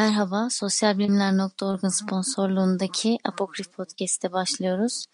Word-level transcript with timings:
Merhaba, 0.00 0.50
sosyalbilimler.org'un 0.50 1.88
sponsorluğundaki 1.88 3.18
Apokrif 3.24 3.72
Podcast'e 3.72 4.32
başlıyoruz. 4.32 5.04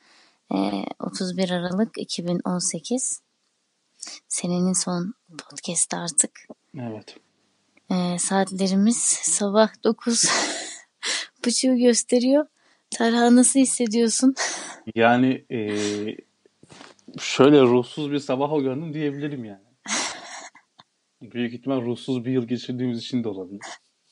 Ee, 0.55 0.85
31 1.01 1.51
Aralık 1.51 1.99
2018. 1.99 3.23
Senenin 4.29 4.73
son 4.73 5.15
podcast'ı 5.39 5.97
artık. 5.97 6.31
Evet. 6.79 7.17
Ee, 7.91 8.19
saatlerimiz 8.19 8.97
sabah 9.23 9.69
9 9.85 10.25
buçuğu 11.47 11.77
gösteriyor. 11.77 12.47
Tarha 12.91 13.37
nasıl 13.37 13.61
hissediyorsun? 13.61 14.35
Yani 14.95 15.45
eee, 15.51 16.17
şöyle 17.21 17.63
ruhsuz 17.63 18.13
bir 18.13 18.19
sabah 18.19 18.53
uyandım 18.53 18.95
diyebilirim 18.95 19.45
yani. 19.45 19.67
Büyük 21.23 21.55
ihtimal 21.55 21.83
ruhsuz 21.83 22.25
bir 22.25 22.31
yıl 22.31 22.47
geçirdiğimiz 22.47 22.99
için 22.99 23.25
de 23.25 23.29
olabilir. 23.29 23.67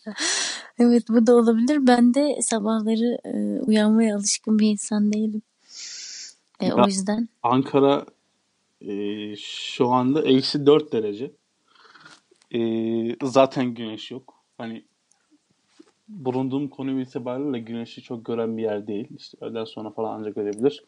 Evet 0.79 1.09
bu 1.09 1.27
da 1.27 1.35
olabilir. 1.37 1.87
Ben 1.87 2.15
de 2.15 2.43
sabahları 2.43 3.19
e, 3.25 3.61
uyanmaya 3.61 4.17
alışkın 4.17 4.59
bir 4.59 4.71
insan 4.71 5.13
değilim. 5.13 5.43
E, 6.61 6.73
o 6.73 6.87
yüzden 6.87 7.29
Ankara 7.43 8.07
eee, 8.81 9.35
şu 9.39 9.89
anda 9.89 10.23
eksi 10.23 10.67
4 10.67 10.93
derece. 10.93 11.33
Eee, 12.51 13.17
zaten 13.23 13.75
güneş 13.75 14.11
yok. 14.11 14.35
Hani 14.59 14.85
bulunduğum 16.09 16.69
konum 16.69 17.01
itibariyle 17.01 17.59
güneşi 17.59 18.03
çok 18.03 18.25
gören 18.25 18.57
bir 18.57 18.63
yer 18.63 18.87
değil. 18.87 19.09
İşte 19.17 19.39
öğleden 19.41 19.65
sonra 19.65 19.91
falan 19.91 20.21
ancak 20.21 20.35
görebilir. 20.35 20.85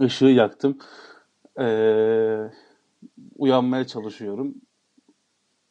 Işığı 0.00 0.24
yaktım. 0.26 0.78
Eee, 1.58 2.50
uyanmaya 3.38 3.86
çalışıyorum. 3.86 4.54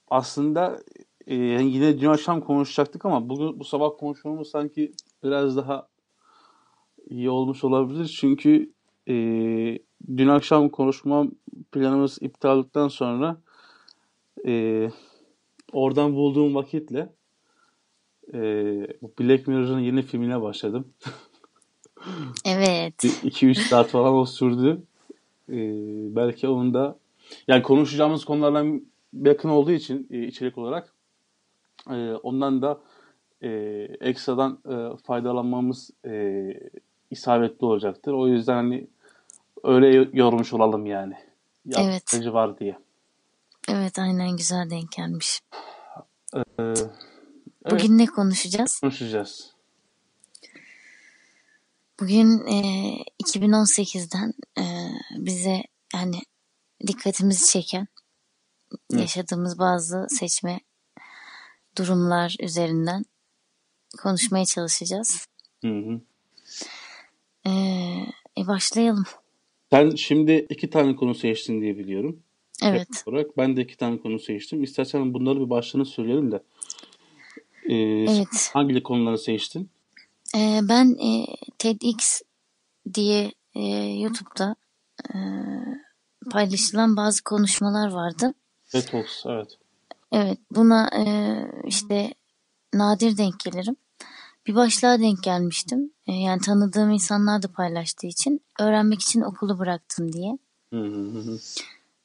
Aslında 0.09 0.79
e, 1.27 1.35
yine 1.35 1.99
dün 1.99 2.07
akşam 2.07 2.41
konuşacaktık 2.41 3.05
ama 3.05 3.29
bugün 3.29 3.59
bu 3.59 3.63
sabah 3.63 3.89
konuşmamız 3.99 4.49
sanki 4.49 4.91
biraz 5.23 5.57
daha 5.57 5.87
iyi 7.09 7.29
olmuş 7.29 7.63
olabilir. 7.63 8.17
Çünkü 8.19 8.73
e, 9.07 9.13
dün 10.17 10.27
akşam 10.27 10.69
konuşmam 10.69 11.31
planımız 11.71 12.17
iptal 12.21 12.57
olduktan 12.57 12.87
sonra 12.87 13.41
e, 14.45 14.89
oradan 15.71 16.15
bulduğum 16.15 16.55
vakitle 16.55 17.09
e, 18.33 18.39
Black 19.19 19.47
Mirror'ın 19.47 19.79
yeni 19.79 20.01
filmine 20.01 20.41
başladım. 20.41 20.93
evet 22.45 23.03
2-3 23.03 23.55
saat 23.55 23.87
falan 23.87 24.13
o 24.13 24.25
sürdü. 24.25 24.81
E, 25.49 25.55
belki 26.15 26.47
onun 26.47 26.73
da 26.73 26.97
yani 27.47 27.63
konuşacağımız 27.63 28.25
konulardan 28.25 28.81
yakın 29.13 29.49
olduğu 29.49 29.71
için 29.71 30.07
e, 30.11 30.23
içerik 30.23 30.57
olarak 30.57 30.96
e, 31.89 32.15
ondan 32.15 32.61
da 32.61 32.81
e, 33.41 33.49
ekstradan 33.99 34.59
e, 34.69 34.97
faydalanmamız 34.97 35.91
e, 36.05 36.43
isabetli 37.11 37.65
olacaktır. 37.65 38.13
O 38.13 38.27
yüzden 38.27 38.55
hani 38.55 38.87
öyle 39.63 40.09
yormuş 40.13 40.53
olalım 40.53 40.85
yani. 40.85 41.13
evet 41.77 41.93
Yaptırıcı 41.93 42.33
var 42.33 42.59
diye. 42.59 42.77
evet 43.69 43.99
aynen 43.99 44.37
güzel 44.37 44.69
denk 44.69 44.91
gelmiş. 44.91 45.41
E, 46.35 46.43
evet 46.59 46.89
Bugün 47.71 47.97
ne 47.97 48.05
konuşacağız? 48.05 48.79
konuşacağız. 48.79 49.53
Bugün 51.99 52.47
e, 52.47 52.59
2018'den 53.23 54.33
e, 54.57 54.63
bize 55.17 55.63
yani 55.93 56.21
dikkatimizi 56.87 57.51
çeken 57.51 57.87
Hı. 58.91 58.99
yaşadığımız 58.99 59.59
bazı 59.59 60.05
seçme 60.09 60.59
durumlar 61.77 62.35
üzerinden 62.39 63.05
konuşmaya 64.01 64.45
çalışacağız. 64.45 65.27
Hı 65.61 65.67
hı. 65.67 66.01
E, 67.45 67.51
e, 68.37 68.47
başlayalım. 68.47 69.05
Sen 69.71 69.89
şimdi 69.89 70.47
iki 70.49 70.69
tane 70.69 70.95
konu 70.95 71.15
seçtin 71.15 71.61
diye 71.61 71.77
biliyorum. 71.77 72.23
Evet. 72.63 73.03
olarak 73.05 73.37
ben 73.37 73.57
de 73.57 73.61
iki 73.61 73.77
tane 73.77 73.97
konu 73.97 74.19
seçtim. 74.19 74.63
İstersen 74.63 75.13
bunları 75.13 75.39
bir 75.39 75.49
başlığını 75.49 75.85
söyleyelim 75.85 76.31
de. 76.31 76.43
E, 77.63 78.07
sen 78.07 78.15
Evet. 78.15 78.49
hangi 78.53 78.83
konuları 78.83 79.17
seçtin? 79.17 79.69
E, 80.35 80.59
ben 80.69 80.95
e, 81.03 81.25
TEDx 81.57 82.21
diye 82.93 83.31
e, 83.55 83.61
YouTube'da 83.75 84.55
e, 85.13 85.17
paylaşılan 86.31 86.97
bazı 86.97 87.23
konuşmalar 87.23 87.91
vardı. 87.91 88.33
Detox, 88.73 89.23
evet. 89.25 89.57
Evet, 90.11 90.39
buna 90.51 90.89
e, 90.95 91.03
işte 91.65 92.13
nadir 92.73 93.17
denk 93.17 93.39
gelirim. 93.39 93.75
Bir 94.47 94.55
başlığa 94.55 94.99
denk 94.99 95.23
gelmiştim. 95.23 95.91
E, 96.07 96.13
yani 96.13 96.41
tanıdığım 96.41 96.91
insanlar 96.91 97.41
da 97.41 97.47
paylaştığı 97.47 98.07
için 98.07 98.41
öğrenmek 98.59 99.01
için 99.01 99.21
okulu 99.21 99.59
bıraktım 99.59 100.13
diye. 100.13 100.37
Hı 100.73 100.81
hı 100.81 101.09
hı 101.09 101.19
hı. 101.19 101.39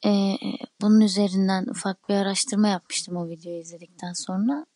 E, 0.05 0.37
bunun 0.81 1.01
üzerinden 1.01 1.67
ufak 1.67 2.09
bir 2.09 2.15
araştırma 2.15 2.69
yapmıştım 2.69 3.17
o 3.17 3.29
videoyu 3.29 3.61
izledikten 3.61 4.13
sonra. 4.13 4.67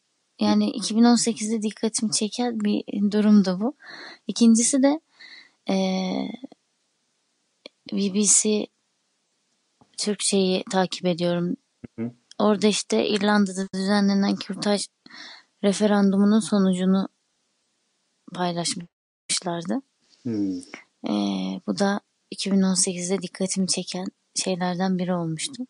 Yani 0.40 0.70
2018'de 0.70 1.62
dikkatimi 1.62 2.12
çeken 2.12 2.60
bir 2.60 2.84
durumdu 3.12 3.58
bu. 3.60 3.74
İkincisi 4.26 4.82
de 4.82 5.00
e, 5.68 5.76
BBC 7.92 8.66
Türkçeyi 9.98 10.64
takip 10.70 11.06
ediyorum. 11.06 11.56
Orada 12.38 12.66
işte 12.66 13.08
İrlanda'da 13.08 13.68
düzenlenen 13.74 14.36
kürtaj 14.36 14.86
referandumunun 15.64 16.40
sonucunu 16.40 17.08
paylaşmışlardı. 18.34 19.82
Hı. 20.22 20.52
Ee, 21.08 21.60
bu 21.66 21.78
da 21.78 22.00
2018'de 22.34 23.22
dikkatimi 23.22 23.66
çeken 23.66 24.06
şeylerden 24.34 24.98
biri 24.98 25.14
olmuştu. 25.14 25.66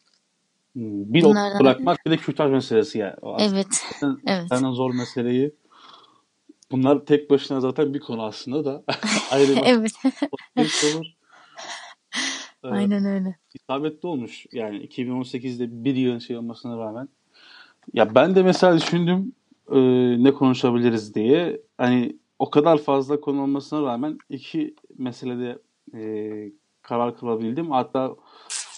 Hmm, 0.72 1.14
Bir 1.14 1.22
Bunlardan 1.22 1.60
bırakmak 1.60 2.06
bir 2.06 2.10
de 2.10 2.16
kürtaj 2.16 2.50
meselesi 2.50 2.98
yani. 2.98 3.14
Aslında 3.22 3.56
evet, 3.56 3.66
zaten 4.00 4.18
evet, 4.26 4.48
zaten 4.48 4.72
zor 4.72 4.94
meseleyi. 4.94 5.54
Bunlar 6.70 7.04
tek 7.04 7.30
başına 7.30 7.60
zaten 7.60 7.94
bir 7.94 8.00
konu 8.00 8.22
aslında 8.22 8.64
da 8.64 8.84
ayrı 9.30 9.56
bir 9.56 9.62
evet, 9.64 9.92
olur. 10.94 11.06
Ee, 12.66 12.70
aynen 12.70 13.04
öyle. 13.04 13.36
isabetli 13.54 14.06
olmuş. 14.08 14.46
Yani 14.52 14.76
2018'de 14.86 15.84
bir 15.84 15.94
yılın 15.96 16.18
şey 16.18 16.36
olmasına 16.36 16.78
rağmen. 16.78 17.08
Ya 17.92 18.14
ben 18.14 18.34
de 18.34 18.42
mesela 18.42 18.76
düşündüm 18.76 19.32
e, 19.72 19.78
ne 20.24 20.32
konuşabiliriz 20.32 21.14
diye. 21.14 21.60
Hani 21.78 22.16
o 22.38 22.50
kadar 22.50 22.78
fazla 22.78 23.20
konu 23.20 23.42
olmasına 23.42 23.82
rağmen 23.82 24.18
iki 24.30 24.74
meselede 24.98 25.58
e, 25.94 26.52
karar 26.82 27.16
kılabildim. 27.16 27.70
Hatta 27.70 28.16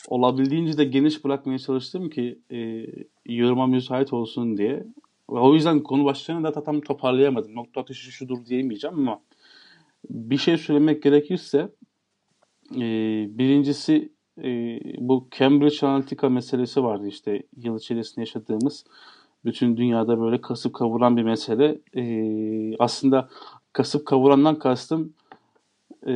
olabildiğince 0.09 0.79
de 0.79 0.85
geniş 0.85 1.25
bırakmaya 1.25 1.59
çalıştım 1.59 2.11
ki 2.11 2.39
e, 2.51 2.87
yoruma 3.27 3.67
müsait 3.67 4.13
olsun 4.13 4.57
diye. 4.57 4.85
Ve 5.31 5.39
O 5.39 5.55
yüzden 5.55 5.81
konu 5.81 6.05
başlığını 6.05 6.55
da 6.55 6.65
tam 6.65 6.81
toparlayamadım. 6.81 7.55
Nokta 7.55 7.81
atışı 7.81 8.13
şudur 8.13 8.47
diyemeyeceğim 8.47 8.99
ama 8.99 9.21
bir 10.11 10.39
şey 10.39 10.59
söylemek 10.59 11.03
gerekirse 11.03 11.69
e, 12.77 12.81
birincisi 13.39 14.13
e, 14.43 14.81
bu 14.99 15.29
Cambridge 15.39 15.87
Analytica 15.87 16.29
meselesi 16.29 16.83
vardı 16.83 17.07
işte 17.07 17.43
yıl 17.57 17.79
içerisinde 17.79 18.21
yaşadığımız 18.21 18.85
bütün 19.45 19.77
dünyada 19.77 20.21
böyle 20.21 20.41
kasıp 20.41 20.75
kavuran 20.75 21.17
bir 21.17 21.23
mesele. 21.23 21.79
E, 21.97 22.77
aslında 22.79 23.29
kasıp 23.73 24.07
kavurandan 24.07 24.59
kastım 24.59 25.13
e, 26.07 26.15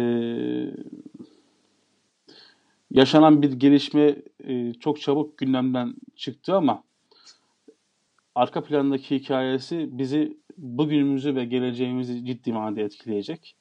yaşanan 2.90 3.42
bir 3.42 3.52
gelişme 3.52 4.16
e, 4.44 4.72
çok 4.72 5.00
çabuk 5.00 5.38
gündemden 5.38 5.94
çıktı 6.16 6.56
ama 6.56 6.82
arka 8.34 8.64
plandaki 8.64 9.16
hikayesi 9.16 9.88
bizi 9.92 10.36
bugünümüzü 10.58 11.34
ve 11.34 11.44
geleceğimizi 11.44 12.24
ciddi 12.24 12.52
manada 12.52 12.80
etkileyecek. 12.80 13.56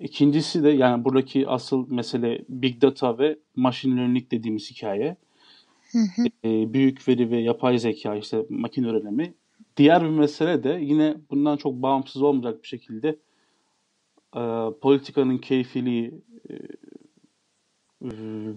İkincisi 0.00 0.62
de 0.64 0.70
yani 0.70 1.04
buradaki 1.04 1.48
asıl 1.48 1.90
mesele 1.90 2.44
Big 2.48 2.82
Data 2.82 3.18
ve 3.18 3.38
Machine 3.56 4.00
Learning 4.00 4.30
dediğimiz 4.30 4.70
hikaye. 4.70 5.16
Hı 5.92 5.98
hı, 5.98 6.24
E, 6.44 6.72
büyük 6.72 7.08
veri 7.08 7.30
ve 7.30 7.36
yapay 7.36 7.78
zeka 7.78 8.16
işte 8.16 8.44
makine 8.48 8.88
öğrenimi. 8.88 9.34
Diğer 9.76 10.04
bir 10.04 10.08
mesele 10.08 10.64
de 10.64 10.78
yine 10.82 11.16
bundan 11.30 11.56
çok 11.56 11.72
bağımsız 11.72 12.22
olmayacak 12.22 12.62
bir 12.62 12.68
şekilde 12.68 13.18
e, 14.36 14.42
politikanın 14.80 15.38
keyfiliği 15.38 16.14
e, 16.50 16.54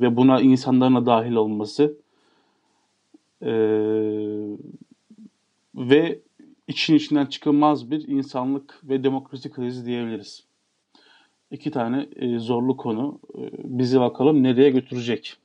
ve 0.01 0.15
buna 0.15 0.41
insanların 0.41 0.95
da 0.95 1.05
dahil 1.05 1.33
olması 1.33 1.97
e, 3.41 3.51
ve 5.75 6.19
için 6.67 6.95
içinden 6.95 7.25
çıkılmaz 7.25 7.91
bir 7.91 8.07
insanlık 8.07 8.79
ve 8.83 9.03
demokrasi 9.03 9.51
krizi 9.51 9.85
diyebiliriz. 9.85 10.50
İki 11.51 11.71
tane 11.71 12.09
e, 12.15 12.39
zorlu 12.39 12.77
konu 12.77 13.19
e, 13.37 13.41
bizi 13.63 13.99
bakalım 13.99 14.43
nereye 14.43 14.69
götürecek. 14.69 15.37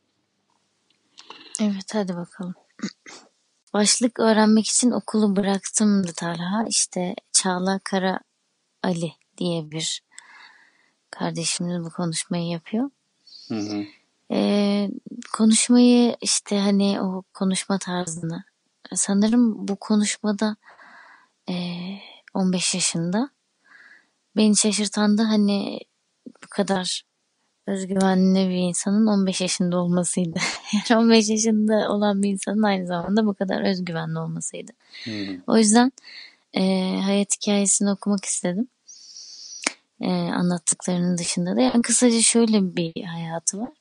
evet 1.61 1.95
hadi 1.95 2.17
bakalım. 2.17 2.55
başlık 3.75 4.21
öğrenmek 4.21 4.67
için 4.67 4.91
okulu 4.91 5.37
bıraktım 5.37 6.03
Talha. 6.17 6.67
İşte 6.69 7.15
Çağla 7.33 7.81
Kara 7.85 8.21
Ali 8.83 9.13
diye 9.39 9.71
bir 9.71 10.03
kardeşimiz 11.11 11.85
bu 11.85 11.91
konuşmayı 11.91 12.47
yapıyor. 12.47 12.91
Hı 13.49 13.55
hı. 13.55 13.85
Ee, 14.31 14.91
konuşmayı 15.33 16.17
işte 16.21 16.59
hani 16.59 17.01
o 17.01 17.23
konuşma 17.35 17.79
tarzını 17.79 18.45
sanırım 18.95 19.69
bu 19.69 19.77
konuşmada 19.77 20.57
e, 21.49 21.55
15 22.35 22.75
yaşında 22.75 23.31
beni 24.37 24.57
şaşırtan 24.57 25.19
da 25.19 25.29
hani 25.29 25.81
bu 26.47 26.51
kadar 26.51 27.03
özgüvenli 27.67 28.49
bir 28.49 28.69
insanın 28.69 29.07
15 29.07 29.41
yaşında 29.41 29.79
olmasıydı. 29.79 30.39
Yani 30.91 31.01
15 31.01 31.29
yaşında 31.29 31.89
olan 31.91 32.23
bir 32.23 32.29
insanın 32.29 32.63
aynı 32.63 32.87
zamanda 32.87 33.27
bu 33.27 33.35
kadar 33.35 33.71
özgüvenli 33.71 34.19
olmasıydı. 34.19 34.73
Hmm. 35.05 35.41
O 35.47 35.57
yüzden 35.57 35.93
e, 36.55 36.61
hayat 37.01 37.35
hikayesini 37.37 37.91
okumak 37.91 38.25
istedim. 38.25 38.69
E, 40.01 40.11
anlattıklarının 40.11 41.19
dışında 41.19 41.57
da. 41.57 41.61
Yani 41.61 41.83
kısaca 41.83 42.21
şöyle 42.21 42.77
bir 42.77 43.05
hayatı 43.05 43.59
var. 43.59 43.73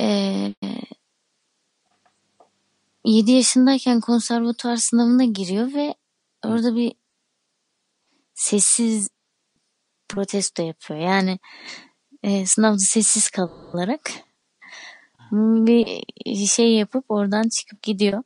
E, 0.00 0.54
7 3.04 3.32
yaşındayken 3.32 4.00
konservatuar 4.00 4.76
sınavına 4.76 5.24
giriyor 5.24 5.74
ve 5.74 5.94
orada 6.44 6.76
bir 6.76 6.92
sessiz 8.34 9.08
protesto 10.10 10.62
yapıyor. 10.62 11.00
Yani 11.00 11.38
e, 12.22 12.46
sınavda 12.46 12.78
sessiz 12.78 13.30
kalarak 13.30 14.10
bir 15.32 16.04
şey 16.46 16.74
yapıp 16.74 17.04
oradan 17.08 17.48
çıkıp 17.48 17.82
gidiyor. 17.82 18.22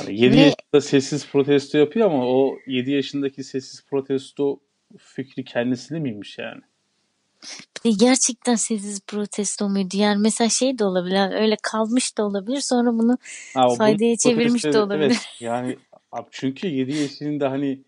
Yani 0.00 0.20
7 0.20 0.36
Ve- 0.36 0.40
yaşında 0.40 0.80
sessiz 0.80 1.26
protesto 1.26 1.78
yapıyor 1.78 2.06
ama 2.06 2.26
o 2.26 2.56
7 2.66 2.90
yaşındaki 2.90 3.44
sessiz 3.44 3.84
protesto 3.86 4.60
fikri 4.98 5.44
kendisine 5.44 5.98
miymiş 5.98 6.38
yani? 6.38 6.60
De 7.84 7.90
gerçekten 7.90 8.54
sessiz 8.54 9.00
protesto 9.00 9.68
muydu? 9.68 9.96
Yani 9.96 10.20
mesela 10.20 10.48
şey 10.48 10.78
de 10.78 10.84
olabilir. 10.84 11.40
öyle 11.40 11.56
kalmış 11.62 12.18
da 12.18 12.26
olabilir. 12.26 12.60
Sonra 12.60 12.92
bunu 12.92 13.18
Faydaya 13.78 14.10
bunu 14.10 14.16
çevirmiş 14.16 14.64
de 14.64 14.80
olabilir. 14.80 15.04
Evet, 15.04 15.40
yani 15.40 15.78
çünkü 16.30 16.66
7 16.66 16.96
yaşında 16.96 17.50
hani 17.50 17.82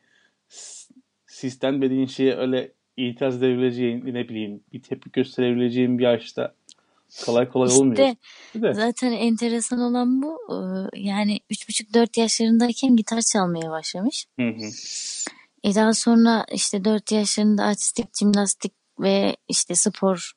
sistem 1.41 1.83
dediğin 1.83 2.07
şeye 2.07 2.37
öyle 2.37 2.73
itiraz 2.97 3.43
edebileceğin 3.43 4.15
ne 4.15 4.29
bileyim 4.29 4.61
bir 4.73 4.83
tepki 4.83 5.11
gösterebileceğin 5.13 5.99
bir 5.99 6.05
yaşta 6.05 6.55
kolay 7.25 7.49
kolay 7.49 7.77
olmuyor. 7.77 7.97
işte 7.97 8.17
zaten 8.73 9.13
enteresan 9.13 9.81
olan 9.81 10.23
bu. 10.23 10.39
Ee, 10.51 11.01
Yani 11.01 11.41
3,5-4 11.51 12.21
yaşlarındayken 12.21 12.97
gitar 12.97 13.21
çalmaya 13.21 13.71
başlamış. 13.71 14.27
hı 14.41 14.49
hı. 14.49 14.71
E 15.65 15.75
daha 15.75 15.95
sonra 15.95 16.47
işte 16.53 16.85
4 16.85 17.13
yaşlarında 17.13 17.65
artistik, 17.65 18.07
jimnastik 18.19 18.73
ve 19.01 19.37
işte 19.49 19.75
spor 19.75 20.33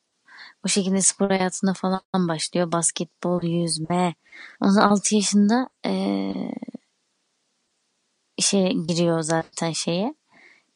bu 0.64 0.70
şekilde 0.70 1.02
spor 1.02 1.30
hayatına 1.30 1.74
falan 1.74 2.02
başlıyor. 2.16 2.72
Basketbol, 2.72 3.44
yüzme. 3.44 4.16
Ondan 4.62 4.74
sonra 4.74 4.86
6 4.86 5.16
yaşında 5.16 5.70
eee 5.86 6.52
işe 8.38 8.74
giriyor 8.88 9.22
zaten 9.22 9.72
şeye. 9.72 10.14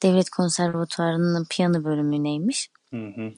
Devlet 0.03 0.29
Konservatuvarı'nın 0.29 1.45
piyano 1.45 1.83
bölümüneymiş. 1.83 2.69
Hı 2.89 3.07
hı. 3.07 3.33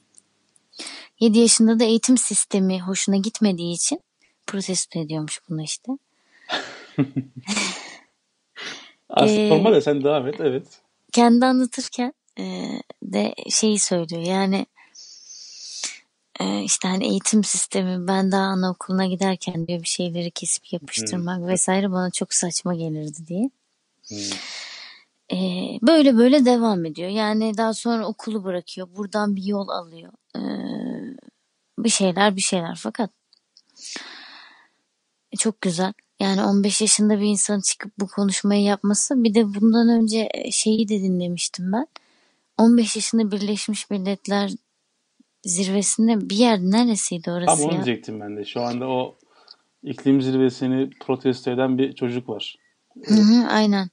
7 1.20 1.40
yaşında 1.40 1.80
da 1.80 1.84
eğitim 1.84 2.18
sistemi 2.18 2.82
hoşuna 2.82 3.18
gitmediği 3.18 3.74
için 3.74 4.02
protesto 4.48 5.00
ediyormuş 5.00 5.42
bunu 5.50 5.64
işte. 5.64 5.92
Aslında 9.10 9.42
Ee, 9.42 9.50
normal 9.50 9.74
de 9.74 9.82
sen 9.82 10.04
devam 10.04 10.28
et 10.28 10.36
evet. 10.40 10.68
kendi 11.12 11.46
anlatırken 11.46 12.14
e, 12.40 12.66
de 13.04 13.36
şeyi 13.50 13.80
söylüyor 13.80 14.22
yani 14.22 14.66
e, 16.40 16.64
işte 16.64 16.88
hani 16.88 17.08
eğitim 17.08 17.44
sistemi 17.44 18.08
ben 18.08 18.32
daha 18.32 18.44
anaokuluna 18.44 19.06
giderken 19.06 19.68
diyor 19.68 19.82
bir 19.82 19.88
şeyleri 19.88 20.32
kesip 20.32 20.74
yapıştırmak 20.74 21.48
vesaire 21.48 21.92
bana 21.92 22.12
çok 22.12 22.34
saçma 22.34 22.76
gelirdi 22.76 23.28
diye. 23.28 23.50
Hı. 24.10 24.16
E, 25.32 25.38
böyle 25.82 26.18
böyle 26.18 26.46
devam 26.46 26.86
ediyor. 26.86 27.10
Yani 27.10 27.58
daha 27.58 27.74
sonra 27.74 28.08
okulu 28.08 28.44
bırakıyor. 28.44 28.88
Buradan 28.96 29.36
bir 29.36 29.44
yol 29.44 29.68
alıyor. 29.68 30.12
E, 30.36 30.42
bir 31.80 31.90
şeyler 31.90 32.36
bir 32.36 32.42
şeyler 32.42 32.80
fakat 32.84 33.10
e, 35.32 35.38
çok 35.38 35.62
güzel. 35.62 35.94
Yani 36.20 36.44
15 36.44 36.82
yaşında 36.82 37.20
bir 37.20 37.26
insan 37.26 37.60
çıkıp 37.60 37.92
bu 38.00 38.08
konuşmayı 38.08 38.64
yapması 38.64 39.24
bir 39.24 39.34
de 39.34 39.54
bundan 39.54 39.90
önce 39.90 40.30
şeyi 40.52 40.90
de 40.90 41.02
dinlemiştim 41.02 41.72
ben. 41.72 41.88
15 42.58 42.96
yaşında 42.96 43.32
Birleşmiş 43.32 43.90
Milletler 43.90 44.52
zirvesinde 45.44 46.30
bir 46.30 46.36
yer 46.36 46.60
neresiydi 46.60 47.32
orası 47.32 47.58
Tam 47.58 47.66
onu 47.66 47.78
ya? 47.78 47.86
diyecektim 47.86 48.20
ben 48.20 48.38
de. 48.38 48.46
Şu 48.46 48.62
anda 48.62 48.88
o 48.88 49.16
iklim 49.84 50.22
zirvesini 50.22 50.90
protesto 51.00 51.52
eden 51.52 51.78
bir 51.78 51.94
çocuk 51.94 52.30
var. 52.30 52.56
Hı 53.06 53.14
hı, 53.14 53.48
aynen. 53.48 53.90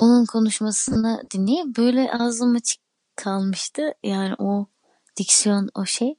Onun 0.00 0.24
konuşmasını 0.24 1.22
dinleyip 1.34 1.66
böyle 1.66 2.12
ağzım 2.12 2.54
açık 2.56 2.80
kalmıştı. 3.16 3.94
Yani 4.02 4.34
o 4.38 4.66
diksiyon 5.16 5.68
o 5.74 5.84
şey. 5.84 6.14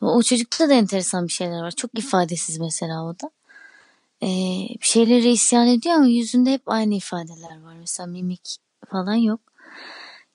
O 0.00 0.22
çocukta 0.22 0.68
da 0.68 0.74
enteresan 0.74 1.26
bir 1.26 1.32
şeyler 1.32 1.60
var. 1.62 1.70
Çok 1.70 1.98
ifadesiz 1.98 2.58
mesela 2.58 3.04
o 3.04 3.12
da. 3.12 3.30
Ee, 4.22 4.26
bir 4.80 4.86
şeylere 4.86 5.30
isyan 5.30 5.66
ediyor 5.66 5.94
ama 5.94 6.06
yüzünde 6.06 6.52
hep 6.52 6.62
aynı 6.66 6.94
ifadeler 6.94 7.62
var. 7.62 7.74
Mesela 7.80 8.06
mimik 8.06 8.56
falan 8.90 9.14
yok. 9.14 9.40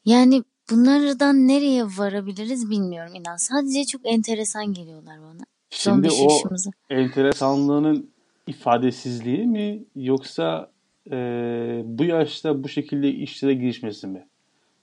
Yani 0.06 0.44
bunlardan 0.70 1.48
nereye 1.48 1.86
varabiliriz 1.86 2.70
bilmiyorum 2.70 3.16
inan. 3.16 3.38
Sadece 3.38 3.86
çok 3.86 4.02
enteresan 4.04 4.74
geliyorlar 4.74 5.20
bana. 5.22 5.46
Şimdi 5.70 6.08
15 6.08 6.20
o 6.20 6.24
yaşımıza. 6.24 6.70
enteresanlığının 6.90 8.10
ifadesizliği 8.48 9.48
mi 9.48 9.84
yoksa 9.96 10.72
e, 11.12 11.82
bu 11.86 12.04
yaşta 12.04 12.64
bu 12.64 12.70
şekilde 12.70 13.10
işlere 13.10 13.54
girişmesi 13.54 14.08
mi? 14.08 14.28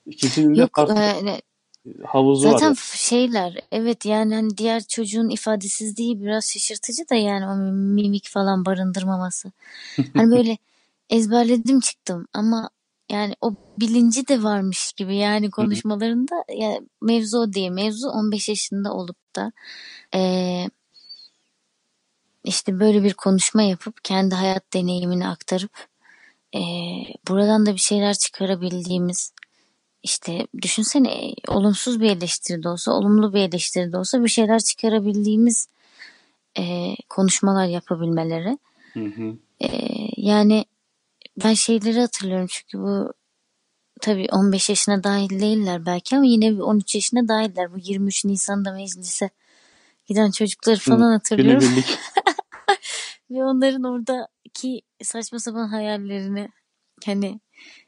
İkisinin 0.06 0.59
de 0.59 0.61
Yok 0.61 0.71
farklı 0.76 0.95
e, 0.95 1.42
havuzu 2.04 2.49
var. 2.50 2.52
Zaten 2.52 2.68
ya. 2.68 2.75
f- 2.75 2.99
şeyler 2.99 3.54
evet 3.73 4.06
yani 4.06 4.35
hani 4.35 4.56
diğer 4.59 4.83
çocuğun 4.85 5.28
ifadesizliği 5.30 6.23
biraz 6.23 6.52
şaşırtıcı 6.52 7.09
da 7.11 7.14
yani 7.14 7.47
o 7.47 7.56
mimik 7.73 8.28
falan 8.28 8.64
barındırmaması. 8.66 9.52
Hani 10.16 10.30
böyle 10.30 10.59
ezberledim 11.11 11.80
çıktım 11.80 12.26
ama 12.33 12.71
yani 13.11 13.35
o 13.40 13.54
bilinci 13.80 14.28
de 14.28 14.42
varmış 14.42 14.92
gibi 14.92 15.16
yani 15.16 15.50
konuşmalarında 15.50 16.45
ya 16.59 16.80
mevzu 17.02 17.52
değil. 17.52 17.71
Mevzu 17.71 18.09
15 18.09 18.49
yaşında 18.49 18.92
olup 18.95 19.37
da 19.37 19.52
eee, 20.14 20.71
işte 22.45 22.80
böyle 22.80 23.02
bir 23.04 23.14
konuşma 23.14 23.62
yapıp 23.62 24.04
kendi 24.04 24.35
hayat 24.35 24.75
deneyimini 24.75 25.28
aktarıp 25.28 25.87
eee, 26.53 27.15
buradan 27.29 27.67
da 27.67 27.73
bir 27.73 27.81
şeyler 27.81 28.15
çıkarabildiğimiz 28.15 29.33
işte 30.03 30.47
düşünsene 30.62 31.09
e, 31.09 31.35
olumsuz 31.49 32.00
bir 32.00 32.11
eleştiri 32.11 32.62
de 32.62 32.69
olsa, 32.69 32.93
olumlu 32.93 33.35
bir 33.35 33.41
eleştiri 33.41 33.93
de 33.93 33.99
olsa 33.99 34.25
bir 34.25 34.29
şeyler 34.29 34.59
çıkarabildiğimiz 34.59 35.69
e, 36.59 36.95
konuşmalar 37.09 37.67
yapabilmeleri. 37.67 38.59
Hı 38.93 39.05
hı. 39.05 39.37
E, 39.61 39.69
yani 40.17 40.65
ben 41.45 41.55
şeyleri 41.55 42.00
hatırlıyorum 42.00 42.47
çünkü 42.50 42.79
bu 42.79 43.12
tabii 44.00 44.26
15 44.33 44.69
yaşına 44.69 45.05
dahil 45.05 45.41
değiller 45.41 45.87
belki 45.87 46.17
ama 46.17 46.26
yine 46.26 46.53
bir 46.53 46.59
13 46.59 46.95
yaşına 46.95 47.29
dahiller. 47.29 47.73
Bu 47.75 47.79
23 47.79 48.25
Nisan'da 48.25 48.73
meclise 48.73 49.31
giden 50.07 50.31
çocukları 50.31 50.79
falan 50.79 51.12
hatırlıyorum. 51.12 51.69
Ve 53.30 53.45
onların 53.45 53.83
oradaki 53.83 54.83
saçma 55.02 55.38
sapan 55.38 55.68
hayallerini 55.68 56.49
hani 57.04 57.40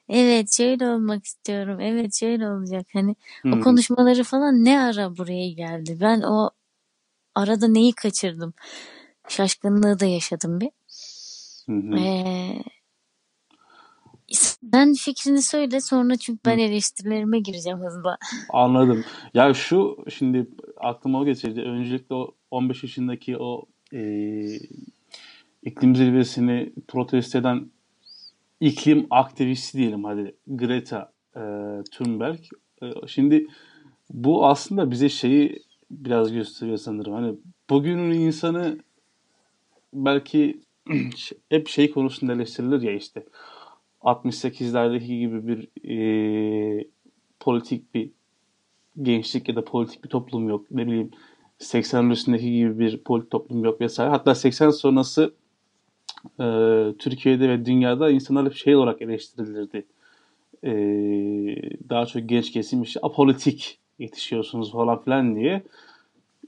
evet 0.09 0.53
şöyle 0.57 0.89
olmak 0.89 1.25
istiyorum. 1.25 1.81
Evet 1.81 2.15
şöyle 2.15 2.51
olacak. 2.51 2.87
Hani 2.93 3.17
o 3.47 3.57
Hı. 3.57 3.61
konuşmaları 3.61 4.25
falan 4.25 4.65
ne 4.65 4.81
ara 4.81 5.17
buraya 5.17 5.51
geldi? 5.51 5.99
Ben 6.01 6.21
o 6.21 6.51
arada 7.35 7.69
neyi 7.69 7.93
kaçırdım? 7.93 8.55
Şaşkınlığı 9.29 10.01
da 10.01 10.07
yaşadım 10.07 10.61
bir. 10.61 10.71
Hı. 11.67 11.99
Ee, 11.99 12.63
sen 14.31 14.95
fikrini 14.95 15.43
söyle 15.43 15.81
sonra 15.81 16.17
çünkü 16.17 16.41
ben 16.45 16.59
eleştirilerime 16.59 17.41
gireceğim 17.41 17.79
hızla. 17.79 18.19
Anladım. 18.49 19.05
Ya 19.35 19.55
şu 19.55 20.05
şimdi 20.09 20.47
aklıma 20.77 21.21
o 21.21 21.25
getirdi. 21.25 21.61
Öncelikle 21.61 22.15
o 22.15 22.35
15 22.51 22.83
yaşındaki 22.83 23.37
o 23.39 23.65
e, 23.93 24.01
iklim 25.63 25.97
zirvesini 25.97 26.73
protesto 26.89 27.39
eden 27.39 27.71
iklim 28.61 29.07
aktivisti 29.11 29.79
diyelim 29.79 30.05
hadi 30.05 30.35
Greta 30.47 31.13
e, 31.37 31.41
Thunberg. 31.93 32.41
E, 32.83 32.87
şimdi 33.07 33.47
bu 34.11 34.47
aslında 34.47 34.91
bize 34.91 35.09
şeyi 35.09 35.63
biraz 35.91 36.33
gösteriyor 36.33 36.79
sanırım. 36.79 37.13
Hani 37.13 37.35
bugünün 37.71 38.11
insanı 38.11 38.79
belki 39.93 40.61
hep 41.49 41.69
şey 41.69 41.91
konusunda 41.91 42.33
eleştirilir 42.33 42.83
ya 42.83 42.93
işte 42.93 43.27
68'lerdeki 44.01 45.19
gibi 45.19 45.47
bir 45.47 45.89
e, 45.91 46.85
politik 47.41 47.95
bir 47.95 48.11
gençlik 49.03 49.49
ya 49.49 49.57
da 49.57 49.65
politik 49.65 50.05
bir 50.05 50.09
toplum 50.09 50.49
yok. 50.49 50.71
Ne 50.71 50.87
bileyim 50.87 51.11
80 51.59 52.11
üstündeki 52.11 52.53
gibi 52.53 52.79
bir 52.79 53.03
politik 53.05 53.31
toplum 53.31 53.65
yok 53.65 53.81
vesaire. 53.81 54.11
Hatta 54.11 54.35
80 54.35 54.71
sonrası 54.71 55.35
e, 56.41 56.47
Türkiye'de 56.99 57.49
ve 57.49 57.67
dünyada 57.67 58.11
insanlar 58.11 58.45
hep 58.45 58.55
şey 58.55 58.77
olarak 58.77 59.03
eleştirilirdi. 59.03 59.87
E, 60.65 60.73
daha 61.89 62.07
çok 62.07 62.29
genç 62.29 62.53
kesim 62.53 62.83
işte 62.83 63.01
apolitik 63.03 63.79
yetişiyorsunuz 63.99 64.73
falan 64.73 65.03
filan 65.03 65.37
diye. 65.37 65.63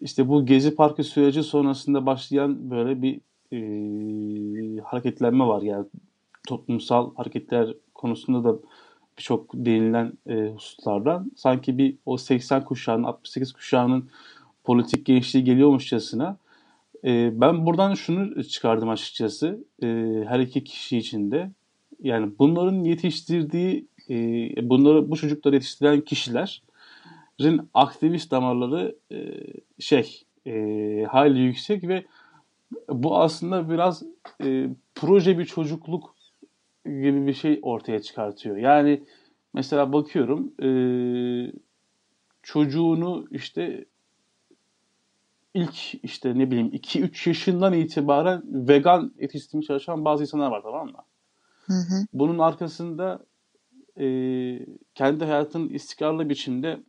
İşte 0.00 0.28
bu 0.28 0.46
Gezi 0.46 0.74
Parkı 0.74 1.04
süreci 1.04 1.42
sonrasında 1.42 2.06
başlayan 2.06 2.70
böyle 2.70 3.02
bir 3.02 3.20
e, 3.52 4.80
hareketlenme 4.80 5.46
var. 5.46 5.62
Yani 5.62 5.86
toplumsal 6.48 7.14
hareketler 7.14 7.74
konusunda 7.94 8.44
da 8.44 8.58
birçok 9.18 9.54
değinilen 9.54 10.12
e, 10.26 10.52
hususlardan 10.54 11.32
sanki 11.36 11.78
bir 11.78 11.96
o 12.06 12.16
80 12.16 12.64
kuşağının 12.64 13.04
68 13.04 13.52
kuşağının 13.52 14.08
politik 14.64 15.06
gençliği 15.06 15.44
geliyormuşçasına 15.44 16.36
e, 17.04 17.40
ben 17.40 17.66
buradan 17.66 17.94
şunu 17.94 18.44
çıkardım 18.44 18.88
açıkçası 18.88 19.64
e, 19.82 19.86
her 20.28 20.40
iki 20.40 20.64
kişi 20.64 20.98
için 20.98 21.30
de 21.30 21.50
yani 22.02 22.32
bunların 22.38 22.84
yetiştirdiği 22.84 23.86
e, 24.10 24.14
bunları 24.70 25.10
bu 25.10 25.16
çocukları 25.16 25.54
yetiştiren 25.54 26.00
kişilerin 26.00 27.60
aktivist 27.74 28.30
damarları 28.30 28.96
e, 29.12 29.18
şey 29.78 30.22
e, 30.46 30.52
yüksek 31.34 31.88
ve 31.88 32.04
bu 32.88 33.18
aslında 33.18 33.70
biraz 33.70 34.02
proje 34.94 35.38
bir 35.38 35.44
çocukluk 35.44 36.14
gibi 36.84 37.26
bir 37.26 37.34
şey 37.34 37.58
ortaya 37.62 38.02
çıkartıyor. 38.02 38.56
Yani 38.56 39.02
mesela 39.54 39.92
bakıyorum 39.92 40.52
e, 40.62 40.70
çocuğunu 42.42 43.26
işte 43.30 43.84
ilk 45.54 46.04
işte 46.04 46.38
ne 46.38 46.50
bileyim 46.50 46.68
2-3 46.68 47.28
yaşından 47.28 47.72
itibaren 47.72 48.42
vegan 48.44 49.14
yetiştirmeye 49.20 49.66
çalışan 49.66 50.04
bazı 50.04 50.22
insanlar 50.22 50.50
var 50.50 50.62
tamam 50.62 50.86
mı? 50.86 51.02
Hı 51.66 51.72
hı. 51.72 52.06
Bunun 52.12 52.38
arkasında 52.38 53.26
e, 54.00 54.06
kendi 54.94 55.24
hayatının 55.24 55.68
istikrarlı 55.68 56.28
biçimde 56.28 56.80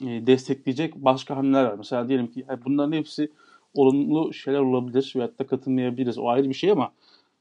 e, 0.00 0.26
destekleyecek 0.26 0.94
başka 0.94 1.36
hamleler 1.36 1.64
var. 1.64 1.74
Mesela 1.74 2.08
diyelim 2.08 2.26
ki 2.26 2.46
bunların 2.64 2.92
hepsi 2.92 3.32
olumlu 3.74 4.32
şeyler 4.32 4.60
olabilir 4.60 5.12
veyahut 5.16 5.38
da 5.38 5.46
katılmayabiliriz. 5.46 6.18
O 6.18 6.28
ayrı 6.28 6.48
bir 6.48 6.54
şey 6.54 6.70
ama 6.70 6.92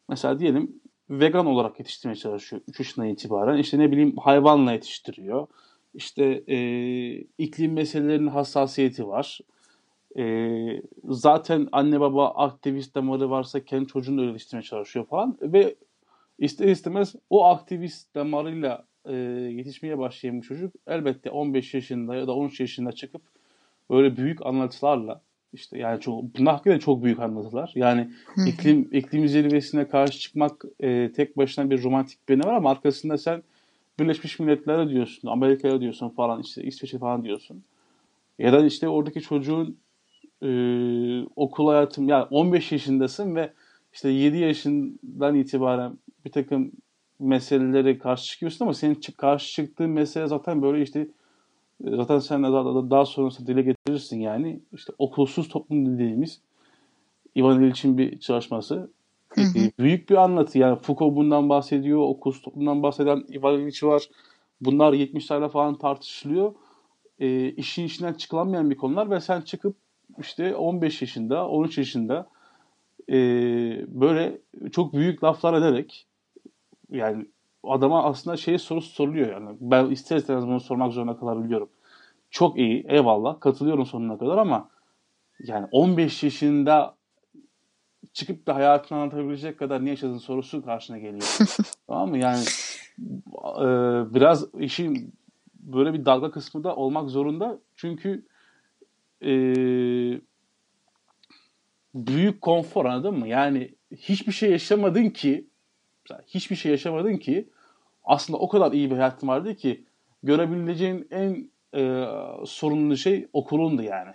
mesela 0.09 0.39
diyelim 0.39 0.81
vegan 1.09 1.45
olarak 1.45 1.79
yetiştirmeye 1.79 2.15
çalışıyor 2.15 2.61
3 2.67 2.79
yaşından 2.79 3.07
itibaren. 3.07 3.57
İşte 3.57 3.79
ne 3.79 3.91
bileyim 3.91 4.17
hayvanla 4.17 4.71
yetiştiriyor. 4.71 5.47
İşte 5.93 6.43
e, 6.47 6.57
iklim 7.37 7.73
meselelerinin 7.73 8.27
hassasiyeti 8.27 9.07
var. 9.07 9.39
E, 10.17 10.81
zaten 11.03 11.67
anne 11.71 11.99
baba 11.99 12.29
aktivist 12.29 12.95
damarı 12.95 13.29
varsa 13.29 13.65
kendi 13.65 13.87
çocuğunu 13.87 14.25
yetiştirmeye 14.25 14.63
çalışıyor 14.63 15.05
falan. 15.05 15.37
Ve 15.41 15.75
ister 16.39 16.67
istemez 16.67 17.15
o 17.29 17.45
aktivist 17.45 18.15
damarıyla 18.15 18.85
e, 19.05 19.13
yetişmeye 19.51 19.97
başlayan 19.97 20.41
bir 20.41 20.47
çocuk 20.47 20.73
elbette 20.87 21.29
15 21.29 21.73
yaşında 21.73 22.15
ya 22.15 22.27
da 22.27 22.35
13 22.35 22.59
yaşında 22.59 22.91
çıkıp 22.91 23.21
böyle 23.89 24.17
büyük 24.17 24.45
anlatılarla 24.45 25.21
işte 25.53 25.77
yani 25.77 25.99
çok 25.99 26.23
bunlar 26.23 26.53
hakikaten 26.53 26.79
çok 26.79 27.03
büyük 27.03 27.19
anlatılar. 27.19 27.71
Yani 27.75 28.09
iklim 28.47 28.89
iklim 28.91 29.27
zirvesine 29.27 29.87
karşı 29.87 30.19
çıkmak 30.19 30.65
e, 30.79 31.11
tek 31.15 31.37
başına 31.37 31.69
bir 31.69 31.83
romantik 31.83 32.29
bir 32.29 32.39
ne 32.39 32.43
var 32.43 32.53
ama 32.53 32.71
arkasında 32.71 33.17
sen 33.17 33.43
Birleşmiş 33.99 34.39
Milletler'e 34.39 34.89
diyorsun, 34.89 35.27
Amerika'ya 35.27 35.81
diyorsun 35.81 36.09
falan 36.09 36.41
işte 36.41 36.63
İsveç'e 36.63 36.97
falan 36.97 37.23
diyorsun. 37.23 37.63
Ya 38.39 38.53
da 38.53 38.65
işte 38.65 38.87
oradaki 38.89 39.21
çocuğun 39.21 39.77
e, 40.43 40.49
okul 41.35 41.67
hayatım 41.67 42.09
yani 42.09 42.25
15 42.31 42.71
yaşındasın 42.71 43.35
ve 43.35 43.53
işte 43.93 44.09
7 44.09 44.37
yaşından 44.37 45.35
itibaren 45.35 45.97
bir 46.25 46.31
takım 46.31 46.71
meselelere 47.19 47.97
karşı 47.97 48.25
çıkıyorsun 48.25 48.65
ama 48.65 48.73
senin 48.73 49.01
karşı 49.17 49.53
çıktığın 49.53 49.89
mesele 49.89 50.27
zaten 50.27 50.61
böyle 50.61 50.83
işte 50.83 51.07
zaten 51.81 52.19
sen 52.19 52.43
daha, 52.43 52.89
daha 52.89 53.05
sonrasında 53.05 53.47
dile 53.47 53.61
getirirsin 53.61 54.19
yani. 54.19 54.59
işte 54.73 54.93
okulsuz 54.97 55.47
toplum 55.49 55.85
dediğimiz 55.85 56.41
Ivan 57.37 57.63
İliç'in 57.63 57.97
bir 57.97 58.19
çalışması. 58.19 58.89
Hı 59.29 59.41
hı. 59.41 59.59
Ee, 59.59 59.71
büyük 59.79 60.09
bir 60.09 60.15
anlatı 60.15 60.59
yani 60.59 60.79
Foucault 60.79 61.15
bundan 61.15 61.49
bahsediyor, 61.49 61.99
okulsuz 61.99 62.41
toplumdan 62.41 62.83
bahseden 62.83 63.23
Ivan 63.33 63.59
İliç 63.59 63.83
var. 63.83 64.09
Bunlar 64.61 64.93
70'lerle 64.93 65.49
falan 65.49 65.77
tartışılıyor. 65.77 66.53
E, 67.19 67.49
işin 67.49 67.85
içinden 67.85 68.13
çıkılamayan 68.13 68.69
bir 68.69 68.75
konular 68.77 69.09
ve 69.09 69.19
sen 69.19 69.41
çıkıp 69.41 69.75
işte 70.19 70.55
15 70.55 71.01
yaşında, 71.01 71.47
13 71.47 71.77
yaşında 71.77 72.27
e, 73.09 73.15
böyle 73.87 74.37
çok 74.71 74.93
büyük 74.93 75.23
laflar 75.23 75.53
ederek 75.53 76.07
yani 76.89 77.25
adama 77.63 78.03
aslında 78.03 78.37
şey 78.37 78.57
sorusu 78.57 78.89
soruluyor 78.89 79.31
yani. 79.31 79.57
Ben 79.61 79.85
ister 79.85 80.17
istemez 80.17 80.47
bunu 80.47 80.59
sormak 80.59 80.93
zorunda 80.93 81.17
kalabiliyorum. 81.17 81.69
Çok 82.29 82.57
iyi, 82.57 82.85
eyvallah. 82.87 83.39
Katılıyorum 83.39 83.85
sonuna 83.85 84.17
kadar 84.17 84.37
ama 84.37 84.69
yani 85.39 85.67
15 85.71 86.23
yaşında 86.23 86.95
çıkıp 88.13 88.47
da 88.47 88.55
hayatını 88.55 88.97
anlatabilecek 88.97 89.59
kadar 89.59 89.85
ne 89.85 89.89
yaşadığın 89.89 90.17
sorusu 90.17 90.65
karşına 90.65 90.97
geliyor. 90.97 91.37
tamam 91.87 92.09
mı? 92.09 92.17
Yani 92.17 92.43
e, 93.59 93.65
biraz 94.15 94.53
işin 94.59 95.13
böyle 95.59 95.93
bir 95.93 96.05
dalga 96.05 96.31
kısmı 96.31 96.63
da 96.63 96.75
olmak 96.75 97.09
zorunda. 97.09 97.59
Çünkü 97.75 98.25
e, 99.23 99.33
büyük 101.95 102.41
konfor 102.41 102.85
anladın 102.85 103.19
mı? 103.19 103.27
Yani 103.27 103.69
hiçbir 103.91 104.31
şey 104.31 104.51
yaşamadın 104.51 105.09
ki 105.09 105.47
hiçbir 106.27 106.55
şey 106.55 106.71
yaşamadın 106.71 107.17
ki 107.17 107.49
aslında 108.05 108.39
o 108.39 108.47
kadar 108.47 108.71
iyi 108.71 108.91
bir 108.91 108.95
hayatım 108.95 109.29
vardı 109.29 109.55
ki 109.55 109.83
görebileceğin 110.23 111.07
en 111.11 111.49
e, 111.75 112.05
sorunlu 112.45 112.97
şey 112.97 113.27
okulundu 113.33 113.81
yani. 113.81 114.13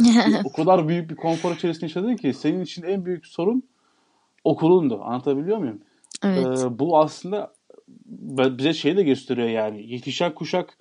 o 0.44 0.52
kadar 0.52 0.88
büyük 0.88 1.10
bir 1.10 1.16
konfor 1.16 1.54
içerisinde 1.54 1.84
yaşadın 1.84 2.16
ki 2.16 2.34
senin 2.34 2.60
için 2.60 2.82
en 2.82 3.04
büyük 3.04 3.26
sorun 3.26 3.62
okulundu. 4.44 5.00
Anlatabiliyor 5.02 5.58
muyum? 5.58 5.80
Evet. 6.24 6.46
Ee, 6.46 6.78
bu 6.78 6.98
aslında 6.98 7.52
bize 8.28 8.72
şey 8.72 8.96
de 8.96 9.02
gösteriyor 9.02 9.48
yani. 9.48 9.92
Yetişen 9.92 10.34
kuşak 10.34 10.78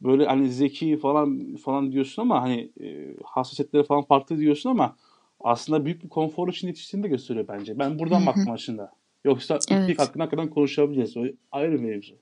böyle 0.00 0.26
hani 0.26 0.50
zeki 0.50 0.96
falan 0.96 1.56
falan 1.56 1.92
diyorsun 1.92 2.22
ama 2.22 2.42
hani 2.42 2.72
e, 2.80 3.16
hassasiyetleri 3.24 3.84
falan 3.84 4.02
farklı 4.02 4.38
diyorsun 4.38 4.70
ama 4.70 4.96
aslında 5.40 5.84
büyük 5.84 6.04
bir 6.04 6.08
konfor 6.08 6.48
için 6.48 6.68
yetiştiğini 6.68 7.04
de 7.04 7.08
gösteriyor 7.08 7.48
bence. 7.48 7.78
Ben 7.78 7.98
buradan 7.98 8.26
baktım 8.26 8.50
aslında. 8.50 8.92
Yoksa 9.24 9.58
evet. 9.70 9.90
ilk 9.90 9.98
hakkında 9.98 10.24
hakikaten 10.24 10.50
konuşabiliriz. 10.50 11.16
O 11.16 11.24
ayrı 11.52 11.80
mevzu. 11.80 12.14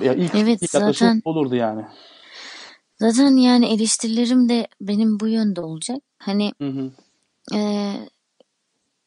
Ya 0.00 0.14
ilk, 0.14 0.34
evet, 0.34 0.62
ilk 0.62 0.70
zaten, 0.70 1.22
olurdu 1.24 1.54
yani. 1.54 1.84
Zaten 2.98 3.36
yani 3.36 3.66
eleştirilerim 3.66 4.48
de 4.48 4.66
benim 4.80 5.20
bu 5.20 5.28
yönde 5.28 5.60
olacak. 5.60 5.98
Hani 6.18 6.52
hı 6.58 6.68
hı. 6.68 6.90
E, 7.54 7.60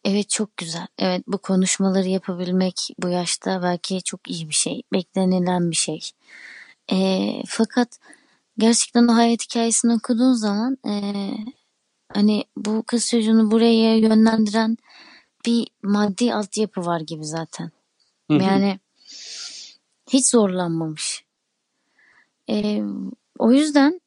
evet 0.03 0.29
çok 0.29 0.57
güzel. 0.57 0.87
Evet 0.97 1.23
bu 1.27 1.37
konuşmaları 1.37 2.07
yapabilmek 2.07 2.89
bu 2.99 3.09
yaşta 3.09 3.63
belki 3.63 4.03
çok 4.03 4.29
iyi 4.29 4.49
bir 4.49 4.53
şey. 4.53 4.81
Beklenilen 4.93 5.71
bir 5.71 5.75
şey. 5.75 5.99
E, 6.91 7.29
fakat 7.47 7.99
gerçekten 8.57 9.07
o 9.07 9.15
hayat 9.15 9.43
hikayesini 9.43 9.93
okuduğun 9.93 10.33
zaman 10.33 10.77
e, 10.85 10.93
hani 12.13 12.43
bu 12.57 12.83
kız 12.83 13.07
çocuğunu 13.07 13.51
buraya 13.51 13.97
yönlendiren 13.97 14.77
bir 15.45 15.67
maddi 15.83 16.33
altyapı 16.33 16.85
var 16.85 17.01
gibi 17.01 17.25
zaten. 17.25 17.71
Hı 18.31 18.37
hı. 18.37 18.43
Yani 18.43 18.79
hiç 20.09 20.29
zorlanmamış. 20.29 21.23
Ee, 22.49 22.83
o 23.39 23.51
yüzden 23.51 24.01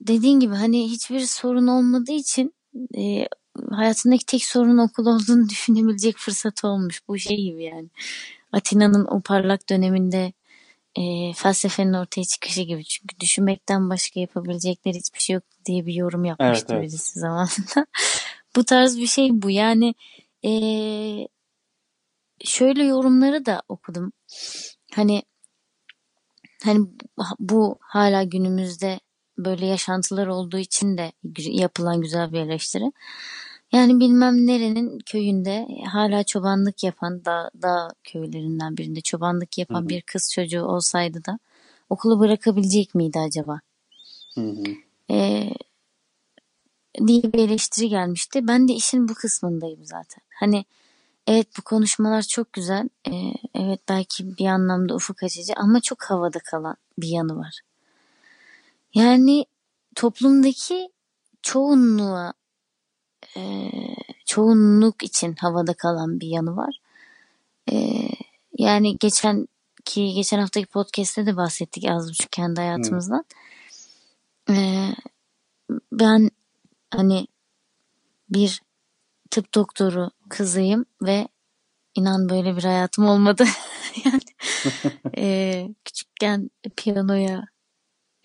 dediğin 0.00 0.40
gibi 0.40 0.54
hani 0.54 0.90
hiçbir 0.90 1.20
sorun 1.20 1.66
olmadığı 1.66 2.12
için 2.12 2.54
e, 2.96 3.28
hayatındaki 3.70 4.26
tek 4.26 4.44
sorun 4.44 4.78
okul 4.78 5.06
olduğunu 5.06 5.48
düşünebilecek 5.48 6.16
fırsat 6.16 6.64
olmuş. 6.64 7.00
Bu 7.08 7.18
şey 7.18 7.36
gibi 7.36 7.64
yani. 7.64 7.88
Atina'nın 8.52 9.04
o 9.04 9.20
parlak 9.20 9.68
döneminde 9.70 10.32
e, 10.96 11.32
felsefenin 11.32 11.92
ortaya 11.92 12.24
çıkışı 12.24 12.62
gibi. 12.62 12.84
Çünkü 12.84 13.20
düşünmekten 13.20 13.90
başka 13.90 14.20
yapabilecekleri 14.20 14.98
hiçbir 14.98 15.20
şey 15.20 15.34
yok 15.34 15.44
diye 15.64 15.86
bir 15.86 15.94
yorum 15.94 16.24
yapmıştı 16.24 16.66
evet, 16.68 16.70
evet. 16.70 16.82
birisi 16.82 17.20
zamanında. 17.20 17.86
bu 18.56 18.64
tarz 18.64 18.98
bir 18.98 19.06
şey 19.06 19.28
bu. 19.32 19.50
Yani 19.50 19.94
e, 20.44 20.50
şöyle 22.44 22.84
yorumları 22.84 23.46
da 23.46 23.62
okudum. 23.68 24.12
Hani 24.94 25.22
hani 26.64 26.86
bu 27.38 27.78
hala 27.80 28.22
günümüzde 28.22 29.00
böyle 29.38 29.66
yaşantılar 29.66 30.26
olduğu 30.26 30.58
için 30.58 30.98
de 30.98 31.12
yapılan 31.36 32.00
güzel 32.00 32.32
bir 32.32 32.40
eleştiri. 32.40 32.92
Yani 33.74 34.00
bilmem 34.00 34.46
nerenin 34.46 34.98
köyünde 34.98 35.66
hala 35.92 36.24
çobanlık 36.24 36.84
yapan 36.84 37.24
da 37.24 37.50
dağ 37.62 37.92
köylerinden 38.04 38.76
birinde 38.76 39.00
çobanlık 39.00 39.58
yapan 39.58 39.80
hı 39.80 39.84
hı. 39.84 39.88
bir 39.88 40.02
kız 40.02 40.32
çocuğu 40.34 40.62
olsaydı 40.62 41.24
da 41.24 41.38
okulu 41.90 42.20
bırakabilecek 42.20 42.94
miydi 42.94 43.18
acaba? 43.18 43.60
Ee, 45.10 45.50
diye 47.06 47.22
bir 47.22 47.38
eleştiri 47.38 47.88
gelmişti. 47.88 48.48
Ben 48.48 48.68
de 48.68 48.72
işin 48.72 49.08
bu 49.08 49.14
kısmındayım 49.14 49.84
zaten. 49.84 50.22
Hani 50.34 50.64
evet 51.26 51.48
bu 51.58 51.62
konuşmalar 51.62 52.22
çok 52.22 52.52
güzel. 52.52 52.88
Ee, 53.08 53.32
evet 53.54 53.80
belki 53.88 54.38
bir 54.38 54.46
anlamda 54.46 54.94
ufuk 54.94 55.22
açıcı 55.22 55.52
ama 55.56 55.80
çok 55.80 56.04
havada 56.04 56.38
kalan 56.38 56.76
bir 56.98 57.08
yanı 57.08 57.36
var. 57.36 57.60
Yani 58.94 59.46
toplumdaki 59.94 60.88
çoğunluğa 61.42 62.32
e, 63.36 63.70
çoğunluk 64.26 65.02
için 65.02 65.34
havada 65.34 65.74
kalan 65.74 66.20
bir 66.20 66.28
yanı 66.28 66.56
var. 66.56 66.80
E, 67.72 68.00
yani 68.58 68.96
geçen 68.98 69.48
ki 69.84 70.12
geçen 70.14 70.38
haftaki 70.38 70.66
podcast'te 70.66 71.26
de 71.26 71.36
bahsettik 71.36 71.84
az 71.90 72.10
buçuk 72.10 72.32
kendi 72.32 72.60
hayatımızdan. 72.60 73.24
E, 74.50 74.88
ben 75.92 76.30
hani 76.90 77.26
bir 78.30 78.62
tıp 79.30 79.54
doktoru 79.54 80.10
kızıyım 80.28 80.84
ve 81.02 81.28
inan 81.94 82.28
böyle 82.28 82.56
bir 82.56 82.62
hayatım 82.62 83.06
olmadı. 83.06 83.44
yani 84.04 84.20
e, 85.18 85.68
küçükken 85.84 86.50
piyanoya 86.76 87.44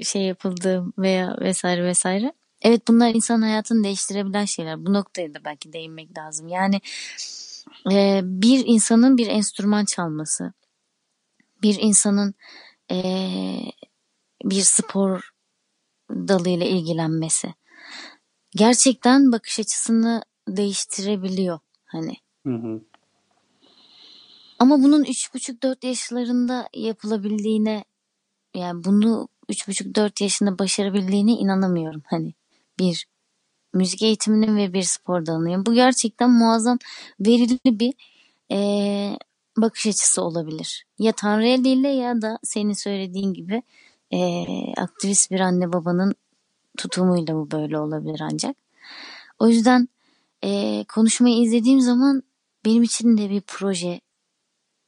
şey 0.04 0.22
yapıldığım 0.22 0.94
veya 0.98 1.38
vesaire 1.42 1.84
vesaire. 1.84 2.34
Evet 2.62 2.88
bunlar 2.88 3.10
insan 3.16 3.42
hayatını 3.42 3.84
değiştirebilen 3.84 4.46
şeyler. 4.46 4.86
Bu 4.86 4.94
noktaya 4.94 5.34
da 5.34 5.46
belki 5.46 5.74
değinmek 5.74 6.18
lazım. 6.18 6.48
Yani 6.48 6.82
e, 7.92 8.22
bir 8.24 8.64
insanın 8.66 9.18
bir 9.18 9.28
enstrüman 9.28 9.86
çalması, 9.86 10.54
bir 11.62 11.78
insanın 11.82 12.34
e, 12.92 12.98
bir 14.44 14.62
spor 14.62 15.32
dalıyla 16.10 16.66
ilgilenmesi 16.66 17.54
gerçekten 18.56 19.32
bakış 19.32 19.60
açısını 19.60 20.24
değiştirebiliyor 20.48 21.60
hani. 21.86 22.14
Hı 22.46 22.56
hı. 22.56 22.82
Ama 24.60 24.84
bunun 24.84 25.04
üç 25.04 25.34
buçuk 25.34 25.64
dört 25.64 25.84
yaşlarında 25.84 26.70
yapılabildiğine 26.74 27.84
yani 28.56 28.84
bunu 28.84 29.28
üç 29.50 29.68
buçuk 29.68 29.96
dört 29.96 30.22
yaşında 30.22 30.60
başarabildiğine 30.60 31.32
inanamıyorum 31.32 32.02
hani 32.06 32.34
bir 32.80 33.08
müzik 33.74 34.02
eğitiminin 34.02 34.58
ve 34.58 34.74
bir 34.74 34.82
spor 34.82 35.26
dalının. 35.26 35.66
Bu 35.66 35.74
gerçekten 35.74 36.32
muazzam 36.32 36.78
verili 37.20 37.60
bir 37.66 37.94
e, 38.52 38.60
bakış 39.58 39.88
açısı 39.88 40.22
olabilir. 40.22 40.86
Ya 41.00 41.12
Tanrı 41.12 41.48
eliyle 41.48 41.90
ya 41.90 42.22
da 42.22 42.40
senin 42.44 42.74
söylediğin 42.74 43.34
gibi 43.34 43.64
e, 44.12 44.46
aktivist 44.78 45.32
bir 45.32 45.40
anne 45.40 45.74
babanın 45.74 46.16
tutumuyla 46.78 47.36
bu 47.36 47.52
böyle 47.52 47.80
olabilir 47.80 48.22
ancak. 48.34 48.56
O 49.40 49.48
yüzden 49.48 49.90
e, 50.44 50.84
konuşmayı 50.84 51.42
izlediğim 51.42 51.82
zaman 51.82 52.24
benim 52.66 52.84
için 52.84 53.18
de 53.18 53.30
bir 53.30 53.42
proje 53.42 54.02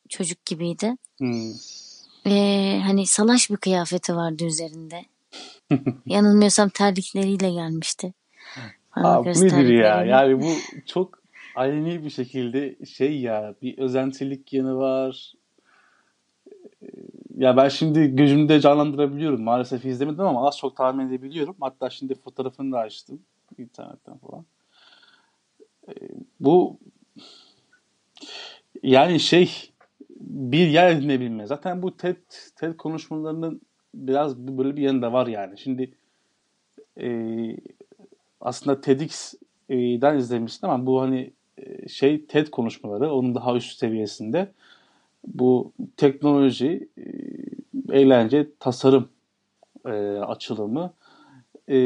çocuk 0.09 0.45
gibiydi. 0.45 0.97
Hmm. 1.17 1.51
E, 2.25 2.79
hani 2.83 3.07
salaş 3.07 3.49
bir 3.49 3.57
kıyafeti 3.57 4.15
vardı 4.15 4.45
üzerinde. 4.45 5.05
Yanılmıyorsam 6.05 6.69
terlikleriyle 6.69 7.51
gelmişti. 7.51 8.13
Abi 8.95 9.29
nedir 9.29 9.73
ya? 9.73 10.05
Yani 10.05 10.41
bu 10.41 10.49
çok 10.85 11.21
aleni 11.55 12.03
bir 12.05 12.09
şekilde 12.09 12.85
şey 12.85 13.21
ya 13.21 13.55
bir 13.61 13.77
özentilik 13.77 14.53
yanı 14.53 14.77
var. 14.77 15.33
Ya 17.37 17.57
ben 17.57 17.69
şimdi 17.69 18.15
gözümde 18.15 18.59
canlandırabiliyorum. 18.59 19.43
Maalesef 19.43 19.85
izlemedim 19.85 20.25
ama 20.25 20.47
az 20.47 20.57
çok 20.57 20.75
tahmin 20.77 21.07
edebiliyorum. 21.07 21.55
Hatta 21.61 21.89
şimdi 21.89 22.15
fotoğrafını 22.15 22.71
da 22.71 22.79
açtım 22.79 23.21
internetten 23.57 24.17
falan. 24.17 24.45
Bu 26.39 26.79
yani 28.83 29.19
şey 29.19 29.71
bir 30.19 30.67
yer 30.67 30.91
edinebilme. 30.91 31.47
Zaten 31.47 31.81
bu 31.81 31.97
TED, 31.97 32.15
TED 32.55 32.75
konuşmalarının 32.75 33.61
biraz 33.93 34.37
böyle 34.37 34.77
bir 34.77 34.81
yanında 34.81 35.13
var 35.13 35.27
yani. 35.27 35.57
Şimdi 35.57 35.91
e, 37.01 37.07
aslında 38.41 38.81
TEDx'den 38.81 40.17
izlemiştim 40.17 40.69
ama 40.69 40.85
bu 40.85 41.01
hani 41.01 41.31
e, 41.57 41.87
şey 41.87 42.25
TED 42.25 42.47
konuşmaları 42.47 43.13
onun 43.13 43.35
daha 43.35 43.55
üst 43.55 43.79
seviyesinde 43.79 44.51
bu 45.27 45.71
teknoloji, 45.97 46.89
e, 46.97 47.03
eğlence, 47.99 48.47
tasarım 48.59 49.09
e, 49.85 49.91
açılımı 50.17 50.93
e, 51.69 51.77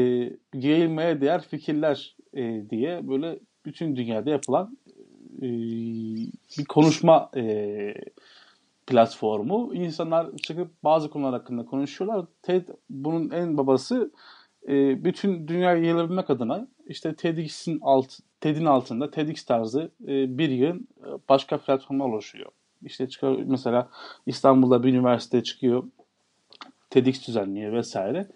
yayılmaya 0.54 1.20
değer 1.20 1.42
fikirler 1.42 2.16
e, 2.34 2.70
diye 2.70 3.08
böyle 3.08 3.38
bütün 3.64 3.96
dünyada 3.96 4.30
yapılan 4.30 4.78
e, 5.42 5.46
bir 6.58 6.64
konuşma 6.68 7.30
e, 7.36 7.94
platformu. 8.86 9.74
İnsanlar 9.74 10.36
çıkıp 10.36 10.84
bazı 10.84 11.10
konular 11.10 11.32
hakkında 11.32 11.64
konuşuyorlar. 11.64 12.26
TED 12.42 12.68
bunun 12.90 13.30
en 13.30 13.56
babası 13.56 14.10
e, 14.68 15.04
bütün 15.04 15.48
dünya 15.48 15.74
yayılabilmek 15.74 16.30
adına 16.30 16.68
işte 16.86 17.14
TEDx'in 17.14 17.78
alt, 17.82 18.18
TED'in 18.40 18.64
altında 18.64 19.10
TEDx 19.10 19.44
tarzı 19.44 19.90
e, 20.02 20.38
bir 20.38 20.48
yığın 20.48 20.88
e, 21.00 21.08
başka 21.28 21.58
platformlar 21.58 22.04
oluşuyor. 22.04 22.50
İşte 22.82 23.08
çıkıyor 23.08 23.38
mesela 23.46 23.88
İstanbul'da 24.26 24.82
bir 24.82 24.94
üniversite 24.94 25.42
çıkıyor 25.42 25.84
TEDx 26.90 27.28
düzenliyor 27.28 27.72
vesaire. 27.72 28.28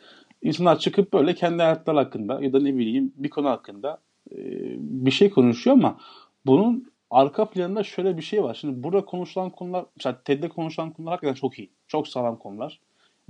İnsanlar 0.43 0.79
çıkıp 0.79 1.13
böyle 1.13 1.35
kendi 1.35 1.63
hayatları 1.63 1.97
hakkında 1.97 2.43
ya 2.43 2.53
da 2.53 2.61
ne 2.61 2.77
bileyim 2.77 3.13
bir 3.17 3.31
konu 3.31 3.49
hakkında 3.49 3.99
e, 4.31 4.37
bir 4.79 5.11
şey 5.11 5.31
konuşuyor 5.31 5.77
ama 5.77 5.99
bunun 6.47 6.90
arka 7.11 7.51
planında 7.51 7.83
şöyle 7.83 8.17
bir 8.17 8.23
şey 8.23 8.43
var. 8.43 8.55
Şimdi 8.55 8.83
burada 8.83 9.05
konuşulan 9.05 9.51
konular, 9.51 9.87
mesela 9.97 10.23
TED'de 10.23 10.49
konuşulan 10.49 10.91
konular 10.93 11.13
hakikaten 11.13 11.35
çok 11.35 11.59
iyi. 11.59 11.71
Çok 11.89 12.09
sağlam 12.09 12.39
konular. 12.39 12.81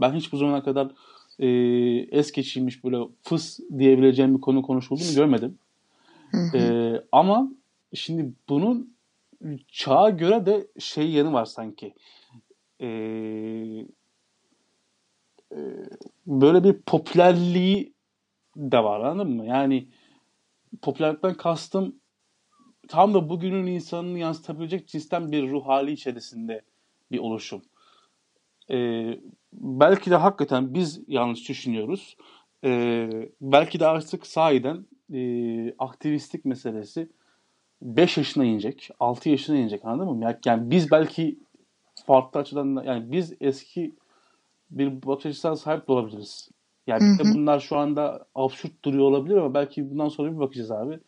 Ben 0.01 0.15
hiç 0.15 0.33
bu 0.33 0.37
zamana 0.37 0.63
kadar 0.63 0.89
e, 1.39 1.49
es 2.11 2.33
geçilmiş 2.33 2.85
böyle 2.85 2.97
fıs 3.23 3.61
diyebileceğim 3.79 4.37
bir 4.37 4.41
konu 4.41 4.63
konuşulduğunu 4.63 5.15
görmedim. 5.15 5.59
E, 6.55 6.93
ama 7.13 7.53
şimdi 7.95 8.33
bunun 8.49 8.97
çağa 9.69 10.11
göre 10.11 10.47
de 10.47 10.67
şey 10.79 11.11
yanı 11.11 11.33
var 11.33 11.45
sanki. 11.45 11.95
E, 12.81 12.87
e, 15.53 15.59
böyle 16.27 16.65
bir 16.65 16.73
popülerliği 16.73 17.93
de 18.57 18.85
var 18.85 19.01
anladın 19.01 19.31
mı? 19.31 19.47
Yani 19.47 19.87
popülerlikten 20.83 21.35
kastım 21.35 22.01
tam 22.91 23.15
da 23.15 23.29
bugünün 23.29 23.67
insanını 23.67 24.19
yansıtabilecek 24.19 24.89
cinsten 24.89 25.33
bir 25.33 25.51
ruh 25.51 25.67
hali 25.67 25.93
içerisinde 25.93 26.63
bir 27.13 27.19
oluşum. 27.19 27.63
Ee, 28.71 29.19
belki 29.53 30.11
de 30.11 30.17
hakikaten 30.17 30.75
biz 30.75 31.01
yanlış 31.09 31.49
düşünüyoruz. 31.49 32.17
Ee, 32.65 33.29
belki 33.41 33.81
de 33.81 33.87
artık 33.87 34.27
sahiden 34.27 34.87
e, 35.13 35.75
aktivistlik 35.79 36.45
meselesi 36.45 37.09
5 37.83 38.17
yaşına 38.17 38.45
inecek, 38.45 38.91
6 39.01 39.29
yaşına 39.29 39.57
inecek 39.57 39.85
anladın 39.85 40.13
mı? 40.13 40.35
Yani 40.45 40.71
biz 40.71 40.91
belki 40.91 41.39
farklı 42.07 42.41
açıdan 42.41 42.83
yani 42.87 43.13
biz 43.13 43.35
eski 43.41 43.95
bir 44.71 45.03
bakış 45.03 45.27
açısına 45.27 45.57
sahip 45.57 45.89
de 45.89 45.93
olabiliriz. 45.93 46.51
Yani 46.87 47.19
hı 47.19 47.23
hı. 47.23 47.35
bunlar 47.35 47.61
şu 47.61 47.77
anda 47.77 48.27
absürt 48.35 48.85
duruyor 48.85 49.05
olabilir 49.05 49.37
ama 49.37 49.55
belki 49.55 49.91
bundan 49.91 50.09
sonra 50.09 50.33
bir 50.33 50.39
bakacağız 50.39 50.71
abi 50.71 51.01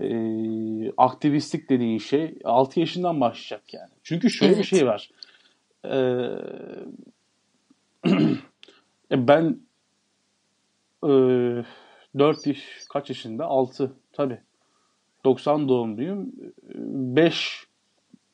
e, 0.00 0.92
aktivistlik 0.96 1.70
dediğin 1.70 1.98
şey 1.98 2.38
6 2.44 2.80
yaşından 2.80 3.20
başlayacak 3.20 3.74
yani. 3.74 3.90
Çünkü 4.02 4.30
şöyle 4.30 4.52
evet. 4.52 4.62
bir 4.62 4.68
şey 4.68 4.86
var. 4.86 5.10
E, 9.10 9.28
ben 9.28 9.60
e, 11.04 11.08
4 12.18 12.46
yaş, 12.46 12.58
kaç 12.92 13.08
yaşında? 13.08 13.44
6 13.44 13.92
tabi. 14.12 14.40
90 15.24 15.68
doğumluyum. 15.68 16.32
5 16.74 17.66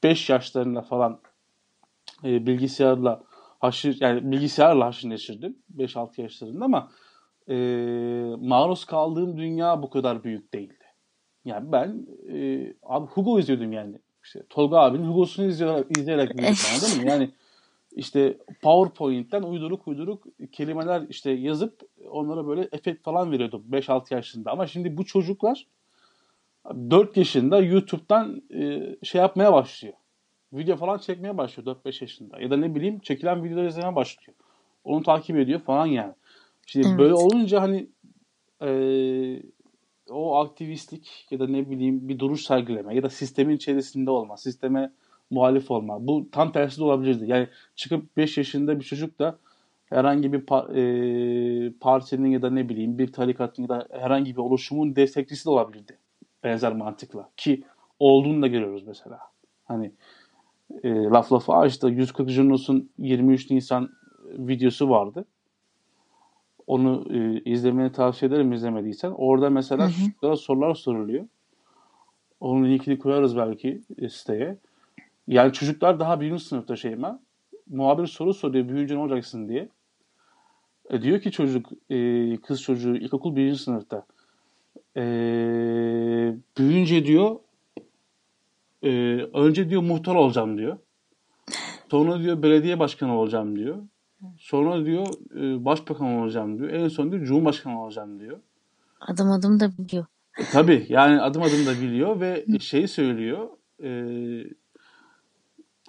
5 0.03 0.31
yaşlarında 0.31 0.83
falan 0.83 1.21
e, 2.25 2.47
bilgisayarla 2.47 3.23
haşır 3.59 3.97
yani 4.01 4.33
bilgisayarla 4.33 4.87
haşır 4.87 5.11
neşirdim 5.11 5.57
5-6 5.77 6.23
yaşlarında 6.23 6.65
ama 6.65 6.91
e, 7.49 7.55
maruz 8.39 8.85
kaldığım 8.85 9.39
dünya 9.39 9.83
bu 9.83 9.91
kadar 9.91 10.25
büyük 10.25 10.55
değil. 10.55 10.73
Yani 11.45 11.73
ben 11.73 12.07
e, 12.33 12.67
abi 12.83 13.07
Hugo 13.07 13.39
izliyordum 13.39 13.73
yani. 13.73 13.97
İşte 14.25 14.43
Tolga 14.51 14.79
abinin 14.79 15.07
Hugo'sunu 15.07 15.47
izleyerek, 15.47 15.99
izleyerek 15.99 16.31
anladın 16.31 17.03
mı? 17.03 17.09
Yani 17.11 17.31
işte 17.93 18.39
PowerPoint'ten 18.63 19.43
uyduruk 19.43 19.89
uyduruk 19.89 20.25
kelimeler 20.53 21.03
işte 21.09 21.31
yazıp 21.31 21.81
onlara 22.11 22.47
böyle 22.47 22.69
efekt 22.73 23.05
falan 23.05 23.33
veriyordu 23.33 23.63
5-6 23.71 24.15
yaşında. 24.15 24.51
Ama 24.51 24.67
şimdi 24.67 24.97
bu 24.97 25.05
çocuklar 25.05 25.67
4 26.67 27.17
yaşında 27.17 27.61
YouTube'dan 27.61 28.43
e, 28.55 28.97
şey 29.03 29.21
yapmaya 29.21 29.53
başlıyor. 29.53 29.95
Video 30.53 30.77
falan 30.77 30.99
çekmeye 30.99 31.39
başlıyor 31.39 31.77
4-5 31.85 32.05
yaşında. 32.05 32.41
Ya 32.41 32.51
da 32.51 32.57
ne 32.57 32.75
bileyim 32.75 32.99
çekilen 32.99 33.45
videoları 33.45 33.69
izlemeye 33.69 33.97
başlıyor. 33.97 34.37
Onu 34.85 35.03
takip 35.03 35.37
ediyor 35.37 35.61
falan 35.61 35.87
yani. 35.87 36.15
Şimdi 36.67 36.89
Evet. 36.89 36.99
böyle 36.99 37.15
olunca 37.15 37.63
hani 37.63 37.87
e, 38.63 38.69
o 40.11 40.37
aktivistlik 40.37 41.27
ya 41.31 41.41
da 41.41 41.47
ne 41.47 41.71
bileyim 41.71 42.09
bir 42.09 42.19
duruş 42.19 42.43
sergileme 42.43 42.95
ya 42.95 43.03
da 43.03 43.11
sistemin 43.11 43.57
içerisinde 43.57 44.11
olma, 44.11 44.37
sisteme 44.37 44.93
muhalif 45.31 45.71
olma. 45.71 46.07
Bu 46.07 46.31
tam 46.33 46.53
tersi 46.53 46.79
de 46.79 46.85
olabilirdi. 46.85 47.25
Yani 47.27 47.49
çıkıp 47.77 48.17
5 48.17 48.39
yaşında 48.39 48.79
bir 48.81 48.85
çocuk 48.85 49.19
da 49.19 49.39
herhangi 49.87 50.33
bir 50.33 50.41
pa- 50.47 50.77
e, 50.77 51.73
partinin 51.81 52.31
ya 52.31 52.43
da 52.43 52.51
ne 52.51 52.69
bileyim 52.69 52.99
bir 52.99 53.13
tarikatın 53.13 53.63
ya 53.63 53.69
da 53.69 53.89
herhangi 53.91 54.33
bir 54.33 54.41
oluşumun 54.41 54.97
destekçisi 54.97 55.45
de 55.45 55.51
olabilirdi. 55.51 55.99
Benzer 56.45 56.73
mantıkla. 56.73 57.31
Ki 57.37 57.65
olduğunu 57.99 58.43
da 58.43 58.47
görüyoruz 58.47 58.87
mesela. 58.87 59.19
Hani 59.65 59.93
e, 60.83 60.91
laf 60.91 61.33
lafı 61.33 61.53
açtı. 61.53 61.89
140 61.89 62.29
Junos'un 62.29 62.91
23 62.99 63.51
Nisan 63.51 63.91
videosu 64.25 64.91
vardı. 64.91 65.25
Onu 66.71 67.05
e, 67.11 67.41
izlemeni 67.51 67.93
tavsiye 67.93 68.29
ederim 68.29 68.53
izlemediysen. 68.53 69.13
Orada 69.17 69.51
mesela 69.51 69.91
Hı 70.23 70.29
hı. 70.29 70.37
sorular 70.37 70.75
soruluyor. 70.75 71.27
Onun 72.41 72.65
linkini 72.65 72.99
koyarız 72.99 73.37
belki 73.37 73.81
e, 73.99 74.09
siteye. 74.09 74.57
Yani 75.29 75.53
çocuklar 75.53 76.01
daha 76.01 76.21
birinci 76.21 76.45
sınıfta 76.45 76.77
Şeyma. 76.77 77.21
Muhabir 77.71 78.07
soru 78.07 78.35
soruyor 78.35 78.69
büyüyünce 78.69 78.95
ne 78.95 78.99
olacaksın 78.99 79.49
diye. 79.49 79.69
E, 80.91 81.03
diyor 81.03 81.21
ki 81.21 81.31
çocuk, 81.31 81.67
e, 81.91 82.37
kız 82.37 82.63
çocuğu 82.63 82.97
ilkokul 82.97 83.37
birinci 83.37 83.59
sınıfta. 83.59 84.07
E, 84.97 85.03
büyüyünce 86.59 87.07
diyor 87.07 87.37
e, 88.83 88.91
önce 89.35 89.71
diyor 89.71 89.83
muhtar 89.83 90.15
olacağım 90.15 90.59
diyor. 90.59 90.79
Sonra 91.91 92.21
diyor 92.23 92.43
belediye 92.43 92.79
başkanı 92.79 93.19
olacağım 93.19 93.57
diyor. 93.57 93.77
Sonra 94.39 94.85
diyor 94.85 95.07
e, 95.37 95.65
başbakan 95.65 96.07
olacağım 96.07 96.59
diyor. 96.59 96.71
En 96.71 96.89
son 96.89 97.13
diyor 97.13 97.25
cumhurbaşkanı 97.25 97.83
olacağım 97.83 98.21
diyor. 98.21 98.39
Adım 99.01 99.31
adım 99.31 99.61
da 99.61 99.71
biliyor. 99.79 100.07
E, 100.39 100.43
tabii 100.53 100.87
yani 100.89 101.21
adım 101.21 101.43
adım 101.43 101.67
da 101.67 101.73
biliyor 101.81 102.21
ve 102.21 102.45
şey 102.61 102.89
söylüyor. 102.89 103.49
E, 103.83 103.91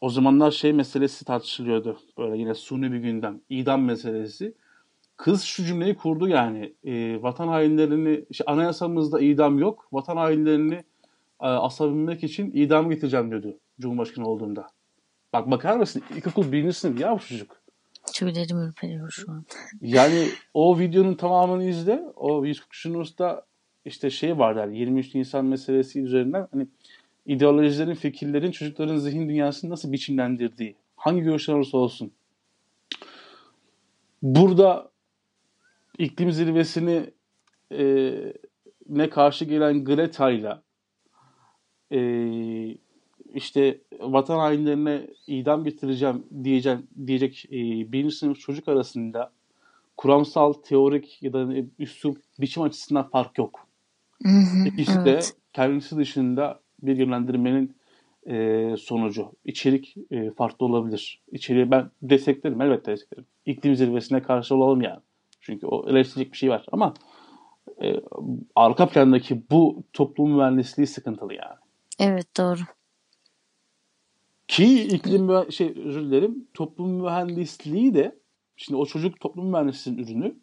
o 0.01 0.09
zamanlar 0.09 0.51
şey 0.51 0.73
meselesi 0.73 1.25
tartışılıyordu. 1.25 1.99
Böyle 2.17 2.37
yine 2.37 2.53
suni 2.53 2.91
bir 2.91 2.97
gündem. 2.97 3.41
İdam 3.49 3.83
meselesi. 3.83 4.53
Kız 5.17 5.43
şu 5.43 5.65
cümleyi 5.65 5.95
kurdu 5.95 6.27
yani. 6.27 6.73
E, 6.83 7.21
vatan 7.21 7.47
hainlerini, 7.47 8.25
işte 8.29 8.43
anayasamızda 8.47 9.19
idam 9.19 9.59
yok. 9.59 9.87
Vatan 9.91 10.17
hainlerini 10.17 10.83
e, 11.41 11.47
asabilmek 11.47 12.23
için 12.23 12.51
idam 12.51 12.89
getireceğim 12.89 13.29
diyordu 13.31 13.57
Cumhurbaşkanı 13.79 14.27
olduğunda. 14.27 14.67
Bak 15.33 15.51
bakar 15.51 15.77
mısın? 15.77 16.03
İlkokul 16.15 16.51
birinci 16.51 16.73
sınıf 16.73 16.99
ya 16.99 17.15
bu 17.15 17.19
çocuk. 17.19 17.60
Tüylerim 18.13 18.59
ürperiyor 18.59 19.11
şu 19.11 19.31
an. 19.31 19.45
Yani 19.81 20.27
o 20.53 20.79
videonun 20.79 21.13
tamamını 21.13 21.63
izle. 21.63 22.03
O 22.15 22.45
143 22.45 22.85
Yunus'ta 22.85 23.45
işte 23.85 24.09
şey 24.09 24.37
var 24.37 24.55
der 24.55 24.67
23 24.67 25.15
Nisan 25.15 25.45
meselesi 25.45 26.01
üzerinden 26.01 26.47
hani 26.51 26.67
ideolojilerin, 27.25 27.93
fikirlerin 27.93 28.51
çocukların 28.51 28.97
zihin 28.97 29.29
dünyasını 29.29 29.71
nasıl 29.71 29.91
biçimlendirdiği, 29.91 30.75
hangi 30.95 31.21
görüşler 31.21 31.53
olursa 31.53 31.77
olsun. 31.77 32.11
Burada 34.21 34.91
iklim 35.97 36.31
zirvesini 36.31 37.09
e, 37.71 38.13
ne 38.89 39.09
karşı 39.09 39.45
gelen 39.45 39.85
Greta'yla 39.85 40.63
e, 41.91 41.99
işte 43.33 43.81
vatan 43.99 44.37
hainlerine 44.37 45.07
idam 45.27 45.63
getireceğim 45.63 46.25
diyeceğim, 46.43 46.87
diyecek 47.07 47.45
e, 47.45 47.51
birinci 47.91 48.15
sınıf 48.15 48.39
çocuk 48.39 48.67
arasında 48.67 49.31
kuramsal, 49.97 50.53
teorik 50.53 51.23
ya 51.23 51.33
da 51.33 51.47
üslup, 51.79 52.17
biçim 52.39 52.63
açısından 52.63 53.09
fark 53.09 53.37
yok. 53.37 53.67
Hı 54.23 54.29
hı, 54.29 54.67
İkisi 54.67 54.91
evet. 54.91 55.05
de 55.05 55.19
kendisi 55.53 55.97
dışında 55.97 56.59
bir 56.81 56.97
yönlendirmenin 56.97 57.75
e, 58.29 58.75
sonucu. 58.77 59.31
İçerik 59.45 59.95
e, 60.11 60.31
farklı 60.31 60.65
olabilir. 60.65 61.21
İçeriği 61.31 61.71
ben 61.71 61.91
desteklerim, 62.01 62.61
elbette 62.61 62.91
desteklerim. 62.91 63.25
İklim 63.45 63.75
zirvesine 63.75 64.21
karşı 64.21 64.55
olalım 64.55 64.81
yani. 64.81 64.99
Çünkü 65.41 65.67
o 65.67 65.89
eleştirecek 65.89 66.31
bir 66.31 66.37
şey 66.37 66.49
var. 66.49 66.65
Ama 66.71 66.93
e, 67.83 67.95
arka 68.55 68.89
plandaki 68.89 69.43
bu 69.51 69.83
toplum 69.93 70.31
mühendisliği 70.31 70.87
sıkıntılı 70.87 71.33
yani. 71.33 71.55
Evet 71.99 72.37
doğru. 72.37 72.59
Ki 74.51 74.83
iklim 74.83 75.51
şey 75.51 75.73
özür 75.85 76.01
dilerim 76.01 76.47
toplum 76.53 76.91
mühendisliği 76.91 77.93
de 77.93 78.19
şimdi 78.55 78.77
o 78.77 78.85
çocuk 78.85 79.19
toplum 79.19 79.49
mühendisliğinin 79.49 80.03
ürünü 80.03 80.35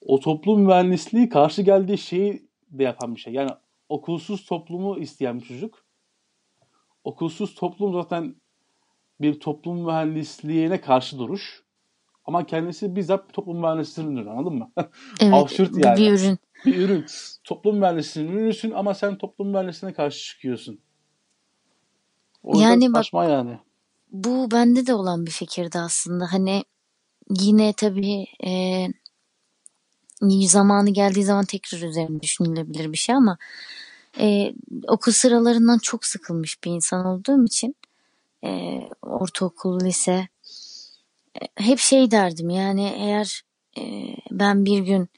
o 0.00 0.20
toplum 0.20 0.60
mühendisliği 0.60 1.28
karşı 1.28 1.62
geldiği 1.62 1.98
şeyi 1.98 2.48
de 2.70 2.82
yapan 2.82 3.14
bir 3.14 3.20
şey. 3.20 3.32
Yani 3.32 3.50
okulsuz 3.88 4.44
toplumu 4.44 4.98
isteyen 4.98 5.40
bir 5.40 5.44
çocuk. 5.44 5.84
Okulsuz 7.04 7.54
toplum 7.54 7.92
zaten 7.92 8.36
bir 9.20 9.40
toplum 9.40 9.84
mühendisliğine 9.84 10.80
karşı 10.80 11.18
duruş. 11.18 11.62
Ama 12.24 12.46
kendisi 12.46 12.96
bizzat 12.96 13.32
toplum 13.32 13.60
mühendisliğinin 13.60 14.16
ürünü 14.16 14.30
anladın 14.30 14.54
mı? 14.54 14.72
Evet 15.20 15.60
yani. 15.84 16.00
bir 16.00 16.12
ürün. 16.12 16.38
bir 16.66 16.76
ürün. 16.76 17.06
Toplum 17.44 17.76
mühendisliğinin 17.76 18.32
ürünüsün 18.32 18.70
ama 18.70 18.94
sen 18.94 19.18
toplum 19.18 19.48
mühendisliğine 19.48 19.94
karşı 19.94 20.24
çıkıyorsun. 20.24 20.80
O 22.42 22.60
Yani 22.60 22.92
bak- 22.92 23.12
yani. 23.12 23.58
Bu 24.12 24.50
bende 24.50 24.86
de 24.86 24.94
olan 24.94 25.26
bir 25.26 25.30
fikirdi 25.30 25.78
aslında. 25.78 26.32
Hani 26.32 26.64
yine 27.40 27.72
tabii 27.72 28.26
e, 28.44 28.86
zamanı 30.48 30.90
geldiği 30.90 31.24
zaman 31.24 31.44
tekrar 31.44 31.78
üzerine 31.78 32.20
düşünülebilir 32.20 32.92
bir 32.92 32.98
şey 32.98 33.14
ama 33.14 33.38
e, 34.20 34.54
okul 34.88 35.12
sıralarından 35.12 35.78
çok 35.78 36.04
sıkılmış 36.04 36.64
bir 36.64 36.70
insan 36.70 37.06
olduğum 37.06 37.44
için 37.44 37.76
e, 38.44 38.80
ortaokul, 39.02 39.80
lise 39.80 40.28
e, 41.42 41.46
hep 41.54 41.78
şey 41.78 42.10
derdim 42.10 42.50
yani 42.50 42.94
eğer 42.96 43.42
e, 43.78 43.82
ben 44.30 44.64
bir 44.64 44.78
gün 44.78 45.08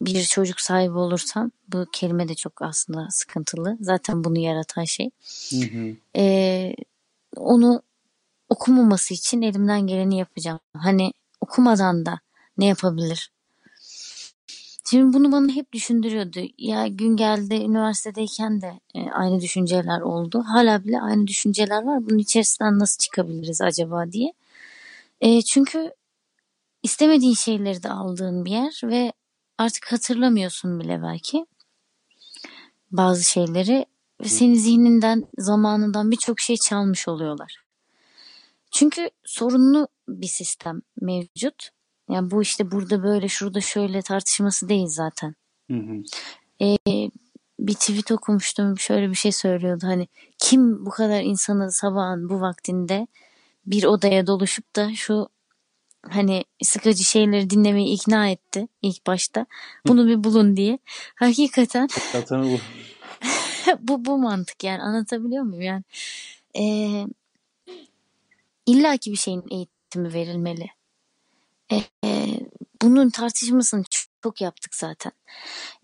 bir 0.00 0.24
çocuk 0.24 0.60
sahibi 0.60 0.98
olursam 0.98 1.50
bu 1.68 1.86
kelime 1.92 2.28
de 2.28 2.34
çok 2.34 2.62
aslında 2.62 3.08
sıkıntılı. 3.10 3.76
Zaten 3.80 4.24
bunu 4.24 4.38
yaratan 4.38 4.84
şey. 4.84 5.10
Hı 5.50 5.56
hı. 5.56 5.96
e, 6.16 6.74
onu 7.36 7.82
okumaması 8.48 9.14
için 9.14 9.42
elimden 9.42 9.86
geleni 9.86 10.18
yapacağım. 10.18 10.60
Hani 10.76 11.12
okumadan 11.40 12.06
da 12.06 12.20
ne 12.58 12.66
yapabilir? 12.66 13.30
Şimdi 14.90 15.14
bunu 15.14 15.32
bana 15.32 15.52
hep 15.52 15.72
düşündürüyordu. 15.72 16.40
Ya 16.58 16.86
gün 16.86 17.16
geldi 17.16 17.54
üniversitedeyken 17.54 18.60
de 18.60 18.80
e, 18.94 19.10
aynı 19.10 19.40
düşünceler 19.40 20.00
oldu. 20.00 20.44
Hala 20.46 20.84
bile 20.84 21.00
aynı 21.00 21.26
düşünceler 21.26 21.82
var. 21.82 22.06
Bunun 22.06 22.18
içerisinden 22.18 22.78
nasıl 22.78 22.98
çıkabiliriz 22.98 23.60
acaba 23.60 24.12
diye. 24.12 24.32
E, 25.20 25.42
çünkü 25.42 25.92
istemediğin 26.82 27.34
şeyleri 27.34 27.82
de 27.82 27.90
aldığın 27.90 28.44
bir 28.44 28.50
yer 28.50 28.80
ve 28.84 29.12
artık 29.60 29.92
hatırlamıyorsun 29.92 30.80
bile 30.80 31.02
belki 31.02 31.46
bazı 32.90 33.24
şeyleri 33.24 33.86
ve 34.20 34.28
senin 34.28 34.54
zihninden, 34.54 35.24
zamanından 35.38 36.10
birçok 36.10 36.40
şey 36.40 36.56
çalmış 36.56 37.08
oluyorlar. 37.08 37.64
Çünkü 38.70 39.10
sorunlu 39.24 39.88
bir 40.08 40.26
sistem 40.26 40.82
mevcut. 41.00 41.70
Yani 42.10 42.30
bu 42.30 42.42
işte 42.42 42.70
burada 42.70 43.02
böyle, 43.02 43.28
şurada 43.28 43.60
şöyle 43.60 44.02
tartışması 44.02 44.68
değil 44.68 44.86
zaten. 44.88 45.34
Hı 45.70 45.76
hı. 45.76 46.02
Bir 47.58 47.74
tweet 47.74 48.12
okumuştum, 48.12 48.78
şöyle 48.78 49.10
bir 49.10 49.14
şey 49.14 49.32
söylüyordu. 49.32 49.86
Hani 49.86 50.08
kim 50.38 50.86
bu 50.86 50.90
kadar 50.90 51.22
insanı 51.22 51.72
sabahın 51.72 52.28
bu 52.28 52.40
vaktinde 52.40 53.06
bir 53.66 53.84
odaya 53.84 54.26
doluşup 54.26 54.76
da 54.76 54.94
şu 54.94 55.28
hani 56.02 56.44
sıkıcı 56.62 57.04
şeyleri 57.04 57.50
dinlemeyi 57.50 57.94
ikna 57.94 58.28
etti 58.28 58.68
ilk 58.82 59.06
başta. 59.06 59.46
Bunu 59.86 60.06
bir 60.06 60.24
bulun 60.24 60.56
diye. 60.56 60.78
Hakikaten 61.14 61.88
bu. 62.30 62.58
bu 63.80 64.04
bu 64.04 64.18
mantık 64.18 64.64
yani 64.64 64.82
anlatabiliyor 64.82 65.42
muyum 65.42 65.62
yani 65.62 65.82
e, 66.58 66.64
illa 68.66 68.96
ki 68.96 69.12
bir 69.12 69.16
şeyin 69.16 69.44
eğitimi 69.50 70.14
verilmeli 70.14 70.66
E, 71.72 71.76
e, 72.04 72.40
bunun 72.82 73.10
tartışmasını 73.10 73.84
çok, 73.90 74.06
çok 74.22 74.40
yaptık 74.40 74.74
zaten 74.74 75.12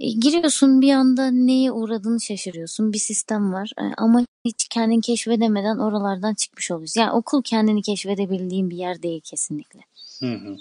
E, 0.00 0.08
giriyorsun 0.10 0.80
bir 0.80 0.92
anda 0.92 1.30
neye 1.30 1.72
uğradığını 1.72 2.20
şaşırıyorsun 2.20 2.92
bir 2.92 2.98
sistem 2.98 3.52
var 3.52 3.72
E, 3.80 3.84
ama 3.96 4.24
hiç 4.44 4.68
kendini 4.68 5.00
keşfedemeden 5.00 5.78
oralardan 5.78 6.34
çıkmış 6.34 6.70
oluyorsun 6.70 7.00
yani 7.00 7.12
okul 7.12 7.42
kendini 7.42 7.82
keşfedebildiğin 7.82 8.70
bir 8.70 8.76
yer 8.76 9.02
değil 9.02 9.20
kesinlikle 9.24 9.80
Hı 10.20 10.34
hı. 10.34 10.56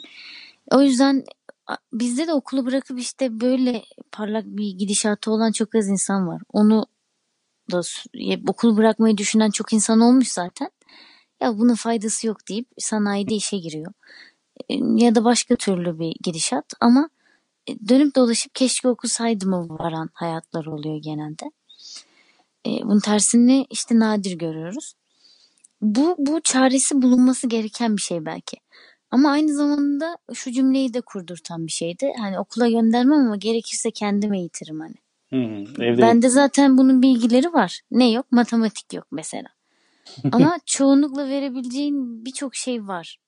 o 0.72 0.82
yüzden 0.82 1.24
bizde 1.94 2.28
de 2.28 2.34
okulu 2.34 2.66
bırakıp 2.66 3.00
işte 3.00 3.42
böyle 3.42 3.84
parlak 4.12 4.46
bir 4.46 4.72
gidişatı 4.72 5.32
olan 5.32 5.52
çok 5.52 5.76
az 5.76 5.88
insan 5.88 6.28
var. 6.28 6.42
Onu 6.54 6.86
da 7.72 7.82
okul 8.48 8.78
bırakmayı 8.78 9.18
düşünen 9.18 9.50
çok 9.50 9.74
insan 9.74 10.00
olmuş 10.00 10.28
zaten. 10.28 10.70
Ya 11.42 11.58
bunun 11.58 11.76
faydası 11.76 12.28
yok 12.28 12.48
deyip 12.50 12.68
sanayide 12.78 13.36
işe 13.36 13.58
giriyor. 13.58 13.94
E, 14.70 14.76
ya 14.96 15.16
da 15.16 15.24
başka 15.24 15.56
türlü 15.56 16.00
bir 16.00 16.16
gidişat 16.24 16.66
ama 16.80 17.10
e, 17.68 17.88
dönüp 17.90 18.16
dolaşıp 18.16 18.56
keşke 18.56 18.88
okusaydım 18.88 19.50
mı 19.50 19.68
varan 19.70 20.10
hayatlar 20.14 20.66
oluyor 20.66 21.02
genelde. 21.02 21.52
E, 22.68 22.70
bunun 22.84 23.00
tersini 23.00 23.66
işte 23.70 24.00
nadir 24.00 24.38
görüyoruz. 24.38 24.94
Bu, 25.82 26.16
bu 26.18 26.42
çaresi 26.42 27.02
bulunması 27.02 27.48
gereken 27.48 27.98
bir 27.98 28.02
şey 28.02 28.26
belki. 28.26 28.58
Ama 29.12 29.32
aynı 29.32 29.54
zamanda 29.54 30.18
şu 30.34 30.52
cümleyi 30.52 30.94
de 30.94 31.02
kurdurtan 31.02 31.68
bir 31.68 31.72
şeydi. 31.72 32.14
Hani 32.20 32.40
okula 32.40 32.70
göndermem 32.70 33.20
ama 33.20 33.36
gerekirse 33.36 33.92
kendim 33.92 34.34
eğitirim 34.34 34.80
hani. 34.80 34.96
Hı 35.30 35.66
evde 35.84 36.02
Bende 36.02 36.30
zaten 36.30 36.78
bunun 36.78 37.02
bilgileri 37.02 37.54
var. 37.54 37.82
Ne 37.92 38.12
yok? 38.12 38.32
Matematik 38.32 38.94
yok 38.94 39.08
mesela. 39.12 39.48
Ama 40.32 40.60
çoğunlukla 40.66 41.30
verebileceğin 41.30 42.26
birçok 42.26 42.56
şey 42.56 42.88
var. 42.88 43.20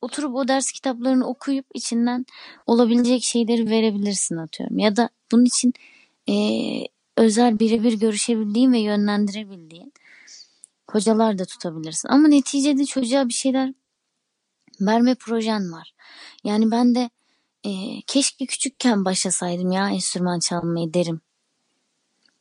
Oturup 0.00 0.34
o 0.34 0.48
ders 0.48 0.72
kitaplarını 0.72 1.26
okuyup 1.26 1.66
içinden 1.74 2.26
olabilecek 2.66 3.22
şeyleri 3.22 3.70
verebilirsin 3.70 4.36
atıyorum. 4.36 4.78
Ya 4.78 4.96
da 4.96 5.08
bunun 5.32 5.44
için 5.44 5.74
e, 6.28 6.34
özel 7.16 7.58
birebir 7.58 7.92
görüşebildiğin 7.92 8.72
ve 8.72 8.78
yönlendirebildiğin 8.78 9.92
hocalar 10.90 11.38
da 11.38 11.44
tutabilirsin. 11.44 12.08
Ama 12.08 12.28
neticede 12.28 12.84
çocuğa 12.84 13.28
bir 13.28 13.34
şeyler 13.34 13.72
verme 14.80 15.14
projen 15.14 15.72
var. 15.72 15.94
Yani 16.44 16.70
ben 16.70 16.94
de 16.94 17.10
e, 17.64 17.70
keşke 18.06 18.46
küçükken 18.46 19.04
başlasaydım 19.04 19.72
ya 19.72 19.90
enstrüman 19.90 20.38
çalmayı 20.38 20.94
derim. 20.94 21.20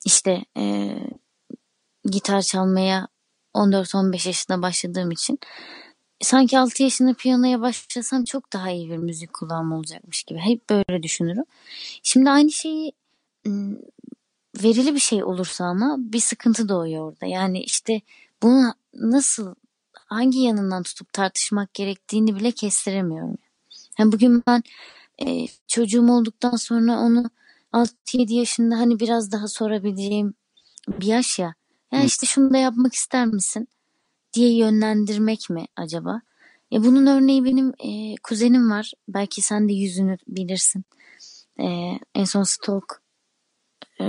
İşte 0.06 0.46
e, 0.58 0.96
gitar 2.06 2.42
çalmaya 2.42 3.08
14-15 3.54 4.28
yaşında 4.28 4.62
başladığım 4.62 5.12
için 5.12 5.40
sanki 6.22 6.60
6 6.60 6.84
yaşında 6.84 7.14
piyanoya 7.14 7.62
başlasam 7.62 8.24
çok 8.24 8.54
daha 8.54 8.72
iyi 8.72 8.90
bir 8.90 8.98
müzik 8.98 9.34
kulağım 9.34 9.72
olacakmış 9.72 10.24
gibi. 10.24 10.40
Hep 10.40 10.70
böyle 10.70 11.04
düşünürüm. 11.04 11.46
Şimdi 12.04 12.30
aynı 12.30 12.52
şeyi 12.52 12.94
verili 14.64 14.96
bir 14.96 15.00
şey 15.00 15.24
olursa 15.24 15.66
ama 15.66 15.96
bir 16.00 16.20
sıkıntı 16.20 16.70
doğuyor 16.70 17.12
orada. 17.12 17.26
Yani 17.26 17.64
işte 17.64 18.02
bunu 18.44 18.74
nasıl 18.94 19.56
hangi 20.08 20.40
yanından 20.40 20.84
tutup 20.84 21.14
tartışmak 21.14 21.74
gerektiğini 21.74 22.36
bile 22.36 22.52
kestiremiyorum. 22.52 23.38
Yani 24.00 24.12
bugün 24.12 24.44
ben 24.48 24.64
e, 25.26 25.48
çocuğum 25.68 26.12
olduktan 26.12 26.56
sonra 26.56 27.00
onu 27.00 27.30
6-7 27.74 28.34
yaşında 28.34 28.78
hani 28.78 29.00
biraz 29.00 29.32
daha 29.32 29.48
sorabileceğim 29.48 30.34
bir 30.88 31.06
yaş 31.06 31.40
ya. 31.40 31.54
Ya 31.92 32.04
işte 32.04 32.26
şunu 32.26 32.54
da 32.54 32.58
yapmak 32.58 32.94
ister 32.94 33.28
misin 33.28 33.68
diye 34.34 34.58
yönlendirmek 34.58 35.50
mi 35.50 35.66
acaba? 35.76 36.22
Ya 36.72 36.84
bunun 36.84 37.06
örneği 37.06 37.46
benim 37.46 37.74
e, 37.80 38.16
kuzenim 38.24 38.72
var. 38.72 38.94
Belki 39.08 39.42
sen 39.42 39.70
de 39.70 39.74
yüzünü 39.74 40.18
bilirsin. 40.28 40.84
E, 41.60 41.66
en 42.16 42.24
son 42.24 42.44
Stalk 42.44 43.02
e, 44.00 44.04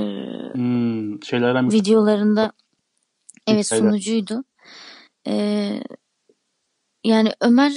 hmm, 0.54 1.22
şeylerden 1.22 1.72
videolarında 1.72 2.52
evet 3.46 3.66
sunucuydu. 3.66 4.44
E, 5.28 5.34
yani 7.04 7.32
Ömer 7.40 7.72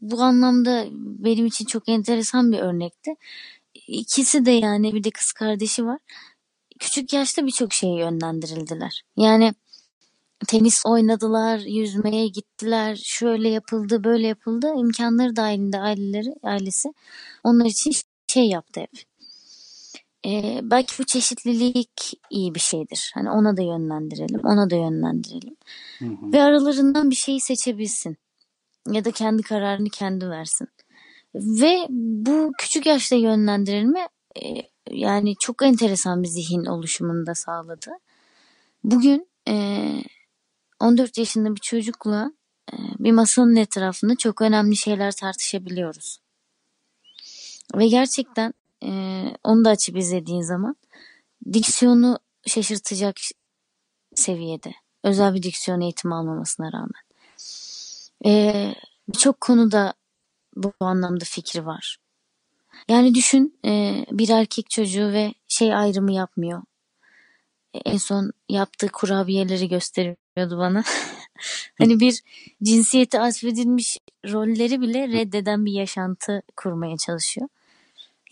bu 0.00 0.22
anlamda 0.22 0.86
benim 0.92 1.46
için 1.46 1.64
çok 1.64 1.88
enteresan 1.88 2.52
bir 2.52 2.58
örnekti. 2.58 3.14
İkisi 3.74 4.46
de 4.46 4.50
yani 4.50 4.94
bir 4.94 5.04
de 5.04 5.10
kız 5.10 5.32
kardeşi 5.32 5.86
var. 5.86 5.98
Küçük 6.78 7.12
yaşta 7.12 7.46
birçok 7.46 7.72
şeye 7.72 7.98
yönlendirildiler. 7.98 9.02
Yani 9.16 9.54
tenis 10.48 10.86
oynadılar, 10.86 11.58
yüzmeye 11.58 12.28
gittiler, 12.28 12.96
şöyle 12.96 13.48
yapıldı, 13.48 14.04
böyle 14.04 14.26
yapıldı. 14.26 14.72
İmkanları 14.76 15.36
dahilinde 15.36 15.78
aileleri, 15.78 16.34
ailesi 16.42 16.88
onlar 17.44 17.66
için 17.66 17.92
şey 18.26 18.48
yaptı 18.48 18.80
hep. 18.80 19.15
Ee, 20.26 20.60
belki 20.62 20.98
bu 20.98 21.04
çeşitlilik 21.04 22.20
iyi 22.30 22.54
bir 22.54 22.60
şeydir. 22.60 23.10
Hani 23.14 23.30
ona 23.30 23.56
da 23.56 23.62
yönlendirelim, 23.62 24.40
ona 24.44 24.70
da 24.70 24.76
yönlendirelim. 24.76 25.56
Hı 25.98 26.04
hı. 26.04 26.32
Ve 26.32 26.42
aralarından 26.42 27.10
bir 27.10 27.14
şeyi 27.14 27.40
seçebilsin. 27.40 28.16
Ya 28.90 29.04
da 29.04 29.10
kendi 29.10 29.42
kararını 29.42 29.88
kendi 29.88 30.30
versin. 30.30 30.68
Ve 31.34 31.86
bu 31.90 32.52
küçük 32.58 32.86
yaşta 32.86 33.16
yönlendirilme 33.16 34.08
e, 34.42 34.62
yani 34.90 35.36
çok 35.40 35.62
enteresan 35.62 36.22
bir 36.22 36.28
zihin 36.28 36.64
oluşumunu 36.64 37.26
da 37.26 37.34
sağladı. 37.34 37.90
Bugün 38.84 39.28
e, 39.48 39.84
14 40.80 41.18
yaşında 41.18 41.54
bir 41.54 41.60
çocukla 41.60 42.32
e, 42.72 42.74
bir 42.98 43.12
masanın 43.12 43.56
etrafında 43.56 44.16
çok 44.16 44.42
önemli 44.42 44.76
şeyler 44.76 45.12
tartışabiliyoruz. 45.12 46.18
Ve 47.76 47.88
gerçekten 47.88 48.54
e, 48.86 48.92
onu 49.44 49.64
da 49.64 49.70
açıp 49.70 49.96
izlediğin 49.96 50.42
zaman 50.42 50.76
diksiyonu 51.52 52.18
şaşırtacak 52.46 53.16
seviyede. 54.14 54.74
Özel 55.04 55.34
bir 55.34 55.42
diksiyon 55.42 55.80
eğitimi 55.80 56.14
almamasına 56.14 56.72
rağmen. 56.72 57.06
E, 58.26 58.74
Birçok 59.08 59.40
konuda 59.40 59.94
bu 60.56 60.72
anlamda 60.80 61.24
fikri 61.24 61.66
var. 61.66 61.98
Yani 62.88 63.14
düşün 63.14 63.58
e, 63.64 64.04
bir 64.10 64.28
erkek 64.28 64.70
çocuğu 64.70 65.12
ve 65.12 65.34
şey 65.48 65.74
ayrımı 65.74 66.12
yapmıyor. 66.12 66.62
E, 67.74 67.78
en 67.78 67.96
son 67.96 68.32
yaptığı 68.48 68.88
kurabiyeleri 68.88 69.68
gösteriyordu 69.68 70.58
bana. 70.58 70.84
hani 71.78 72.00
bir 72.00 72.22
cinsiyeti 72.62 73.20
atfedilmiş 73.20 73.98
rolleri 74.32 74.80
bile 74.80 75.08
reddeden 75.08 75.64
bir 75.64 75.72
yaşantı 75.72 76.42
kurmaya 76.56 76.96
çalışıyor. 76.96 77.48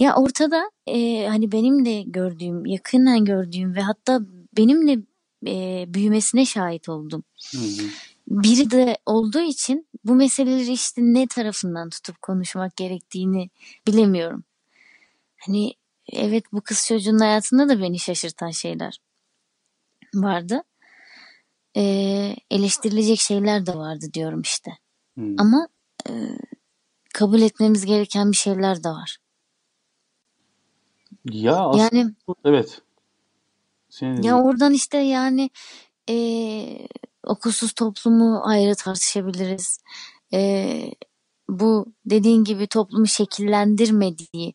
Ya 0.01 0.17
ortada 0.17 0.71
e, 0.87 1.27
hani 1.27 1.53
benim 1.53 1.85
de 1.85 2.03
gördüğüm, 2.03 2.67
yakından 2.67 3.25
gördüğüm 3.25 3.75
ve 3.75 3.81
hatta 3.81 4.21
benimle 4.57 4.99
e, 5.47 5.85
büyümesine 5.95 6.47
şahit 6.47 6.89
oldum. 6.89 7.25
Hı 7.53 7.59
hı 7.59 7.89
biri 8.29 8.71
de 8.71 8.99
olduğu 9.07 9.41
için 9.41 9.89
bu 10.05 10.15
meseleleri 10.15 10.73
işte 10.73 11.03
ne 11.05 11.27
tarafından 11.27 11.91
tutup 11.91 12.23
konuşmak 12.23 12.77
gerektiğini 12.77 13.51
bilemiyorum. 13.87 14.45
Hani 15.47 15.75
evet 16.13 16.45
bu 16.53 16.61
kız 16.61 16.87
çocuğun 16.87 17.19
hayatında 17.19 17.69
da 17.69 17.81
beni 17.81 17.99
şaşırtan 17.99 18.51
şeyler 18.51 18.99
vardı. 20.15 20.63
Ee, 21.77 22.37
eleştirilecek 22.51 23.21
şeyler 23.21 23.67
de 23.67 23.75
vardı 23.75 24.07
diyorum 24.15 24.41
işte. 24.41 24.71
Hmm. 25.15 25.41
Ama 25.41 25.69
e, 26.09 26.13
kabul 27.15 27.41
etmemiz 27.41 27.87
gereken 27.87 28.33
bir 28.33 28.37
şeyler 28.37 28.85
de 28.85 28.89
var. 28.89 29.19
Ya 31.31 31.57
aslında, 31.57 31.97
yani 31.97 32.15
evet. 32.45 32.83
Senin 33.89 34.23
ya 34.23 34.43
oradan 34.43 34.73
işte 34.73 34.99
yani 34.99 35.51
e, 36.11 36.17
okulsuz 37.25 37.73
toplumu 37.73 38.41
ayrı 38.45 38.75
tartışabiliriz. 38.75 39.79
Ee, 40.33 40.91
bu 41.49 41.87
dediğin 42.07 42.45
gibi 42.45 42.67
toplumu 42.67 43.07
şekillendirmediği 43.07 44.55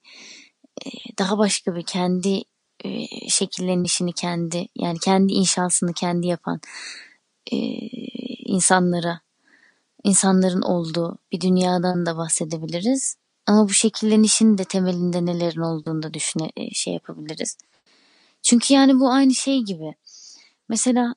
e, 0.85 0.89
daha 1.19 1.37
başka 1.37 1.75
bir 1.75 1.83
kendi 1.83 2.43
e, 2.85 3.07
şekillenişini 3.29 4.13
kendi 4.13 4.67
yani 4.75 4.99
kendi 4.99 5.33
inşasını 5.33 5.93
kendi 5.93 6.27
yapan 6.27 6.59
e, 7.51 7.57
insanlara 8.45 9.21
insanların 10.03 10.61
olduğu 10.61 11.17
bir 11.31 11.41
dünyadan 11.41 12.05
da 12.05 12.17
bahsedebiliriz. 12.17 13.15
Ama 13.49 13.69
bu 13.69 13.73
şekillenişin 13.73 14.57
de 14.57 14.63
temelinde 14.63 15.25
nelerin 15.25 15.61
olduğunu 15.61 16.03
da 16.03 16.13
düşüne 16.13 16.51
e, 16.57 16.73
şey 16.73 16.93
yapabiliriz. 16.93 17.57
Çünkü 18.41 18.73
yani 18.73 18.99
bu 18.99 19.11
aynı 19.11 19.33
şey 19.35 19.59
gibi. 19.59 19.95
Mesela 20.69 21.15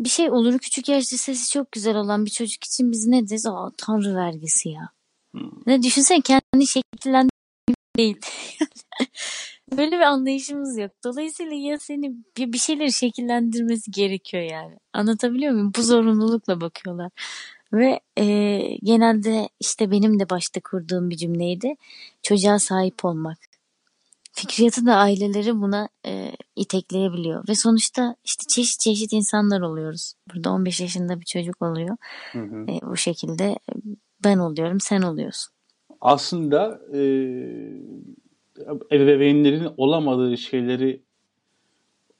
bir 0.00 0.08
şey 0.08 0.30
olur 0.30 0.58
küçük 0.58 0.88
yaşta 0.88 1.16
sesi 1.16 1.50
çok 1.50 1.72
güzel 1.72 1.96
olan 1.96 2.26
bir 2.26 2.30
çocuk 2.30 2.64
için 2.64 2.92
biz 2.92 3.06
ne 3.06 3.28
deriz? 3.28 3.46
Aa 3.46 3.70
tanrı 3.76 4.14
vergisi 4.14 4.68
ya. 4.68 4.88
Hmm. 5.32 5.50
Ne 5.66 5.82
düşünsen 5.82 6.20
kendi 6.20 6.66
şekillendirme 6.66 7.30
değil. 7.96 8.20
Böyle 9.76 9.96
bir 9.96 10.00
anlayışımız 10.00 10.78
yok. 10.78 10.90
Dolayısıyla 11.04 11.54
ya 11.54 11.78
seni 11.78 12.12
bir, 12.36 12.52
bir 12.52 12.58
şeyleri 12.58 12.92
şekillendirmesi 12.92 13.90
gerekiyor 13.90 14.42
yani. 14.42 14.76
Anlatabiliyor 14.92 15.52
muyum? 15.52 15.72
Bu 15.76 15.82
zorunlulukla 15.82 16.60
bakıyorlar. 16.60 17.10
Ve 17.72 18.00
e, 18.18 18.26
genelde 18.82 19.48
işte 19.60 19.90
benim 19.90 20.20
de 20.20 20.30
başta 20.30 20.60
kurduğum 20.60 21.10
bir 21.10 21.16
cümleydi. 21.16 21.74
Çocuğa 22.22 22.58
sahip 22.58 23.04
olmak 23.04 23.38
fikriyatı 24.32 24.86
da 24.86 24.94
aileleri 24.96 25.60
buna 25.60 25.88
e, 26.06 26.32
itekleyebiliyor. 26.56 27.48
Ve 27.48 27.54
sonuçta 27.54 28.16
işte 28.24 28.44
çeşit 28.48 28.80
çeşit 28.80 29.12
insanlar 29.12 29.60
oluyoruz. 29.60 30.14
Burada 30.34 30.50
15 30.50 30.80
yaşında 30.80 31.20
bir 31.20 31.24
çocuk 31.24 31.62
oluyor. 31.62 31.96
Hı 32.32 32.38
hı. 32.38 32.62
E, 32.62 32.90
bu 32.90 32.96
şekilde 32.96 33.58
ben 34.24 34.38
oluyorum, 34.38 34.80
sen 34.80 35.02
oluyorsun. 35.02 35.52
aslında 36.00 36.80
e, 36.92 37.00
ebeveynlerin 38.92 39.68
olamadığı 39.76 40.38
şeyleri 40.38 41.02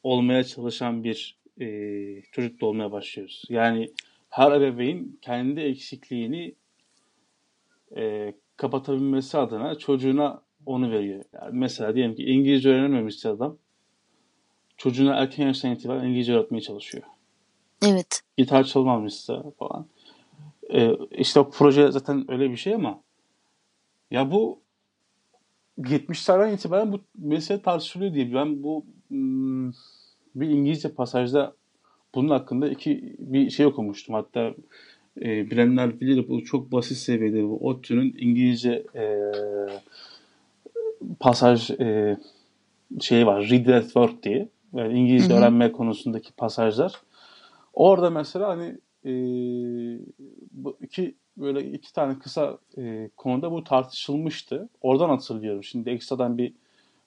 olmaya 0.02 0.44
çalışan 0.44 1.04
bir 1.04 1.38
e, 1.60 1.66
çocuk 2.32 2.60
da 2.60 2.66
olmaya 2.66 2.92
başlıyoruz. 2.92 3.42
Yani 3.48 3.88
her 4.30 4.52
ebeveyn 4.52 5.18
kendi 5.22 5.60
eksikliğini 5.60 6.54
e, 7.96 8.34
kapatabilmesi 8.56 9.38
adına 9.38 9.74
çocuğuna 9.74 10.42
onu 10.66 10.90
veriyor. 10.90 11.24
Yani 11.32 11.50
mesela 11.52 11.94
diyelim 11.94 12.14
ki 12.14 12.24
İngilizce 12.24 12.68
öğrenememişse 12.68 13.28
adam 13.28 13.56
çocuğuna 14.76 15.14
erken 15.16 15.46
yaştan 15.46 15.72
itibaren 15.72 16.08
İngilizce 16.08 16.34
öğretmeye 16.34 16.60
çalışıyor. 16.60 17.04
Evet. 17.86 18.22
Gitar 18.36 18.64
çalmamışsa 18.64 19.44
falan. 19.58 19.86
E, 20.72 20.96
işte 21.10 21.40
o 21.40 21.50
proje 21.50 21.92
zaten 21.92 22.30
öyle 22.30 22.50
bir 22.50 22.56
şey 22.56 22.74
ama 22.74 23.02
ya 24.10 24.30
bu 24.30 24.60
70'lerden 25.78 26.54
itibaren 26.54 26.92
bu 26.92 27.00
mesele 27.18 27.62
tartışılıyor 27.62 28.14
diye. 28.14 28.34
Ben 28.34 28.62
bu 28.62 28.84
hmm, 29.08 29.70
bir 30.34 30.48
İngilizce 30.48 30.94
pasajda 30.94 31.56
bunun 32.14 32.28
hakkında 32.28 32.68
iki 32.68 33.16
bir 33.18 33.50
şey 33.50 33.66
okumuştum. 33.66 34.14
Hatta 34.14 34.54
e, 35.20 35.50
bilenler 35.50 36.00
bilir 36.00 36.28
bu 36.28 36.44
çok 36.44 36.72
basit 36.72 36.96
seviyede 36.96 37.44
bu 37.44 37.66
ODTÜ'nün 37.66 38.16
İngilizce 38.18 38.84
e, 38.94 39.32
pasaj 41.20 41.70
e, 41.70 42.16
şeyi 43.00 43.26
var. 43.26 43.50
Read 43.50 43.64
that 43.64 43.84
word 43.84 44.22
diye. 44.22 44.48
Yani 44.72 44.98
İngilizce 44.98 45.34
hı 45.34 45.36
hı. 45.36 45.40
öğrenme 45.40 45.72
konusundaki 45.72 46.32
pasajlar. 46.32 46.92
Orada 47.74 48.10
mesela 48.10 48.48
hani 48.48 48.76
e, 49.04 49.12
bu 50.52 50.76
iki 50.80 51.14
böyle 51.36 51.72
iki 51.72 51.92
tane 51.92 52.18
kısa 52.18 52.58
e, 52.78 53.10
konuda 53.16 53.52
bu 53.52 53.64
tartışılmıştı. 53.64 54.68
Oradan 54.80 55.08
hatırlıyorum. 55.08 55.64
Şimdi 55.64 55.90
ekstradan 55.90 56.38
bir 56.38 56.52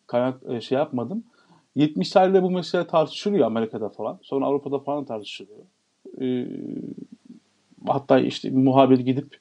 kaynak 0.08 0.42
e, 0.50 0.62
şey 0.62 0.78
yapmadım. 0.78 1.24
70'lerde 1.76 2.44
bu 2.44 2.52
mesele 2.52 2.88
tartışılıyor 2.88 3.46
Amerika'da 3.46 3.90
falan. 3.90 4.20
Sonra 4.22 4.46
Avrupa'da 4.46 4.80
falan 4.80 5.06
tartışılıyor. 5.06 5.60
E, 6.22 6.48
hatta 7.88 8.20
işte 8.20 8.50
muhabir 8.50 9.00
gidip 9.00 9.40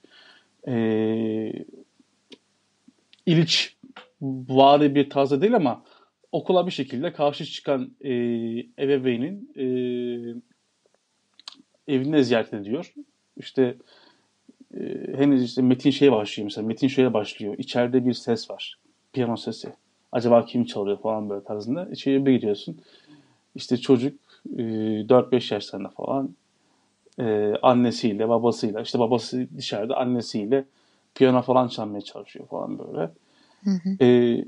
e, 0.68 1.53
İliç 3.27 3.77
vari 4.23 4.95
bir 4.95 5.11
tarzda 5.11 5.40
değil 5.40 5.57
ama 5.57 5.83
okula 6.33 6.66
bir 6.66 6.73
şekilde 6.73 7.12
karşı 7.12 7.45
çıkan 7.45 7.90
e, 8.01 8.11
ebeveynin 8.79 9.53
e, 9.57 9.64
evine 11.95 12.23
ziyaret 12.23 12.55
ediyor. 12.55 12.95
İşte 13.37 13.77
e, 14.75 14.81
henüz 15.16 15.45
işte 15.45 15.62
metin 15.62 15.90
şey 15.90 16.12
başlıyor 16.12 16.45
mesela. 16.45 16.66
Metin 16.66 16.88
şöyle 16.88 17.14
başlıyor. 17.14 17.55
İçeride 17.59 18.07
bir 18.07 18.14
ses 18.14 18.51
var. 18.51 18.79
Piyano 19.12 19.37
sesi. 19.37 19.73
Acaba 20.12 20.44
kim 20.44 20.64
çalıyor 20.64 20.98
falan 20.98 21.31
böyle 21.31 21.44
tarzında. 21.44 21.88
İçeri 21.92 22.27
bir 22.27 22.33
gidiyorsun. 22.33 22.81
İşte 23.55 23.77
çocuk 23.77 24.20
e, 24.57 24.62
4-5 25.09 25.55
yaşlarında 25.55 25.88
falan 25.88 26.35
e, 27.18 27.55
annesiyle 27.62 28.29
babasıyla 28.29 28.81
işte 28.81 28.98
babası 28.98 29.48
dışarıda 29.57 29.96
annesiyle 29.96 30.64
piyano 31.14 31.42
falan 31.42 31.68
çalmaya 31.68 32.01
çalışıyor 32.01 32.46
falan 32.48 32.79
böyle. 32.79 33.11
Hı 33.64 33.70
hı. 33.70 34.05
E, 34.05 34.38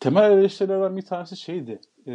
temel 0.00 0.30
eleştirilerden 0.30 0.96
bir 0.96 1.02
tanesi 1.02 1.36
şeydi. 1.36 1.80
E, 2.06 2.14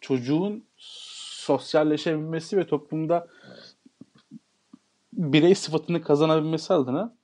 çocuğun 0.00 0.64
sosyalleşebilmesi 0.76 2.56
ve 2.56 2.66
toplumda 2.66 3.26
birey 5.12 5.54
sıfatını 5.54 6.02
kazanabilmesi 6.02 6.72
adına 6.72 7.14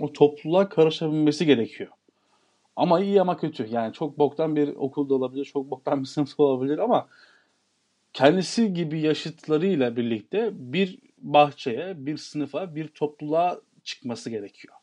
o 0.00 0.12
topluluğa 0.12 0.68
karışabilmesi 0.68 1.46
gerekiyor. 1.46 1.90
Ama 2.76 3.00
iyi 3.00 3.20
ama 3.20 3.36
kötü. 3.36 3.66
Yani 3.70 3.92
çok 3.92 4.18
boktan 4.18 4.56
bir 4.56 4.68
okulda 4.68 5.14
olabilir, 5.14 5.44
çok 5.44 5.70
boktan 5.70 6.00
bir 6.00 6.06
sınıfta 6.08 6.42
olabilir 6.42 6.78
ama 6.78 7.08
kendisi 8.12 8.74
gibi 8.74 9.00
yaşıtlarıyla 9.00 9.96
birlikte 9.96 10.50
bir 10.52 10.98
bahçeye, 11.18 12.06
bir 12.06 12.16
sınıfa, 12.16 12.74
bir 12.74 12.88
topluluğa 12.88 13.60
çıkması 13.84 14.30
gerekiyor. 14.30 14.74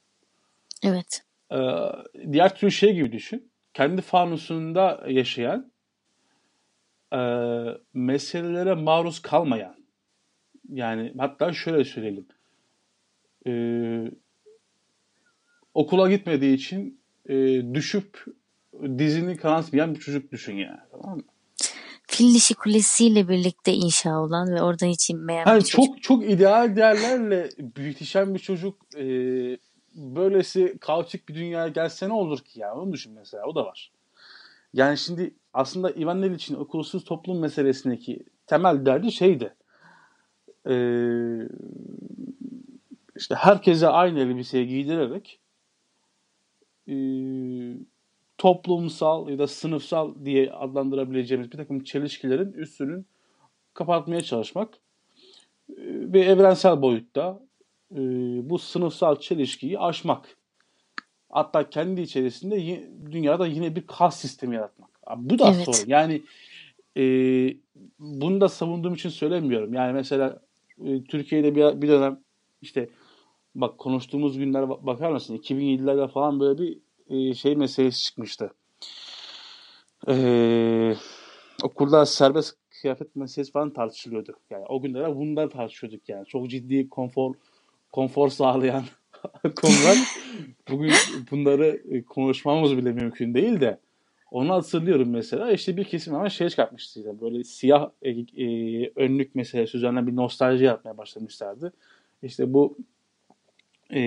Evet. 0.84 1.24
Ee, 1.52 1.58
diğer 2.32 2.56
türlü 2.56 2.72
şey 2.72 2.94
gibi 2.94 3.12
düşün. 3.12 3.52
Kendi 3.74 4.02
fanusunda 4.02 5.04
yaşayan, 5.08 5.72
e, 7.14 7.20
meselelere 7.94 8.74
maruz 8.74 9.22
kalmayan, 9.22 9.76
yani 10.70 11.14
hatta 11.18 11.54
şöyle 11.54 11.84
söyleyelim. 11.86 12.28
Ee, 13.48 14.12
okula 15.74 16.10
gitmediği 16.10 16.56
için 16.56 16.99
e, 17.30 17.36
düşüp 17.74 18.26
dizini 18.98 19.38
kanatmayan 19.38 19.96
bir 19.96 20.00
çocuk 20.00 20.32
düşün 20.32 20.56
yani. 20.56 20.80
Tamam 20.92 21.18
mı? 21.18 21.24
Fil 22.08 22.34
dişi 22.34 22.54
kulesiyle 22.56 23.30
birlikte 23.30 23.74
inşa 23.74 24.20
olan 24.20 24.48
ve 24.56 24.62
oradan 24.62 24.88
hiç 24.88 25.10
inmeyen 25.10 25.46
yani 25.48 25.60
bir 25.60 25.66
çok, 25.66 25.86
çocuk. 25.86 26.04
Çok 26.04 26.30
ideal 26.30 26.76
değerlerle 26.76 27.50
büyütüşen 27.60 28.34
bir 28.34 28.40
çocuk 28.40 28.76
e, 28.98 29.04
böylesi 29.96 30.78
kaotik 30.82 31.30
bir 31.30 31.36
dünyaya 31.36 31.68
gelse 31.68 32.10
ne 32.10 32.14
olur 32.14 32.40
ki 32.40 32.60
ya? 32.60 32.76
Onu 32.76 32.94
düşün 32.94 33.14
mesela. 33.14 33.46
O 33.46 33.56
da 33.56 33.66
var. 33.66 33.92
Yani 34.74 34.98
şimdi 34.98 35.34
aslında 35.54 35.92
Ivan 35.92 36.24
Illich'in 36.24 36.56
okulsuz 36.56 37.04
toplum 37.04 37.40
meselesindeki 37.40 38.24
temel 38.48 38.86
derdi 38.86 39.12
şeydi 39.12 39.56
e, 40.68 40.76
işte 43.16 43.36
herkese 43.36 43.88
aynı 43.88 44.20
elbiseyi 44.20 44.68
giydirerek 44.68 45.40
e, 46.90 46.96
toplumsal 48.38 49.30
ya 49.30 49.40
da 49.40 49.48
sınıfsal 49.48 50.26
diye 50.26 50.52
adlandırabileceğimiz 50.52 51.52
bir 51.52 51.58
takım 51.58 51.84
çelişkilerin 51.84 52.54
üstünün 52.54 53.06
kapatmaya 53.74 54.22
çalışmak 54.22 54.74
e, 55.70 55.76
ve 55.86 56.20
evrensel 56.20 56.82
boyutta 56.82 57.40
e, 57.92 58.00
bu 58.50 58.60
sınıfsal 58.60 59.20
çelişkiyi 59.20 59.80
aşmak. 59.80 60.38
Hatta 61.30 61.70
kendi 61.70 62.02
içerisinde 62.02 62.84
dünyada 63.12 63.48
yine 63.48 63.76
bir 63.76 63.88
kas 63.88 64.20
sistemi 64.20 64.56
yaratmak. 64.56 64.90
Bu 65.18 65.40
da 65.40 65.54
evet. 65.56 65.66
sorun. 65.66 65.90
Yani 65.90 66.22
e, 66.98 67.04
bunu 68.00 68.42
da 68.42 68.50
savunduğum 68.50 68.94
için 68.94 69.10
söylemiyorum. 69.10 69.74
Yani 69.74 69.94
mesela 69.94 70.42
e, 70.86 71.04
Türkiye'de 71.04 71.56
bir, 71.56 71.82
bir 71.82 71.88
dönem 71.88 72.20
işte 72.62 72.90
bak 73.62 73.78
konuştuğumuz 73.78 74.38
günler 74.38 74.70
bakar 74.70 75.12
mısın? 75.12 75.38
2007'lerde 75.38 76.08
falan 76.08 76.40
böyle 76.40 76.62
bir 76.62 76.78
e, 77.10 77.34
şey 77.34 77.56
meselesi 77.56 78.04
çıkmıştı. 78.04 78.52
Ee, 80.08 80.96
okulda 81.64 82.06
serbest 82.06 82.56
kıyafet 82.82 83.16
meselesi 83.16 83.52
falan 83.52 83.74
tartışılıyordu. 83.74 84.34
Yani 84.50 84.66
o 84.70 84.82
günlere 84.82 85.16
bundan 85.16 85.50
tartışıyorduk 85.50 86.10
yani. 86.10 86.26
Çok 86.26 86.50
ciddi 86.50 86.90
konfor 86.90 87.34
konfor 87.92 88.30
sağlayan 88.30 88.84
konular. 89.56 89.98
Bugün 90.70 90.94
bunları 91.32 91.82
e, 91.90 92.04
konuşmamız 92.04 92.78
bile 92.78 92.92
mümkün 92.92 93.34
değil 93.34 93.62
de 93.62 93.80
onu 94.32 94.54
hatırlıyorum 94.54 95.10
mesela. 95.10 95.52
İşte 95.52 95.78
bir 95.78 95.84
kesim 95.84 96.16
ama 96.16 96.30
şey 96.30 96.50
çıkartmıştı. 96.50 97.22
Böyle 97.22 97.44
siyah 97.44 97.90
e, 98.02 98.10
e, 98.10 98.92
önlük 98.96 99.36
meselesi 99.36 99.78
üzerine 99.78 100.08
bir 100.08 100.16
nostalji 100.16 100.64
yapmaya 100.64 100.98
başlamışlardı. 100.98 101.74
İşte 102.24 102.54
bu 102.54 102.78
e, 103.90 104.02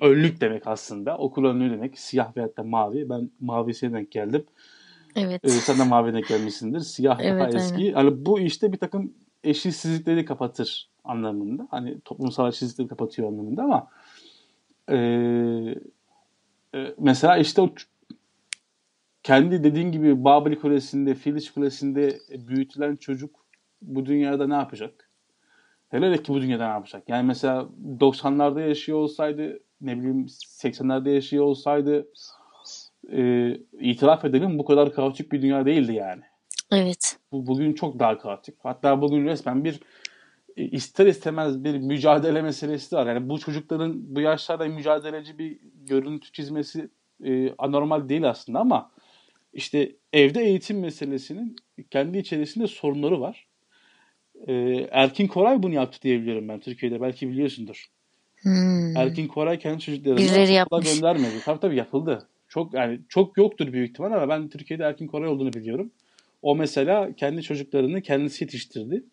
önlük 0.00 0.40
demek 0.40 0.66
aslında. 0.66 1.18
Okul 1.18 1.44
önlüğü 1.44 1.70
demek. 1.70 1.98
Siyah 1.98 2.36
veyahut 2.36 2.56
da 2.56 2.62
mavi. 2.62 3.08
Ben 3.08 3.30
mavisine 3.40 3.92
denk 3.92 4.10
geldim. 4.10 4.44
Evet. 5.16 5.44
E, 5.44 5.48
sen 5.48 5.78
de 5.78 5.84
mavi 5.84 6.12
denk 6.12 6.28
gelmişsindir. 6.28 6.80
Siyah 6.80 7.20
evet, 7.20 7.40
daha 7.40 7.48
eski. 7.48 7.74
Aynen. 7.74 7.96
Yani 7.96 8.26
bu 8.26 8.40
işte 8.40 8.72
bir 8.72 8.78
takım 8.78 9.14
eşitsizlikleri 9.44 10.24
kapatır 10.24 10.90
anlamında. 11.04 11.68
Hani 11.70 12.00
toplumsal 12.00 12.48
eşitsizlikleri 12.48 12.88
kapatıyor 12.88 13.28
anlamında 13.28 13.62
ama 13.62 13.88
e, 14.88 14.96
e, 16.74 16.94
mesela 16.98 17.36
işte 17.36 17.60
o 17.60 17.70
kendi 19.22 19.64
dediğin 19.64 19.92
gibi 19.92 20.24
Babil 20.24 20.56
Kulesi'nde, 20.56 21.14
Filiz 21.14 21.50
Kulesi'nde 21.50 22.18
büyütülen 22.48 22.96
çocuk 22.96 23.46
bu 23.82 24.06
dünyada 24.06 24.46
ne 24.46 24.54
yapacak? 24.54 25.07
Hele 25.88 26.22
ki 26.22 26.32
bu 26.32 26.40
dünyada 26.40 26.66
ne 26.66 26.72
yapacak? 26.72 27.08
Yani 27.08 27.26
mesela 27.26 27.68
90'larda 28.00 28.68
yaşıyor 28.68 28.98
olsaydı, 28.98 29.60
ne 29.80 29.98
bileyim 29.98 30.26
80'lerde 30.26 31.10
yaşıyor 31.10 31.44
olsaydı 31.44 32.08
e, 33.12 33.50
itiraf 33.80 34.24
edelim 34.24 34.58
bu 34.58 34.64
kadar 34.64 34.92
kaotik 34.92 35.32
bir 35.32 35.42
dünya 35.42 35.66
değildi 35.66 35.92
yani. 35.92 36.22
Evet. 36.72 37.18
Bu, 37.32 37.46
bugün 37.46 37.72
çok 37.72 37.98
daha 37.98 38.18
kaotik. 38.18 38.54
Hatta 38.62 39.02
bugün 39.02 39.24
resmen 39.24 39.64
bir 39.64 39.80
e, 40.56 40.64
ister 40.64 41.06
istemez 41.06 41.64
bir 41.64 41.78
mücadele 41.78 42.42
meselesi 42.42 42.96
var. 42.96 43.06
Yani 43.06 43.28
bu 43.28 43.38
çocukların 43.38 44.16
bu 44.16 44.20
yaşlarda 44.20 44.66
mücadeleci 44.66 45.38
bir 45.38 45.58
görüntü 45.74 46.32
çizmesi 46.32 46.90
e, 47.24 47.54
anormal 47.58 48.08
değil 48.08 48.28
aslında 48.28 48.60
ama 48.60 48.90
işte 49.52 49.96
evde 50.12 50.42
eğitim 50.42 50.80
meselesinin 50.80 51.56
kendi 51.90 52.18
içerisinde 52.18 52.66
sorunları 52.66 53.20
var. 53.20 53.47
Ee, 54.46 54.88
Erkin 54.90 55.26
Koray 55.26 55.62
bunu 55.62 55.74
yaptı 55.74 56.02
diyebiliyorum 56.02 56.48
ben 56.48 56.60
Türkiye'de. 56.60 57.00
Belki 57.00 57.28
biliyorsundur. 57.28 57.84
Hmm. 58.42 58.96
Erkin 58.96 59.28
Koray 59.28 59.58
kendi 59.58 59.80
çocuklarını 59.80 60.64
okula 60.64 60.80
göndermedi. 60.80 61.34
Tabii 61.44 61.60
tabii 61.60 61.76
yapıldı. 61.76 62.28
Çok 62.48 62.74
yani 62.74 63.00
çok 63.08 63.36
yoktur 63.38 63.72
büyük 63.72 63.90
ihtimal 63.90 64.12
ama 64.12 64.28
ben 64.28 64.48
Türkiye'de 64.48 64.82
Erkin 64.84 65.06
Koray 65.06 65.28
olduğunu 65.28 65.52
biliyorum. 65.52 65.92
O 66.42 66.56
mesela 66.56 67.14
kendi 67.16 67.42
çocuklarını 67.42 68.02
kendisi 68.02 68.44
yetiştirdi. 68.44 69.04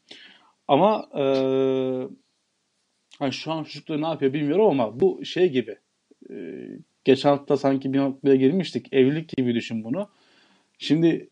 Ama 0.68 1.10
eee 1.16 2.08
hani 3.20 3.34
şu 3.34 3.52
an 3.52 3.64
çocukları 3.64 4.02
ne 4.02 4.08
yapıyor 4.08 4.34
bilmiyorum 4.34 4.66
ama 4.66 5.00
bu 5.00 5.26
şey 5.26 5.50
gibi. 5.50 5.78
Eee, 6.30 6.80
geçen 7.04 7.30
hafta 7.30 7.58
sanki 7.58 7.94
bir 7.94 8.00
noktaya 8.00 8.36
girmiştik. 8.36 8.94
Evlilik 8.94 9.30
gibi 9.38 9.56
düşün 9.56 9.84
bunu. 9.84 10.10
Şimdi 10.78 11.30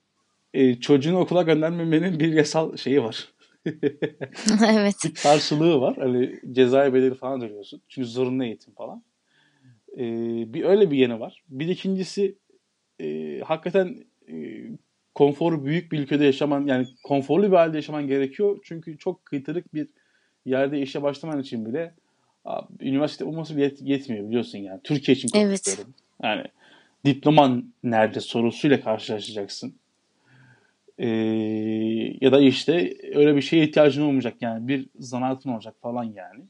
e, 0.54 0.76
çocuğunu 0.76 1.20
okula 1.20 1.42
göndermemenin 1.42 2.20
bir 2.20 2.34
yasal 2.34 2.78
şeyi 2.78 3.04
var. 3.04 3.33
evet. 4.68 4.96
bir 5.06 5.14
karşılığı 5.14 5.82
var. 5.82 5.96
Hani 5.98 6.40
cezai 6.52 6.94
bedeli 6.94 7.16
falan 7.16 7.42
ödüyorsun. 7.42 7.82
Çünkü 7.88 8.08
zorunlu 8.08 8.44
eğitim 8.44 8.74
falan. 8.74 9.04
Ee, 9.98 10.54
bir 10.54 10.64
öyle 10.64 10.92
bir 10.92 10.98
yanı 10.98 11.20
var. 11.20 11.44
Bir 11.50 11.68
ikincisi 11.68 12.36
e, 13.00 13.40
hakikaten 13.40 14.06
e, 14.30 14.36
konforu 15.16 15.66
büyük 15.66 15.92
bir 15.92 16.00
ülkede 16.00 16.26
yaşaman 16.26 16.66
yani 16.66 16.88
konforlu 17.04 17.52
bir 17.52 17.56
halde 17.58 17.78
yaşaman 17.78 18.08
gerekiyor. 18.08 18.60
Çünkü 18.64 18.98
çok 18.98 19.26
kıytırık 19.26 19.74
bir 19.74 19.88
yerde 20.46 20.82
işe 20.82 21.04
başlaman 21.04 21.40
için 21.40 21.66
bile 21.66 21.94
abi, 22.46 22.68
üniversite 22.82 23.26
olması 23.26 23.54
yet- 23.54 23.84
yetmiyor 23.84 24.28
biliyorsun 24.28 24.58
yani. 24.58 24.80
Türkiye 24.84 25.16
için 25.18 25.30
Evet. 25.36 25.64
konuşuyorum. 25.64 25.94
Yani 26.24 26.44
diploman 27.06 27.74
nerede 27.84 28.20
sorusuyla 28.20 28.82
karşılaşacaksın. 28.82 29.76
Ee, 30.98 31.08
ya 32.22 32.32
da 32.32 32.42
işte 32.42 32.98
öyle 33.14 33.36
bir 33.36 33.42
şeye 33.42 33.64
ihtiyacın 33.66 34.02
olmayacak 34.02 34.42
yani 34.42 34.68
bir 34.68 34.90
zanaatın 35.00 35.50
olacak 35.50 35.76
falan 35.82 36.04
yani. 36.04 36.44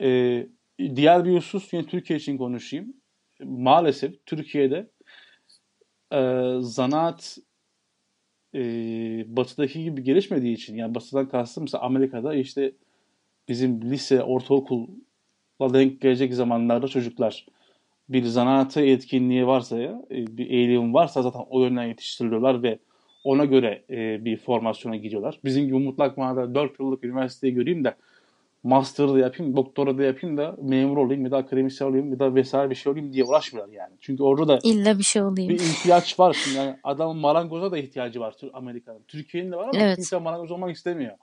Ee, 0.00 0.48
diğer 0.96 1.24
bir 1.24 1.36
husus 1.36 1.72
yine 1.72 1.86
Türkiye 1.86 2.18
için 2.18 2.38
konuşayım. 2.38 2.94
Maalesef 3.44 4.26
Türkiye'de 4.26 4.90
e, 6.12 6.52
zanaat 6.60 7.38
e, 8.54 8.60
batıdaki 9.36 9.84
gibi 9.84 10.02
gelişmediği 10.02 10.54
için 10.54 10.76
yani 10.76 10.94
batıdan 10.94 11.28
kastım 11.28 11.64
mesela 11.64 11.82
Amerika'da 11.82 12.34
işte 12.34 12.72
bizim 13.48 13.82
lise, 13.82 14.22
ortaokulla 14.22 15.74
denk 15.74 16.00
gelecek 16.00 16.34
zamanlarda 16.34 16.88
çocuklar 16.88 17.46
bir 18.08 18.24
zanaatı 18.24 18.80
etkinliği 18.80 19.46
varsa 19.46 19.78
ya 19.78 20.02
e, 20.10 20.36
bir 20.36 20.50
eğilim 20.50 20.94
varsa 20.94 21.22
zaten 21.22 21.44
o 21.50 21.62
yönden 21.62 21.84
yetiştiriliyorlar 21.84 22.62
ve 22.62 22.78
ona 23.26 23.44
göre 23.44 23.84
e, 23.90 24.24
bir 24.24 24.36
formasyona 24.36 24.96
gidiyorlar. 24.96 25.40
Bizim 25.44 25.64
gibi 25.66 25.78
mutlak 25.78 26.18
manada 26.18 26.54
4 26.54 26.80
yıllık 26.80 27.04
üniversiteyi 27.04 27.54
göreyim 27.54 27.84
de 27.84 27.94
master 28.62 29.08
da 29.08 29.18
yapayım, 29.18 29.56
doktora 29.56 29.98
da 29.98 30.02
yapayım 30.02 30.36
da 30.36 30.56
memur 30.62 30.96
olayım 30.96 31.24
ya 31.24 31.30
da 31.30 31.36
akademisyen 31.36 31.88
olayım 31.88 32.10
ya 32.12 32.18
da 32.18 32.34
vesaire 32.34 32.70
bir 32.70 32.74
şey 32.74 32.92
olayım 32.92 33.12
diye 33.12 33.24
uğraşmıyorlar 33.24 33.74
yani. 33.74 33.94
Çünkü 34.00 34.22
orada 34.22 34.48
da 34.48 34.58
İlla 34.62 34.98
bir 34.98 35.02
şey 35.02 35.22
olayım. 35.22 35.50
bir 35.50 35.60
ihtiyaç 35.60 36.20
var. 36.20 36.32
Şimdi 36.32 36.56
yani 36.56 36.76
adamın 36.84 37.16
marangoza 37.16 37.72
da 37.72 37.78
ihtiyacı 37.78 38.20
var 38.20 38.34
Amerika'nın. 38.52 39.02
Türkiye'nin 39.08 39.52
de 39.52 39.56
var 39.56 39.68
ama 39.68 39.78
Evet. 39.82 39.96
kimse 39.96 40.18
marangoz 40.18 40.50
olmak 40.50 40.76
istemiyor. 40.76 41.16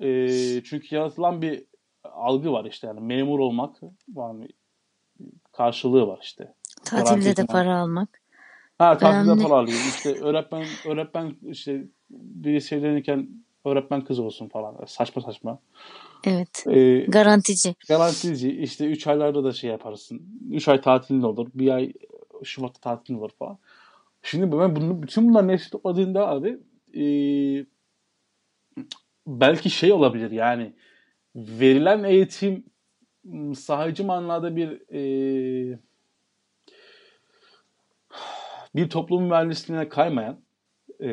Ee, 0.00 0.62
çünkü 0.64 0.94
yaratılan 0.94 1.42
bir 1.42 1.64
algı 2.04 2.52
var 2.52 2.64
işte 2.64 2.86
yani 2.86 3.00
memur 3.00 3.38
olmak 3.38 3.76
yani 4.16 4.48
karşılığı 5.52 6.06
var 6.06 6.18
işte. 6.22 6.54
Tatilde 6.84 7.36
de 7.36 7.46
para 7.46 7.76
almak. 7.78 8.21
Ha 8.82 8.98
tatilde 8.98 9.30
Önemli. 9.30 9.42
para 9.42 9.54
alayım. 9.54 9.80
İşte 9.88 10.14
öğretmen 10.20 10.64
öğretmen 10.86 11.36
işte 11.46 11.84
birisi 12.10 12.74
evlenirken 12.74 13.28
öğretmen 13.64 14.04
kız 14.04 14.18
olsun 14.18 14.48
falan. 14.48 14.76
Saçma 14.86 15.22
saçma. 15.22 15.58
Evet. 16.24 16.64
Ee, 16.66 16.98
Garantici. 17.08 17.74
garantici 17.88 18.62
işte 18.62 18.86
3 18.86 19.06
aylarda 19.06 19.44
da 19.44 19.52
şey 19.52 19.70
yaparsın. 19.70 20.22
3 20.50 20.68
ay 20.68 20.80
tatilin 20.80 21.22
olur. 21.22 21.48
Bir 21.54 21.68
ay 21.70 21.92
Şubat'ta 22.44 22.80
tatilin 22.80 23.18
olur 23.18 23.30
falan. 23.38 23.58
Şimdi 24.22 24.58
ben 24.58 24.76
bunu, 24.76 25.02
bütün 25.02 25.28
bunların 25.28 25.48
hepsi 25.48 25.70
topladığında 25.70 26.28
abi 26.28 26.58
e, 26.94 27.04
belki 29.26 29.70
şey 29.70 29.92
olabilir 29.92 30.30
yani 30.30 30.72
verilen 31.36 32.04
eğitim 32.04 32.64
m, 33.24 33.54
sahici 33.54 34.04
manada 34.04 34.56
bir 34.56 34.68
e, 34.94 35.78
bir 38.74 38.90
toplum 38.90 39.24
mühendisliğine 39.24 39.88
kaymayan 39.88 40.40
e, 41.00 41.10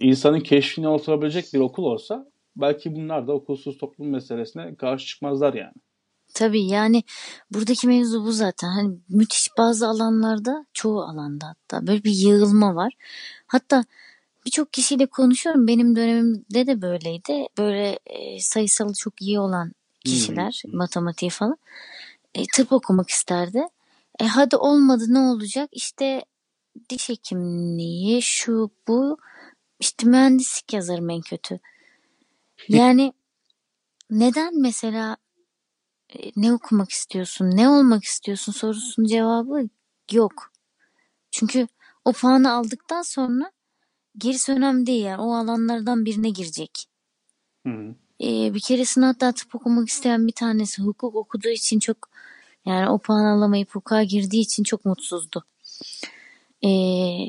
insanın 0.00 0.40
keşfine 0.40 0.88
oturabilecek 0.88 1.54
bir 1.54 1.58
okul 1.58 1.84
olsa 1.84 2.30
belki 2.56 2.94
bunlar 2.94 3.26
da 3.26 3.32
okulsuz 3.32 3.78
toplum 3.78 4.10
meselesine 4.10 4.74
karşı 4.74 5.06
çıkmazlar 5.06 5.54
yani. 5.54 5.74
Tabii 6.34 6.66
yani 6.66 7.02
buradaki 7.50 7.86
mevzu 7.86 8.24
bu 8.24 8.32
zaten. 8.32 8.68
Hani 8.68 8.98
müthiş 9.08 9.48
bazı 9.58 9.88
alanlarda, 9.88 10.66
çoğu 10.72 11.02
alanda 11.02 11.46
hatta 11.46 11.86
böyle 11.86 12.04
bir 12.04 12.10
yığılma 12.10 12.74
var. 12.74 12.92
Hatta 13.46 13.84
birçok 14.46 14.72
kişiyle 14.72 15.06
konuşuyorum. 15.06 15.66
Benim 15.66 15.96
dönemimde 15.96 16.66
de 16.66 16.82
böyleydi. 16.82 17.46
Böyle 17.58 17.98
e, 18.06 18.40
sayısalı 18.40 18.92
çok 18.94 19.22
iyi 19.22 19.40
olan 19.40 19.72
kişiler, 20.04 20.62
matematiği 20.72 21.30
falan 21.30 21.56
e, 22.34 22.42
tıp 22.54 22.72
okumak 22.72 23.10
isterdi. 23.10 23.62
E 24.20 24.26
hadi 24.26 24.56
olmadı 24.56 25.04
ne 25.08 25.18
olacak? 25.18 25.68
İşte 25.72 26.24
diş 26.90 27.08
hekimliği, 27.08 28.22
şu 28.22 28.70
bu, 28.88 29.18
işte 29.80 30.06
mühendislik 30.06 30.72
yazarım 30.72 31.10
en 31.10 31.20
kötü. 31.20 31.60
Yani 32.68 33.12
neden 34.10 34.60
mesela 34.60 35.16
e, 36.14 36.30
ne 36.36 36.52
okumak 36.52 36.90
istiyorsun, 36.90 37.50
ne 37.56 37.68
olmak 37.68 38.04
istiyorsun 38.04 38.52
sorusunun 38.52 39.06
cevabı 39.06 39.68
yok. 40.12 40.52
Çünkü 41.30 41.66
o 42.04 42.12
puanı 42.12 42.52
aldıktan 42.52 43.02
sonra 43.02 43.52
gerisi 44.18 44.52
önemli 44.52 44.86
değil 44.86 45.04
yani. 45.04 45.22
O 45.22 45.34
alanlardan 45.34 46.04
birine 46.04 46.30
girecek. 46.30 46.86
Hı 47.66 47.72
hı. 47.72 47.94
Ee, 48.20 48.54
bir 48.54 48.60
keresinde 48.60 49.06
hatta 49.06 49.32
tıp 49.32 49.54
okumak 49.54 49.88
isteyen 49.88 50.26
bir 50.26 50.32
tanesi 50.32 50.82
hukuk 50.82 51.14
okuduğu 51.14 51.48
için 51.48 51.78
çok 51.78 52.08
yani 52.66 52.90
o 52.90 52.98
puan 52.98 53.24
alamayıp 53.24 53.68
hukuka 53.68 54.02
girdiği 54.02 54.40
için 54.40 54.62
çok 54.62 54.84
mutsuzdu. 54.84 55.44
Ee, 56.64 57.28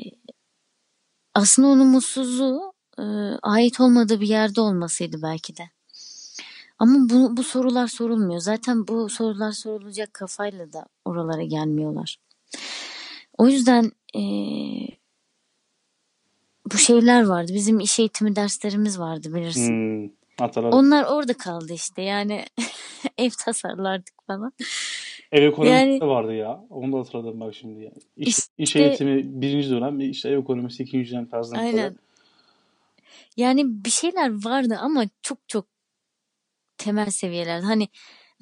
aslında 1.34 1.68
onun 1.68 1.86
mutsuzluğu 1.86 2.72
e, 2.98 3.02
ait 3.42 3.80
olmadığı 3.80 4.20
bir 4.20 4.28
yerde 4.28 4.60
olmasıydı 4.60 5.22
belki 5.22 5.56
de. 5.56 5.70
Ama 6.78 7.08
bu, 7.10 7.36
bu 7.36 7.42
sorular 7.42 7.86
sorulmuyor. 7.86 8.40
Zaten 8.40 8.88
bu 8.88 9.08
sorular 9.08 9.52
sorulacak 9.52 10.14
kafayla 10.14 10.72
da 10.72 10.86
oralara 11.04 11.42
gelmiyorlar. 11.42 12.16
O 13.38 13.48
yüzden 13.48 13.92
e, 14.16 14.22
bu 16.72 16.78
şeyler 16.78 17.22
vardı. 17.22 17.52
Bizim 17.54 17.80
iş 17.80 17.98
eğitimi 17.98 18.36
derslerimiz 18.36 18.98
vardı 18.98 19.34
bilirsin. 19.34 19.68
Hmm, 19.68 20.10
hatırladım. 20.38 20.78
Onlar 20.78 21.04
orada 21.04 21.34
kaldı 21.34 21.72
işte. 21.72 22.02
Yani 22.02 22.44
ev 23.18 23.30
tasarlardık 23.30 24.14
falan. 24.26 24.52
Ev 25.32 25.42
ekonomisi 25.42 25.74
Yani- 25.74 26.00
de 26.00 26.06
vardı 26.06 26.34
ya. 26.34 26.64
Onu 26.70 26.92
da 26.92 26.98
hatırladım 26.98 27.40
bak 27.40 27.54
şimdi. 27.54 27.84
Ya. 27.84 27.90
İş, 28.16 28.38
iş 28.38 28.44
İşte- 28.58 28.80
eğitimi 28.80 29.40
birinci 29.42 29.70
dönem, 29.70 30.00
işte 30.00 30.28
ev 30.28 30.38
ekonomisi 30.38 30.82
ikinci 30.82 31.10
dönem 31.12 31.26
tarzında. 31.26 31.58
Aynen. 31.58 31.96
Yani 33.36 33.84
bir 33.84 33.90
şeyler 33.90 34.44
vardı 34.44 34.78
ama 34.80 35.04
çok 35.22 35.38
çok 35.48 35.66
temel 36.78 37.10
seviyelerde. 37.10 37.66
Hani 37.66 37.88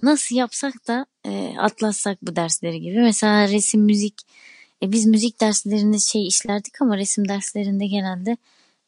nasıl 0.03 0.37
yapsak 0.37 0.75
da 0.89 1.07
e, 1.27 1.55
atlatsak 1.59 2.19
bu 2.23 2.37
dersleri 2.37 2.81
gibi. 2.81 2.99
Mesela 2.99 3.49
resim, 3.49 3.81
müzik. 3.83 4.15
E, 4.83 4.93
biz 4.93 5.07
müzik 5.07 5.41
derslerinde 5.41 5.99
şey 5.99 6.27
işlerdik 6.27 6.83
ama 6.83 6.97
resim 6.97 7.29
derslerinde 7.29 7.87
genelde 7.87 8.37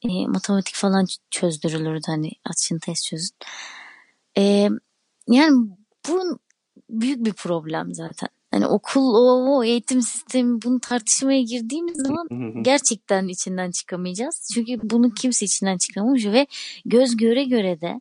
e, 0.03 0.27
matematik 0.27 0.75
falan 0.75 1.07
çözdürülürdü. 1.31 2.03
Hani 2.07 2.31
açın 2.45 2.79
test 2.79 3.05
çözün. 3.07 3.37
E, 4.39 4.69
yani 5.29 5.69
bu 6.09 6.39
büyük 6.91 7.25
bir 7.25 7.33
problem 7.33 7.95
zaten. 7.95 8.29
Hani 8.51 8.67
okul, 8.67 9.15
o, 9.15 9.57
o 9.57 9.65
eğitim 9.65 10.03
sistemi 10.03 10.63
bunu 10.63 10.81
tartışmaya 10.81 11.43
girdiğimiz 11.43 11.97
zaman 11.97 12.29
gerçekten 12.63 13.29
içinden 13.29 13.71
çıkamayacağız. 13.71 14.51
Çünkü 14.55 14.91
bunu 14.91 15.11
kimse 15.15 15.45
içinden 15.45 15.79
çıkamamış 15.79 16.27
ve 16.27 16.47
göz 16.85 17.17
göre 17.17 17.45
göre 17.45 17.81
de 17.81 18.01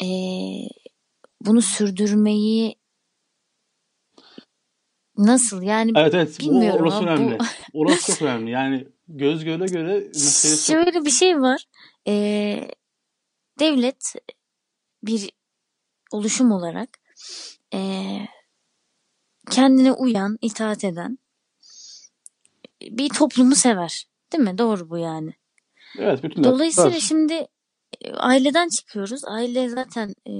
eee, 0.00 0.68
bunu 1.40 1.62
sürdürmeyi 1.62 2.76
nasıl 5.18 5.62
yani 5.62 5.92
Evet 5.96 6.14
evet. 6.14 6.38
Bu, 6.42 6.44
Bilmiyorum 6.44 6.80
orası 6.82 6.96
ama 6.96 7.10
önemli. 7.12 7.38
bu- 7.38 7.44
Orası 7.72 8.06
çok 8.06 8.22
önemli. 8.22 8.50
Yani 8.50 8.88
göz 9.08 9.44
göre 9.44 9.66
göre 9.66 9.94
meselesi 10.00 10.66
çok. 10.66 10.76
şöyle 10.76 11.04
bir 11.04 11.10
şey 11.10 11.40
var. 11.40 11.64
Eee, 12.06 12.70
devlet 13.58 14.14
bir 15.02 15.30
oluşum 16.12 16.52
olarak 16.52 16.88
eee, 17.72 18.28
kendine 19.50 19.92
uyan, 19.92 20.38
itaat 20.42 20.84
eden 20.84 21.18
bir 22.82 23.08
toplumu 23.08 23.54
sever. 23.54 24.06
Değil 24.32 24.44
mi? 24.44 24.58
Doğru 24.58 24.90
bu 24.90 24.98
yani. 24.98 25.34
Evet 25.98 26.22
bütün 26.22 26.44
Dolayısıyla 26.44 26.90
dersler- 26.90 27.00
şimdi 27.00 27.46
e, 28.00 28.12
aileden 28.12 28.68
çıkıyoruz. 28.68 29.24
Aile 29.24 29.68
zaten 29.68 30.14
e, 30.28 30.34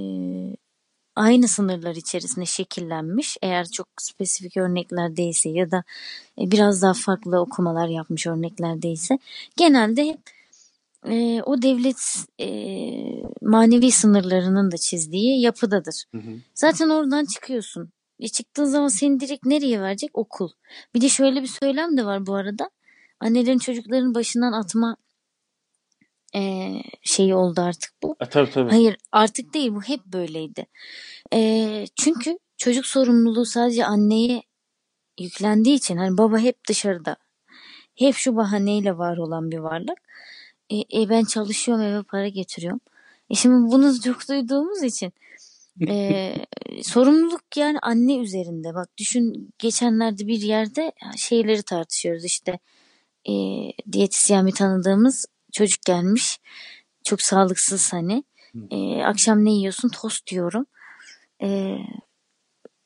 aynı 1.17 1.49
sınırlar 1.49 1.95
içerisinde 1.95 2.47
şekillenmiş. 2.47 3.37
Eğer 3.43 3.67
çok 3.69 3.87
spesifik 4.01 4.57
örnekler 4.57 5.17
değilse 5.17 5.49
ya 5.49 5.71
da 5.71 5.85
e, 6.41 6.51
biraz 6.51 6.83
daha 6.83 6.95
farklı 6.95 7.41
okumalar 7.41 7.89
yapmış 7.89 8.27
örnekler 8.27 8.83
değilse 8.83 9.19
genelde 9.57 10.05
hep 10.07 10.21
e, 11.07 11.43
o 11.43 11.63
devlet 11.63 12.27
e, 12.41 12.49
manevi 13.43 13.91
sınırlarının 13.91 14.71
da 14.71 14.77
çizdiği 14.77 15.41
yapıdadır. 15.41 16.05
Hı 16.15 16.19
hı. 16.19 16.37
Zaten 16.55 16.89
oradan 16.89 17.25
çıkıyorsun. 17.25 17.93
E 18.21 18.29
çıktığın 18.29 18.65
zaman 18.65 18.89
seni 18.89 19.21
direkt 19.21 19.47
nereye 19.47 19.81
verecek? 19.81 20.11
Okul. 20.15 20.49
Bir 20.95 21.01
de 21.01 21.09
şöyle 21.09 21.43
bir 21.43 21.47
söylem 21.47 21.97
de 21.97 22.05
var 22.05 22.27
bu 22.27 22.35
arada. 22.35 22.71
Annelerin 23.21 23.59
çocukların 23.59 24.15
başından 24.15 24.53
atma 24.53 24.97
e, 26.35 26.73
şeyi 27.03 27.35
oldu 27.35 27.61
artık 27.61 27.93
bu. 28.03 28.17
E, 28.21 28.29
tabii 28.29 28.51
tabii. 28.51 28.71
Hayır 28.71 28.97
artık 29.13 29.55
değil 29.55 29.75
bu 29.75 29.83
hep 29.83 30.05
böyleydi. 30.05 30.67
E, 31.35 31.85
çünkü 31.97 32.39
çocuk 32.57 32.87
sorumluluğu 32.87 33.45
sadece 33.45 33.85
anneye 33.85 34.43
yüklendiği 35.21 35.77
için 35.77 35.97
hani 35.97 36.19
baba 36.19 36.39
hep 36.39 36.69
dışarıda. 36.69 37.17
Hep 37.95 38.15
şu 38.15 38.37
bahaneyle 38.37 38.99
var 38.99 39.17
olan 39.17 39.51
bir 39.51 39.59
varlık. 39.59 39.99
E, 40.71 41.03
e, 41.03 41.09
ben 41.09 41.25
çalışıyorum 41.25 41.85
eve 41.85 42.03
para 42.03 42.29
getiriyorum. 42.29 42.81
E 43.31 43.35
şimdi 43.35 43.73
bunu 43.73 44.01
çok 44.01 44.29
duyduğumuz 44.29 44.83
için 44.83 45.13
e, 45.89 46.35
sorumluluk 46.83 47.57
yani 47.57 47.79
anne 47.83 48.17
üzerinde. 48.17 48.75
Bak 48.75 48.89
düşün 48.99 49.51
geçenlerde 49.59 50.27
bir 50.27 50.41
yerde 50.41 50.93
şeyleri 51.17 51.63
tartışıyoruz 51.63 52.25
işte 52.25 52.59
e, 53.29 53.33
diyetisyen 53.93 54.47
bir 54.47 54.53
tanıdığımız 54.53 55.27
çocuk 55.53 55.83
gelmiş. 55.83 56.39
Çok 57.05 57.23
sağlıksız 57.23 57.93
hani. 57.93 58.25
E, 58.71 59.03
akşam 59.03 59.45
ne 59.45 59.51
yiyorsun? 59.51 59.89
Tost 59.89 60.27
diyorum. 60.27 60.67
E, 61.43 61.77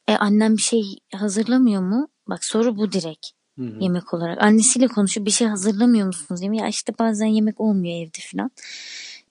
e, 0.09 0.13
annem 0.17 0.57
bir 0.57 0.63
şey 0.63 0.99
hazırlamıyor 1.15 1.83
mu? 1.83 2.09
Bak 2.29 2.45
soru 2.45 2.77
bu 2.77 2.93
direkt. 2.93 3.27
Hı 3.59 3.65
hı. 3.65 3.77
Yemek 3.81 4.15
olarak. 4.15 4.43
Annesiyle 4.43 4.89
konuşuyor. 4.89 5.27
Bir 5.27 5.31
şey 5.31 5.49
hazırlamıyor 5.49 6.07
musunuz? 6.07 6.43
Yemek? 6.43 6.61
Ya 6.61 6.69
işte 6.69 6.93
bazen 6.99 7.27
yemek 7.27 7.61
olmuyor 7.61 8.07
evde 8.07 8.19
falan. 8.33 8.51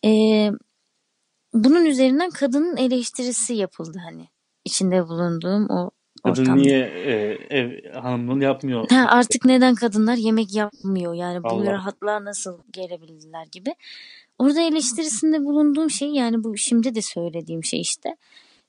E, 0.05 0.11
bunun 1.53 1.85
üzerinden 1.85 2.29
kadının 2.29 2.77
eleştirisi 2.77 3.53
yapıldı 3.53 3.99
hani. 4.05 4.27
içinde 4.65 5.07
bulunduğum 5.07 5.69
o 5.69 5.91
Kadın 6.23 6.41
ortamda. 6.41 6.61
niye 6.61 6.79
e, 6.79 7.11
ev 7.49 7.93
hanımlığını 7.93 8.43
yapmıyor? 8.43 8.89
Ha, 8.89 9.05
artık 9.09 9.45
neden 9.45 9.75
kadınlar 9.75 10.15
yemek 10.15 10.55
yapmıyor 10.55 11.13
yani 11.13 11.43
bu 11.43 11.47
Allah. 11.47 11.71
rahatlığa 11.71 12.25
nasıl 12.25 12.59
gelebildiler 12.71 13.45
gibi. 13.51 13.75
Orada 14.39 14.61
eleştirisinde 14.61 15.45
bulunduğum 15.45 15.89
şey 15.89 16.09
yani 16.09 16.43
bu 16.43 16.57
şimdi 16.57 16.95
de 16.95 17.01
söylediğim 17.01 17.63
şey 17.63 17.81
işte. 17.81 18.15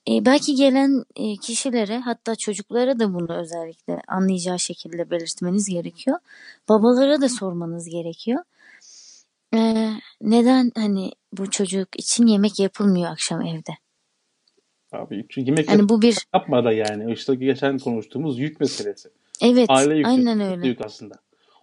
E, 0.09 0.25
belki 0.25 0.55
gelen 0.55 1.05
e, 1.17 1.37
kişilere 1.37 1.99
hatta 1.99 2.37
çocuklara 2.37 2.99
da 2.99 3.15
bunu 3.15 3.37
özellikle 3.37 4.01
anlayacağı 4.09 4.59
şekilde 4.59 5.11
belirtmeniz 5.11 5.69
gerekiyor. 5.69 6.19
Babalara 6.69 7.21
da 7.21 7.29
sormanız 7.29 7.89
gerekiyor. 7.89 8.43
E, 9.55 9.91
neden 10.21 10.73
hani 10.75 11.13
bu 11.33 11.51
çocuk 11.51 11.89
için 11.99 12.27
yemek 12.27 12.59
yapılmıyor 12.59 13.11
akşam 13.11 13.43
evde? 13.43 13.73
Abi, 14.93 15.27
çünkü 15.29 15.51
yemek 15.51 15.71
Hani 15.71 15.89
bu 15.89 16.03
bir 16.03 16.19
yapma 16.35 16.65
da 16.65 16.73
yani. 16.73 17.13
İşte 17.13 17.35
geçen 17.35 17.79
konuştuğumuz 17.79 18.39
yük 18.39 18.61
meselesi. 18.61 19.09
evet 19.43 19.67
Aile 19.71 19.97
yükü. 19.97 20.09
aynen 20.09 20.41
öyle. 20.41 20.69
Yük 20.69 20.85
aslında. 20.85 21.15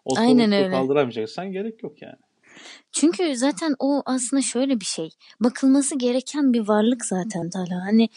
O 0.05 0.17
Aynen 0.17 0.51
öyle. 0.51 0.71
kaldıramayacaksan 0.71 1.51
gerek 1.51 1.83
yok 1.83 2.01
yani. 2.01 2.15
Çünkü 2.91 3.35
zaten 3.35 3.75
o 3.79 4.01
aslında 4.05 4.41
şöyle 4.41 4.79
bir 4.79 4.85
şey. 4.85 5.09
Bakılması 5.39 5.97
gereken 5.97 6.53
bir 6.53 6.67
varlık 6.67 7.05
zaten 7.05 7.49
Talha. 7.49 7.75
Hani 7.85 8.09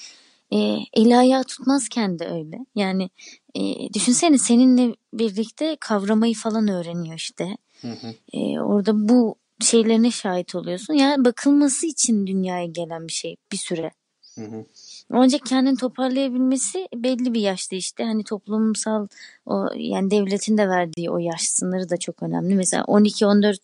e, 0.53 0.78
eli 0.92 1.16
ayağı 1.16 1.45
tutmazken 1.45 2.18
de 2.18 2.26
öyle. 2.28 2.66
Yani 2.74 3.11
e, 3.55 3.92
düşünsene 3.95 4.38
seninle 4.38 4.97
birlikte 5.12 5.76
kavramayı 5.80 6.34
falan 6.34 6.68
öğreniyor 6.68 7.16
işte. 7.16 7.57
Hı 7.80 7.92
hı. 7.92 8.14
E, 8.32 8.61
orada 8.61 9.09
bu 9.09 9.36
şeylerine 9.61 10.11
şahit 10.11 10.55
oluyorsun. 10.55 10.95
Yani 10.95 11.24
bakılması 11.24 11.86
için 11.86 12.26
dünyaya 12.26 12.66
gelen 12.66 13.09
bir 13.09 13.12
şey 13.12 13.36
bir 13.53 13.57
süre. 13.57 13.90
Hı 14.34 14.45
hı. 14.45 14.64
Ancak 15.11 15.46
kendini 15.46 15.76
toparlayabilmesi 15.76 16.88
belli 16.94 17.34
bir 17.34 17.40
yaşta 17.40 17.76
işte 17.76 18.05
hani 18.05 18.24
toplumsal 18.24 19.09
o 19.46 19.68
yani 19.76 20.11
devletin 20.11 20.59
de 20.59 20.68
verdiği 20.68 21.11
o 21.11 21.18
yaş 21.18 21.40
sınırı 21.42 21.88
da 21.90 21.96
çok 21.96 22.22
önemli. 22.22 22.55
Mesela 22.55 22.84
12-14 22.84 23.57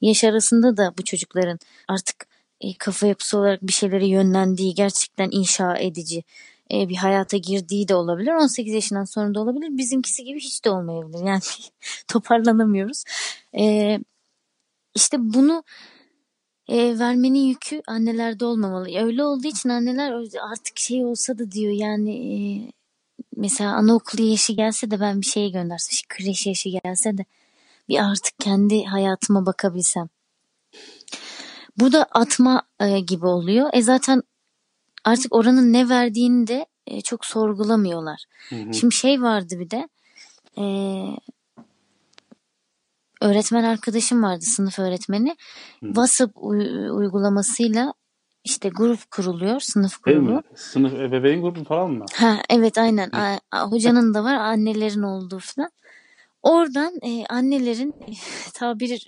yaş 0.00 0.24
arasında 0.24 0.76
da 0.76 0.94
bu 0.98 1.04
çocukların 1.04 1.58
artık 1.88 2.26
e, 2.60 2.74
kafa 2.78 3.06
yapısı 3.06 3.38
olarak 3.38 3.62
bir 3.62 3.72
şeylere 3.72 4.06
yönlendiği 4.06 4.74
gerçekten 4.74 5.28
inşa 5.32 5.76
edici 5.76 6.24
e, 6.72 6.88
bir 6.88 6.96
hayata 6.96 7.36
girdiği 7.36 7.88
de 7.88 7.94
olabilir. 7.94 8.32
18 8.32 8.74
yaşından 8.74 9.04
sonra 9.04 9.34
da 9.34 9.40
olabilir. 9.40 9.68
Bizimkisi 9.78 10.24
gibi 10.24 10.40
hiç 10.40 10.64
de 10.64 10.70
olmayabilir. 10.70 11.24
Yani 11.26 11.40
toparlanamıyoruz. 12.08 13.04
E, 13.58 13.98
işte 14.94 15.16
bunu 15.20 15.64
e, 16.68 16.98
vermenin 16.98 17.46
yükü 17.46 17.82
annelerde 17.88 18.44
olmamalı. 18.44 18.98
Öyle 18.98 19.24
olduğu 19.24 19.46
için 19.46 19.68
anneler 19.68 20.12
artık 20.50 20.78
şey 20.78 21.04
olsa 21.04 21.38
da 21.38 21.50
diyor 21.50 21.72
yani 21.72 22.14
e, 22.14 22.36
mesela 23.36 23.72
anaokulu 23.72 24.22
yaşı 24.22 24.52
gelse 24.52 24.90
de 24.90 25.00
ben 25.00 25.20
bir 25.20 25.26
şeye 25.26 25.48
göndersem, 25.48 25.92
işte 25.92 26.06
kreş 26.08 26.46
yaşı 26.46 26.68
gelse 26.68 27.18
de 27.18 27.24
bir 27.88 28.10
artık 28.10 28.38
kendi 28.38 28.84
hayatıma 28.84 29.46
bakabilsem. 29.46 30.08
Bu 31.78 31.92
da 31.92 32.06
atma 32.10 32.62
e, 32.80 33.00
gibi 33.00 33.26
oluyor. 33.26 33.70
E 33.72 33.82
zaten 33.82 34.22
artık 35.04 35.34
oranın 35.34 35.72
ne 35.72 35.88
verdiğini 35.88 36.46
de 36.46 36.66
e, 36.86 37.00
çok 37.00 37.26
sorgulamıyorlar. 37.26 38.24
Hı 38.48 38.56
hı. 38.56 38.74
Şimdi 38.74 38.94
şey 38.94 39.22
vardı 39.22 39.58
bir 39.58 39.70
de 39.70 39.88
e, 40.58 40.64
öğretmen 43.22 43.64
arkadaşım 43.64 44.22
vardı 44.22 44.44
sınıf 44.44 44.78
öğretmeni. 44.78 45.36
Hı. 45.80 45.86
WhatsApp 45.86 46.32
uy- 46.36 46.90
uygulamasıyla 46.90 47.92
işte 48.44 48.68
grup 48.68 49.10
kuruluyor 49.10 49.60
sınıf 49.60 50.04
Değil 50.06 50.18
grubu. 50.18 50.30
mi? 50.30 50.40
Sınıf 50.56 50.92
ebeveyn 50.94 51.42
grubu 51.42 51.64
falan 51.64 51.90
mı? 51.90 52.04
Ha 52.14 52.38
evet 52.50 52.78
aynen 52.78 53.10
A- 53.50 53.70
hocanın 53.70 54.14
da 54.14 54.24
var 54.24 54.34
annelerin 54.34 55.02
olduğu 55.02 55.38
falan. 55.38 55.70
Oradan 56.42 56.92
e, 57.02 57.26
annelerin 57.26 57.94
tabiri 58.54 58.98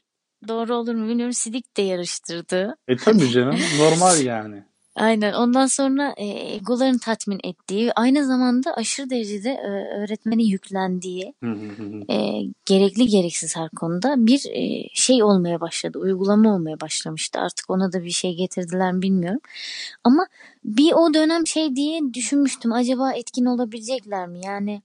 doğru 0.48 0.74
olur 0.76 0.94
mu 0.94 1.08
bilmiyorum 1.08 1.32
sidik 1.32 1.76
de 1.76 1.82
yarıştırdığı. 1.82 2.76
E 2.88 2.96
tabii 2.96 3.28
canım. 3.32 3.56
Normal 3.78 4.20
yani. 4.20 4.64
Aynen 4.96 5.32
ondan 5.32 5.66
sonra 5.66 6.14
e, 6.16 6.26
egolarını 6.54 6.98
tatmin 6.98 7.40
ettiği 7.44 7.92
aynı 7.92 8.26
zamanda 8.26 8.74
aşırı 8.74 9.10
derecede 9.10 9.50
e, 9.50 9.68
öğretmeni 9.98 10.44
yüklendiği 10.50 11.34
e, 12.10 12.40
gerekli 12.66 13.06
gereksiz 13.06 13.56
her 13.56 13.68
konuda 13.70 14.26
bir 14.26 14.46
e, 14.50 14.88
şey 14.94 15.22
olmaya 15.22 15.60
başladı. 15.60 15.98
Uygulama 15.98 16.54
olmaya 16.54 16.80
başlamıştı. 16.80 17.40
Artık 17.40 17.70
ona 17.70 17.92
da 17.92 18.04
bir 18.04 18.10
şey 18.10 18.34
getirdiler 18.34 18.92
mi 18.92 19.02
bilmiyorum. 19.02 19.40
Ama 20.04 20.26
bir 20.64 20.92
o 20.92 21.14
dönem 21.14 21.46
şey 21.46 21.76
diye 21.76 22.14
düşünmüştüm. 22.14 22.72
Acaba 22.72 23.12
etkin 23.12 23.44
olabilecekler 23.44 24.28
mi? 24.28 24.40
Yani 24.44 24.82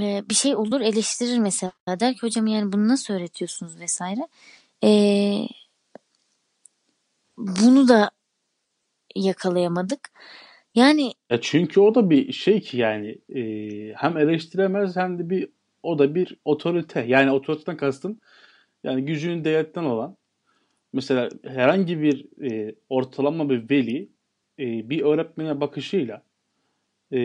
e, 0.00 0.24
bir 0.30 0.34
şey 0.34 0.56
olur 0.56 0.80
eleştirir 0.80 1.38
mesela. 1.38 1.72
Der 1.88 2.14
ki 2.14 2.20
hocam 2.22 2.46
yani 2.46 2.72
bunu 2.72 2.88
nasıl 2.88 3.14
öğretiyorsunuz 3.14 3.78
vesaire. 3.80 4.28
E, 4.84 4.90
bunu 7.38 7.88
da 7.88 8.10
yakalayamadık. 9.20 10.10
Yani 10.74 11.12
Ya 11.30 11.40
çünkü 11.40 11.80
o 11.80 11.94
da 11.94 12.10
bir 12.10 12.32
şey 12.32 12.60
ki 12.60 12.76
yani 12.76 13.18
e, 13.34 13.42
hem 13.94 14.16
eleştiremez 14.16 14.96
hem 14.96 15.18
de 15.18 15.30
bir 15.30 15.48
o 15.82 15.98
da 15.98 16.14
bir 16.14 16.36
otorite. 16.44 17.04
Yani 17.08 17.30
otoriteden 17.30 17.76
kastım 17.76 18.20
yani 18.84 19.04
gücünün 19.04 19.44
devletten 19.44 19.84
olan 19.84 20.16
mesela 20.92 21.28
herhangi 21.44 22.02
bir 22.02 22.42
e, 22.50 22.74
ortalama 22.88 23.50
bir 23.50 23.70
veli 23.70 24.08
e, 24.58 24.90
bir 24.90 25.02
öğretmene 25.02 25.60
bakışıyla 25.60 26.22
e, 27.12 27.18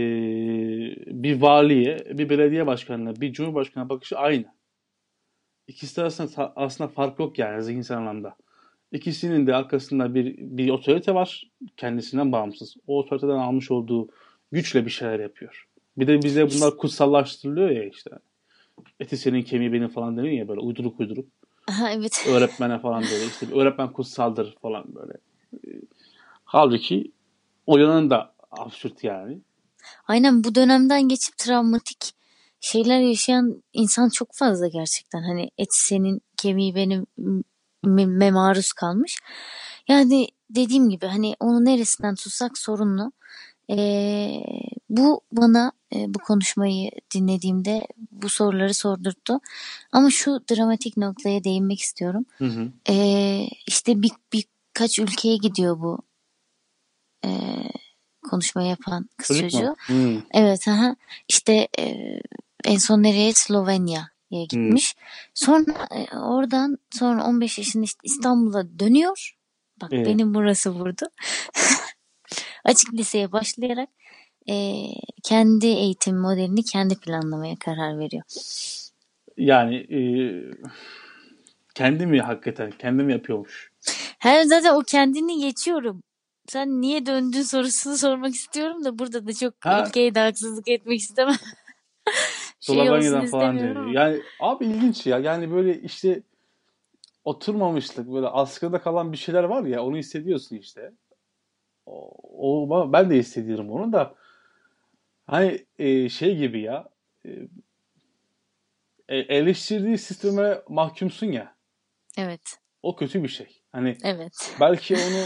bir 1.08 1.42
valiye, 1.42 1.98
bir 2.10 2.30
belediye 2.30 2.68
başkanına, 2.68 3.16
bir 3.22 3.34
cumhurbaşkanına 3.34 3.90
bakışı 3.90 4.18
aynı. 4.18 4.46
İkisi 5.68 6.02
arasında 6.02 6.54
aslında 6.56 6.88
fark 6.88 7.20
yok 7.20 7.40
yani 7.40 7.64
zihinsel 7.64 7.98
anlamda. 7.98 8.36
İkisinin 8.94 9.48
de 9.48 9.56
arkasında 9.56 10.16
bir, 10.16 10.36
bir 10.38 10.70
otorite 10.70 11.14
var. 11.14 11.52
Kendisinden 11.78 12.32
bağımsız. 12.32 12.76
O 12.88 13.00
otoriteden 13.00 13.38
almış 13.38 13.72
olduğu 13.72 14.08
güçle 14.52 14.86
bir 14.86 14.92
şeyler 14.92 15.20
yapıyor. 15.20 15.68
Bir 15.98 16.08
de 16.08 16.22
bize 16.22 16.50
bunlar 16.52 16.78
kutsallaştırılıyor 16.78 17.70
ya 17.70 17.84
işte. 17.90 18.12
Eti 19.00 19.18
senin 19.18 19.42
kemiği 19.42 19.74
benim 19.74 19.90
falan 19.90 20.18
deniyor 20.18 20.34
ya 20.34 20.48
böyle 20.48 20.60
uyduruk 20.60 21.00
uyduruk. 21.00 21.26
aha, 21.68 21.92
evet 21.92 22.26
Öğretmene 22.30 22.80
falan 22.80 23.04
böyle 23.04 23.26
işte 23.26 23.48
bir 23.48 23.56
öğretmen 23.56 23.94
kutsaldır 23.94 24.56
falan 24.62 24.96
böyle. 24.96 25.14
Halbuki 26.44 27.12
o 27.66 27.78
yanın 27.78 28.10
da 28.10 28.34
absürt 28.52 29.04
yani. 29.04 29.42
Aynen 30.08 30.44
bu 30.44 30.56
dönemden 30.56 31.08
geçip 31.08 31.38
travmatik 31.38 32.14
şeyler 32.60 33.00
yaşayan 33.00 33.64
insan 33.74 34.10
çok 34.10 34.34
fazla 34.34 34.68
gerçekten. 34.68 35.22
Hani 35.22 35.50
et 35.58 35.68
senin 35.72 36.22
kemiği 36.38 36.76
benim 36.76 37.06
me- 37.84 38.32
maruz 38.32 38.74
kalmış. 38.74 39.20
Yani 39.88 40.28
dediğim 40.50 40.90
gibi 40.90 41.06
hani 41.06 41.36
onu 41.40 41.66
neresinden 41.66 42.16
tutsak 42.16 42.58
sorunlu. 42.58 43.12
E, 43.70 43.78
bu 44.90 45.22
bana 45.32 45.72
e, 45.96 46.14
bu 46.14 46.20
konuşmayı 46.20 46.92
dinlediğimde 47.14 47.88
bu 48.12 48.30
soruları 48.30 48.74
sordurttu. 48.74 49.40
Ama 49.92 50.10
şu 50.10 50.44
dramatik 50.52 50.98
noktaya 50.98 51.44
değinmek 51.44 51.80
istiyorum. 51.80 52.26
Hı 52.38 52.46
hı. 52.46 52.72
E, 52.90 53.48
işte 53.68 54.02
bir, 54.02 54.12
birkaç 54.34 55.00
ülkeye 55.00 55.38
gidiyor 55.38 55.80
bu 55.80 56.00
e, 57.26 57.30
konuşma 58.30 58.62
yapan 58.62 59.10
kız 59.18 59.28
Çocuk 59.28 59.52
çocuğu. 59.52 59.66
mu? 59.66 59.76
Hı. 59.88 60.22
Evet, 60.34 60.68
aha. 60.68 60.96
işte 61.28 61.68
e, 61.80 62.20
en 62.66 62.78
son 62.78 63.04
nereye? 63.04 63.34
Slovenya'ya 64.34 64.46
gitmiş. 64.46 64.96
Sonra 65.34 65.88
e, 65.92 66.18
oradan 66.18 66.78
sonra 66.92 67.24
15 67.26 67.58
yaşında 67.58 67.84
işte 67.84 68.00
İstanbul'a 68.04 68.80
dönüyor. 68.80 69.36
Bak 69.82 69.90
Evet. 69.94 70.08
benim 70.08 70.34
burası 70.34 70.70
vurdu. 70.72 71.06
Açık 72.66 72.94
liseye 72.94 73.32
başlayarak 73.32 73.90
e, 74.50 74.84
kendi 75.24 75.68
eğitim 75.68 76.18
modelini 76.18 76.64
kendi 76.64 76.96
planlamaya 77.00 77.56
karar 77.56 78.00
veriyor. 78.00 78.24
Yani 79.38 79.76
e, 79.76 80.00
kendi 81.76 82.06
mi 82.06 82.22
hakikaten? 82.22 82.72
Kendi 82.80 83.04
mi 83.04 83.12
yapıyormuş? 83.14 83.72
Her 84.20 84.44
zaten 84.44 84.74
o 84.76 84.82
kendini 84.82 85.40
geçiyorum. 85.42 86.04
Sen 86.48 86.82
niye 86.82 87.06
döndün 87.06 87.42
sorusunu 87.42 87.98
sormak 87.98 88.36
istiyorum 88.36 88.84
da 88.84 89.00
burada 89.00 89.28
da 89.28 89.34
çok 89.34 89.54
Ha. 89.60 89.86
ülkeye 89.88 90.16
de 90.16 90.20
haksızlık 90.20 90.68
etmek 90.68 91.00
istemem. 91.00 91.36
şey 92.66 93.28
falan 93.32 93.56
ama. 93.78 93.92
Yani 93.94 94.22
abi 94.40 94.66
ilginç 94.66 95.08
ya. 95.08 95.20
Yani 95.20 95.52
böyle 95.52 95.82
işte 95.82 96.22
oturmamışlık 97.26 98.14
böyle 98.14 98.28
askıda 98.28 98.82
kalan 98.82 99.12
bir 99.12 99.18
şeyler 99.18 99.44
var 99.44 99.64
ya 99.64 99.84
onu 99.84 99.98
hissediyorsun 99.98 100.56
işte. 100.56 100.92
O, 101.86 102.12
o- 102.70 102.94
ben 102.94 103.10
de 103.10 103.18
hissediyorum 103.18 103.70
onu 103.72 103.94
da. 103.94 104.16
Hani 105.28 105.66
e, 105.80 106.10
şey 106.10 106.38
gibi 106.38 106.62
ya. 106.62 106.90
E, 107.26 107.30
e, 109.10 109.18
eleştirdiği 109.18 109.98
sisteme 109.98 110.62
mahkumsun 110.70 111.28
ya. 111.28 111.56
Evet, 112.18 112.60
O 112.84 112.96
kötü 112.96 113.24
bir 113.24 113.28
şey. 113.28 113.62
Hani 113.72 113.98
evet. 114.04 114.56
belki 114.60 114.96
onu 114.96 115.26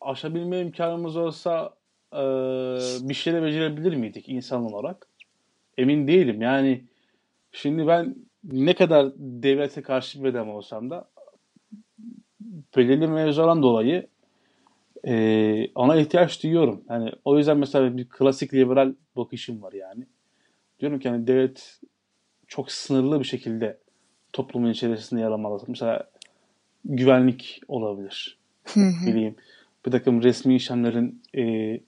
aşabilme 0.00 0.60
imkanımız 0.60 1.16
olsa 1.16 1.74
e, 2.12 2.18
bir 3.08 3.14
şeyler 3.14 3.42
becerebilir 3.42 3.94
miydik 3.96 4.28
insan 4.28 4.64
olarak? 4.64 5.08
Emin 5.78 6.08
değilim. 6.08 6.42
Yani 6.42 6.84
şimdi 7.52 7.86
ben 7.86 8.16
ne 8.44 8.74
kadar 8.74 9.12
devlete 9.16 9.82
karşı 9.82 10.24
bir 10.24 10.28
adam 10.28 10.50
olsam 10.50 10.90
da 10.90 11.08
belirli 12.76 13.08
mevzulardan 13.08 13.62
dolayı 13.62 14.06
e, 15.06 15.66
ona 15.74 15.96
ihtiyaç 15.96 16.42
duyuyorum. 16.42 16.84
Yani 16.88 17.12
o 17.24 17.38
yüzden 17.38 17.58
mesela 17.58 17.96
bir 17.96 18.08
klasik 18.08 18.54
liberal 18.54 18.94
bakışım 19.16 19.62
var 19.62 19.72
yani. 19.72 20.06
Diyorum 20.80 20.98
ki 20.98 21.08
hani 21.08 21.26
devlet 21.26 21.80
çok 22.46 22.72
sınırlı 22.72 23.20
bir 23.20 23.24
şekilde 23.24 23.78
toplumun 24.32 24.70
içerisinde 24.70 25.20
yer 25.20 25.30
almalı. 25.30 25.62
Mesela 25.68 26.10
güvenlik 26.84 27.60
olabilir 27.68 28.38
bileyim 28.76 29.36
bir 29.86 29.90
takım 29.90 30.22
resmi 30.22 30.54
işlemlerin 30.54 31.22
e, 31.36 31.80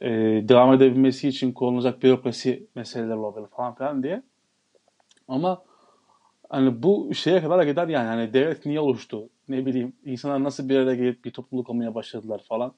e, 0.00 0.08
devam 0.48 0.72
edebilmesi 0.72 1.28
için 1.28 1.52
kullanılacak 1.52 2.02
bürokrasi 2.02 2.66
meseleler 2.74 3.14
olabilir 3.16 3.46
falan 3.56 3.74
filan 3.74 4.02
diye. 4.02 4.22
Ama 5.28 5.62
hani 6.48 6.82
bu 6.82 7.14
şeye 7.14 7.40
kadar 7.40 7.62
gider 7.62 7.88
yani 7.88 8.06
hani 8.06 8.32
devlet 8.32 8.66
niye 8.66 8.80
oluştu? 8.80 9.28
Ne 9.48 9.66
bileyim 9.66 9.92
insanlar 10.04 10.44
nasıl 10.44 10.68
bir 10.68 10.76
araya 10.76 10.96
gelip 10.96 11.24
bir 11.24 11.30
topluluk 11.30 11.70
olmaya 11.70 11.94
başladılar 11.94 12.42
falan. 12.48 12.72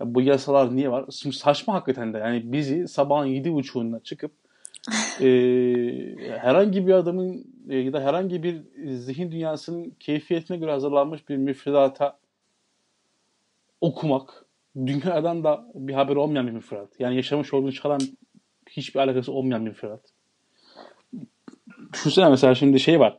Ya 0.00 0.14
bu 0.14 0.20
yasalar 0.20 0.76
niye 0.76 0.90
var? 0.90 1.04
Şimdi 1.10 1.36
saçma 1.36 1.74
hakikaten 1.74 2.14
de. 2.14 2.18
Yani 2.18 2.52
bizi 2.52 2.88
sabahın 2.88 3.26
yedi 3.26 3.52
buçuğunda 3.52 4.00
çıkıp 4.00 4.32
e, 5.20 5.26
herhangi 6.38 6.86
bir 6.86 6.92
adamın 6.92 7.46
e, 7.68 7.76
ya 7.76 7.92
da 7.92 8.00
herhangi 8.00 8.42
bir 8.42 8.62
zihin 8.96 9.32
dünyasının 9.32 9.90
keyfiyetine 10.00 10.56
göre 10.56 10.70
hazırlanmış 10.70 11.28
bir 11.28 11.36
müfredata 11.36 12.18
okumak 13.80 14.43
dünyadan 14.76 15.44
da 15.44 15.66
bir 15.74 15.94
haber 15.94 16.16
olmayan 16.16 16.46
bir 16.46 16.52
müfredat. 16.52 17.00
Yani 17.00 17.16
yaşamış 17.16 17.54
olduğu 17.54 17.72
çıkaran 17.72 18.00
hiçbir 18.70 19.00
alakası 19.00 19.32
olmayan 19.32 19.64
bir 19.64 19.70
müfredat. 19.70 20.00
Düşünsene 21.92 22.28
mesela 22.28 22.54
şimdi 22.54 22.80
şey 22.80 23.00
var. 23.00 23.18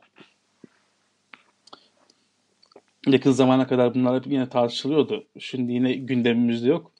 Yakın 3.06 3.30
zamana 3.30 3.66
kadar 3.66 3.94
bunlar 3.94 4.16
hep 4.16 4.26
yine 4.26 4.48
tartışılıyordu. 4.48 5.26
Şimdi 5.38 5.72
yine 5.72 5.92
gündemimizde 5.92 6.68
yok. 6.68 6.92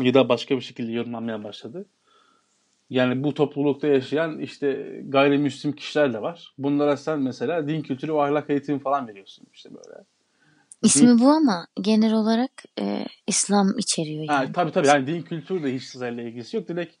Ya 0.00 0.14
da 0.14 0.28
başka 0.28 0.56
bir 0.56 0.60
şekilde 0.60 0.92
yorumlanmaya 0.92 1.44
başladı. 1.44 1.86
Yani 2.90 3.24
bu 3.24 3.34
toplulukta 3.34 3.86
yaşayan 3.86 4.38
işte 4.38 5.00
gayrimüslim 5.08 5.72
kişiler 5.72 6.12
de 6.12 6.22
var. 6.22 6.54
Bunlara 6.58 6.96
sen 6.96 7.20
mesela 7.20 7.68
din 7.68 7.82
kültürü 7.82 8.14
ve 8.14 8.22
ahlak 8.22 8.50
eğitimi 8.50 8.78
falan 8.78 9.08
veriyorsun 9.08 9.46
işte 9.52 9.70
böyle. 9.70 10.04
İsmi 10.82 11.20
bu 11.20 11.28
ama 11.28 11.66
genel 11.80 12.12
olarak 12.14 12.50
e, 12.80 13.04
İslam 13.26 13.78
içeriyor 13.78 14.26
Ha, 14.28 14.34
yani. 14.34 14.52
tabii 14.52 14.72
tabii 14.72 14.86
yani 14.86 15.06
din 15.06 15.22
kültürü 15.22 15.62
de 15.62 15.74
hiç 15.74 15.82
sizlerle 15.82 16.28
ilgisi 16.28 16.56
yok. 16.56 16.68
Direkt 16.68 16.94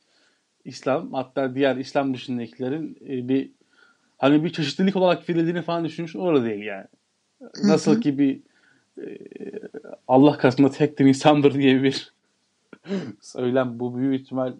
İslam 0.64 1.12
hatta 1.12 1.54
diğer 1.54 1.76
İslam 1.76 2.14
dışındakilerin 2.14 2.98
e, 3.08 3.28
bir 3.28 3.50
hani 4.18 4.44
bir 4.44 4.52
çeşitlilik 4.52 4.96
olarak 4.96 5.28
verildiğini 5.28 5.62
falan 5.62 5.84
düşünmüş 5.84 6.16
orada 6.16 6.44
değil 6.44 6.62
yani. 6.62 6.86
Nasıl 7.64 8.00
ki 8.00 8.18
bir 8.18 8.40
e, 8.98 9.18
Allah 10.08 10.38
katında 10.38 10.70
tek 10.70 10.98
din 10.98 11.06
insandır 11.06 11.54
diye 11.54 11.82
bir 11.82 12.12
söylem 13.20 13.80
bu 13.80 13.96
büyük 13.96 14.20
ihtimal 14.20 14.52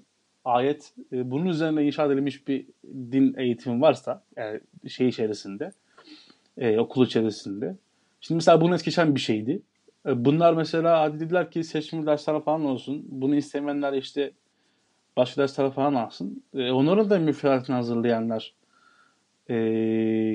ayet 0.44 0.92
e, 1.12 1.30
bunun 1.30 1.46
üzerine 1.46 1.84
inşa 1.84 2.06
edilmiş 2.06 2.48
bir 2.48 2.66
din 2.84 3.34
eğitimi 3.38 3.80
varsa 3.80 4.22
yani 4.36 4.60
şey 4.88 5.08
içerisinde 5.08 5.72
e, 6.58 6.78
okul 6.78 7.06
içerisinde. 7.06 7.76
Şimdi 8.22 8.36
mesela 8.36 8.74
es 8.74 8.82
geçen 8.82 9.14
bir 9.14 9.20
şeydi. 9.20 9.62
E, 10.06 10.24
Bunlar 10.24 10.54
mesela 10.54 11.00
hadi 11.00 11.20
dediler 11.20 11.50
ki 11.50 11.64
seçmeli 11.64 12.06
dersler 12.06 12.40
falan 12.44 12.64
olsun. 12.64 13.04
Bunu 13.08 13.34
istemeyenler 13.36 13.92
işte 13.92 14.32
başka 15.16 15.42
dersler 15.42 15.70
falan 15.72 15.94
alsın. 15.94 16.42
E, 16.54 16.70
onların 16.70 17.10
da 17.10 17.18
müfredatını 17.18 17.76
hazırlayanlar 17.76 18.54
e, 19.48 19.54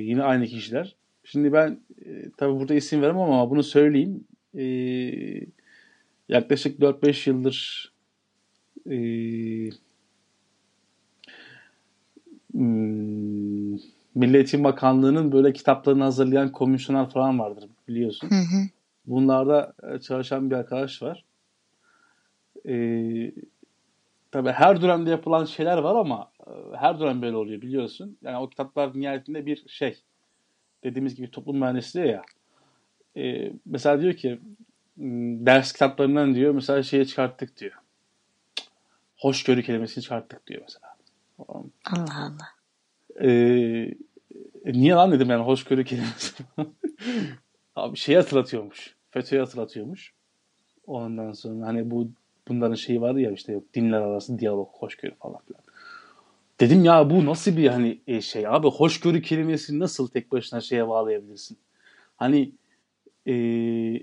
yine 0.03 0.23
aynı 0.23 0.45
kişiler. 0.45 0.95
Şimdi 1.23 1.53
ben 1.53 1.79
e, 2.05 2.31
tabi 2.37 2.59
burada 2.59 2.73
isim 2.73 3.01
veremem 3.01 3.21
ama 3.21 3.49
bunu 3.49 3.63
söyleyeyim. 3.63 4.23
E, 4.57 4.63
yaklaşık 6.29 6.79
4-5 6.79 7.29
yıldır 7.29 7.91
e, 8.89 8.97
hmm, 12.53 13.77
Milli 14.17 14.35
Eğitim 14.37 14.63
Bakanlığı'nın 14.63 15.31
böyle 15.31 15.53
kitaplarını 15.53 16.03
hazırlayan 16.03 16.51
komisyoner 16.51 17.09
falan 17.09 17.39
vardır 17.39 17.69
biliyorsun. 17.87 18.29
Hı 18.29 18.35
hı. 18.35 18.63
Bunlarda 19.05 19.73
e, 19.83 19.99
çalışan 19.99 20.51
bir 20.51 20.55
arkadaş 20.55 21.01
var. 21.01 21.23
Ee, 22.67 23.31
tabii 24.31 24.49
her 24.49 24.81
dönemde 24.81 25.09
yapılan 25.09 25.45
şeyler 25.45 25.77
var 25.77 25.95
ama 25.95 26.31
e, 26.47 26.51
her 26.77 26.99
dönem 26.99 27.21
böyle 27.21 27.35
oluyor 27.35 27.61
biliyorsun. 27.61 28.17
Yani 28.21 28.37
o 28.37 28.49
kitaplar 28.49 28.99
nihayetinde 28.99 29.45
bir 29.45 29.63
şey. 29.67 30.01
Dediğimiz 30.83 31.15
gibi 31.15 31.31
toplum 31.31 31.57
mühendisliği 31.57 32.07
ya. 32.07 32.21
Ee, 33.17 33.51
mesela 33.65 34.01
diyor 34.01 34.13
ki 34.13 34.39
m, 34.95 35.45
ders 35.45 35.73
kitaplarından 35.73 36.35
diyor 36.35 36.53
mesela 36.53 36.83
şeye 36.83 37.05
çıkarttık 37.05 37.57
diyor. 37.59 37.73
Hoşgörü 39.17 39.63
kelimesini 39.63 40.03
çıkarttık 40.03 40.47
diyor 40.47 40.61
mesela. 40.61 40.95
Allah 41.85 42.31
Allah. 42.33 42.57
Ee, 43.21 43.93
e, 44.67 44.73
niye 44.73 44.93
lan 44.93 45.11
dedim 45.11 45.29
yani 45.29 45.43
hoşgörü 45.43 45.85
kelimesi. 45.85 46.33
Abi 47.75 47.97
şeyi 47.97 48.17
hatırlatıyormuş. 48.17 48.95
FETÖ'yü 49.09 49.41
hatırlatıyormuş. 49.41 50.13
Ondan 50.87 51.31
sonra 51.31 51.67
hani 51.67 51.91
bu 51.91 52.07
bunların 52.47 52.75
şeyi 52.75 53.01
vardı 53.01 53.21
ya 53.21 53.31
işte 53.31 53.53
yok 53.53 53.63
dinler 53.73 54.01
arası 54.01 54.39
diyalog, 54.39 54.69
hoşgörü 54.71 55.15
falan 55.15 55.41
filan. 55.47 55.61
Dedim 56.59 56.85
ya 56.85 57.09
bu 57.09 57.25
nasıl 57.25 57.57
bir 57.57 57.67
hani 57.67 57.99
e, 58.07 58.21
şey 58.21 58.47
abi 58.47 58.67
hoşgörü 58.67 59.21
kelimesini 59.21 59.79
nasıl 59.79 60.07
tek 60.07 60.31
başına 60.31 60.61
şeye 60.61 60.87
bağlayabilirsin? 60.87 61.57
Hani 62.17 62.51
e, 63.27 63.33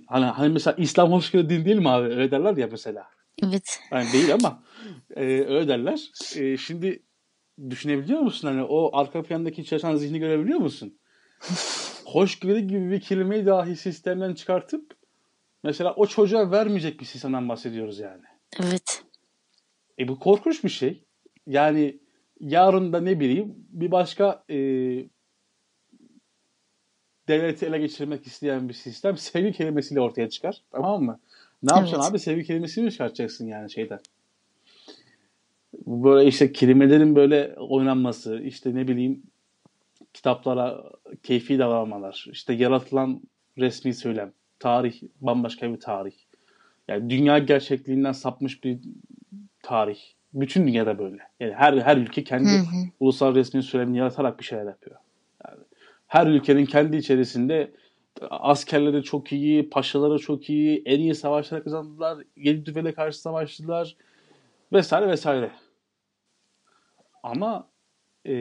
hani, 0.06 0.24
hani 0.24 0.52
mesela 0.52 0.76
İslam 0.78 1.12
hoşgörü 1.12 1.48
din 1.48 1.64
değil 1.64 1.76
mi 1.76 1.88
abi? 1.88 2.08
Öyle 2.08 2.30
derler 2.30 2.56
ya 2.56 2.68
mesela. 2.70 3.06
Evet. 3.42 3.80
Yani 3.90 4.12
değil 4.12 4.34
ama 4.34 4.62
e, 5.16 5.24
öyle 5.24 5.68
derler. 5.68 6.10
E, 6.36 6.56
şimdi 6.56 7.02
düşünebiliyor 7.70 8.20
musun? 8.20 8.48
Hani 8.48 8.62
o 8.62 8.96
arka 8.96 9.22
plandaki 9.22 9.64
çalışan 9.64 9.96
zihni 9.96 10.18
görebiliyor 10.18 10.58
musun? 10.58 10.98
Hoşgörü 12.04 12.60
gibi 12.60 12.90
bir 12.90 13.00
kelimeyi 13.00 13.46
dahi 13.46 13.76
sistemden 13.76 14.34
çıkartıp 14.34 14.96
mesela 15.62 15.94
o 15.94 16.06
çocuğa 16.06 16.50
vermeyecek 16.50 17.00
bir 17.00 17.04
sistemden 17.04 17.48
bahsediyoruz 17.48 17.98
yani. 17.98 18.22
Evet. 18.62 19.04
E 19.98 20.08
bu 20.08 20.18
korkunç 20.18 20.64
bir 20.64 20.68
şey. 20.68 21.04
Yani 21.46 22.00
yarın 22.40 22.92
da 22.92 23.00
ne 23.00 23.20
bileyim 23.20 23.54
bir 23.68 23.90
başka 23.90 24.44
e, 24.50 24.56
devleti 27.28 27.66
ele 27.66 27.78
geçirmek 27.78 28.26
isteyen 28.26 28.68
bir 28.68 28.74
sistem 28.74 29.16
sevgi 29.16 29.52
kelimesiyle 29.52 30.00
ortaya 30.00 30.28
çıkar. 30.30 30.62
Tamam 30.70 31.02
mı? 31.02 31.20
Ne 31.62 31.72
yapacaksın 31.72 32.00
Evet. 32.00 32.10
abi? 32.10 32.18
Sevgi 32.18 32.44
kelimesini 32.44 32.84
mi 32.84 32.92
çıkartacaksın 32.92 33.46
yani 33.46 33.70
şeyden? 33.70 34.00
Böyle 35.86 36.28
işte 36.28 36.52
kelimelerin 36.52 37.16
böyle 37.16 37.54
oynanması, 37.56 38.40
işte 38.44 38.74
ne 38.74 38.88
bileyim 38.88 39.22
kitaplara 40.14 40.84
keyfi 41.22 41.58
davranmalar, 41.58 42.26
işte 42.32 42.52
yaratılan 42.52 43.20
resmi 43.58 43.94
söylem, 43.94 44.32
tarih, 44.58 45.02
bambaşka 45.20 45.72
bir 45.72 45.80
tarih. 45.80 46.14
Yani 46.88 47.10
dünya 47.10 47.38
gerçekliğinden 47.38 48.12
sapmış 48.12 48.64
bir 48.64 48.78
tarih. 49.62 49.98
Bütün 50.34 50.66
dünyada 50.66 50.98
böyle. 50.98 51.18
Yani 51.40 51.52
her 51.52 51.78
her 51.78 51.96
ülke 51.96 52.24
kendi 52.24 52.48
Hı 52.48 52.56
hı. 52.56 52.76
ulusal 53.00 53.34
resmi 53.34 53.62
söylemini 53.62 53.98
yaratarak 53.98 54.40
bir 54.40 54.44
şeyler 54.44 54.64
yapıyor. 54.64 54.96
Yani 55.46 55.58
her 56.06 56.26
ülkenin 56.26 56.66
kendi 56.66 56.96
içerisinde 56.96 57.70
askerleri 58.30 59.02
çok 59.02 59.32
iyi, 59.32 59.70
paşaları 59.70 60.18
çok 60.18 60.50
iyi, 60.50 60.82
en 60.86 61.00
iyi 61.00 61.14
savaşlar 61.14 61.64
kazandılar, 61.64 62.18
yedi 62.36 62.66
düvele 62.66 62.92
karşı 62.94 63.20
savaştılar 63.20 63.96
vesaire 64.72 65.08
vesaire. 65.08 65.50
Ama 67.24 67.68
e, 68.24 68.34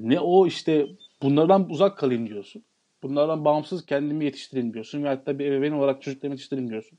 ne 0.00 0.20
o 0.20 0.46
işte 0.46 0.86
bunlardan 1.22 1.70
uzak 1.70 1.98
kalayım 1.98 2.28
diyorsun. 2.28 2.62
Bunlardan 3.02 3.44
bağımsız 3.44 3.86
kendimi 3.86 4.24
yetiştireyim 4.24 4.74
diyorsun. 4.74 5.04
Ve 5.04 5.08
hatta 5.08 5.38
bir 5.38 5.46
ebeveyn 5.46 5.72
olarak 5.72 6.02
çocuklarımı 6.02 6.34
yetiştireyim 6.34 6.70
diyorsun. 6.70 6.98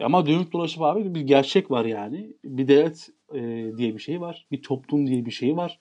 Ama 0.00 0.26
dönüp 0.26 0.52
dolaşıp 0.52 0.82
abi 0.82 1.14
bir 1.14 1.20
gerçek 1.20 1.70
var 1.70 1.84
yani. 1.84 2.32
Bir 2.44 2.68
devlet 2.68 3.10
e, 3.34 3.40
diye 3.76 3.94
bir 3.94 3.98
şey 3.98 4.20
var. 4.20 4.46
Bir 4.52 4.62
toplum 4.62 5.06
diye 5.06 5.26
bir 5.26 5.30
şey 5.30 5.56
var. 5.56 5.78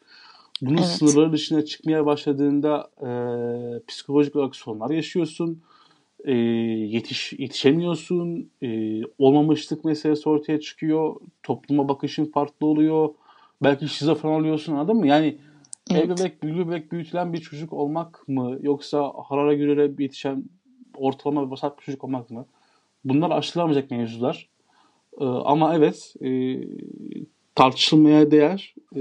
Bunun 0.61 0.78
Evet. 0.78 0.86
sınırları 0.86 1.32
dışına 1.32 1.65
çıkmaya 1.65 2.05
başladığında 2.05 2.89
e, 3.01 3.09
psikolojik 3.88 4.36
olarak 4.36 4.55
sorunlar 4.55 4.89
yaşıyorsun. 4.89 5.61
E, 6.26 6.34
yetiş 6.34 7.34
yetişemiyorsun. 7.34 8.49
E, 8.63 9.01
olmamışlık 9.20 9.86
meselesi 9.86 10.30
ortaya 10.30 10.59
çıkıyor. 10.59 11.15
Topluma 11.43 11.89
bakışın 11.89 12.26
farklı 12.26 12.67
oluyor. 12.67 13.09
Belki 13.64 13.88
şizofren 13.88 14.30
oluyorsun 14.30 14.74
anladın 14.74 14.95
mı? 14.95 15.07
Yani 15.07 15.38
Evet. 15.91 16.10
el 16.10 16.10
bebek, 16.10 16.41
gül 16.41 16.68
bebek 16.68 16.91
büyütülen 16.91 17.34
bir 17.34 17.41
çocuk 17.41 17.74
olmak 17.74 18.28
mı? 18.28 18.57
Yoksa 18.62 19.14
harara 19.28 19.53
gürere 19.53 19.91
yetişen 19.99 20.43
ortalama 20.97 21.45
bir 21.45 21.51
basak 21.51 21.78
bir 21.78 21.84
çocuk 21.84 22.03
olmak 22.03 22.30
mı? 22.30 22.45
Bunlar 23.03 23.32
aşılamayacak 23.32 23.91
mevzular. 23.91 24.49
Ee, 25.22 25.26
ama 25.26 25.76
evet 25.76 26.14
e, 26.24 26.60
tartışılmaya 27.55 28.32
değer 28.32 28.76
e, 28.95 28.99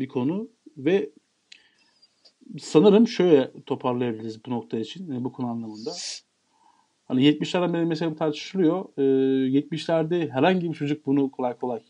bir 0.00 0.08
konu 0.08 0.48
ve 0.76 1.10
sanırım 2.58 3.08
şöyle 3.08 3.50
toparlayabiliriz 3.66 4.44
bu 4.44 4.50
nokta 4.50 4.78
için 4.78 5.12
yani 5.12 5.24
bu 5.24 5.32
konu 5.32 5.46
anlamında. 5.46 5.90
Hani 7.04 7.24
70'lerden 7.24 7.74
beri 7.74 7.84
mesela 7.84 8.14
tartışılıyor. 8.14 8.84
Ee, 8.98 9.02
70'lerde 9.48 10.30
herhangi 10.30 10.68
bir 10.70 10.74
çocuk 10.74 11.06
bunu 11.06 11.30
kolay 11.30 11.56
kolay 11.56 11.80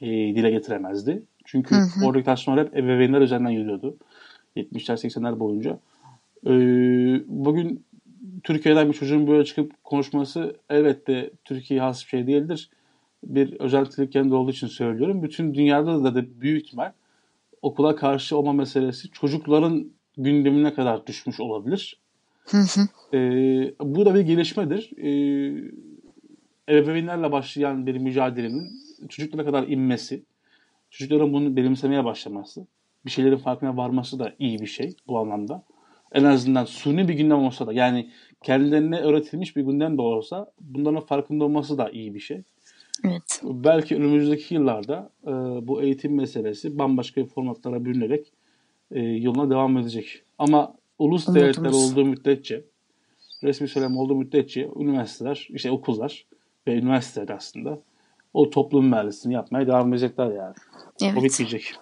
e, 0.00 0.06
dile 0.06 0.50
getiremezdi. 0.50 1.22
Çünkü 1.44 1.74
Hı 1.74 1.80
hı. 1.80 2.06
oradaki 2.06 2.24
tartışmalar 2.24 2.66
hep 2.66 2.76
ebeveynler 2.76 3.20
üzerinden 3.20 3.50
yürüyordu. 3.50 3.96
70'ler 4.56 4.96
80'ler 4.96 5.38
boyunca. 5.38 5.78
Ee, 6.46 7.22
bugün 7.26 7.84
Türkiye'den 8.42 8.88
bir 8.88 8.92
çocuğun 8.92 9.26
böyle 9.26 9.44
çıkıp 9.44 9.84
konuşması 9.84 10.56
elbette 10.70 11.30
Türkiye'ye 11.44 11.82
has 11.82 12.04
bir 12.04 12.08
şey 12.08 12.26
değildir. 12.26 12.70
Bir 13.24 13.60
özentilik 13.60 14.14
yanında 14.14 14.36
olduğu 14.36 14.50
için 14.50 14.66
söylüyorum. 14.66 15.22
Bütün 15.22 15.54
dünyada 15.54 16.04
da, 16.04 16.14
da 16.14 16.40
büyük 16.40 16.66
ihtimal 16.66 16.92
okula 17.62 17.96
karşı 17.96 18.36
olma 18.36 18.52
meselesi 18.52 19.10
çocukların 19.10 19.86
gündemine 20.16 20.74
kadar 20.74 21.06
düşmüş 21.06 21.40
olabilir. 21.40 21.98
Hı 22.44 22.58
hı. 22.58 23.16
Ee, 23.16 23.74
bu 23.80 24.06
da 24.06 24.14
bir 24.14 24.20
gelişmedir. 24.20 24.90
Ee, 24.98 25.72
ebeveynlerle 26.68 27.32
başlayan 27.32 27.86
bir 27.86 27.98
mücadelenin 27.98 28.83
çocuklara 29.08 29.44
kadar 29.44 29.68
inmesi, 29.68 30.22
çocukların 30.90 31.32
bunu 31.32 31.56
benimsemeye 31.56 32.04
başlaması, 32.04 32.66
bir 33.06 33.10
şeylerin 33.10 33.36
farkına 33.36 33.76
varması 33.76 34.18
da 34.18 34.34
iyi 34.38 34.58
bir 34.58 34.66
şey 34.66 34.96
bu 35.06 35.18
anlamda. 35.18 35.64
En 36.12 36.24
azından 36.24 36.64
suni 36.64 37.08
bir 37.08 37.14
gündem 37.14 37.38
olsa 37.38 37.66
da 37.66 37.72
yani 37.72 38.10
kendilerine 38.42 39.00
öğretilmiş 39.00 39.56
bir 39.56 39.62
gündem 39.62 39.98
de 39.98 40.02
olsa 40.02 40.52
bunların 40.60 41.00
farkında 41.00 41.44
olması 41.44 41.78
da 41.78 41.90
iyi 41.90 42.14
bir 42.14 42.20
şey. 42.20 42.42
Evet. 43.04 43.40
Belki 43.42 43.96
önümüzdeki 43.96 44.54
yıllarda 44.54 45.10
e, 45.22 45.30
bu 45.68 45.82
eğitim 45.82 46.14
meselesi 46.14 46.78
bambaşka 46.78 47.24
formatlara 47.24 47.84
bürünerek 47.84 48.32
e, 48.90 49.00
yoluna 49.00 49.50
devam 49.50 49.78
edecek. 49.78 50.22
Ama 50.38 50.74
ulus 50.98 51.28
devletler 51.28 51.70
olduğu 51.70 52.04
müddetçe, 52.04 52.64
resmi 53.42 53.68
söylem 53.68 53.96
olduğu 53.96 54.14
müddetçe 54.14 54.68
üniversiteler, 54.76 55.48
işte 55.50 55.70
okullar 55.70 56.26
ve 56.66 56.74
üniversiteler 56.74 57.28
aslında 57.28 57.80
o 58.34 58.50
toplum 58.50 58.86
mühendisliğini 58.88 59.34
yapmaya 59.34 59.66
devam 59.66 59.92
edecekler 59.92 60.26
yani. 60.26 60.54
O 61.02 61.04
Evet. 61.04 61.22
bitmeyecek. 61.24 61.72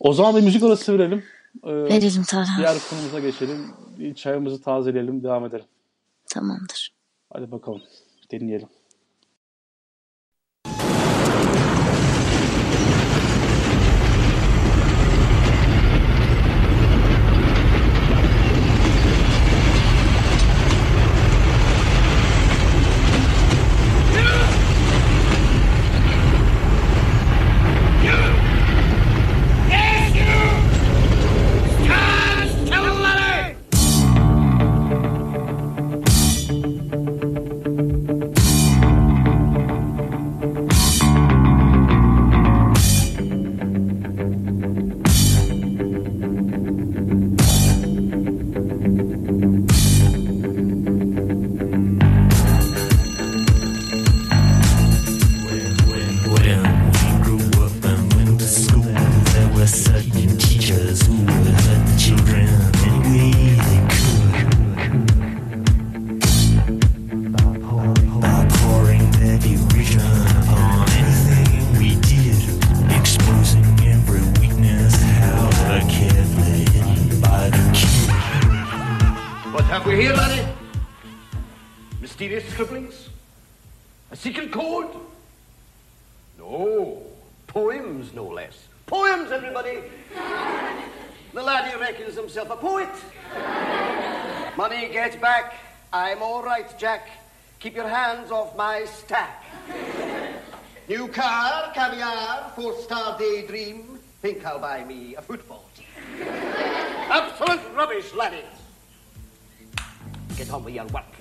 O 0.00 0.12
zaman 0.12 0.36
bir 0.36 0.40
müzik 0.42 0.62
arası 0.62 0.98
verelim. 0.98 1.24
Ee, 1.64 1.68
Verelim 1.72 2.22
Tarhan. 2.22 2.58
diğer 2.58 2.76
konumuza 2.90 3.20
geçelim. 3.20 3.58
Bir 3.98 4.14
çayımızı 4.14 4.62
tazeleyelim, 4.62 5.22
devam 5.22 5.44
edelim. 5.46 5.64
Tamamdır. 6.26 6.92
Hadi 7.32 7.50
bakalım, 7.52 7.82
dinleyelim. 8.30 8.68
My 98.64 98.84
stack. 98.86 99.44
New 100.88 101.06
car, 101.08 101.70
caviar, 101.74 102.50
four-star 102.56 103.18
daydream. 103.18 103.98
Think 104.22 104.46
I'll 104.46 104.58
buy 104.58 104.84
me 104.84 105.14
a 105.16 105.22
football 105.22 105.64
team. 105.76 105.84
Absolute 107.18 107.60
rubbish, 107.76 108.14
laddie. 108.14 108.48
Get 110.38 110.50
on 110.50 110.64
with 110.64 110.74
your 110.74 110.86
work. 110.96 111.12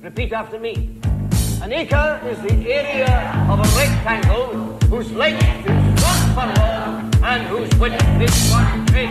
Repeat 0.00 0.32
after 0.32 0.60
me. 0.60 0.74
An 1.62 1.72
acre 1.72 2.20
is 2.30 2.38
the 2.46 2.54
area 2.80 3.12
of 3.50 3.58
a 3.66 3.68
rectangle 3.80 4.46
whose 4.90 5.10
length 5.10 5.66
is 5.66 6.02
one 6.10 6.24
furlong 6.36 6.92
and 7.30 7.42
whose 7.52 7.72
width 7.80 8.22
is 8.26 8.36
one 8.52 8.86
cubit. 8.86 9.10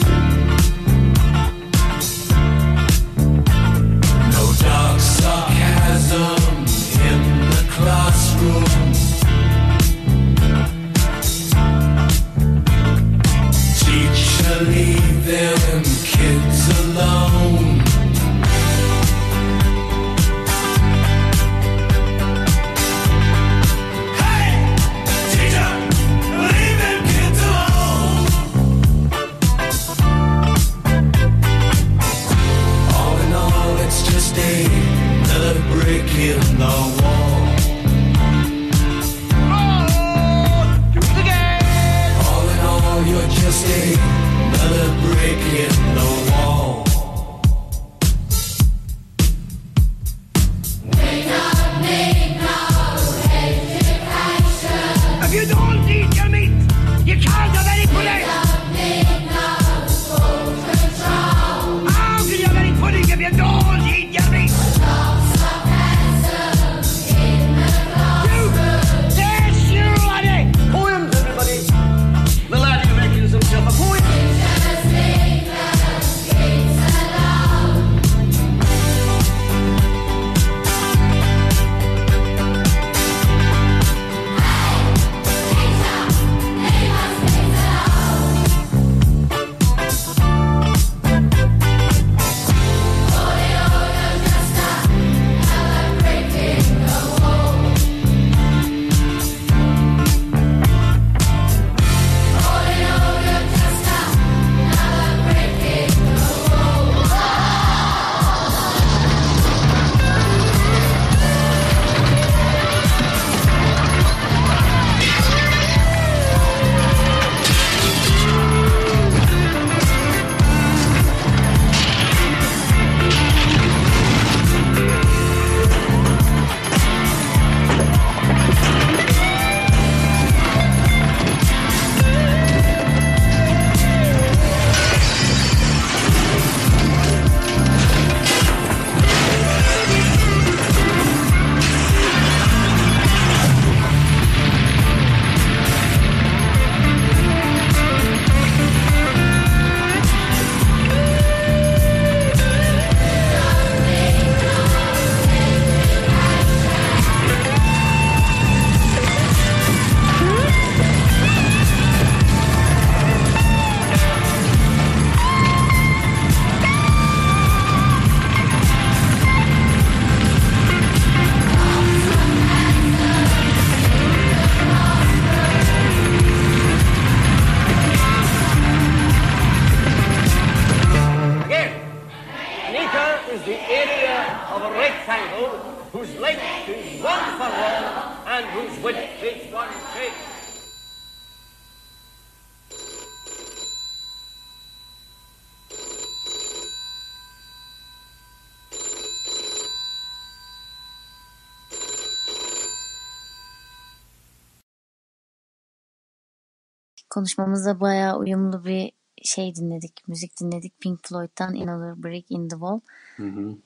Konuşmamızda 207.21 207.79
bayağı 207.79 208.17
uyumlu 208.17 208.65
bir 208.65 208.91
şey 209.23 209.55
dinledik. 209.55 210.07
Müzik 210.07 210.39
dinledik. 210.39 210.79
Pink 210.79 210.99
Floyd'dan 211.07 211.55
Another 211.55 212.03
Brick 212.03 212.31
in 212.31 212.47
the 212.47 212.55
Wall. 212.55 212.79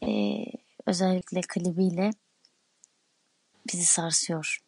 Ee, 0.08 0.46
özellikle 0.86 1.42
klibiyle 1.42 2.12
bizi 3.74 3.86
sarsıyor. 3.86 4.60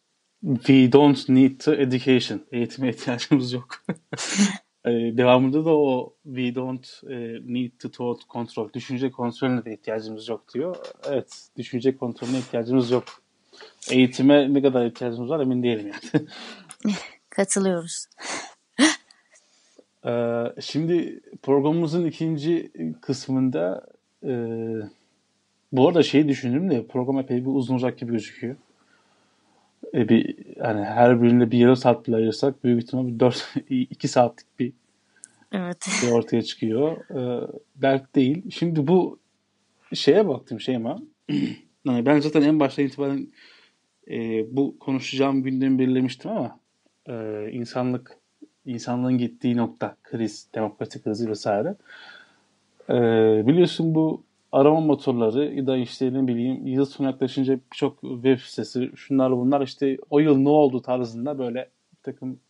We 0.42 0.92
don't 0.92 1.28
need 1.28 1.60
to 1.60 1.74
education. 1.74 2.40
Eğitime 2.52 2.88
ihtiyacımız 2.94 3.52
yok. 3.52 3.68
Ee, 4.84 4.90
devamında 4.90 5.64
da 5.64 5.70
o 5.70 6.14
we 6.24 6.54
don't 6.54 7.00
e, 7.10 7.16
need 7.54 7.72
to 7.78 7.90
thought 7.90 8.28
control. 8.28 8.72
Düşünce 8.72 9.10
kontrolüne 9.10 9.64
de 9.64 9.74
ihtiyacımız 9.74 10.28
yok 10.28 10.54
diyor. 10.54 10.76
Evet, 11.08 11.48
düşünce 11.56 11.96
kontrolüne 11.96 12.38
ihtiyacımız 12.38 12.90
yok. 12.90 13.04
Eğitime 13.90 14.54
ne 14.54 14.62
kadar 14.62 14.86
ihtiyacımız 14.86 15.30
var 15.30 15.40
emin 15.40 15.62
değilim 15.62 15.92
yani. 15.92 16.26
Katılıyoruz. 17.30 18.06
Ee, 20.06 20.44
şimdi 20.60 21.20
programımızın 21.42 22.06
ikinci 22.06 22.72
kısmında 23.00 23.86
e, 24.24 24.32
bu 25.72 25.88
arada 25.88 26.02
şeyi 26.02 26.28
düşündüm 26.28 26.70
de 26.70 26.86
program 26.86 27.18
epey 27.18 27.40
bir 27.40 27.50
uzun 27.50 27.74
olacak 27.74 27.98
gibi 27.98 28.12
gözüküyor. 28.12 28.56
E, 29.94 30.08
bir 30.08 30.36
hani 30.60 30.84
her 30.84 31.22
birinde 31.22 31.50
bir 31.50 31.58
yarım 31.58 31.76
saat 31.76 32.06
bile 32.06 32.16
ayırsak 32.16 32.64
büyük 32.64 32.82
ihtimal 32.82 33.06
bir 33.06 33.20
4 33.20 33.54
2 33.68 34.08
saatlik 34.08 34.58
bir 34.58 34.72
Evet. 35.52 35.84
şey 36.00 36.12
ortaya 36.12 36.42
çıkıyor. 36.42 36.96
Ee, 37.10 37.48
dert 37.76 38.14
değil. 38.14 38.50
Şimdi 38.50 38.86
bu 38.86 39.18
şeye 39.94 40.28
baktım 40.28 40.60
Şeyma. 40.60 40.98
yani 41.84 42.06
ben 42.06 42.20
zaten 42.20 42.42
en 42.42 42.60
başta 42.60 42.82
itibaren 42.82 43.28
e, 44.10 44.16
bu 44.56 44.78
konuşacağım 44.78 45.42
gündemi 45.42 45.78
belirlemiştim 45.78 46.30
ama 46.30 46.60
e, 47.08 47.46
insanlık 47.52 48.18
insanlığın 48.68 49.18
gittiği 49.18 49.56
nokta 49.56 49.96
kriz, 50.02 50.48
demokrasi 50.54 51.02
krizi 51.02 51.30
vesaire. 51.30 51.74
E, 52.90 52.94
biliyorsun 53.46 53.94
bu 53.94 54.22
arama 54.52 54.80
motorları 54.80 55.54
ya 55.54 55.66
da 55.66 55.76
işte 55.76 56.12
ne 56.14 56.26
bileyim 56.26 56.66
yıl 56.66 56.84
sonu 56.84 57.06
yaklaşınca 57.06 57.58
birçok 57.72 58.00
web 58.00 58.38
sitesi 58.38 58.90
şunlar 58.96 59.32
bunlar 59.36 59.60
işte 59.60 59.98
o 60.10 60.18
yıl 60.18 60.36
ne 60.36 60.48
oldu 60.48 60.82
tarzında 60.82 61.38
böyle 61.38 61.70
bir 61.92 62.02
takım 62.02 62.40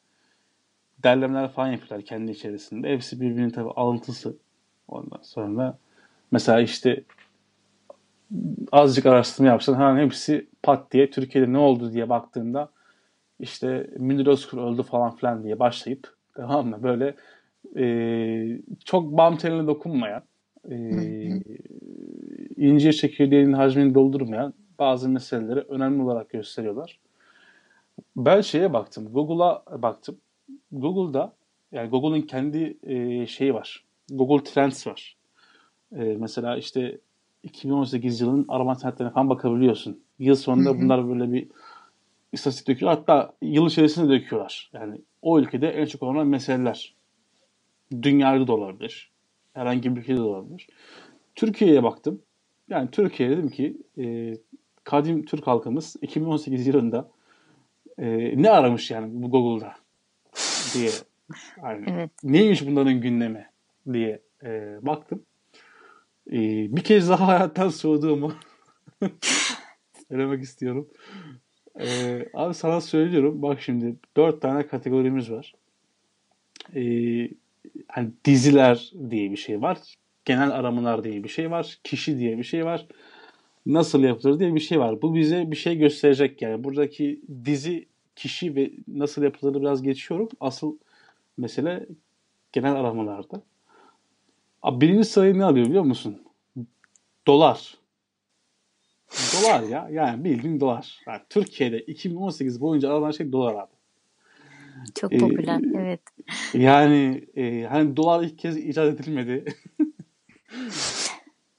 derlemeler 1.02 1.48
falan 1.48 1.72
yapıyorlar 1.72 2.02
kendi 2.02 2.32
içerisinde. 2.32 2.88
Hepsi 2.92 3.20
birbirinin 3.20 3.50
tabii 3.50 3.70
alıntısı 3.70 4.36
ondan 4.88 5.22
sonra. 5.22 5.78
Mesela 6.30 6.60
işte 6.60 7.04
azıcık 8.72 9.06
araştırma 9.06 9.48
yapsan 9.48 9.74
hemen 9.74 10.04
hepsi 10.04 10.46
pat 10.62 10.92
diye 10.92 11.10
Türkiye'de 11.10 11.52
ne 11.52 11.58
oldu 11.58 11.92
diye 11.92 12.08
baktığında 12.08 12.68
işte 13.40 13.90
Münir 13.98 14.26
Özkul 14.26 14.58
öldü 14.58 14.82
falan 14.82 15.16
filan 15.16 15.44
diye 15.44 15.58
başlayıp 15.58 16.14
tamam 16.34 16.68
mı 16.68 16.82
böyle 16.82 17.14
e, 17.76 18.60
çok 18.84 19.12
bam 19.16 19.36
teline 19.36 19.66
dokunmayan 19.66 20.22
e, 20.70 20.76
incir 22.56 22.92
çekirdeğinin 22.92 23.52
hacmini 23.52 23.94
doldurmayan 23.94 24.54
bazı 24.78 25.08
meseleleri 25.08 25.60
önemli 25.60 26.02
olarak 26.02 26.30
gösteriyorlar. 26.30 26.98
Ben 28.16 28.40
şeye 28.40 28.72
baktım, 28.72 29.12
Google'a 29.12 29.82
baktım. 29.82 30.16
Google'da 30.72 31.32
yani 31.72 31.90
Google'ın 31.90 32.22
kendi 32.22 32.78
e, 32.82 33.26
şeyi 33.26 33.54
var. 33.54 33.84
Google 34.10 34.44
Trends 34.44 34.86
var. 34.86 35.16
E, 35.92 36.16
mesela 36.18 36.56
işte 36.56 36.98
2018 37.42 38.20
yılının 38.20 38.44
arama 38.48 38.72
internetlerine 38.72 39.12
falan 39.12 39.30
bakabiliyorsun. 39.30 40.00
Yıl 40.18 40.34
sonunda 40.34 40.70
Hı 40.70 40.74
hı. 40.74 40.80
bunlar 40.80 41.08
böyle 41.08 41.32
bir 41.32 41.48
istatistik 42.32 42.68
döküyor. 42.68 42.92
Hatta 42.92 43.34
yıl 43.42 43.66
içerisinde 43.66 44.12
döküyorlar. 44.12 44.70
Yani 44.72 45.00
o 45.22 45.38
ülkede 45.38 45.68
en 45.68 45.86
çok 45.86 46.02
olan 46.02 46.26
meseleler. 46.26 46.94
Dünyada 48.02 48.46
da 48.46 48.52
olabilir. 48.52 49.10
Herhangi 49.54 49.96
bir 49.96 50.00
ülkede 50.00 50.16
de 50.16 50.22
olabilir. 50.22 50.68
Türkiye'ye 51.34 51.82
baktım. 51.82 52.22
Yani 52.68 52.90
Türkiye 52.90 53.30
dedim 53.30 53.48
ki 53.48 53.76
e, 53.98 54.34
kadim 54.84 55.24
Türk 55.24 55.46
halkımız 55.46 55.96
2018 56.02 56.66
yılında 56.66 57.10
e, 57.98 58.42
ne 58.42 58.50
aramış 58.50 58.90
yani 58.90 59.22
bu 59.22 59.30
Google'da 59.30 59.74
diye. 60.74 60.90
Yani 61.62 61.86
Evet. 61.90 62.10
neymiş 62.22 62.66
bunların 62.66 63.00
gündemi 63.00 63.46
diye 63.92 64.22
e, 64.42 64.78
baktım. 64.82 65.22
E, 66.32 66.36
bir 66.76 66.82
kez 66.82 67.08
daha 67.08 67.28
hayattan 67.28 67.68
soğuduğumu 67.68 68.32
söylemek 70.08 70.42
istiyorum. 70.42 70.88
E, 71.80 72.28
abi 72.34 72.54
sana 72.54 72.80
söylüyorum. 72.80 73.42
Bak 73.42 73.60
şimdi 73.60 73.96
dört 74.16 74.42
tane 74.42 74.66
kategorimiz 74.66 75.30
var. 75.30 75.54
E, 76.74 76.82
hani 77.88 78.10
diziler 78.24 78.92
diye 79.10 79.30
bir 79.30 79.36
şey 79.36 79.62
var. 79.62 79.78
Genel 80.24 80.50
aramalar 80.50 81.04
diye 81.04 81.24
bir 81.24 81.28
şey 81.28 81.50
var. 81.50 81.78
Kişi 81.84 82.18
diye 82.18 82.38
bir 82.38 82.44
şey 82.44 82.64
var. 82.64 82.86
Nasıl 83.66 84.02
yapılır 84.02 84.40
diye 84.40 84.54
bir 84.54 84.60
şey 84.60 84.80
var. 84.80 85.02
Bu 85.02 85.14
bize 85.14 85.50
bir 85.50 85.56
şey 85.56 85.78
gösterecek 85.78 86.42
yani. 86.42 86.64
Buradaki 86.64 87.20
dizi, 87.44 87.86
kişi 88.16 88.56
ve 88.56 88.70
nasıl 88.88 89.22
yapıldığını 89.22 89.60
biraz 89.60 89.82
geçiyorum. 89.82 90.28
Asıl 90.40 90.76
mesele 91.36 91.86
genel 92.52 92.72
aramalarda. 92.72 93.42
Abi 94.62 94.80
birinci 94.80 95.04
sırayı 95.04 95.38
ne 95.38 95.44
alıyor 95.44 95.66
biliyor 95.66 95.84
musun? 95.84 96.22
Dolar. 97.26 97.77
Dolar 99.10 99.62
ya. 99.62 99.88
Yani 99.92 100.24
bildiğin 100.24 100.60
dolar. 100.60 100.98
Yani 101.06 101.20
Türkiye'de 101.30 101.80
2018 101.80 102.60
boyunca 102.60 102.88
aranan 102.90 103.10
şey 103.10 103.32
dolar 103.32 103.54
abi. 103.54 103.72
Çok 104.94 105.12
Ee, 105.12 105.18
popüler. 105.18 105.60
Evet. 105.76 106.00
Yani 106.54 107.24
e, 107.36 107.62
hani 107.62 107.96
dolar 107.96 108.24
ilk 108.24 108.38
kez 108.38 108.56
icat 108.56 109.00
edilmedi. 109.00 109.44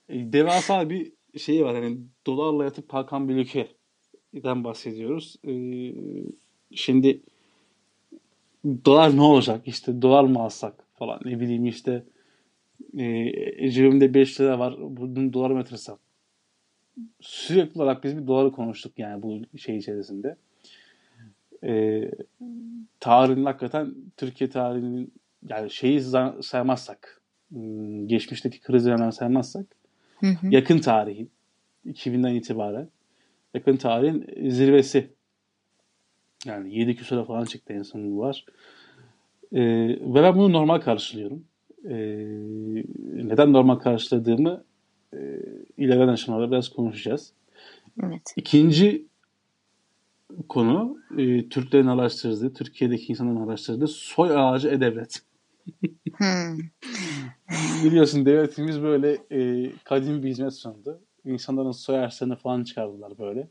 E, 0.09 0.33
Devasa 0.33 0.89
bir 0.89 1.11
şey 1.37 1.65
var. 1.65 1.75
Yani 1.75 1.97
dolarla 2.27 2.63
yatıp 2.63 2.89
kalkan 2.89 3.29
bir 3.29 3.35
ülkeden 3.35 4.63
bahsediyoruz. 4.63 5.35
E, 5.47 5.53
şimdi 6.75 7.21
dolar 8.85 9.17
ne 9.17 9.21
olacak? 9.21 9.61
İşte 9.65 10.01
dolar 10.01 10.23
mı 10.23 10.39
alsak 10.39 10.73
falan 10.93 11.19
ne 11.25 11.39
bileyim 11.39 11.65
işte 11.65 12.03
e, 12.97 13.71
cebimde 13.71 14.13
5 14.13 14.39
lira 14.41 14.59
var. 14.59 14.75
Bunu 14.79 15.33
dolara 15.33 15.53
mı 15.53 15.59
yatırsam? 15.59 15.97
Sürekli 17.21 17.81
olarak 17.81 18.03
biz 18.03 18.17
bir 18.17 18.27
doları 18.27 18.51
konuştuk 18.51 18.99
yani 18.99 19.23
bu 19.23 19.57
şey 19.57 19.77
içerisinde. 19.77 20.35
E, 21.63 22.03
tarihin 22.99 23.45
hakikaten 23.45 23.95
Türkiye 24.17 24.49
tarihinin 24.49 25.13
yani 25.49 25.71
şeyi 25.71 26.01
saymazsak 26.41 27.21
hmm, 27.49 28.07
geçmişteki 28.07 28.61
krizi 28.61 28.91
hemen 28.91 29.09
saymazsak 29.09 29.65
Hı 30.19 30.27
hı. 30.27 30.47
yakın 30.49 30.79
tarihin 30.79 31.29
2000'den 31.85 32.35
itibaren 32.35 32.89
yakın 33.53 33.77
tarihin 33.77 34.49
zirvesi 34.49 35.09
yani 36.45 36.75
7 36.79 36.95
küsura 36.95 37.23
falan 37.23 37.45
çıktı 37.45 37.73
en 37.73 37.81
son 37.81 38.11
bu 38.11 38.19
var. 38.19 38.45
Ee, 39.53 39.61
ve 39.89 40.23
ben 40.23 40.35
bunu 40.35 40.53
normal 40.53 40.79
karşılıyorum. 40.79 41.45
Ee, 41.85 41.95
neden 43.13 43.53
normal 43.53 43.75
karşıladığımı 43.75 44.63
e, 45.13 45.39
ilerleyen 45.77 46.07
aşamalarda 46.07 46.51
biraz 46.51 46.69
konuşacağız. 46.69 47.33
Evet. 48.03 48.33
İkinci 48.35 49.05
konu 50.49 50.97
e, 51.17 51.49
Türklerin 51.49 51.87
araştırdığı, 51.87 52.53
Türkiye'deki 52.53 53.11
insanların 53.11 53.47
araştırdığı 53.47 53.87
soy 53.87 54.37
ağacı 54.37 54.67
e-devlet. 54.67 55.21
Hmm. 56.17 56.57
Biliyorsun 57.83 58.25
devletimiz 58.25 58.81
böyle 58.81 59.17
e, 59.31 59.71
kadim 59.83 60.23
bir 60.23 60.29
hizmet 60.29 60.53
sundu. 60.53 60.99
İnsanların 61.25 61.71
soy 61.71 61.99
ağaçlarını 61.99 62.35
falan 62.35 62.63
çıkardılar 62.63 63.17
böyle. 63.19 63.47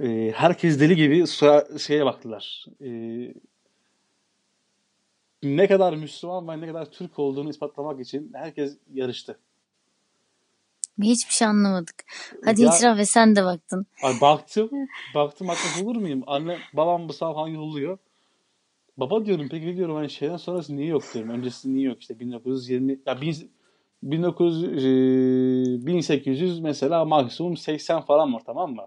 E, 0.00 0.32
herkes 0.36 0.80
deli 0.80 0.96
gibi 0.96 1.26
soya, 1.26 1.66
şeye 1.78 2.04
baktılar. 2.04 2.66
E, 2.84 2.88
ne 5.42 5.68
kadar 5.68 5.96
Müslüman 5.96 6.48
ve 6.48 6.60
ne 6.60 6.66
kadar 6.66 6.90
Türk 6.90 7.18
olduğunu 7.18 7.50
ispatlamak 7.50 8.00
için 8.00 8.30
herkes 8.34 8.78
yarıştı. 8.94 9.38
Hiçbir 11.02 11.32
şey 11.32 11.48
anlamadık. 11.48 12.04
Hadi 12.44 12.62
Ya- 12.62 12.74
itiraf 12.76 12.98
et 12.98 13.08
sen 13.08 13.36
de 13.36 13.44
baktın. 13.44 13.86
Ay 14.02 14.20
baktım, 14.20 14.70
baktım 15.14 15.48
bakmaz 15.48 15.82
olur 15.82 15.96
muyum? 15.96 16.22
Anne, 16.26 16.58
babam 16.72 17.08
bu 17.08 17.12
sabah 17.12 17.36
hangi 17.36 17.54
yolluyor? 17.54 17.98
Baba 18.96 19.26
diyorum 19.26 19.48
peki 19.50 19.76
diyorum 19.76 19.94
hani 19.94 20.10
şeyden 20.10 20.36
sonrası 20.36 20.76
niye 20.76 20.86
yok 20.86 21.02
diyorum. 21.14 21.30
Öncesi 21.30 21.74
niye 21.74 21.88
yok 21.88 22.00
işte 22.00 22.20
1920 22.20 23.00
ya 23.06 23.20
bin- 23.20 23.50
1900 24.02 24.84
e, 25.82 25.86
1800 25.86 26.60
mesela 26.60 27.04
maksimum 27.04 27.56
80 27.56 28.00
falan 28.00 28.34
var 28.34 28.42
tamam 28.46 28.74
mı? 28.74 28.86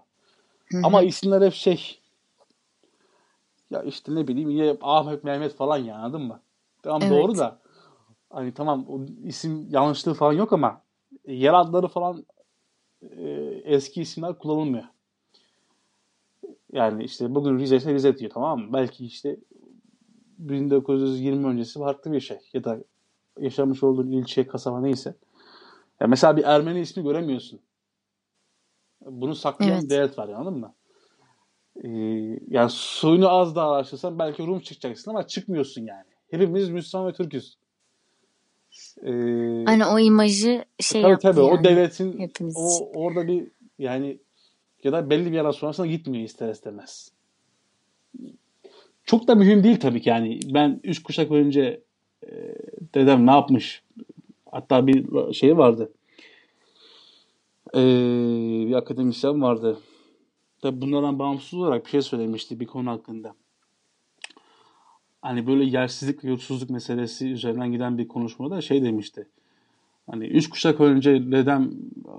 Hı 0.72 0.78
hı. 0.78 0.80
Ama 0.86 1.02
isimler 1.02 1.42
hep 1.42 1.54
şey 1.54 2.00
ya 3.70 3.82
işte 3.82 4.14
ne 4.14 4.28
bileyim 4.28 4.50
yine 4.50 4.76
Ahmet 4.80 5.24
Mehmet 5.24 5.54
falan 5.56 5.78
ya 5.78 5.96
anladın 5.96 6.22
mı? 6.22 6.40
Tamam 6.82 7.02
Evet. 7.02 7.12
doğru 7.12 7.38
da 7.38 7.58
hani 8.30 8.54
tamam 8.54 8.84
o 8.88 9.00
isim 9.24 9.66
yanlışlığı 9.70 10.14
falan 10.14 10.32
yok 10.32 10.52
ama 10.52 10.80
yer 11.26 11.54
adları 11.54 11.88
falan 11.88 12.26
e, 13.02 13.30
eski 13.64 14.02
isimler 14.02 14.38
kullanılmıyor. 14.38 14.84
Yani 16.72 17.04
işte 17.04 17.34
bugün 17.34 17.58
Rize 17.58 17.76
ise 17.76 17.94
Rize 17.94 18.18
diyor 18.18 18.30
tamam 18.30 18.60
mı? 18.60 18.72
Belki 18.72 19.06
işte 19.06 19.36
1920 20.38 21.46
öncesi 21.46 21.78
farklı 21.78 22.12
bir 22.12 22.20
şey 22.20 22.38
ya 22.52 22.64
da 22.64 22.78
yaşamış 23.40 23.82
olduğun 23.82 24.12
ilçe, 24.12 24.46
kasaba 24.46 24.80
neyse. 24.80 25.14
Ya 26.00 26.06
mesela 26.06 26.36
bir 26.36 26.44
Ermeni 26.44 26.80
ismi 26.80 27.02
göremiyorsun. 27.02 27.60
Bunu 29.06 29.34
saklayan 29.34 29.78
Evet. 29.78 29.90
devlet 29.90 30.18
var 30.18 30.28
ya, 30.28 30.36
anladın 30.36 30.58
mı? 30.58 30.74
Ee, 31.84 31.88
yani 32.48 32.70
suyunu 32.70 33.28
az 33.28 33.56
daha 33.56 33.72
araştırsan 33.72 34.18
belki 34.18 34.46
Rum 34.46 34.60
çıkacaksın 34.60 35.10
ama 35.10 35.26
çıkmıyorsun 35.26 35.86
yani. 35.86 36.10
Hepimiz 36.30 36.68
Müslüman 36.68 37.06
ve 37.08 37.12
Türk'üz. 37.12 37.58
Ee, 39.02 39.64
Hani 39.64 39.86
o 39.86 39.98
imajı 39.98 40.64
şey 40.80 41.02
tabii 41.02 41.10
yaptı 41.10 41.22
tabii 41.22 41.40
yani. 41.40 41.60
o 41.60 41.64
devletin 41.64 42.18
hepimiz 42.18 42.56
o 42.56 42.68
için. 42.68 42.86
orada 42.94 43.26
bir 43.26 43.48
yani 43.78 44.18
ya 44.84 44.92
da 44.92 45.10
belli 45.10 45.26
bir 45.30 45.36
yerden 45.36 45.50
sonrasında 45.50 45.86
gitmiyor 45.86 46.24
ister 46.24 46.50
istemez. 46.50 47.12
Çok 49.04 49.28
da 49.28 49.34
mühim 49.34 49.64
değil 49.64 49.80
tabii 49.80 50.00
ki 50.02 50.08
yani. 50.08 50.40
Ben 50.54 50.80
üç 50.84 51.02
kuşak 51.02 51.30
önce 51.30 51.80
e, 52.26 52.30
dedem 52.94 53.26
ne 53.26 53.30
yapmış? 53.30 53.82
Hatta 54.50 54.86
bir 54.86 55.32
şey 55.32 55.58
vardı. 55.58 55.92
E, 57.74 57.80
bir 58.68 58.74
akademisyen 58.74 59.42
vardı. 59.42 59.78
Tabii 60.62 60.80
bunlardan 60.80 61.18
bağımsız 61.18 61.54
olarak 61.58 61.84
bir 61.84 61.90
şey 61.90 62.02
söylemişti 62.02 62.60
bir 62.60 62.66
konu 62.66 62.90
hakkında. 62.90 63.34
Hani 65.26 65.46
böyle 65.46 65.64
yersizlik 65.64 66.24
ve 66.24 66.28
yurtsuzluk 66.28 66.70
meselesi 66.70 67.28
üzerinden 67.28 67.72
giden 67.72 67.98
bir 67.98 68.08
konuşmada 68.08 68.60
şey 68.60 68.82
demişti. 68.82 69.26
Hani 70.10 70.26
üç 70.26 70.50
kuşak 70.50 70.80
önce 70.80 71.32
dedem 71.32 71.62
e, 72.06 72.12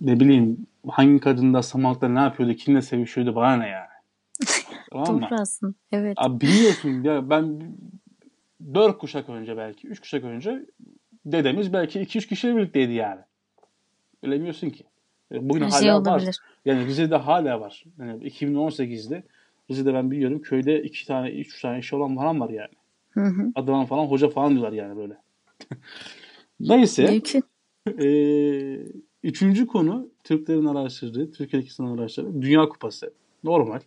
ne 0.00 0.20
bileyim 0.20 0.66
hangi 0.88 1.20
kadında 1.20 1.62
samakta 1.62 2.08
ne 2.08 2.18
yapıyordu, 2.18 2.54
kimle 2.54 2.82
sevişiyordu 2.82 3.34
bana 3.34 3.56
ne 3.56 3.68
yani. 3.68 3.88
Tamam 4.92 5.20
mı? 5.62 5.74
Evet. 5.92 6.14
Abi 6.16 6.40
biliyorsun 6.40 7.02
ya 7.02 7.30
ben 7.30 7.62
dört 8.74 8.98
kuşak 8.98 9.28
önce 9.28 9.56
belki, 9.56 9.88
üç 9.88 10.00
kuşak 10.00 10.24
önce 10.24 10.66
dedemiz 11.26 11.72
belki 11.72 12.00
iki 12.00 12.18
üç 12.18 12.26
kişiyle 12.28 12.56
birlikteydi 12.56 12.92
yani. 12.92 13.20
Bilemiyorsun 14.24 14.70
ki. 14.70 14.84
E, 15.32 15.48
Bugün 15.48 15.60
Her 15.64 15.70
hala 15.70 15.80
şey 15.80 15.92
var. 15.92 16.00
olabilir. 16.00 16.38
Yani 16.64 16.86
Rize'de 16.86 17.16
hala 17.16 17.60
var. 17.60 17.84
Yani 17.98 18.24
2018'de 18.24 19.22
Rize'de 19.70 19.94
ben 19.94 20.10
biliyorum 20.10 20.42
köyde 20.42 20.82
iki 20.82 21.06
tane, 21.06 21.30
üç 21.30 21.60
tane 21.60 21.78
iş 21.78 21.92
olan 21.92 22.16
falan 22.16 22.40
var 22.40 22.50
yani. 22.50 22.74
Hı 23.10 23.20
hı. 23.20 23.52
Adılan 23.54 23.86
falan 23.86 24.06
hoca 24.06 24.28
falan 24.28 24.52
diyorlar 24.52 24.72
yani 24.72 24.96
böyle. 24.96 25.16
Neyse. 26.60 27.10
Mümkün. 27.10 27.44
Ee, 28.02 28.78
üçüncü 29.22 29.66
konu 29.66 30.08
Türklerin 30.24 30.64
araştırdığı, 30.64 31.30
Türkiye'deki 31.30 31.68
insanların 31.68 31.98
araştırdığı 31.98 32.42
Dünya 32.42 32.68
Kupası. 32.68 33.12
Normal. 33.44 33.80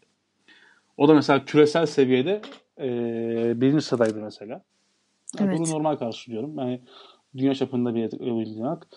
O 0.97 1.07
da 1.07 1.13
mesela 1.13 1.45
küresel 1.45 1.85
seviyede 1.85 2.41
e, 2.79 3.61
birinci 3.61 3.85
sıradaydı 3.85 4.21
mesela. 4.21 4.63
Yani 5.39 5.49
Evet. 5.49 5.59
Bunu 5.59 5.69
normal 5.69 5.95
karşılıyorum. 5.95 6.57
Yani 6.57 6.81
dünya 7.37 7.55
çapında 7.55 7.95
bir 7.95 8.19
oyuncamak. 8.19 8.87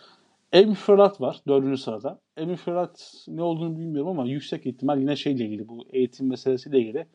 Emmy 0.52 0.74
Fırat 0.74 1.20
var 1.20 1.40
dördüncü 1.48 1.82
sırada. 1.82 2.20
Emmy 2.40 2.56
Fırat 2.56 3.24
ne 3.28 3.42
olduğunu 3.42 3.78
bilmiyorum 3.78 4.10
ama 4.10 4.28
yüksek 4.28 4.66
ihtimal 4.66 5.00
yine 5.00 5.16
şeyle 5.16 5.44
ilgili 5.44 5.68
bu 5.68 5.86
eğitim 5.90 6.28
meselesiyle 6.28 6.78
ilgili. 6.78 7.06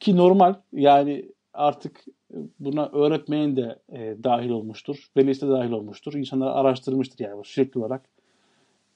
Ki 0.00 0.16
normal 0.16 0.54
yani 0.72 1.32
artık 1.54 2.04
buna 2.60 2.86
öğretmeyen 2.86 3.56
de 3.56 3.78
e, 3.92 4.16
dahil 4.24 4.50
olmuştur. 4.50 5.06
Velisi 5.16 5.46
de 5.46 5.50
dahil 5.50 5.70
olmuştur. 5.70 6.14
İnsanlar 6.14 6.56
araştırmıştır 6.56 7.24
yani 7.24 7.38
bu 7.38 7.44
sürekli 7.44 7.80
olarak. 7.80 8.08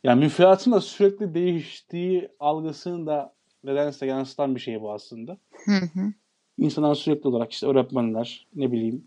Yani 0.05 0.25
müfredatın 0.25 0.73
da 0.73 0.81
sürekli 0.81 1.35
değiştiği 1.35 2.29
algısını 2.41 3.07
da 3.07 3.35
nedense 3.65 4.07
yansıtan 4.07 4.55
bir 4.55 4.61
şey 4.61 4.81
bu 4.81 4.93
aslında. 4.93 5.39
Hı 5.65 5.73
hı. 5.73 6.13
İnsanlar 6.59 6.95
sürekli 6.95 7.29
olarak 7.29 7.53
işte 7.53 7.67
öğretmenler, 7.67 8.47
ne 8.55 8.73
bileyim 8.73 9.05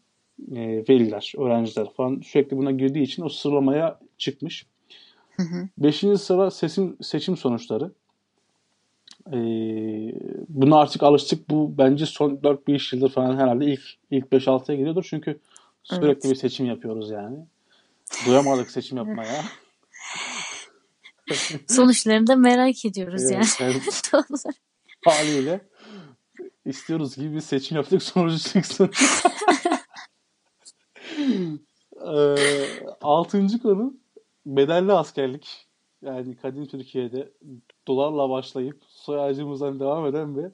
e, 0.51 0.83
veliler, 0.89 1.33
öğrenciler 1.37 1.93
falan 1.93 2.21
sürekli 2.23 2.57
buna 2.57 2.71
girdiği 2.71 3.03
için 3.03 3.23
o 3.23 3.29
sıralamaya 3.29 3.99
çıkmış. 4.17 4.65
Hı 5.37 5.43
hı. 5.43 5.69
Beşinci 5.77 6.17
sıra 6.17 6.51
seçim, 6.51 6.97
seçim 7.01 7.37
sonuçları. 7.37 7.91
E, 9.27 9.37
buna 10.49 10.77
artık 10.77 11.03
alıştık. 11.03 11.49
Bu 11.49 11.77
bence 11.77 12.05
son 12.05 12.29
4-5 12.35 12.95
yıldır 12.95 13.09
falan 13.09 13.37
herhalde 13.37 13.65
ilk 13.65 13.81
ilk 14.11 14.25
5-6'ya 14.25 14.77
giriyordur. 14.77 15.07
Çünkü 15.09 15.39
sürekli 15.83 16.07
Evet. 16.07 16.23
bir 16.23 16.35
seçim 16.35 16.65
yapıyoruz 16.65 17.09
yani. 17.09 17.37
Doyamadık 18.27 18.71
seçim 18.71 18.97
yapmaya. 18.97 19.43
Sonuçlarını 21.67 22.27
da 22.27 22.35
merak 22.35 22.85
ediyoruz 22.85 23.23
Evet, 23.31 23.57
yani. 23.59 23.73
Doğru. 24.13 24.53
haliyle 25.05 25.61
istiyoruz 26.65 27.15
ki 27.15 27.33
bir 27.33 27.41
seçim 27.41 27.77
yaptık 27.77 28.03
sonucu 28.03 28.39
çıksın. 28.39 28.89
Ee, 32.07 32.35
altıncı 33.01 33.59
konu 33.61 33.93
bedelli 34.45 34.91
askerlik. 34.91 35.67
Yani 36.01 36.35
kadim 36.35 36.65
Türkiye'de 36.65 37.31
dolarla 37.87 38.29
başlayıp 38.29 38.77
soy 38.87 39.19
ağacımızdan 39.19 39.79
devam 39.79 40.05
eden 40.05 40.37
ve 40.37 40.51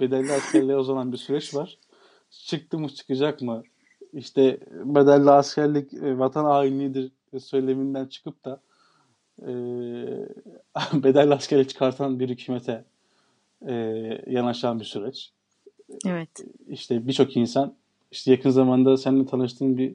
bedelli 0.00 0.32
askerliğe 0.32 0.76
uzanan 0.76 1.12
bir 1.12 1.16
süreç 1.16 1.54
var. 1.54 1.78
Çıktı 2.30 2.78
mı 2.78 2.88
çıkacak 2.88 3.42
mı? 3.42 3.62
İşte 4.12 4.60
bedelli 4.70 5.30
askerlik 5.30 5.94
e, 5.94 6.18
vatan 6.18 6.44
hainliğidir 6.44 7.12
söyleminden 7.40 8.06
çıkıp 8.06 8.44
da 8.44 8.60
e, 9.42 9.52
bedelli 11.04 11.34
askerlik 11.34 11.68
çıkartan 11.68 12.20
bir 12.20 12.28
hükümete 12.28 12.84
e, 13.68 13.74
yanaşan 14.26 14.80
bir 14.80 14.84
süreç. 14.84 15.30
Evet. 16.06 16.28
İşte 16.68 17.06
birçok 17.06 17.36
insan 17.36 17.74
işte 18.10 18.30
yakın 18.30 18.50
zamanda 18.50 18.96
seninle 18.96 19.26
tanıştığım 19.26 19.76
bir 19.78 19.94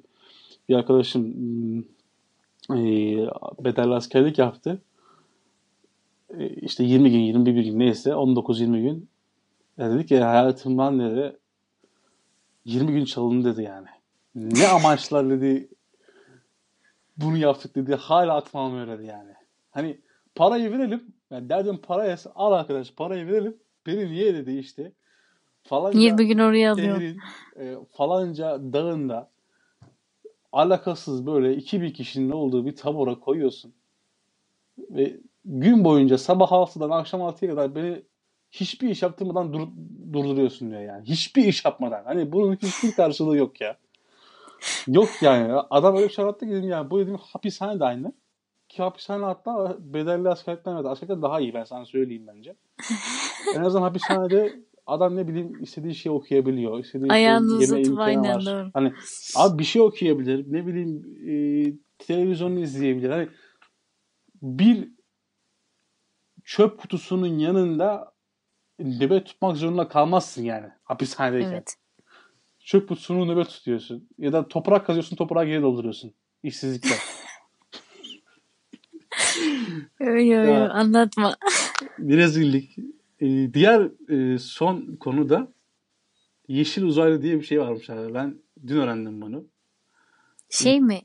bir 0.70 0.76
arkadaşım 0.76 1.34
hmm, 2.68 2.78
e, 2.78 3.30
bedelli 3.60 3.94
askerlik 3.94 4.38
yaptı. 4.38 4.82
E, 6.38 6.48
işte 6.48 6.84
20 6.84 7.12
gün 7.12 7.20
21 7.20 7.64
gün 7.64 7.80
neyse 7.80 8.10
19-20 8.10 8.82
gün 8.82 9.10
ya 9.78 9.92
dedi 9.92 10.06
ki 10.06 10.20
hayatımdan 10.20 11.00
dedi 11.00 11.38
20 12.66 12.94
gün 12.94 13.06
çalındı 13.06 13.54
dedi 13.54 13.64
yani. 13.64 13.88
Ne 14.36 14.68
amaçlar 14.68 15.30
dedi 15.30 15.70
bunu 17.18 17.38
yaptık 17.38 17.76
dedi. 17.76 17.96
Hala 17.96 18.36
aklım 18.36 18.62
almıyor 18.62 18.88
dedi 18.88 19.06
yani. 19.06 19.32
Hani 19.72 19.98
parayı 20.36 20.72
verelim. 20.72 21.04
Yani 21.32 21.50
derdim 21.50 21.78
paraya 21.78 22.18
al 22.36 22.52
arkadaş 22.52 22.92
parayı 22.92 23.28
verelim. 23.28 23.58
Beni 23.86 24.12
niye 24.12 24.34
dedi 24.34 24.52
işte. 24.52 24.92
Falanca 25.64 26.00
20 26.00 26.28
gün 26.28 26.40
oraya 26.40 26.74
alıyor. 26.74 27.00
şehrin 27.00 27.20
e, 27.60 27.76
falanca 27.98 28.60
dağında 28.74 29.30
alakasız 30.58 31.26
böyle 31.26 31.56
2000 31.56 31.92
kişinin 31.92 32.32
olduğu 32.32 32.66
bir 32.66 32.76
tabora 32.76 33.20
koyuyorsun. 33.20 33.74
Ve 34.78 35.18
gün 35.46 35.84
boyunca 35.84 36.18
sabah 36.18 36.52
6'dan 36.52 36.90
akşam 36.90 37.22
6'ya 37.22 37.52
kadar 37.52 37.76
beni 37.76 38.04
hiçbir 38.52 38.90
iş 38.90 39.02
yaptırmadan 39.02 39.54
dur- 39.54 39.68
durduruyorsun 40.14 40.72
diyor 40.72 40.82
yani. 40.82 41.06
Hiçbir 41.06 41.46
iş 41.46 41.66
yapmadan. 41.66 42.04
Hani 42.04 42.32
bunun 42.32 42.56
hiçbir 42.56 42.92
karşılığı 42.92 43.38
yok 43.38 43.62
ya. 43.62 43.78
Yok 44.88 45.10
yani. 45.22 45.54
Adam 45.70 45.96
öyle 45.96 46.08
bir 46.08 46.14
şey 46.14 46.26
ki 46.26 46.34
dedim 46.42 46.70
yani 46.70 46.90
bu 46.90 47.00
dedim 47.00 47.18
hapishane 47.22 47.80
de 47.80 47.86
aynı. 47.86 48.14
Ki 48.70 48.84
hapishane 48.84 49.26
hatta 49.26 49.78
bedelli 49.80 50.30
askerlikten 50.30 50.76
evet. 50.76 50.86
Askerlikten 50.86 51.22
daha 51.22 51.40
iyi 51.40 51.54
ben 51.54 51.64
sana 51.64 51.86
söyleyeyim 51.86 52.28
bence. 52.28 52.56
en 53.56 53.62
azından 53.62 53.84
hapishanede 53.84 54.60
adam 54.88 55.16
ne 55.16 55.28
bileyim 55.28 55.64
istediği 55.64 55.96
şeyi 55.96 56.14
okuyabiliyor. 56.14 56.80
istediği 56.80 57.12
Ayağını 57.12 57.50
şeyi 57.50 57.62
yeme 57.62 57.82
uzatıp 57.82 58.00
aynen 58.00 58.36
var. 58.36 58.46
doğru. 58.46 58.70
Hani 58.74 58.94
abi 59.36 59.60
bir 59.60 59.64
şey 59.64 59.82
okuyabilir. 59.82 60.46
Ne 60.48 60.68
bileyim 60.68 61.04
e, 61.30 61.34
televizyonu 61.98 62.60
izleyebilir. 62.60 63.10
Hani 63.10 63.30
bir 64.42 64.90
çöp 66.44 66.80
kutusunun 66.80 67.40
yanında 67.40 68.14
nöbet 68.80 69.26
tutmak 69.26 69.58
zorunda 69.58 69.88
kalmazsın 69.88 70.44
yani 70.44 70.68
hapishanedeyken. 70.84 71.52
Evet. 71.52 71.76
Çöp 72.60 72.90
kutusunu 72.90 73.28
nöbet 73.28 73.50
tutuyorsun. 73.50 74.10
Ya 74.18 74.34
da 74.34 74.48
toprak 74.48 74.86
kazıyorsun 74.86 75.16
toprağı 75.16 75.46
geri 75.46 75.62
dolduruyorsun. 75.62 76.14
İşsizlikle. 76.44 76.96
Öyle 80.00 80.38
öyle 80.38 80.70
anlatma. 80.70 81.36
bir 81.98 82.18
rezillik. 82.18 82.78
Ee, 83.22 83.54
diğer 83.54 83.90
e, 84.10 84.38
son 84.38 84.96
konu 85.00 85.30
da 85.30 85.48
yeşil 86.48 86.84
uzaylı 86.84 87.22
diye 87.22 87.36
bir 87.40 87.46
şey 87.46 87.60
varmış 87.62 87.90
abi. 87.90 88.14
Ben 88.14 88.36
dün 88.68 88.78
öğrendim 88.78 89.22
bunu. 89.22 89.46
Şey 90.50 90.82
mi? 90.82 91.02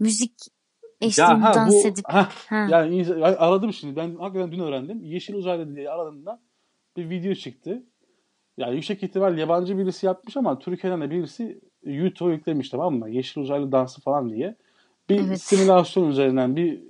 Müzik 0.00 0.32
Ya 0.42 1.08
eşliğinde 1.08 1.34
ha 1.44 1.54
dans 1.54 1.72
bu 1.72 1.88
edip. 1.88 2.04
ha 2.08 2.28
Ha. 2.48 2.66
yani 2.70 3.14
aradım 3.24 3.72
şimdi. 3.72 3.96
Ben 3.96 4.14
hakikaten 4.14 4.52
dün 4.52 4.60
öğrendim. 4.60 5.02
Yeşil 5.04 5.34
uzaylı 5.34 5.76
diye 5.76 5.90
aradığımda 5.90 6.40
bir 6.96 7.10
video 7.10 7.34
çıktı. 7.34 7.82
Yani 8.56 8.74
yüksek 8.74 9.02
ihtimal 9.02 9.38
yabancı 9.38 9.78
birisi 9.78 10.06
yapmış 10.06 10.36
ama 10.36 10.58
Türkiye'den 10.58 11.00
de 11.00 11.10
birisi 11.10 11.60
YouTube'a 11.84 12.32
yüklemiş 12.32 12.68
tamam 12.70 12.94
mı? 12.94 13.10
Yeşil 13.10 13.40
uzaylı 13.40 13.72
dansı 13.72 14.00
falan 14.00 14.30
diye. 14.30 14.56
Bir 15.08 15.26
Evet. 15.26 15.40
simülasyon 15.40 16.08
üzerinden 16.08 16.56
bir 16.56 16.80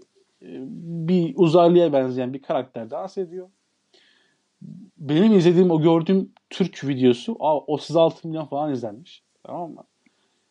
bir 0.40 1.34
uzaylıya 1.36 1.92
benzeyen 1.92 2.32
bir 2.34 2.42
karakter 2.42 2.90
dans 2.90 3.18
ediyor. 3.18 3.48
Benim 4.98 5.38
izlediğim 5.38 5.70
o 5.70 5.82
gördüğüm 5.82 6.32
Türk 6.50 6.84
videosu 6.84 7.36
aa, 7.40 7.58
36 7.58 8.28
milyon 8.28 8.44
falan 8.44 8.72
izlenmiş. 8.72 9.22
Tamam 9.44 9.70
mı? 9.70 9.84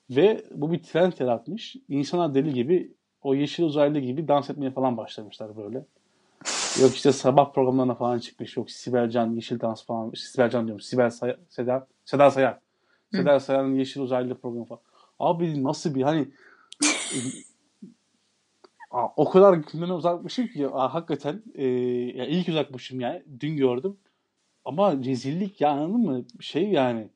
Ve 0.09 0.43
bu 0.51 0.71
bir 0.71 0.83
trend 0.83 1.13
yaratmış. 1.19 1.75
İnsanlar 1.89 2.35
deli 2.35 2.53
gibi 2.53 2.93
o 3.23 3.35
yeşil 3.35 3.63
uzaylı 3.63 3.99
gibi 3.99 4.27
dans 4.27 4.49
etmeye 4.49 4.71
falan 4.71 4.97
başlamışlar 4.97 5.57
böyle. 5.57 5.85
Yok 6.81 6.95
işte 6.95 7.11
sabah 7.11 7.53
programlarına 7.53 7.95
falan 7.95 8.19
çıkmış. 8.19 8.57
Yok 8.57 8.71
Sibel 8.71 9.09
Can 9.09 9.31
yeşil 9.35 9.59
dans 9.59 9.85
falan. 9.85 10.11
Sibel 10.15 10.49
Can 10.49 10.65
diyorum. 10.65 10.81
Sibel 10.81 11.09
Say 11.09 11.35
Seda, 11.49 11.87
Seda 12.05 12.31
Sayan. 12.31 12.59
Seda 13.11 13.39
Sayan'ın 13.39 13.75
yeşil 13.75 14.01
uzaylı 14.01 14.35
programı 14.35 14.65
falan. 14.65 14.81
Abi 15.19 15.63
nasıl 15.63 15.95
bir 15.95 16.01
hani 16.01 16.27
Aa, 18.91 19.07
o 19.15 19.29
kadar 19.29 19.53
gündeme 19.53 19.93
uzakmışım 19.93 20.47
ki 20.47 20.67
aa, 20.67 20.93
hakikaten 20.93 21.43
e, 21.55 21.65
ya 22.17 22.25
ilk 22.25 22.49
uzakmışım 22.49 22.99
yani. 22.99 23.23
Dün 23.39 23.57
gördüm. 23.57 23.97
Ama 24.65 24.93
rezillik 24.93 25.61
ya 25.61 25.69
anladın 25.69 26.01
mı? 26.01 26.25
Şey 26.39 26.69
yani 26.69 27.09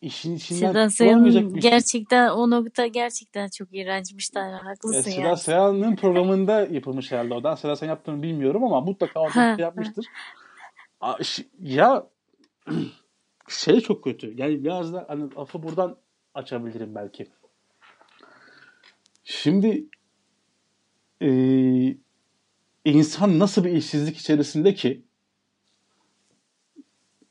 işin 0.00 0.36
içinden 0.36 0.72
Seda 0.72 0.90
Sayan'ın 0.90 1.30
şey. 1.30 1.42
gerçekten 1.42 2.30
o 2.30 2.50
nokta 2.50 2.86
gerçekten 2.86 3.48
çok 3.48 3.68
iğrençmiş. 3.74 4.34
Daha 4.34 4.46
Ya 4.46 4.64
haklısın 4.64 5.10
Seda 5.10 5.26
yani. 5.26 5.36
Sayan'ın 5.36 5.96
programında 5.96 6.60
yapılmış 6.60 7.12
herhalde 7.12 7.34
o. 7.34 7.56
Seda 7.56 7.76
Sayan 7.76 7.90
yaptığını 7.90 8.22
bilmiyorum 8.22 8.64
ama 8.64 8.80
mutlaka 8.80 9.20
orada 9.20 9.56
şey 9.56 9.62
yapmıştır. 9.64 10.06
Ya 11.60 12.06
şey 13.48 13.80
çok 13.80 14.04
kötü. 14.04 14.40
Yani 14.40 14.64
biraz 14.64 14.92
da 14.92 15.04
hani 15.08 15.34
lafı 15.34 15.62
buradan 15.62 15.96
açabilirim 16.34 16.94
belki. 16.94 17.26
Şimdi 19.24 19.86
e, 21.22 21.30
insan 22.84 23.38
nasıl 23.38 23.64
bir 23.64 23.72
işsizlik 23.72 24.16
içerisinde 24.16 24.74
ki 24.74 25.02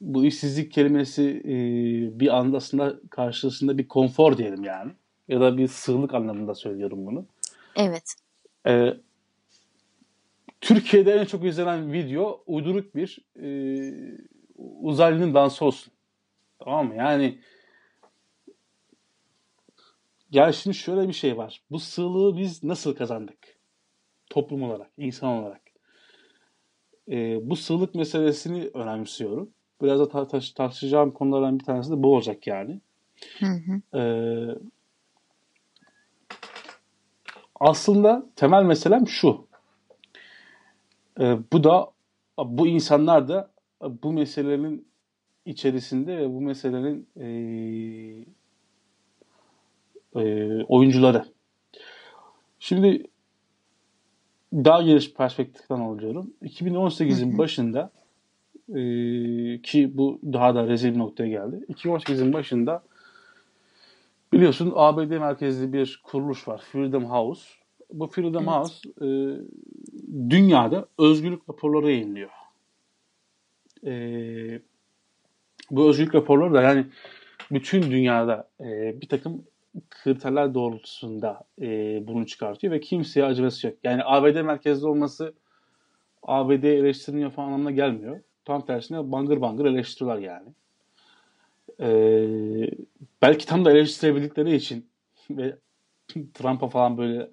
bu 0.01 0.26
işsizlik 0.26 0.72
kelimesi 0.72 1.41
e, 1.45 1.53
bir 2.19 2.38
anda 2.38 2.57
aslında 2.57 2.99
karşısında 3.09 3.77
bir 3.77 3.88
konfor 3.88 4.38
diyelim 4.38 4.63
yani. 4.63 4.91
Ya 5.27 5.41
da 5.41 5.57
bir 5.57 5.68
sığlık 5.68 6.13
anlamında 6.13 6.55
söylüyorum 6.55 7.05
bunu. 7.05 7.26
Evet. 7.76 8.15
Ee, 8.68 8.93
Türkiye'de 10.61 11.11
en 11.13 11.26
çok 11.26 11.45
izlenen 11.45 11.93
video 11.93 12.43
uyduruk 12.47 12.95
bir 12.95 13.18
e, 13.41 13.47
uzaylının 14.57 15.34
dansı 15.34 15.65
olsun. 15.65 15.93
Tamam 16.59 16.88
mı? 16.88 16.95
Yani 16.95 17.39
Ya 20.31 20.51
şimdi 20.51 20.77
şöyle 20.77 21.07
bir 21.07 21.13
şey 21.13 21.38
var. 21.38 21.61
Bu 21.72 21.80
sığlığı 21.80 22.38
biz 22.38 22.63
nasıl 22.63 22.95
kazandık? 22.95 23.51
Toplum 24.32 24.64
olarak, 24.64 24.91
insan 24.98 25.30
olarak. 25.30 25.62
Ee, 27.12 27.40
bu 27.49 27.56
sığlık 27.56 27.95
meselesini 27.95 28.70
önemsiyorum. 28.74 29.49
Biraz 29.82 29.99
da 29.99 30.03
tar- 30.03 30.30
tar- 30.30 30.56
tartışacağım 30.56 31.12
konulardan 31.12 31.60
bir 31.60 31.64
tanesi 31.66 31.91
de 31.91 32.03
bu 32.03 32.16
olacak 32.16 32.48
yani. 32.48 32.82
Hı 33.40 33.45
hı. 33.45 33.98
Ee, 33.99 34.56
aslında 37.60 38.26
temel 38.36 38.64
meselem 38.64 39.08
şu. 39.08 39.48
Ee, 41.20 41.38
bu 41.53 41.64
da 41.64 41.91
bu 42.38 42.68
insanlar 42.68 43.28
da 43.28 43.52
bu 43.82 44.14
meselenin 44.14 44.88
içerisinde 45.45 46.18
ve 46.18 46.30
bu 46.30 46.41
meselenin 46.41 47.08
eee, 47.16 48.26
eee, 50.16 50.66
oyuncuları. 50.68 51.26
Şimdi 52.60 53.11
daha 54.53 54.82
geniş 54.82 55.14
perspektiften 55.14 55.80
alıyorum. 55.80 56.34
2018'in 56.44 57.38
başında 57.38 57.91
eee, 58.68 59.61
ki 59.61 59.98
bu 59.98 60.19
daha 60.23 60.56
da 60.56 60.68
rezil 60.68 60.94
bir 60.94 60.99
noktaya 60.99 61.30
geldi. 61.30 61.65
2018'in 61.69 62.34
başında 62.34 62.84
biliyorsun 64.34 64.73
ABD 64.76 65.18
merkezli 65.18 65.73
bir 65.73 66.02
kuruluş 66.03 66.48
var. 66.48 66.61
Freedom 66.72 67.06
House. 67.06 67.49
Bu 67.94 68.07
Freedom 68.07 68.44
Evet. 68.44 68.53
House 68.53 68.90
eee, 69.02 69.38
dünyada 70.30 70.86
özgürlük 70.99 71.49
raporları 71.49 71.91
yayınlıyor. 71.91 72.30
Eee 73.84 74.61
bu 75.72 75.90
özgürlük 75.90 76.15
raporları 76.15 76.53
da 76.53 76.61
yani 76.61 76.86
bütün 77.52 77.82
dünyada 77.91 78.49
e, 78.60 79.02
bir 79.02 79.07
takım 79.10 79.44
kriterler 79.89 80.53
doğrultusunda 80.53 81.43
e, 81.61 81.68
bunu 82.07 82.26
çıkartıyor 82.26 82.73
ve 82.73 82.80
kimseye 82.80 83.26
acıması 83.26 83.68
yok. 83.68 83.76
Yani 83.84 84.02
ABD 84.06 84.41
merkezli 84.41 84.88
olması 84.88 85.34
ABD 86.23 86.64
eleştirmiyor 86.64 87.31
falan 87.31 87.48
anlamına 87.48 87.72
gelmiyor. 87.72 88.22
Tam 88.45 88.65
tersine 88.65 89.11
bangır 89.11 89.41
bangır 89.41 89.65
eleştiriyorlar 89.65 90.22
yani. 90.22 90.49
E, 91.80 91.89
belki 93.22 93.45
tam 93.45 93.65
da 93.65 93.72
eleştirebildikleri 93.72 94.56
için 94.56 94.89
ve 95.30 95.57
Trump'a 96.34 96.68
falan 96.68 96.98
böyle 96.98 97.30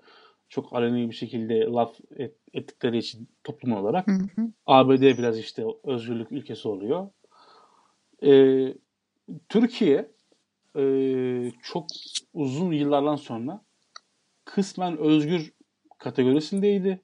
çok 0.48 0.72
aleni 0.72 1.10
bir 1.10 1.14
şekilde 1.14 1.60
laf 1.60 1.96
et, 2.16 2.34
ettikleri 2.54 2.98
için 2.98 3.28
toplum 3.44 3.72
olarak 3.72 4.06
Hı 4.06 4.12
hı. 4.12 4.48
ABD 4.66 5.00
biraz 5.00 5.38
işte 5.38 5.64
özgürlük 5.84 6.32
ülkesi 6.32 6.68
oluyor. 6.68 7.08
Ee, 8.22 8.74
Türkiye 9.48 10.10
e, 10.78 10.84
çok 11.62 11.86
uzun 12.34 12.72
yıllardan 12.72 13.16
sonra 13.16 13.60
kısmen 14.44 14.98
özgür 14.98 15.52
kategorisindeydi. 15.98 17.00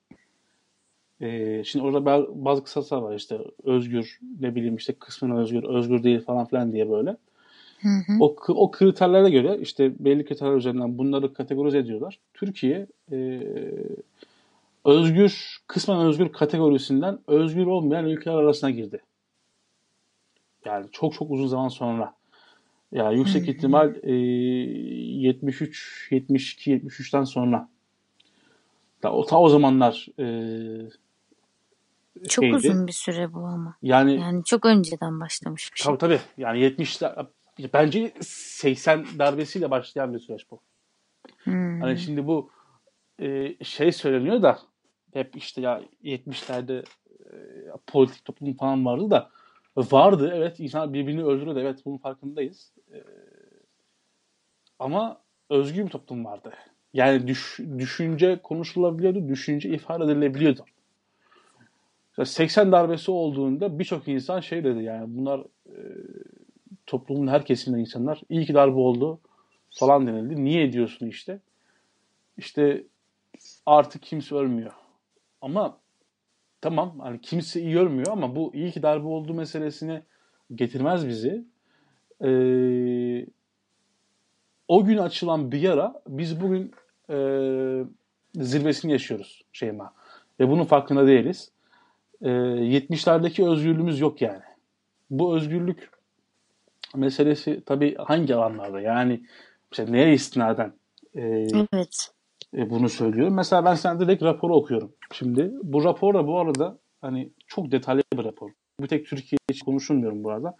Ee, 1.20 1.62
şimdi 1.64 1.84
orada 1.84 1.98
ba- 1.98 2.44
bazı 2.44 2.64
kısasalar 2.64 3.02
var 3.02 3.14
işte 3.14 3.38
özgür 3.62 4.20
ne 4.40 4.54
bileyim 4.54 4.76
işte 4.76 4.92
kısmen 4.92 5.36
özgür, 5.36 5.62
özgür 5.62 6.02
değil 6.02 6.20
falan 6.20 6.46
filan 6.46 6.72
diye 6.72 6.90
böyle. 6.90 7.16
Hı 7.80 7.88
hı. 7.88 8.12
O, 8.20 8.36
o 8.48 8.70
kriterlere 8.70 9.30
göre 9.30 9.58
işte 9.60 10.04
belli 10.04 10.24
kriterler 10.24 10.56
üzerinden 10.56 10.98
bunları 10.98 11.34
kategorize 11.34 11.78
ediyorlar. 11.78 12.18
Türkiye 12.34 12.86
e, 13.12 13.40
özgür, 14.84 15.58
kısmen 15.66 16.00
özgür 16.06 16.32
kategorisinden 16.32 17.18
özgür 17.26 17.66
olmayan 17.66 18.06
ülkeler 18.06 18.34
arasına 18.34 18.70
girdi. 18.70 19.00
Yani 20.64 20.86
çok 20.92 21.14
çok 21.14 21.30
uzun 21.30 21.46
zaman 21.46 21.68
sonra. 21.68 22.14
Yani 22.94 23.18
yüksek 23.18 23.48
ihtimal 23.48 23.94
e, 24.02 24.12
73, 24.12 26.08
72, 26.10 26.70
73'ten 26.72 27.24
sonra. 27.24 27.68
Ta 29.00 29.12
o, 29.12 29.26
ta 29.26 29.38
o 29.38 29.48
zamanlar 29.48 30.06
e, 30.18 30.26
Çok 32.28 32.44
şeydi. 32.44 32.56
uzun 32.56 32.86
bir 32.86 32.92
süre 32.92 33.32
bu 33.32 33.38
ama. 33.38 33.76
Yani 33.82 34.14
Yani 34.14 34.44
çok 34.44 34.64
önceden 34.66 35.20
başlamış 35.20 35.72
bir 35.72 35.78
şey. 35.78 35.84
tabii 35.84 35.98
tabii 35.98 36.20
yani 36.38 36.58
70'ler 36.58 37.26
bence 37.74 38.12
80 38.20 39.06
darbesiyle 39.18 39.70
başlayan 39.70 40.14
bir 40.14 40.18
süreç 40.18 40.50
bu. 40.50 40.60
Hmm. 41.44 41.80
Hani 41.80 41.98
şimdi 41.98 42.26
bu 42.26 42.50
e, 43.18 43.56
şey 43.64 43.92
söyleniyor 43.92 44.42
da 44.42 44.58
hep 45.12 45.36
işte 45.36 45.60
ya 45.60 45.82
70'lerde 46.04 46.84
e, 47.20 47.34
politik 47.86 48.24
toplum 48.24 48.56
falan 48.56 48.84
vardı 48.84 49.10
da 49.10 49.30
vardı 49.76 50.32
evet 50.34 50.60
insan 50.60 50.92
birbirini 50.92 51.24
öldürüyordu 51.24 51.60
evet 51.60 51.84
bunun 51.84 51.98
farkındayız. 51.98 52.72
E, 52.92 52.96
ama 54.78 55.20
özgür 55.50 55.84
bir 55.84 55.90
toplum 55.90 56.24
vardı. 56.24 56.52
Yani 56.92 57.28
düş, 57.28 57.60
düşünce 57.78 58.40
konuşulabiliyordu, 58.42 59.28
düşünce 59.28 59.68
ifade 59.68 60.04
edilebiliyordu. 60.04 60.64
Mesela 62.10 62.26
80 62.26 62.72
darbesi 62.72 63.10
olduğunda 63.10 63.78
birçok 63.78 64.08
insan 64.08 64.40
şey 64.40 64.64
dedi 64.64 64.82
yani 64.82 65.16
bunlar 65.16 65.40
e, 65.66 65.78
toplumun 66.86 67.26
her 67.26 67.44
kesiminde 67.44 67.80
insanlar 67.80 68.20
iyi 68.28 68.46
ki 68.46 68.54
darbe 68.54 68.78
oldu 68.78 69.20
falan 69.70 70.06
denildi. 70.06 70.44
Niye 70.44 70.64
ediyorsun 70.64 71.06
işte? 71.06 71.40
İşte 72.36 72.84
artık 73.66 74.02
kimse 74.02 74.34
ölmüyor. 74.34 74.72
Ama 75.40 75.78
tamam 76.64 77.00
hani 77.00 77.20
kimse 77.20 77.60
iyi 77.60 77.78
ölmüyor 77.78 78.08
ama 78.12 78.36
bu 78.36 78.54
iyi 78.54 78.72
ki 78.72 78.82
darbe 78.82 79.06
olduğu 79.06 79.34
meselesine 79.34 80.02
getirmez 80.54 81.08
bizi. 81.08 81.44
Ee, 82.24 83.26
o 84.68 84.84
gün 84.84 84.98
açılan 84.98 85.52
bir 85.52 85.60
yara 85.60 86.02
biz 86.08 86.40
bugün 86.40 86.72
e, 87.10 87.16
zirvesini 88.34 88.92
yaşıyoruz 88.92 89.44
Şeyma. 89.52 89.94
Ve 90.40 90.48
bunun 90.48 90.64
farkında 90.64 91.06
değiliz. 91.06 91.50
Ee, 92.22 92.28
70'lerdeki 92.28 93.48
özgürlüğümüz 93.48 94.00
yok 94.00 94.22
yani. 94.22 94.44
Bu 95.10 95.36
özgürlük 95.36 95.90
meselesi 96.94 97.62
tabii 97.66 97.94
hangi 97.94 98.34
alanlarda 98.34 98.80
yani 98.80 99.22
işte 99.72 99.92
neye 99.92 100.14
istinaden 100.14 100.72
e, 101.16 101.46
Evet. 101.72 102.13
E, 102.56 102.70
bunu 102.70 102.88
söylüyorum. 102.88 103.34
Mesela 103.34 103.64
ben 103.64 103.74
sana 103.74 104.00
direkt 104.00 104.22
raporu 104.22 104.54
okuyorum. 104.56 104.92
Şimdi 105.12 105.52
bu 105.62 105.84
rapor 105.84 106.14
da 106.14 106.26
bu 106.26 106.38
arada 106.38 106.78
hani 107.00 107.30
çok 107.46 107.72
detaylı 107.72 108.02
bir 108.18 108.24
rapor. 108.24 108.50
Bir 108.80 108.86
tek 108.88 109.06
Türkiye 109.06 109.38
için 109.50 109.64
konuşulmuyorum 109.64 110.24
bu 110.24 110.30
arada. 110.30 110.56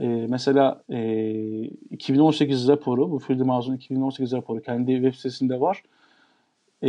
E, 0.00 0.06
mesela 0.06 0.82
e, 0.90 1.62
2018 1.90 2.68
raporu, 2.68 3.10
bu 3.10 3.18
Freedom 3.18 3.48
House'un 3.48 3.76
2018 3.76 4.32
raporu 4.32 4.62
kendi 4.62 4.94
web 4.94 5.14
sitesinde 5.14 5.60
var. 5.60 5.82
E, 6.82 6.88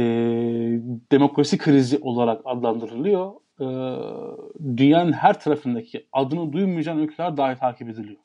demokrasi 1.11 1.57
krizi 1.57 1.97
olarak 2.01 2.41
adlandırılıyor. 2.45 3.31
E, 3.59 3.68
dünyanın 4.77 5.11
her 5.11 5.39
tarafındaki 5.39 6.05
adını 6.14 6.53
duymayacağın 6.53 6.97
ülkeler 6.97 7.38
dahi 7.38 7.59
takip 7.59 7.89
ediliyor. 7.89 8.19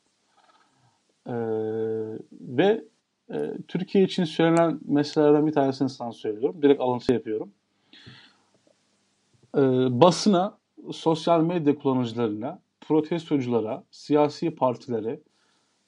E, 1.27 1.35
ve 2.41 2.85
e, 3.33 3.53
Türkiye 3.69 4.05
için 4.05 4.25
söylenen 4.25 4.81
meselelerden 4.85 5.47
bir 5.47 5.53
tanesini 5.53 5.89
sana 5.89 6.13
söylüyorum. 6.13 6.63
Direkt 6.63 6.81
alıntı 6.81 7.13
yapıyorum. 7.13 7.53
E, 9.57 9.61
basına, 10.01 10.59
sosyal 10.93 11.43
medya 11.43 11.79
kullanıcılarına, 11.79 12.59
protestoculara, 12.81 13.85
siyasi 13.91 14.51
partilere, 14.51 15.21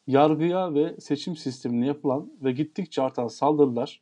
yargıya 0.07 0.75
ve 0.75 1.01
seçim 1.01 1.37
sistemine 1.37 1.87
yapılan 1.87 2.33
ve 2.43 2.53
gittikçe 2.53 3.03
artan 3.03 3.29
saldırılar 3.29 4.01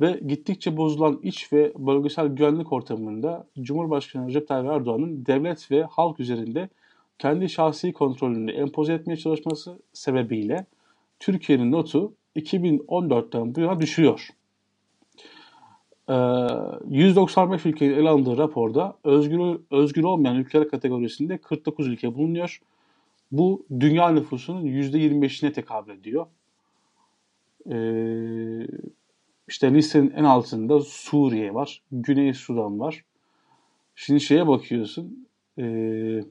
ve 0.00 0.20
gittikçe 0.26 0.76
bozulan 0.76 1.20
iç 1.22 1.52
ve 1.52 1.72
bölgesel 1.78 2.26
güvenlik 2.26 2.72
ortamında 2.72 3.46
Cumhurbaşkanı 3.60 4.28
Recep 4.28 4.48
Tayyip 4.48 4.70
Erdoğan'ın 4.70 5.26
devlet 5.26 5.70
ve 5.70 5.82
halk 5.82 6.20
üzerinde 6.20 6.68
kendi 7.18 7.48
şahsi 7.48 7.92
kontrolünü 7.92 8.50
empoze 8.50 8.92
etmeye 8.92 9.16
çalışması 9.16 9.78
sebebiyle 9.92 10.66
Türkiye'nin 11.20 11.72
notu 11.72 12.14
2014'ten 12.36 13.54
bu 13.54 13.60
yana 13.60 13.80
düşüyor. 13.80 14.28
Ee, 16.08 16.14
195 16.88 17.66
ülkenin 17.66 17.94
ele 17.94 18.08
alındığı 18.08 18.38
raporda 18.38 18.96
özgür, 19.04 19.58
özgür 19.70 20.04
olmayan 20.04 20.36
ülkeler 20.36 20.68
kategorisinde 20.68 21.38
49 21.38 21.86
ülke 21.86 22.14
bulunuyor. 22.14 22.60
Bu 23.32 23.66
dünya 23.80 24.08
nüfusunun 24.08 24.62
%25'ine 24.66 25.52
tekabül 25.52 25.92
ediyor. 25.92 26.26
Ee, 27.70 28.66
işte 29.48 29.74
listenin 29.74 30.10
en 30.10 30.24
altında 30.24 30.80
Suriye 30.80 31.54
var, 31.54 31.82
Güney 31.92 32.34
Sudan 32.34 32.80
var. 32.80 33.04
Şimdi 33.94 34.20
şeye 34.20 34.48
bakıyorsun, 34.48 35.28
ee, 35.58 36.24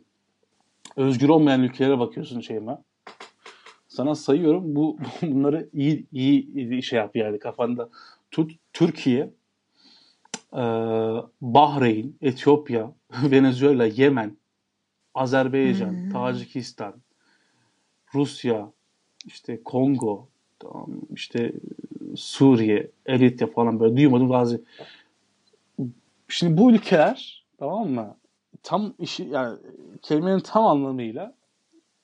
özgür 0.95 1.29
olmayan 1.29 1.63
ülkelere 1.63 1.99
bakıyorsun 1.99 2.39
Şeyma. 2.39 2.83
Sana 3.93 4.15
sayıyorum. 4.15 4.75
Bu 4.75 4.97
bunları 5.21 5.69
iyi 5.73 6.07
iyi 6.11 6.83
şey 6.83 6.99
yap 6.99 7.15
yani 7.15 7.39
kafanda 7.39 7.89
tut. 8.31 8.51
Türkiye, 8.73 9.29
e, 10.53 10.63
Bahreyn, 11.41 12.15
Etiyopya, 12.21 12.91
Venezuela, 13.23 13.85
Yemen, 13.85 14.37
Azerbaycan, 15.13 16.09
Tacikistan, 16.13 16.93
Rusya, 18.13 18.71
işte 19.25 19.63
Kongo, 19.63 20.27
tamam, 20.59 20.89
işte 21.15 21.51
Suriye, 22.15 22.91
Eritre 23.05 23.47
falan 23.47 23.79
böyle 23.79 23.97
duymadım 23.97 24.29
bazı. 24.29 24.61
Şimdi 26.27 26.57
bu 26.57 26.71
ülkeler 26.71 27.45
tamam 27.57 27.89
mı? 27.89 28.15
Tam 28.63 28.93
işi 28.99 29.23
yani 29.23 29.57
kelimenin 30.01 30.39
tam 30.39 30.65
anlamıyla 30.65 31.35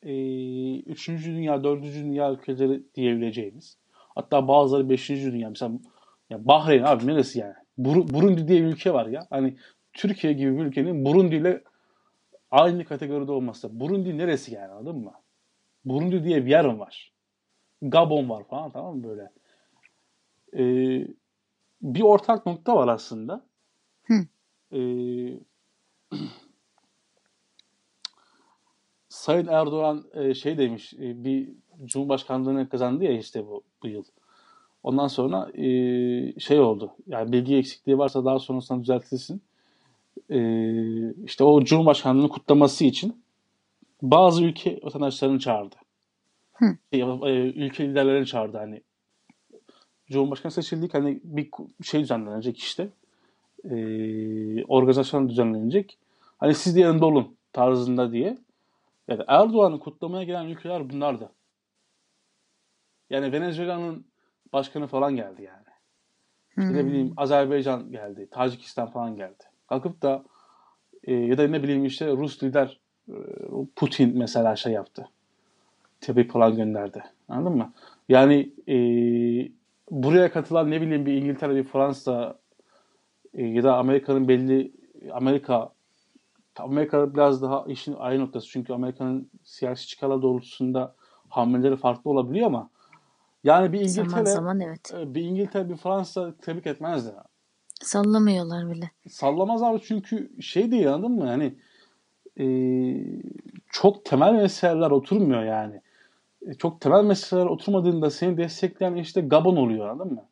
e, 0.04 0.80
üçüncü 0.80 1.36
dünya, 1.36 1.64
dördüncü 1.64 2.04
dünya 2.04 2.32
ülkeleri 2.32 2.84
diyebileceğimiz. 2.96 3.78
Hatta 3.92 4.48
bazıları 4.48 4.90
beşinci 4.90 5.32
dünya. 5.32 5.50
Mesela 5.50 5.72
ya 6.30 6.46
Bahreyn 6.48 6.84
abi 6.84 7.08
neresi 7.08 7.40
yani? 7.40 7.54
Bur- 7.78 8.14
Burundi 8.14 8.48
diye 8.48 8.62
bir 8.62 8.68
ülke 8.68 8.94
var 8.94 9.06
ya. 9.06 9.28
Hani 9.30 9.58
Türkiye 9.94 10.34
gibi 10.34 10.58
bir 10.58 10.66
ülkenin 10.66 11.06
Burundi 11.06 11.36
ile 11.36 11.64
aynı 12.52 12.86
kategoride 12.86 13.32
olması. 13.32 13.80
Burundi 13.80 14.18
neresi 14.18 14.54
yani 14.54 14.72
anladın 14.72 14.96
mı? 14.98 15.14
Burundi 15.86 16.24
diye 16.24 16.46
bir 16.46 16.52
yer 16.52 16.64
var? 16.66 17.14
Gabon 17.82 18.30
var 18.30 18.44
falan 18.48 18.72
tamam 18.72 18.98
mı 18.98 19.04
böyle? 19.04 19.32
Ee, 20.54 21.08
bir 21.82 22.02
ortak 22.02 22.46
nokta 22.46 22.76
var 22.76 22.88
aslında. 22.88 23.46
Hı. 24.04 24.14
Ee, 24.72 25.40
Sayın 29.20 29.48
Erdoğan 29.48 30.04
e, 30.14 30.34
şey 30.34 30.58
demiş 30.58 30.94
e, 30.94 31.24
bir 31.24 31.50
Cumhurbaşkanlığını 31.86 32.70
kazandı 32.70 33.04
ya 33.04 33.12
işte 33.12 33.48
bu, 33.48 33.64
bu 33.84 33.88
yıl. 33.88 34.04
Ondan 34.84 35.08
sonra 35.08 35.52
e, 35.54 35.66
şey 36.40 36.60
oldu. 36.60 36.92
Yani 37.08 37.32
bilgi 37.32 37.56
eksikliği 37.56 37.98
varsa 37.98 38.26
daha 38.26 38.40
sonrasında 38.40 38.82
düzeltilsin. 38.82 39.42
E, 40.30 40.40
işte 41.26 41.44
o 41.44 41.64
Cumhurbaşkanlığını 41.64 42.30
kutlaması 42.30 42.86
için 42.86 43.24
bazı 44.02 44.44
ülke 44.44 44.80
vatandaşlarını 44.84 45.40
çağırdı. 45.40 45.76
Hı. 46.54 46.66
Şey, 46.94 47.02
e, 47.02 47.32
ülke 47.56 47.90
liderlerini 47.90 48.26
çağırdı 48.26 48.58
hani. 48.58 48.82
Cumhurbaşkanı 50.12 50.52
seçildik 50.52 50.94
hani 50.94 51.20
bir 51.24 51.50
şey 51.84 52.02
düzenlenecek 52.02 52.58
işte. 52.58 52.90
E, 53.64 53.76
organizasyon 54.66 55.30
düzenlenecek. 55.30 55.98
Hani 56.38 56.54
siz 56.56 56.76
de 56.76 56.80
yanında 56.80 57.06
olun 57.06 57.36
tarzında 57.54 58.12
diye. 58.12 58.38
Yani 59.10 59.24
Erdoğan'ı 59.28 59.80
kutlamaya 59.80 60.24
gelen 60.24 60.46
ülkeler 60.46 60.90
bunlardı. 60.90 61.32
Yani 63.10 63.32
Venezuela'nın 63.32 64.06
başkanı 64.54 64.88
falan 64.88 65.16
geldi 65.16 65.44
yani. 65.44 65.66
İşte 66.60 66.74
ne 66.74 66.80
Hmm. 66.82 66.88
bileyim 66.88 67.14
Azerbaycan 67.18 67.92
geldi, 67.92 68.28
Tacikistan 68.32 68.88
falan 68.92 69.16
geldi. 69.16 69.44
Kalkıp 69.70 70.02
da 70.02 70.24
e, 71.04 71.14
ya 71.14 71.38
da 71.38 71.48
ne 71.48 71.64
bileyim 71.64 71.86
işte 71.86 72.12
Rus 72.12 72.44
lider 72.44 72.80
e, 73.10 73.16
Putin 73.76 74.18
mesela 74.18 74.56
şey 74.56 74.74
yaptı. 74.74 75.10
Tebrik 76.02 76.32
falan 76.32 76.56
gönderdi. 76.56 77.04
Anladın 77.30 77.58
mı? 77.58 77.74
Yani 78.10 78.54
e, 78.70 78.76
buraya 79.92 80.32
katılan 80.32 80.72
ne 80.72 80.82
bileyim 80.82 81.06
bir 81.06 81.14
İngiltere, 81.14 81.56
bir 81.56 81.64
Fransa 81.64 82.40
e, 83.34 83.46
ya 83.46 83.64
da 83.64 83.78
Amerika'nın 83.78 84.28
belli 84.28 84.72
Amerika 85.12 85.74
Amerika 86.60 87.14
biraz 87.14 87.42
daha 87.42 87.66
işin 87.68 87.94
ayrı 87.94 88.22
noktası. 88.22 88.48
Çünkü 88.48 88.74
Amerika'nın 88.74 89.30
siyasi 89.44 89.88
çıkarlar 89.88 90.22
doğrultusunda 90.22 90.96
hamleleri 91.30 91.78
farklı 91.78 92.12
olabiliyor 92.12 92.48
ama 92.48 92.70
yani 93.44 93.74
bir 93.74 93.80
İngiltere 93.80 94.10
Zaman 94.10 94.26
zaman 94.26 94.60
evet. 94.60 94.94
e, 94.94 95.14
bir 95.16 95.22
İngiltere 95.22 95.70
bir 95.70 95.76
Fransa 95.76 96.34
tebrik 96.42 96.68
etmezdi. 96.68 97.12
Sallamıyorlar 97.82 98.72
bile. 98.72 98.92
Sallamaz 99.10 99.64
abi 99.64 99.80
çünkü 99.82 100.42
şey 100.42 100.72
değil 100.72 100.94
anladın 100.94 101.12
mı? 101.12 101.28
Yani 101.28 101.56
e, 102.40 102.46
çok 103.72 104.06
temel 104.06 104.34
meseleler 104.34 104.92
oturmuyor 104.92 105.44
yani. 105.44 105.82
E, 106.48 106.54
çok 106.54 106.82
temel 106.82 107.04
meseleler 107.04 107.46
oturmadığında 107.46 108.10
seni 108.10 108.38
destekleyen 108.38 108.96
işte 108.96 109.22
Gabon 109.22 109.56
oluyor 109.56 109.88
anladın 109.88 110.14
mı? 110.14 110.26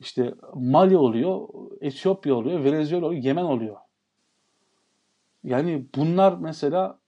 İşte 0.00 0.34
Mali 0.54 0.96
oluyor, 0.96 1.48
Etiyopya 1.80 2.34
oluyor, 2.34 2.64
Venezuela 2.64 3.06
oluyor, 3.06 3.22
Yemen 3.22 3.44
oluyor. 3.44 3.76
Yani 5.46 5.86
bunlar 5.94 6.38
mesela 6.38 6.98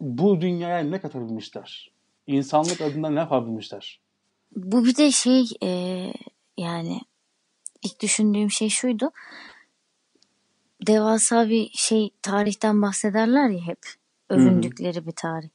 bu 0.00 0.40
dünyaya 0.40 0.78
ne 0.78 1.00
katabilmişler? 1.00 1.90
İnsanlık 2.26 2.80
adına 2.80 3.10
ne 3.10 3.18
yapabilmişler? 3.18 4.00
Bu 4.56 4.84
bir 4.84 4.96
de 4.96 5.10
şey 5.10 5.44
e, 5.62 5.68
yani 6.56 7.00
ilk 7.82 8.02
düşündüğüm 8.02 8.50
şey 8.50 8.68
şuydu. 8.68 9.10
Devasa 10.86 11.48
bir 11.48 11.70
şey 11.72 12.10
tarihten 12.22 12.82
bahsederler 12.82 13.48
ya 13.48 13.60
hep. 13.60 13.78
Övündükleri 14.28 15.06
bir 15.06 15.12
tarih. 15.12 15.48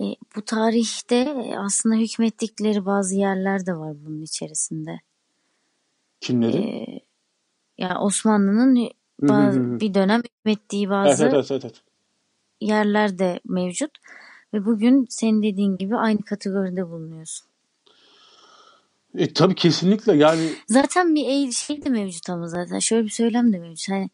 E, 0.00 0.04
bu 0.36 0.44
tarihte 0.44 1.54
aslında 1.58 1.94
hükmettikleri 1.94 2.86
bazı 2.86 3.16
yerler 3.16 3.66
de 3.66 3.76
var 3.76 3.96
bunun 4.06 4.22
içerisinde. 4.22 5.00
Kimleri? 6.20 6.56
E, 6.56 7.00
yani 7.78 7.98
Osmanlı'nın 7.98 8.90
bazı, 9.20 9.80
bir 9.80 9.94
dönem 9.94 10.22
hükmettiği 10.22 10.90
bazı 10.90 11.24
evet, 11.24 11.34
evet, 11.34 11.50
evet, 11.50 11.64
evet. 11.64 11.82
yerler 12.60 13.18
de 13.18 13.40
mevcut. 13.44 13.90
Ve 14.54 14.64
bugün 14.64 15.06
senin 15.08 15.42
dediğin 15.42 15.76
gibi 15.76 15.96
aynı 15.96 16.22
kategoride 16.22 16.88
bulunuyorsun. 16.90 17.46
E, 19.14 19.32
tabii 19.32 19.54
kesinlikle 19.54 20.16
yani 20.16 20.52
Zaten 20.68 21.14
bir 21.14 21.52
şey 21.52 21.84
de 21.84 21.88
mevcut 21.88 22.30
ama 22.30 22.48
zaten 22.48 22.78
şöyle 22.78 23.04
bir 23.04 23.10
söylem 23.10 23.52
de 23.52 23.58
mevcut. 23.58 23.88
Hani 23.88 24.10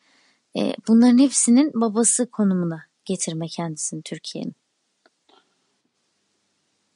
e, 0.59 0.75
bunların 0.89 1.19
hepsinin 1.19 1.71
babası 1.75 2.31
konumuna 2.31 2.83
getirme 3.05 3.49
kendisini 3.49 4.03
Türkiye'nin. 4.03 4.55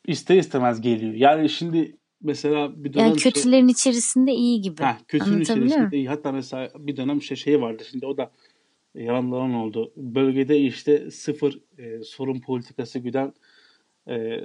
ister 0.07 0.37
istemez 0.37 0.81
geliyor. 0.81 1.15
Yani 1.15 1.49
şimdi 1.49 1.97
mesela 2.27 2.85
bir 2.85 2.93
dönem 2.93 3.07
Yani 3.07 3.21
şey, 3.21 3.33
kötülerin 3.33 3.69
içerisinde 3.69 4.33
iyi 4.33 4.61
gibi. 4.61 4.83
Heh, 4.83 4.99
kötünün 5.09 5.41
içerisinde 5.41 5.91
değil. 5.91 6.07
Hatta 6.07 6.33
mesela 6.33 6.71
bir 6.79 6.97
dönem 6.97 7.23
şey, 7.23 7.37
şey 7.37 7.61
vardı 7.61 7.83
şimdi 7.91 8.07
o 8.07 8.17
da 8.17 8.31
yalanlanan 8.95 9.55
oldu. 9.55 9.93
Bölgede 9.97 10.59
işte 10.59 11.11
sıfır 11.11 11.61
e, 11.79 12.03
sorun 12.03 12.41
politikası 12.41 12.99
güden 12.99 13.33
e, 14.09 14.41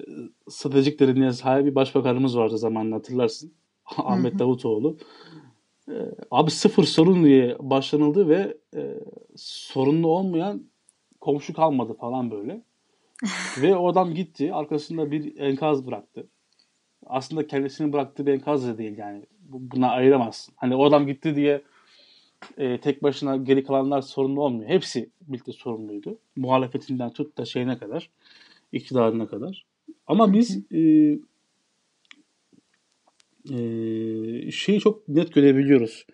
stratejik 0.49 0.99
derinliğe 0.99 1.31
sahip 1.31 1.65
bir 1.65 1.75
başbakanımız 1.75 2.37
vardı 2.37 2.57
zamanında 2.57 2.95
hatırlarsın. 2.95 3.53
Ahmet 3.97 4.39
Davutoğlu. 4.39 4.97
E, 5.89 5.95
abi 6.31 6.51
sıfır 6.51 6.83
sorun 6.83 7.23
diye 7.23 7.57
başlanıldı 7.59 8.29
ve 8.29 8.57
e, 8.75 8.99
sorunlu 9.35 10.07
olmayan 10.07 10.63
komşu 11.21 11.53
kalmadı 11.53 11.93
falan 11.93 12.31
böyle. 12.31 12.63
ve 13.61 13.75
o 13.75 13.87
adam 13.87 14.13
gitti 14.13 14.53
arkasında 14.53 15.11
bir 15.11 15.39
enkaz 15.39 15.87
bıraktı. 15.87 16.27
Aslında 17.11 17.47
kendisini 17.47 17.93
bıraktığı 17.93 18.25
bir 18.25 18.33
enkaz 18.33 18.67
da 18.67 18.77
değil 18.77 18.97
yani. 18.97 19.25
Bu- 19.49 19.71
Buna 19.71 19.89
ayıramazsın. 19.91 20.53
Hani 20.57 20.75
o 20.75 20.85
adam 20.85 21.07
gitti 21.07 21.35
diye 21.35 21.61
e, 22.57 22.79
tek 22.81 23.03
başına 23.03 23.37
geri 23.37 23.63
kalanlar 23.63 24.01
sorumlu 24.01 24.41
olmuyor. 24.43 24.69
Hepsi 24.69 25.09
birlikte 25.21 25.51
sorumluydu. 25.51 26.17
Muhalefetinden 26.35 27.09
tut 27.09 27.37
da 27.37 27.45
şeyine 27.45 27.77
kadar, 27.77 28.09
iktidarına 28.71 29.27
kadar. 29.27 29.65
Ama 30.07 30.33
biz 30.33 30.59
e, 30.71 30.79
e, 33.51 34.51
şeyi 34.51 34.79
çok 34.79 35.07
net 35.09 35.33
görebiliyoruz. 35.33 36.05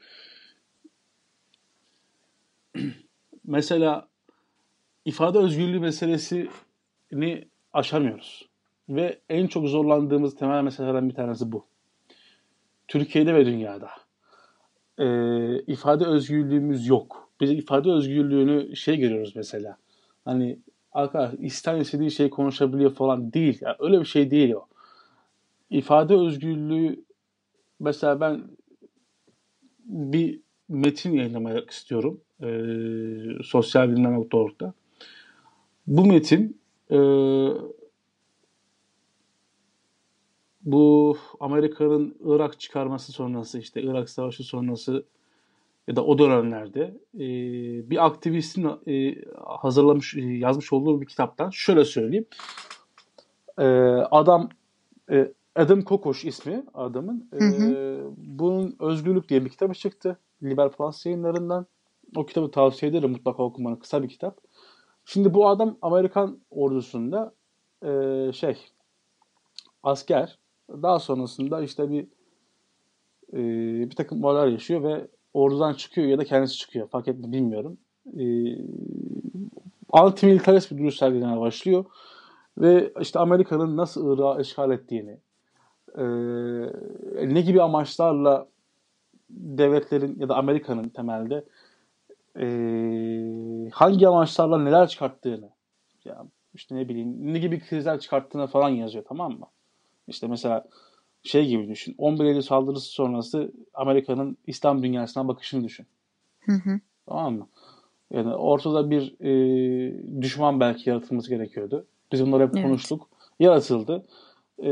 Mesela 3.45 4.07
ifade 5.05 5.37
özgürlüğü 5.37 5.79
meselesini 5.79 7.47
aşamıyoruz. 7.73 8.46
Ve 8.89 9.19
en 9.29 9.47
çok 9.47 9.67
zorlandığımız 9.67 10.35
temel 10.35 10.63
meselelerden 10.63 11.09
bir 11.09 11.13
tanesi 11.13 11.51
bu. 11.51 11.65
Türkiye'de 12.87 13.35
ve 13.35 13.45
dünyada. 13.45 13.89
Ee, 14.97 15.59
ifade 15.61 16.05
özgürlüğümüz 16.05 16.87
yok. 16.87 17.29
Biz 17.41 17.51
ifade 17.51 17.91
özgürlüğünü 17.91 18.75
şey 18.75 18.97
görüyoruz 18.97 19.33
mesela. 19.35 19.77
Hani 20.25 20.59
arkadaş 20.91 21.33
ister 21.39 21.77
istediği 21.77 22.11
şey 22.11 22.29
konuşabiliyor 22.29 22.93
falan 22.93 23.33
değil. 23.33 23.57
Ya 23.61 23.75
öyle 23.79 23.99
bir 23.99 24.05
şey 24.05 24.31
değil 24.31 24.51
o. 24.51 24.67
İfade 25.69 26.15
özgürlüğü 26.15 27.03
mesela 27.79 28.21
ben 28.21 28.43
bir 29.85 30.39
metin 30.69 31.13
yayınlamak 31.13 31.69
istiyorum. 31.69 32.21
Ee, 32.43 33.43
sosyal 33.43 33.89
bilimler.org'da. 33.91 34.73
Bu 35.87 36.05
metin 36.05 36.57
e, 36.91 36.97
bu 40.71 41.17
Amerika'nın 41.39 42.15
Irak 42.25 42.59
çıkarması 42.59 43.11
sonrası 43.11 43.59
işte 43.59 43.81
Irak 43.81 44.09
Savaşı 44.09 44.43
sonrası 44.43 45.05
ya 45.87 45.95
da 45.95 46.05
o 46.05 46.17
dönemlerde 46.17 46.97
e, 47.15 47.19
bir 47.89 48.05
aktivistin 48.05 48.69
e, 48.87 49.15
hazırlamış 49.45 50.15
e, 50.15 50.21
yazmış 50.21 50.73
olduğu 50.73 51.01
bir 51.01 51.05
kitaptan 51.05 51.49
şöyle 51.49 51.85
söyleyeyim. 51.85 52.25
E, 53.57 53.65
adam 54.11 54.49
e, 55.11 55.31
Adam 55.55 55.81
Kokoş 55.81 56.25
ismi 56.25 56.63
adamın. 56.73 57.29
E, 57.33 57.39
Hı 57.39 57.45
hı. 57.45 58.11
bunun 58.17 58.75
Özgürlük 58.79 59.29
diye 59.29 59.45
bir 59.45 59.49
kitabı 59.49 59.73
çıktı. 59.73 60.17
Liber 60.43 60.71
Plus 60.71 61.05
yayınlarından. 61.05 61.65
O 62.15 62.25
kitabı 62.25 62.51
tavsiye 62.51 62.91
ederim 62.91 63.11
mutlaka 63.11 63.43
okumanı. 63.43 63.79
Kısa 63.79 64.03
bir 64.03 64.09
kitap. 64.09 64.37
Şimdi 65.05 65.33
bu 65.33 65.47
adam 65.49 65.77
Amerikan 65.81 66.39
ordusunda 66.49 67.33
e, 67.85 68.31
şey 68.33 68.57
asker. 69.83 70.37
Daha 70.69 70.99
sonrasında 70.99 71.61
işte 71.61 71.89
bir 71.91 72.07
e, 73.33 73.39
bir 73.89 73.95
takım 73.95 74.23
olaylar 74.23 74.47
yaşıyor 74.47 74.83
ve 74.83 75.07
ordudan 75.33 75.73
çıkıyor 75.73 76.07
ya 76.07 76.17
da 76.17 76.25
kendisi 76.25 76.57
çıkıyor. 76.57 76.87
Fark 76.87 77.07
etme 77.07 77.31
bilmiyorum. 77.31 77.77
E, 78.19 78.25
antimilitarist 79.91 80.71
bir 80.71 80.77
duruş 80.77 80.95
sergilemeye 80.95 81.39
başlıyor. 81.39 81.85
Ve 82.57 82.93
işte 83.01 83.19
Amerika'nın 83.19 83.77
nasıl 83.77 84.17
Irak'ı 84.17 84.41
işgal 84.41 84.71
ettiğini, 84.71 85.17
e, 85.97 86.03
ne 87.33 87.41
gibi 87.41 87.61
amaçlarla 87.61 88.47
devletlerin 89.29 90.19
ya 90.19 90.29
da 90.29 90.35
Amerika'nın 90.35 90.89
temelde 90.89 91.43
e, 92.39 92.45
hangi 93.73 94.07
amaçlarla 94.07 94.57
neler 94.57 94.87
çıkarttığını, 94.87 95.49
ya 96.05 96.25
işte 96.53 96.75
ne 96.75 96.89
bileyim 96.89 97.33
ne 97.33 97.39
gibi 97.39 97.59
krizler 97.59 97.99
çıkarttığını 97.99 98.47
falan 98.47 98.69
yazıyor 98.69 99.05
tamam 99.07 99.31
mı? 99.39 99.47
İşte 100.07 100.27
mesela 100.27 100.65
şey 101.23 101.47
gibi 101.47 101.67
düşün. 101.67 101.95
11 101.97 102.25
Eylül 102.25 102.41
saldırısı 102.41 102.89
sonrası 102.89 103.51
Amerika'nın 103.73 104.37
İslam 104.47 104.83
dünyasına 104.83 105.27
bakışını 105.27 105.63
düşün. 105.63 105.87
Hı 106.39 106.51
hı. 106.51 106.79
Tamam 107.07 107.33
mı? 107.35 107.47
Yani 108.11 108.35
ortada 108.35 108.89
bir 108.89 109.15
e, 109.21 110.21
düşman 110.21 110.59
belki 110.59 110.89
yaratılması 110.89 111.29
gerekiyordu. 111.29 111.87
Biz 112.11 112.25
bunları 112.25 112.43
hep 112.43 112.49
Evet. 112.53 112.63
konuştuk. 112.65 113.09
Yaratıldı. 113.39 114.05
E, 114.59 114.65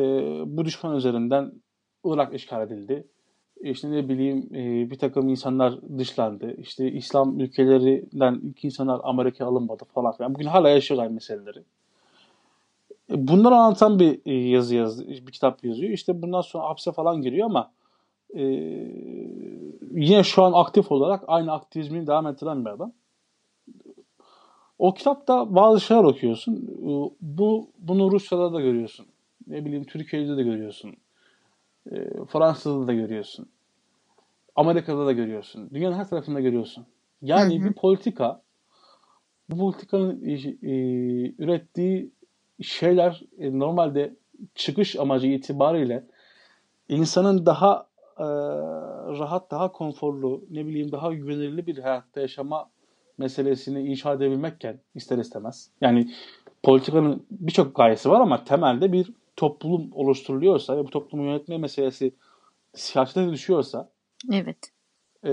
bu 0.57 0.65
düşman 0.65 0.95
üzerinden 0.95 1.51
Irak 2.05 2.33
işgal 2.33 2.61
edildi. 2.61 3.07
İşte 3.61 3.91
ne 3.91 4.09
bileyim 4.09 4.49
e, 4.55 4.91
bir 4.91 4.99
takım 4.99 5.29
insanlar 5.29 5.81
dışlandı. 5.97 6.55
İşte 6.57 6.91
İslam 6.91 7.39
ülkelerinden 7.39 8.39
ilk 8.43 8.65
insanlar 8.65 9.01
Amerika'ya 9.03 9.49
alınmadı 9.49 9.83
falan 9.93 10.17
filan. 10.17 10.35
Bugün 10.35 10.45
hala 10.45 10.69
yaşıyorlar 10.69 11.07
meseleleri. 11.07 11.63
Bunları 13.09 13.55
anlatan 13.55 13.99
bir 13.99 14.21
e, 14.25 14.33
yazı 14.33 14.75
yazdı, 14.75 15.07
bir 15.07 15.31
kitap 15.31 15.63
yazıyor. 15.63 15.91
İşte 15.91 16.21
bundan 16.21 16.41
sonra 16.41 16.63
hapse 16.63 16.91
falan 16.91 17.21
giriyor 17.21 17.45
ama 17.45 17.71
e, 18.33 18.43
yine 19.91 20.23
şu 20.23 20.43
an 20.43 20.53
aktif 20.53 20.91
olarak 20.91 21.23
aynı 21.27 21.51
aktivizmini 21.53 22.07
devam 22.07 22.27
ettiren 22.27 22.65
bir 22.65 22.69
adam. 22.69 22.91
O 24.79 24.93
kitapta 24.93 25.55
bazı 25.55 25.81
şeyler 25.81 26.03
okuyorsun. 26.03 26.55
E, 26.55 27.15
Bu 27.21 27.69
bunu 27.79 28.11
Rusya'da 28.11 28.53
da 28.53 28.61
görüyorsun. 28.61 29.05
Ne 29.47 29.65
bileyim 29.65 29.83
Türkiye'de 29.83 30.37
de 30.37 30.43
görüyorsun. 30.43 30.95
E, 31.91 32.25
Fransa'da 32.25 32.87
da 32.87 32.93
görüyorsun. 32.93 33.49
Amerika'da 34.55 35.05
da 35.05 35.11
görüyorsun. 35.11 35.69
Dünyanın 35.73 35.95
her 35.95 36.09
tarafında 36.09 36.39
görüyorsun. 36.39 36.85
Yani 37.21 37.59
Hı 37.59 37.63
hı. 37.63 37.69
bir 37.69 37.73
politika 37.73 38.41
bu 39.49 39.57
politikanın 39.57 40.21
e, 40.25 40.73
ürettiği 41.43 42.11
şeyler 42.61 43.23
e, 43.37 43.59
normalde 43.59 44.15
çıkış 44.55 44.95
amacı 44.95 45.27
itibariyle 45.27 46.03
insanın 46.89 47.45
daha 47.45 47.87
e, 48.17 48.25
rahat, 49.19 49.51
daha 49.51 49.71
konforlu, 49.71 50.45
ne 50.49 50.65
bileyim 50.65 50.91
daha 50.91 51.13
güvenilir 51.13 51.67
bir 51.67 51.77
hayatta 51.77 52.21
yaşama 52.21 52.69
meselesini 53.17 53.81
inşa 53.81 54.13
edebilmekken 54.13 54.79
ister 54.95 55.17
istemez. 55.17 55.71
Yani 55.81 56.11
politikanın 56.63 57.25
birçok 57.31 57.75
gayesi 57.75 58.09
var 58.09 58.21
ama 58.21 58.43
temelde 58.43 58.91
bir 58.91 59.11
toplum 59.35 59.89
oluşturuluyorsa 59.93 60.77
ve 60.77 60.85
bu 60.85 60.89
toplumu 60.89 61.25
yönetme 61.25 61.57
meselesi 61.57 62.13
siyasete 62.73 63.31
düşüyorsa 63.31 63.89
Evet. 64.33 64.71
e, 65.23 65.31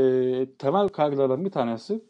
temel 0.59 0.89
kaygılardan 0.89 1.44
bir 1.44 1.51
tanesi 1.51 2.05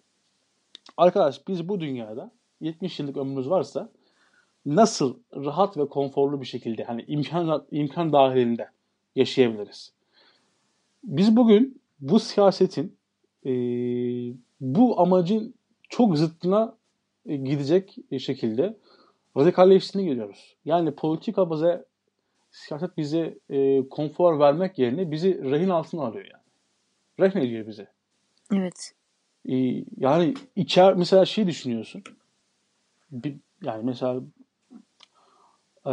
arkadaş 0.96 1.48
biz 1.48 1.68
bu 1.68 1.80
dünyada 1.80 2.30
70 2.60 3.00
yıllık 3.00 3.16
ömrümüz 3.16 3.50
varsa 3.50 3.88
nasıl 4.66 5.16
rahat 5.34 5.76
ve 5.76 5.88
konforlu 5.88 6.40
bir 6.40 6.46
şekilde 6.46 6.84
hani 6.84 7.04
imkan 7.08 7.66
imkan 7.70 8.12
dahilinde 8.12 8.68
yaşayabiliriz? 9.16 9.92
Biz 11.04 11.36
bugün 11.36 11.80
bu 12.00 12.20
siyasetin 12.20 12.96
e, 13.46 13.52
bu 14.60 15.00
amacın 15.00 15.54
çok 15.88 16.18
zıttına 16.18 16.76
e, 17.26 17.36
gidecek 17.36 17.96
şekilde 18.18 18.76
radikalleştiğini 19.36 20.08
görüyoruz. 20.08 20.56
Yani 20.64 20.94
politika 20.94 21.50
bize 21.50 21.84
siyaset 22.50 22.96
bize 22.96 23.38
e, 23.50 23.88
konfor 23.88 24.38
vermek 24.38 24.78
yerine 24.78 25.10
bizi 25.10 25.50
rehin 25.50 25.68
altına 25.68 26.02
alıyor 26.02 26.24
yani. 26.32 26.42
Rehin 27.20 27.46
ediyor 27.46 27.66
bizi. 27.66 27.86
Evet. 28.52 28.92
E, 29.48 29.54
yani 29.96 30.34
içer 30.56 30.94
mesela 30.94 31.24
şey 31.24 31.46
düşünüyorsun. 31.46 32.02
Bir, 33.10 33.36
yani 33.62 33.84
mesela 33.84 34.20
e, 35.86 35.92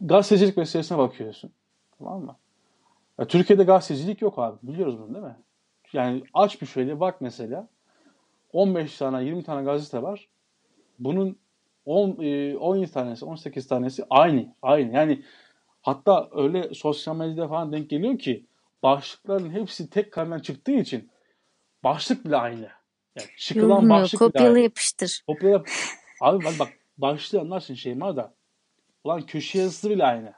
gazetecilik 0.00 0.56
meselesine 0.56 0.98
bakıyorsun. 0.98 1.52
Tamam 1.98 2.22
mı? 2.24 2.36
Ya, 3.18 3.26
Türkiye'de 3.26 3.64
gazetecilik 3.64 4.22
yok 4.22 4.38
abi. 4.38 4.56
Biliyoruz 4.62 4.98
bunu 4.98 5.14
değil 5.14 5.24
mi? 5.24 5.36
Yani 5.92 6.22
aç 6.34 6.62
bir 6.62 6.66
şöyle 6.66 7.00
bak 7.00 7.20
mesela. 7.20 7.68
15 8.52 8.98
tane 8.98 9.24
20 9.24 9.44
tane 9.44 9.64
gazete 9.64 10.02
var. 10.02 10.28
Bunun 10.98 11.38
10, 11.84 12.22
e, 12.22 12.56
17 12.56 12.92
tanesi 12.92 13.24
18 13.24 13.68
tanesi 13.68 14.04
aynı. 14.10 14.54
Aynı. 14.62 14.94
Yani 14.94 15.22
hatta 15.82 16.28
öyle 16.32 16.74
sosyal 16.74 17.16
medyada 17.16 17.48
falan 17.48 17.72
denk 17.72 17.90
geliyor 17.90 18.18
ki 18.18 18.46
başlıkların 18.82 19.50
hepsi 19.50 19.90
tek 19.90 20.12
kalemden 20.12 20.38
çıktığı 20.38 20.72
için 20.72 21.10
başlık 21.84 22.24
bile 22.24 22.36
aynı. 22.36 22.68
Yani 23.16 23.28
çıkılan 23.38 23.68
Yorulmuyor. 23.68 24.02
başlık 24.02 24.20
bile 24.20 24.26
Kopyala 24.26 24.48
aynı. 24.48 24.60
yapıştır. 24.60 25.22
Kopyala... 25.26 25.64
Abi 26.20 26.44
bak, 26.44 26.54
bak 26.58 26.68
başlığı 26.98 27.40
anlarsın 27.40 27.74
Şeyma 27.74 28.16
da. 28.16 28.34
Ulan 29.04 29.22
köşe 29.26 29.58
yazısı 29.58 29.90
bile 29.90 30.04
aynı. 30.04 30.32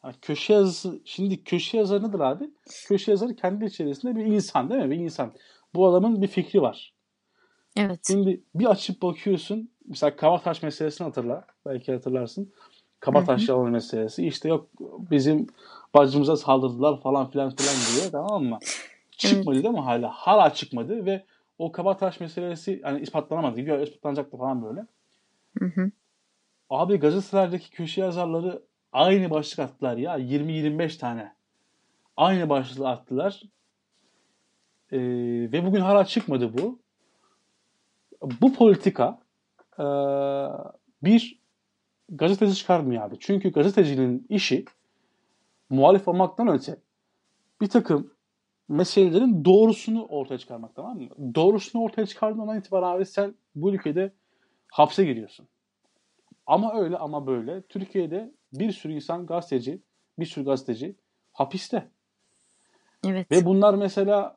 Ha, 0.00 0.12
köşe 0.22 0.52
yazısı, 0.52 1.00
şimdi 1.04 1.44
köşe 1.44 1.78
yazarı 1.78 2.08
nedir 2.08 2.20
abi? 2.20 2.50
Köşe 2.86 3.10
yazarı 3.10 3.36
kendi 3.36 3.64
içerisinde 3.64 4.16
bir 4.16 4.24
insan 4.24 4.70
değil 4.70 4.82
mi? 4.82 4.90
Bir 4.90 4.96
insan. 4.96 5.32
Bu 5.74 5.86
adamın 5.88 6.22
bir 6.22 6.26
fikri 6.26 6.62
var. 6.62 6.94
Evet. 7.76 8.00
Şimdi 8.06 8.40
bir 8.54 8.66
açıp 8.66 9.02
bakıyorsun. 9.02 9.70
Mesela 9.88 10.16
Kabataş 10.16 10.62
meselesini 10.62 11.04
hatırla. 11.04 11.46
Belki 11.66 11.92
hatırlarsın. 11.92 12.52
Kabataş 13.00 13.48
yalan 13.48 13.70
meselesi. 13.70 14.26
İşte 14.26 14.48
yok 14.48 14.68
bizim 15.10 15.46
bacımıza 15.94 16.36
saldırdılar 16.36 17.00
falan 17.00 17.30
filan 17.30 17.56
filan 17.56 17.74
diye 17.74 18.10
tamam 18.10 18.44
mı? 18.44 18.58
Çıkmadı 19.10 19.62
değil 19.62 19.74
mi 19.74 19.80
hala? 19.80 20.08
Hala 20.08 20.54
çıkmadı 20.54 21.06
ve 21.06 21.24
o 21.58 21.72
Kabataş 21.72 22.20
meselesi 22.20 22.80
hani 22.82 23.00
ispatlanamadı. 23.00 23.60
Gidiyor 23.60 23.80
ispatlanacaktı 23.80 24.36
falan 24.36 24.64
böyle. 24.64 24.86
Hı 25.58 25.64
hı. 25.64 25.90
Abi 26.70 26.96
gazetelerdeki 26.96 27.70
köşe 27.70 28.00
yazarları 28.00 28.62
aynı 28.92 29.30
başlık 29.30 29.58
attılar 29.58 29.96
ya. 29.96 30.18
20-25 30.18 30.98
tane. 30.98 31.34
Aynı 32.16 32.48
başlığı 32.48 32.88
attılar. 32.88 33.42
Ee, 34.92 34.98
ve 35.52 35.66
bugün 35.66 35.80
hala 35.80 36.04
çıkmadı 36.04 36.58
bu. 36.58 36.78
Bu 38.40 38.54
politika 38.54 39.18
e, 39.78 39.84
bir 41.02 41.40
gazeteci 42.08 42.54
çıkarmıyor 42.54 43.02
abi. 43.02 43.16
Çünkü 43.20 43.52
gazetecinin 43.52 44.26
işi 44.28 44.64
muhalif 45.70 46.08
olmaktan 46.08 46.48
öte 46.48 46.76
bir 47.60 47.68
takım 47.68 48.10
meselelerin 48.68 49.44
doğrusunu 49.44 50.06
ortaya 50.06 50.38
çıkarmak 50.38 50.74
tamam 50.74 50.98
mı? 50.98 51.34
Doğrusunu 51.34 51.82
ortaya 51.82 52.06
çıkardığından 52.06 52.58
itibaren 52.58 52.96
abi 52.96 53.06
sen 53.06 53.34
bu 53.54 53.74
ülkede 53.74 54.12
hapse 54.72 55.04
giriyorsun. 55.04 55.48
Ama 56.46 56.74
öyle 56.74 56.96
ama 56.96 57.26
böyle. 57.26 57.62
Türkiye'de 57.62 58.32
bir 58.52 58.72
sürü 58.72 58.92
insan 58.92 59.26
gazeteci, 59.26 59.82
bir 60.18 60.26
sürü 60.26 60.44
gazeteci 60.44 60.96
hapiste. 61.32 61.88
Evet. 63.06 63.30
Ve 63.30 63.44
bunlar 63.44 63.74
mesela 63.74 64.36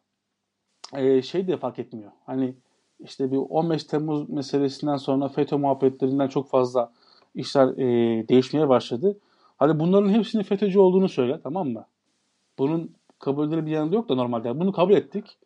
e, 0.93 1.21
şey 1.21 1.47
de 1.47 1.57
fark 1.57 1.79
etmiyor. 1.79 2.11
Hani 2.25 2.55
işte 2.99 3.31
bir 3.31 3.37
15 3.37 3.83
Temmuz 3.83 4.29
meselesinden 4.29 4.97
sonra 4.97 5.27
FETÖ 5.27 5.57
muhabbetlerinden 5.57 6.27
çok 6.27 6.49
fazla 6.49 6.91
işler 7.35 7.67
e, 7.67 8.27
değişmeye 8.27 8.69
başladı. 8.69 9.17
Hadi 9.57 9.79
bunların 9.79 10.09
hepsinin 10.09 10.43
FETÖ'cü 10.43 10.79
olduğunu 10.79 11.09
söyle 11.09 11.39
tamam 11.43 11.69
mı? 11.69 11.85
Bunun 12.57 12.95
kabul 13.19 13.47
edilir 13.47 13.65
bir 13.65 13.71
yanında 13.71 13.95
yok 13.95 14.09
da 14.09 14.15
normalde. 14.15 14.59
Bunu 14.59 14.71
kabul 14.71 14.93
ettik. 14.93 15.37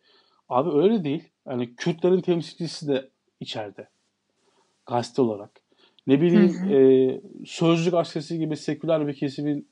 Abi 0.48 0.82
öyle 0.82 1.04
değil. 1.04 1.28
Yani 1.46 1.74
Kürtlerin 1.76 2.20
temsilcisi 2.20 2.88
de 2.88 3.10
içeride. 3.40 3.88
Gazete 4.86 5.22
olarak. 5.22 5.50
Ne 6.06 6.20
bileyim 6.20 6.54
Hı 6.54 6.66
hı. 6.66 6.74
e, 6.74 7.20
Sözcü 7.46 7.90
gazetesi 7.90 8.38
gibi 8.38 8.56
seküler 8.56 9.06
bir 9.06 9.14
kesimin 9.14 9.68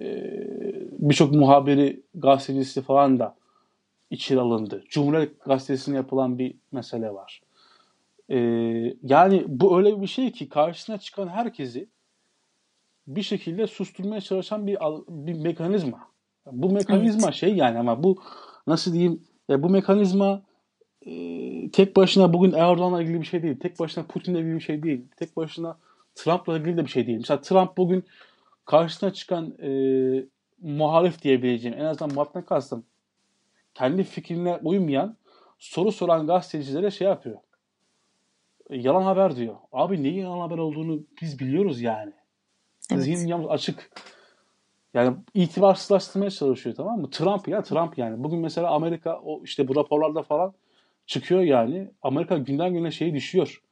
e, 0.00 0.04
birçok 0.98 1.34
muhabiri, 1.34 2.02
gazetecisi 2.14 2.82
falan 2.82 3.18
da 3.18 3.36
içeri 4.10 4.40
alındı. 4.40 4.84
Cumhuriyet 4.88 5.44
Gazetesi'ne 5.44 5.96
yapılan 5.96 6.38
bir 6.38 6.54
mesele 6.72 7.14
var. 7.14 7.42
E, 8.30 8.38
yani 9.02 9.44
bu 9.46 9.78
öyle 9.78 10.00
bir 10.00 10.06
şey 10.06 10.32
ki 10.32 10.48
karşısına 10.48 10.98
çıkan 10.98 11.28
herkesi 11.28 11.88
bir 13.06 13.22
şekilde 13.22 13.66
susturmaya 13.66 14.20
çalışan 14.20 14.66
bir 14.66 14.78
bir 15.08 15.34
mekanizma. 15.34 16.08
Bu 16.46 16.70
mekanizma 16.70 17.32
şey 17.32 17.56
yani 17.56 17.78
ama 17.78 18.02
bu 18.02 18.22
nasıl 18.66 18.92
diyeyim 18.92 19.22
e, 19.50 19.62
bu 19.62 19.70
mekanizma 19.70 20.42
tek 21.72 21.96
başına 21.96 22.32
bugün 22.32 22.52
Erdoğan'la 22.52 23.02
ilgili 23.02 23.20
bir 23.20 23.26
şey 23.26 23.42
değil. 23.42 23.56
Tek 23.60 23.80
başına 23.80 24.04
Putin'le 24.04 24.34
ilgili 24.34 24.54
bir 24.54 24.60
şey 24.60 24.82
değil. 24.82 25.04
Tek 25.16 25.36
başına 25.36 25.76
Trump'la 26.14 26.58
ilgili 26.58 26.76
de 26.76 26.84
bir 26.84 26.90
şey 26.90 27.06
değil. 27.06 27.18
Mesela 27.18 27.40
Trump 27.40 27.76
bugün 27.76 28.04
karşısına 28.64 29.12
çıkan 29.12 29.54
e, 29.62 29.70
muhalif 30.62 31.22
diyebileceğim 31.22 31.78
en 31.78 31.84
azından 31.84 32.14
muhaliften 32.14 32.44
kastım 32.44 32.84
kendi 33.78 34.04
fikrine 34.04 34.56
uymayan 34.62 35.16
soru 35.58 35.92
soran 35.92 36.26
gazetecilere 36.26 36.90
şey 36.90 37.08
yapıyor. 37.08 37.38
E, 38.70 38.76
Yalan 38.76 39.02
haber 39.02 39.36
diyor. 39.36 39.56
Abi 39.72 40.02
neyin 40.02 40.22
yalan 40.22 40.38
haber 40.38 40.58
olduğunu 40.58 41.00
biz 41.22 41.38
biliyoruz 41.38 41.80
yani. 41.80 42.12
Evet. 42.92 43.02
Zihin 43.02 43.44
açık. 43.48 43.90
Yani 44.94 45.16
itibarsızlaştırmaya 45.34 46.30
çalışıyor 46.30 46.76
tamam 46.76 47.00
mı? 47.00 47.10
Trump 47.10 47.48
ya 47.48 47.62
Trump 47.62 47.98
yani. 47.98 48.24
Bugün 48.24 48.38
mesela 48.38 48.70
Amerika 48.70 49.20
o 49.20 49.42
işte 49.44 49.68
bu 49.68 49.76
raporlarda 49.76 50.22
falan 50.22 50.54
çıkıyor 51.08 51.40
yani. 51.40 51.90
Amerika 52.02 52.38
günden 52.38 52.72
güne 52.74 52.90
şeyi 52.90 53.14
düşüyor. 53.14 53.62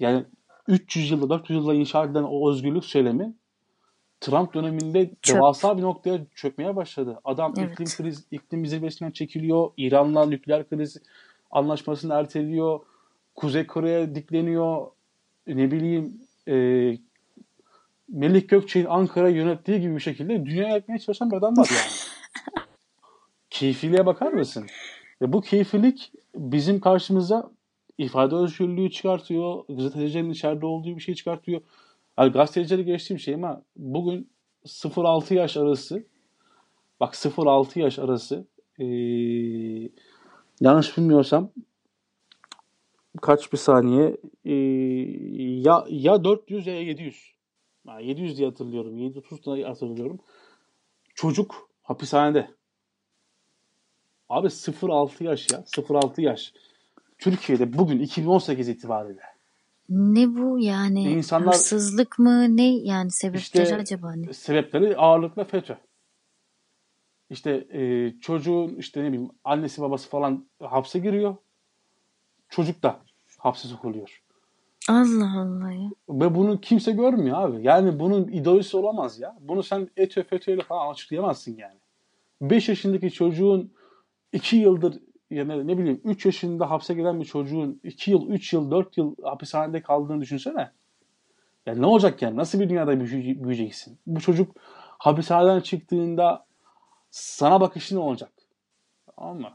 Yani 0.00 0.24
300 0.68 1.10
yılda 1.10 1.30
400 1.30 1.58
yılda 1.58 1.74
inşa 1.74 2.04
edilen 2.04 2.22
o 2.22 2.50
özgürlük 2.50 2.84
söylemi 2.84 3.34
Trump 4.20 4.54
döneminde 4.54 5.10
Çöp. 5.22 5.36
devasa 5.36 5.78
bir 5.78 5.82
noktaya 5.82 6.20
çökmeye 6.34 6.76
başladı. 6.76 7.20
Adam 7.24 7.54
Evet. 7.58 7.72
iklim 7.72 7.86
kriz, 7.86 8.26
iklim 8.30 8.66
zirvesinden 8.66 9.10
çekiliyor. 9.10 9.70
İran'la 9.76 10.26
nükleer 10.26 10.68
kriz 10.68 10.96
anlaşmasını 11.50 12.14
erteliyor. 12.14 12.80
Kuzey 13.34 13.66
Kore'ye 13.66 14.14
dikleniyor. 14.14 14.86
Ne 15.46 15.70
bileyim 15.70 16.20
e, 16.48 16.54
Melih 18.08 18.48
Gökçe'nin 18.48 18.86
Ankara'yı 18.86 19.36
yönettiği 19.36 19.80
gibi 19.80 19.94
bir 19.94 20.00
şekilde 20.00 20.46
dünya 20.46 20.76
etmeye 20.76 20.98
çalışan 20.98 21.30
bir 21.30 21.36
adam 21.36 21.56
var 21.56 21.68
yani. 21.70 21.90
Keyfiliğe 23.50 24.06
bakar 24.06 24.32
mısın? 24.32 24.66
Ve 25.22 25.32
bu 25.32 25.40
keyfilik 25.40 26.12
bizim 26.34 26.80
karşımıza 26.80 27.50
ifade 27.98 28.34
özgürlüğü 28.34 28.90
çıkartıyor. 28.90 29.64
Gazetecilerin 29.68 30.30
içeride 30.30 30.66
olduğu 30.66 30.96
bir 30.96 31.00
şey 31.00 31.14
çıkartıyor. 31.14 31.60
Yani 32.18 32.32
gazetecileri 32.32 32.84
geçtiğim 32.84 33.20
şey 33.20 33.34
ama 33.34 33.62
bugün 33.76 34.30
0-6 34.66 35.34
yaş 35.34 35.56
arası 35.56 36.04
bak 37.00 37.14
0-6 37.14 37.78
yaş 37.78 37.98
arası 37.98 38.46
ee, 38.78 38.84
yanlış 40.60 40.98
bilmiyorsam 40.98 41.50
kaç 43.22 43.52
bir 43.52 43.58
saniye 43.58 44.16
ee, 44.44 44.54
ya 45.60 45.84
ya 45.88 46.24
400 46.24 46.66
ya 46.66 46.80
700 46.82 47.34
yani 47.86 48.06
700 48.06 48.38
diye 48.38 48.48
hatırlıyorum 48.48 48.98
730 48.98 49.54
diye 49.54 49.66
hatırlıyorum 49.66 50.18
çocuk 51.14 51.70
hapishanede 51.82 52.50
abi 54.30 54.46
0-6 54.46 55.24
yaş 55.24 55.50
ya 55.52 55.58
0-6 55.58 56.20
yaş 56.22 56.52
Türkiye'de 57.18 57.78
bugün 57.78 58.00
2018 58.00 58.68
itibariyle 58.68 59.20
Ne 59.88 60.34
bu 60.36 60.58
yani? 60.60 61.02
İnsanlar- 61.12 61.54
Hırsızlık 61.54 62.18
mı? 62.18 62.56
Ne 62.56 62.76
yani 62.76 63.10
sebepleri 63.10 63.62
İşte- 63.62 63.76
acaba 63.76 64.14
ne? 64.14 64.32
sebepleri 64.32 64.96
ağırlıkla 64.96 65.44
FETÖ. 65.44 65.74
İşte 67.30 67.66
e, 67.72 68.12
çocuğun 68.20 68.74
işte 68.74 69.04
ne 69.04 69.12
bileyim 69.12 69.30
annesi 69.44 69.82
babası 69.82 70.08
falan 70.08 70.46
hapse 70.62 70.98
giriyor. 70.98 71.36
Çocuk 72.48 72.82
da 72.82 73.00
hapse 73.38 73.68
sokuluyor. 73.68 74.22
Allah 74.88 75.40
Allah 75.40 75.72
ya. 75.72 75.90
Ve 76.08 76.34
bunu 76.34 76.60
kimse 76.60 76.92
görmüyor 76.92 77.42
abi. 77.42 77.66
Yani 77.66 78.00
bunun 78.00 78.28
ideolojisi 78.28 78.76
olamaz 78.76 79.20
ya. 79.20 79.36
Bunu 79.40 79.62
sen 79.62 79.88
ETÖ 79.96 80.22
FETÖ'yle 80.22 80.62
falan 80.62 80.92
açıklayamazsın 80.92 81.56
yani. 81.56 81.78
5 82.40 82.68
yaşındaki 82.68 83.10
çocuğun 83.10 83.72
2 84.32 84.56
yıldır 84.56 84.98
yani 85.30 85.66
ne 85.66 85.78
bileyim 85.78 86.00
3 86.04 86.26
yaşında 86.26 86.70
hapse 86.70 86.94
giren 86.94 87.20
bir 87.20 87.24
çocuğun 87.24 87.80
2 87.84 88.10
yıl, 88.10 88.28
3 88.28 88.52
yıl, 88.52 88.70
4 88.70 88.96
yıl 88.98 89.14
hapishanede 89.22 89.82
kaldığını 89.82 90.20
düşünsene. 90.20 90.70
Yani 91.66 91.82
ne 91.82 91.86
olacak 91.86 92.22
yani? 92.22 92.36
Nasıl 92.36 92.60
bir 92.60 92.68
dünyada 92.68 92.92
büyüye- 93.00 93.42
büyüyeceksin? 93.44 93.98
Bu 94.06 94.20
çocuk 94.20 94.56
hapishaneden 94.98 95.60
çıktığında 95.60 96.46
sana 97.10 97.60
bakışı 97.60 97.94
ne 97.94 97.98
olacak? 98.00 98.32
Tamam 99.16 99.40
mı? 99.40 99.50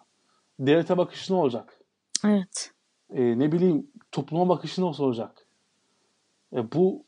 Devlete 0.60 0.98
bakışı 0.98 1.34
ne 1.34 1.38
olacak? 1.38 1.80
Evet. 2.26 2.72
Ee, 3.10 3.40
ne 3.40 3.52
bileyim 3.52 3.88
topluma 4.12 4.50
bakışı 4.50 4.82
nasıl 4.86 5.04
olacak? 5.04 5.48
E, 6.54 6.72
bu 6.72 7.04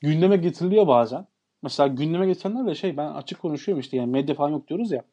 gündeme 0.00 0.36
getiriliyor 0.36 0.86
bazen. 0.86 1.26
Mesela 1.62 1.86
gündeme 1.86 2.26
getirenler 2.26 2.66
de 2.66 2.74
şey 2.74 2.96
ben 2.96 3.06
açık 3.12 3.40
konuşuyorum 3.40 3.80
işte 3.80 3.96
yani 3.96 4.10
medya 4.10 4.34
falan 4.34 4.50
yok 4.50 4.68
diyoruz 4.68 4.92
ya. 4.92 5.04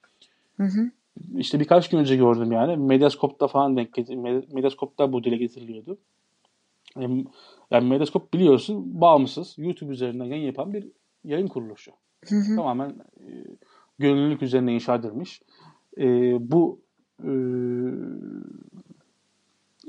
Hı 0.58 0.64
hı. 0.64 0.92
İşte 1.38 1.60
birkaç 1.60 1.90
gün 1.90 1.98
önce 1.98 2.16
gördüm 2.16 2.52
yani. 2.52 2.78
Medyaskop'ta 2.78 3.48
falan 3.48 3.78
denk 3.78 3.94
getir 3.94 4.16
Med- 4.16 4.54
Medyaskop'ta 4.54 5.14
bu 5.14 5.24
dile 5.24 5.38
getiriliyordu. 5.38 5.98
Yani, 7.00 7.26
yani 7.72 7.90
biliyorsun 8.34 9.02
bağımsız 9.02 9.56
YouTube 9.58 9.94
üzerinden 9.94 10.26
yayın 10.26 10.46
yapan 10.46 10.74
bir 10.74 10.88
yayın 11.24 11.48
kuruluşu. 11.48 11.92
Hı 12.28 12.36
hı. 12.36 12.56
Tamamen 12.56 12.90
e, 12.90 13.26
gönüllülük 14.00 14.42
üzerine 14.42 14.74
inşa 14.74 14.96
edilmiş. 14.96 15.42
E, 15.98 16.04
bu 16.52 16.82
e, 17.24 17.32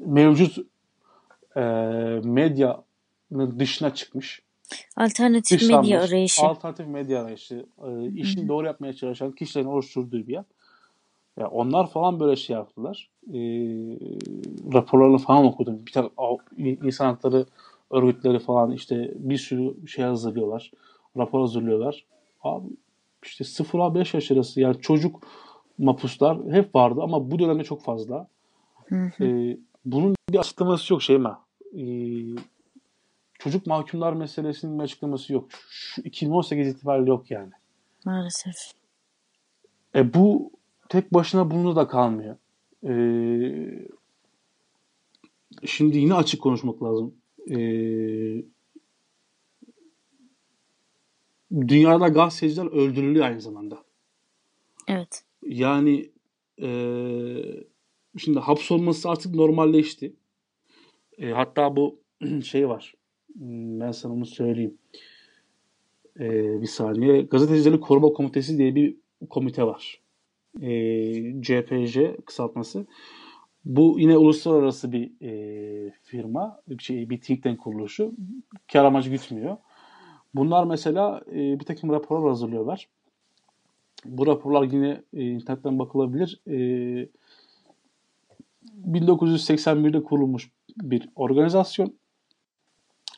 mevcut 0.07 0.59
e, 1.57 1.61
medyanın 2.25 3.59
dışına 3.59 3.95
çıkmış. 3.95 4.43
Alternatif 4.97 5.61
Dışlanmış, 5.61 5.91
medya 5.91 6.03
arayışı. 6.03 6.43
Alternatif 6.43 6.87
medya 6.87 7.23
arayışı. 7.23 7.67
E, 7.87 8.09
işini 8.09 8.49
doğru 8.49 8.67
yapmaya 8.67 8.93
çalışan 8.93 9.33
kişilerin 9.33 9.67
oluşturduğu 9.67 10.27
bir 10.27 10.33
yer. 10.33 10.45
Ya 11.39 11.49
onlar 11.49 11.91
falan 11.91 12.21
böyle 12.21 12.37
şey 12.37 12.57
yaptılar. 12.57 13.11
E, 13.29 13.39
raporlarını 14.75 15.19
falan 15.19 15.45
okudum. 15.45 15.87
Bir 15.87 15.93
tane 15.93 16.09
insan 16.59 17.07
hakları 17.07 17.47
örgütleri 17.91 18.39
falan 18.39 18.71
işte 18.71 19.15
bir 19.17 19.39
sürü 19.39 19.89
şey 19.89 20.05
hazırlıyorlar. 20.05 20.71
Rapor 21.17 21.41
hazırlıyorlar. 21.41 22.05
Abi 22.43 22.69
işte 23.25 23.45
0-5 23.45 24.17
yaş 24.17 24.31
arası 24.31 24.61
yani 24.61 24.81
çocuk 24.81 25.27
mapuslar 25.79 26.39
hep 26.51 26.75
vardı 26.75 27.01
ama 27.03 27.31
bu 27.31 27.39
dönemde 27.39 27.65
çok 27.65 27.83
fazla. 27.83 28.27
Hı 28.89 29.11
hı. 29.17 29.25
E, 29.25 29.57
bunun 29.85 30.15
bir 30.31 30.39
açıklaması 30.39 30.93
yok 30.93 31.03
Şeyma. 31.03 31.41
E, 31.75 31.83
çocuk 33.43 33.67
mahkumlar 33.67 34.13
meselesinin 34.13 34.79
bir 34.79 34.85
açıklaması 34.85 35.33
yok. 35.33 35.49
Şu 35.71 36.03
2018 36.03 36.69
itibariyle 36.69 37.11
yok 37.11 37.31
yani. 37.31 37.53
Maalesef. 38.05 38.55
E 39.95 40.15
bu 40.15 40.51
tek 40.89 41.15
başına 41.15 41.51
bununla 41.51 41.77
da 41.77 41.89
kalmıyor. 41.89 42.37
E, 42.85 42.95
şimdi 45.67 45.99
yine 45.99 46.15
açık 46.15 46.43
konuşmak 46.43 46.83
lazım. 46.83 47.15
E, 47.51 47.57
dünyada 51.69 52.09
gazeteciler 52.09 52.67
öldürülüyor 52.67 53.27
aynı 53.27 53.41
zamanda. 53.41 53.83
Evet. 54.89 55.25
Yani 55.47 56.11
e, 56.63 56.69
şimdi 58.19 58.39
hapsolması 58.39 59.11
artık 59.11 59.35
normalleşti. 59.35 60.17
E, 61.19 61.31
hatta 61.31 61.77
bu 61.77 62.01
şey 62.45 62.69
var. 62.69 62.95
Hmm, 63.39 63.81
Ben 63.81 63.93
sana 63.93 64.13
onu 64.13 64.27
söyleyeyim. 64.27 64.79
E, 66.21 66.61
bir 66.63 66.67
saniye. 66.67 67.23
Gazetecileri 67.23 67.81
Koruma 67.81 68.09
Komitesi 68.13 68.59
diye 68.59 68.75
bir 68.75 68.97
komite 69.31 69.65
var. 69.65 70.01
E, 70.63 70.71
CPJ 71.43 71.99
kısaltması. 72.27 72.87
Bu 73.65 74.01
yine 74.01 74.17
uluslararası 74.17 74.93
bir 74.93 75.11
e, 75.23 75.93
firma, 76.03 76.61
bir, 76.69 76.83
şey, 76.83 77.11
bir 77.11 77.21
think 77.21 77.43
tank 77.43 77.61
kuruluşu. 77.61 78.13
Kar 78.73 78.85
amacı 78.85 79.11
gütmüyor. 79.11 79.57
Bunlar 80.35 80.65
mesela 80.65 81.23
e, 81.33 81.61
bir 81.61 81.65
takım 81.65 81.91
raporlar 81.91 82.29
hazırlıyorlar. 82.29 82.89
Bu 84.05 84.27
raporlar 84.27 84.63
yine 84.63 85.03
e, 85.15 85.23
internetten 85.23 85.79
bakılabilir. 85.79 86.41
E, 86.47 87.09
1981'de 88.87 90.03
kurulmuş 90.03 90.51
bir 90.77 91.09
organizasyon. 91.17 91.95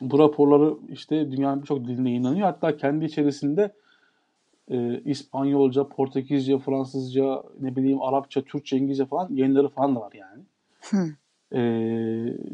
Bu 0.01 0.19
raporları 0.19 0.77
işte 0.89 1.31
dünyanın 1.31 1.61
birçok 1.61 1.85
dilinde 1.87 2.09
yayınlanıyor. 2.09 2.45
Hatta 2.45 2.77
kendi 2.77 3.05
içerisinde 3.05 3.73
e, 4.71 5.01
İspanyolca, 5.05 5.87
Portekizce, 5.87 6.59
Fransızca, 6.59 7.43
ne 7.61 7.75
bileyim 7.75 8.01
Arapça, 8.01 8.41
Türkçe, 8.41 8.77
İngilizce 8.77 9.05
falan 9.05 9.29
yayınları 9.33 9.69
falan 9.69 9.95
da 9.95 9.99
var 9.99 10.13
yani. 10.13 10.43
Hı. 10.81 11.15
E, 11.57 11.61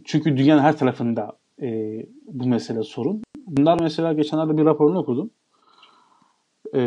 çünkü 0.05 0.37
dünyanın 0.37 0.61
her 0.61 0.77
tarafında 0.77 1.37
e, 1.61 1.99
bu 2.27 2.47
mesele 2.47 2.83
sorun. 2.83 3.23
Bunlar 3.47 3.79
mesela 3.81 4.13
geçenlerde 4.13 4.57
bir 4.57 4.65
raporunu 4.65 4.99
okudum. 4.99 5.29
E, 6.75 6.79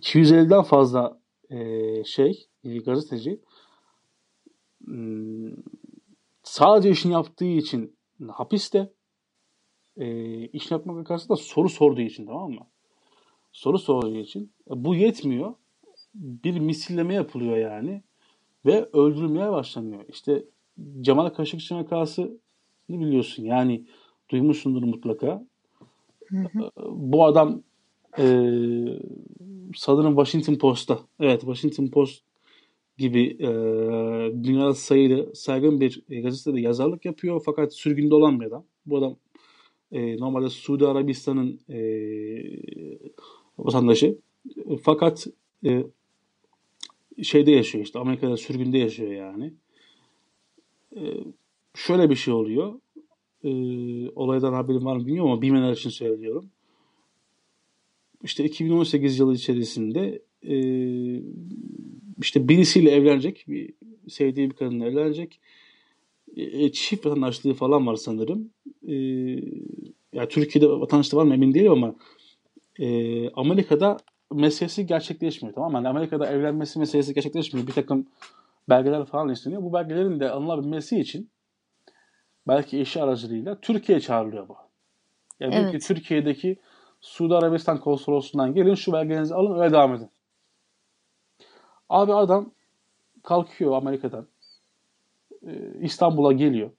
250'den 0.00 0.62
fazla 0.62 1.18
e, 1.50 2.04
şey 2.04 2.46
e, 2.64 2.78
gazeteci 2.78 3.40
hmm, 4.84 5.50
sadece 6.56 6.90
işini 6.90 7.12
yaptığı 7.12 7.44
için 7.44 7.96
hapiste 8.28 8.92
e, 9.96 10.06
iş 10.44 10.70
yapmak 10.70 11.06
karşısında 11.06 11.36
soru 11.36 11.68
sorduğu 11.68 12.00
için 12.00 12.26
tamam 12.26 12.50
mı? 12.50 12.66
Soru 13.52 13.78
sorduğu 13.78 14.16
için. 14.16 14.52
E, 14.70 14.84
bu 14.84 14.94
yetmiyor. 14.94 15.54
Bir 16.14 16.58
misilleme 16.58 17.14
yapılıyor 17.14 17.56
yani. 17.56 18.02
Ve 18.66 18.88
öldürülmeye 18.92 19.52
başlanıyor. 19.52 20.04
İşte 20.08 20.44
Cemal 21.00 21.28
Kaşıkçı 21.28 21.76
vakası 21.76 22.40
biliyorsun 22.88 23.44
yani 23.44 23.86
duymuşsundur 24.30 24.82
mutlaka. 24.82 25.46
bu 26.86 27.24
adam 27.24 27.62
e, 28.18 28.24
sanırım 29.74 30.16
Washington 30.16 30.54
Post'ta 30.54 30.98
evet 31.20 31.40
Washington 31.40 31.86
Post 31.86 32.25
gibi 32.98 33.36
e, 33.40 33.48
dünyada 34.44 34.74
sayılı 34.74 35.34
saygın 35.34 35.80
bir 35.80 36.02
gazetede 36.22 36.60
yazarlık 36.60 37.04
yapıyor 37.04 37.42
fakat 37.46 37.74
sürgünde 37.74 38.14
olan 38.14 38.40
bir 38.40 38.46
adam. 38.46 38.64
Bu 38.86 38.98
adam 38.98 39.16
e, 39.92 40.16
normalde 40.16 40.48
Suudi 40.48 40.86
Arabistan'ın 40.86 41.60
e, 41.68 41.78
vatandaşı. 43.58 44.18
Fakat 44.82 45.26
e, 45.66 45.84
şeyde 47.22 47.50
yaşıyor 47.50 47.84
işte 47.84 47.98
Amerika'da 47.98 48.36
sürgünde 48.36 48.78
yaşıyor 48.78 49.12
yani. 49.12 49.52
E, 50.96 51.00
şöyle 51.74 52.10
bir 52.10 52.16
şey 52.16 52.34
oluyor. 52.34 52.80
E, 53.44 53.50
olaydan 54.10 54.52
haberim 54.52 54.84
var 54.84 54.96
mı 54.96 55.06
bilmiyorum 55.06 55.30
ama 55.30 55.42
bilmeyenler 55.42 55.72
için 55.72 55.90
söylüyorum. 55.90 56.50
İşte 58.22 58.44
2018 58.44 59.18
yılı 59.18 59.34
içerisinde 59.34 60.22
e, 60.42 60.56
işte 62.20 62.48
birisiyle 62.48 62.90
evlenecek. 62.90 63.44
Bir 63.48 63.74
sevdiği 64.08 64.50
bir 64.50 64.56
kadınla 64.56 64.86
evlenecek. 64.86 65.40
E, 66.36 66.72
çift 66.72 67.06
vatandaşlığı 67.06 67.54
falan 67.54 67.86
var 67.86 67.94
sanırım. 67.96 68.50
E, 68.88 68.94
yani 70.12 70.28
Türkiye'de 70.28 70.68
vatandaşlığı 70.68 71.18
var 71.18 71.24
mı 71.24 71.34
emin 71.34 71.54
değilim 71.54 71.72
ama 71.72 71.94
e, 72.78 73.30
Amerika'da 73.30 73.96
meselesi 74.32 74.86
gerçekleşmiyor 74.86 75.54
tamam 75.54 75.70
mı? 75.70 75.76
Yani 75.76 75.88
Amerika'da 75.88 76.26
evlenmesi 76.26 76.78
meselesi 76.78 77.14
gerçekleşmiyor. 77.14 77.66
Bir 77.66 77.72
takım 77.72 78.06
belgeler 78.68 79.04
falan 79.04 79.28
isteniyor. 79.28 79.62
Bu 79.62 79.72
belgelerin 79.72 80.20
de 80.20 80.30
alınabilmesi 80.30 81.00
için 81.00 81.30
belki 82.48 82.80
eşi 82.80 83.02
aracılığıyla 83.02 83.60
Türkiye'ye 83.60 84.00
çağrılıyor 84.00 84.48
bu. 84.48 84.56
Yani 85.40 85.52
diyor 85.52 85.64
Evet. 85.64 85.80
ki 85.80 85.88
Türkiye'deki 85.88 86.56
Suudi 87.00 87.34
Arabistan 87.34 87.80
konsolosluğundan 87.80 88.54
gelin 88.54 88.74
şu 88.74 88.92
belgenizi 88.92 89.34
alın 89.34 89.60
öyle 89.60 89.72
devam 89.72 89.94
edin. 89.94 90.10
Abi 91.88 92.14
adam 92.14 92.50
kalkıyor 93.22 93.76
Amerika'dan. 93.76 94.26
e, 95.46 95.72
İstanbul'a 95.80 96.32
geliyor. 96.32 96.70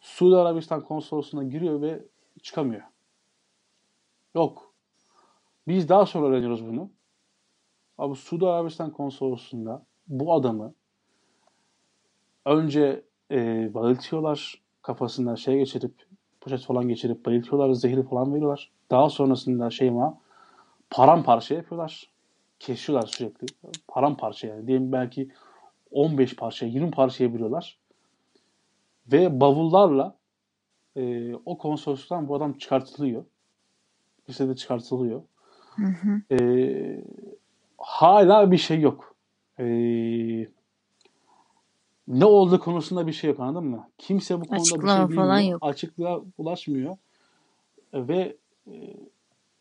Suudi 0.00 0.36
Arabistan 0.36 0.84
konsolosluğuna 0.84 1.44
giriyor 1.44 1.82
ve 1.82 2.02
çıkamıyor. 2.42 2.82
Yok. 4.34 4.72
Biz 5.68 5.88
daha 5.88 6.06
sonra 6.06 6.26
öğreniyoruz 6.26 6.66
bunu. 6.66 6.90
Abi 7.98 8.14
Suudi 8.16 8.46
Arabistan 8.46 8.90
konsolosluğunda 8.90 9.86
bu 10.08 10.34
adamı 10.34 10.74
önce 12.44 13.04
e, 13.30 13.70
bayıltıyorlar. 13.74 14.62
Kafasından 14.82 15.34
şey 15.34 15.58
geçirip 15.58 16.06
poşet 16.40 16.60
falan 16.60 16.88
geçirip 16.88 17.26
bayıltıyorlar. 17.26 17.72
Zehri 17.72 18.02
falan 18.02 18.34
veriyorlar. 18.34 18.70
Daha 18.90 19.10
sonrasında 19.10 19.70
şeyma 19.70 20.18
paramparça 20.90 21.54
yapıyorlar. 21.54 22.15
Kesiyorlar 22.58 23.06
sürekli. 23.06 23.46
Paramparça 23.88 24.46
yani. 24.46 24.66
Diyelim 24.66 24.92
belki 24.92 25.30
15 25.90 26.36
parça, 26.36 26.66
20 26.66 26.90
parçaya 26.90 27.32
bölüyorlar. 27.34 27.78
Ve 29.12 29.40
bavullarla 29.40 30.16
e, 30.96 31.34
o 31.34 31.58
konsolosluktan 31.58 32.28
bu 32.28 32.34
adam 32.34 32.52
çıkartılıyor. 32.52 33.24
Lisede 34.28 34.56
çıkartılıyor. 34.56 35.22
E, 36.30 37.04
hala 37.78 38.50
bir 38.50 38.56
şey 38.58 38.80
yok. 38.80 39.14
E, 39.58 39.64
ne 42.08 42.24
olduğu 42.24 42.60
konusunda 42.60 43.06
bir 43.06 43.12
şey 43.12 43.30
yok 43.30 43.40
anladın 43.40 43.64
mı? 43.64 43.88
Kimse 43.98 44.40
bu 44.40 44.44
konuda 44.44 44.62
Açıklama 44.62 45.08
bir 45.08 45.14
şey 45.14 45.16
falan 45.16 45.38
bilmiyor. 45.38 45.52
yok. 45.52 45.64
Açıklığa 45.64 46.20
ulaşmıyor. 46.38 46.96
Ve 47.94 48.36
e, 48.66 48.96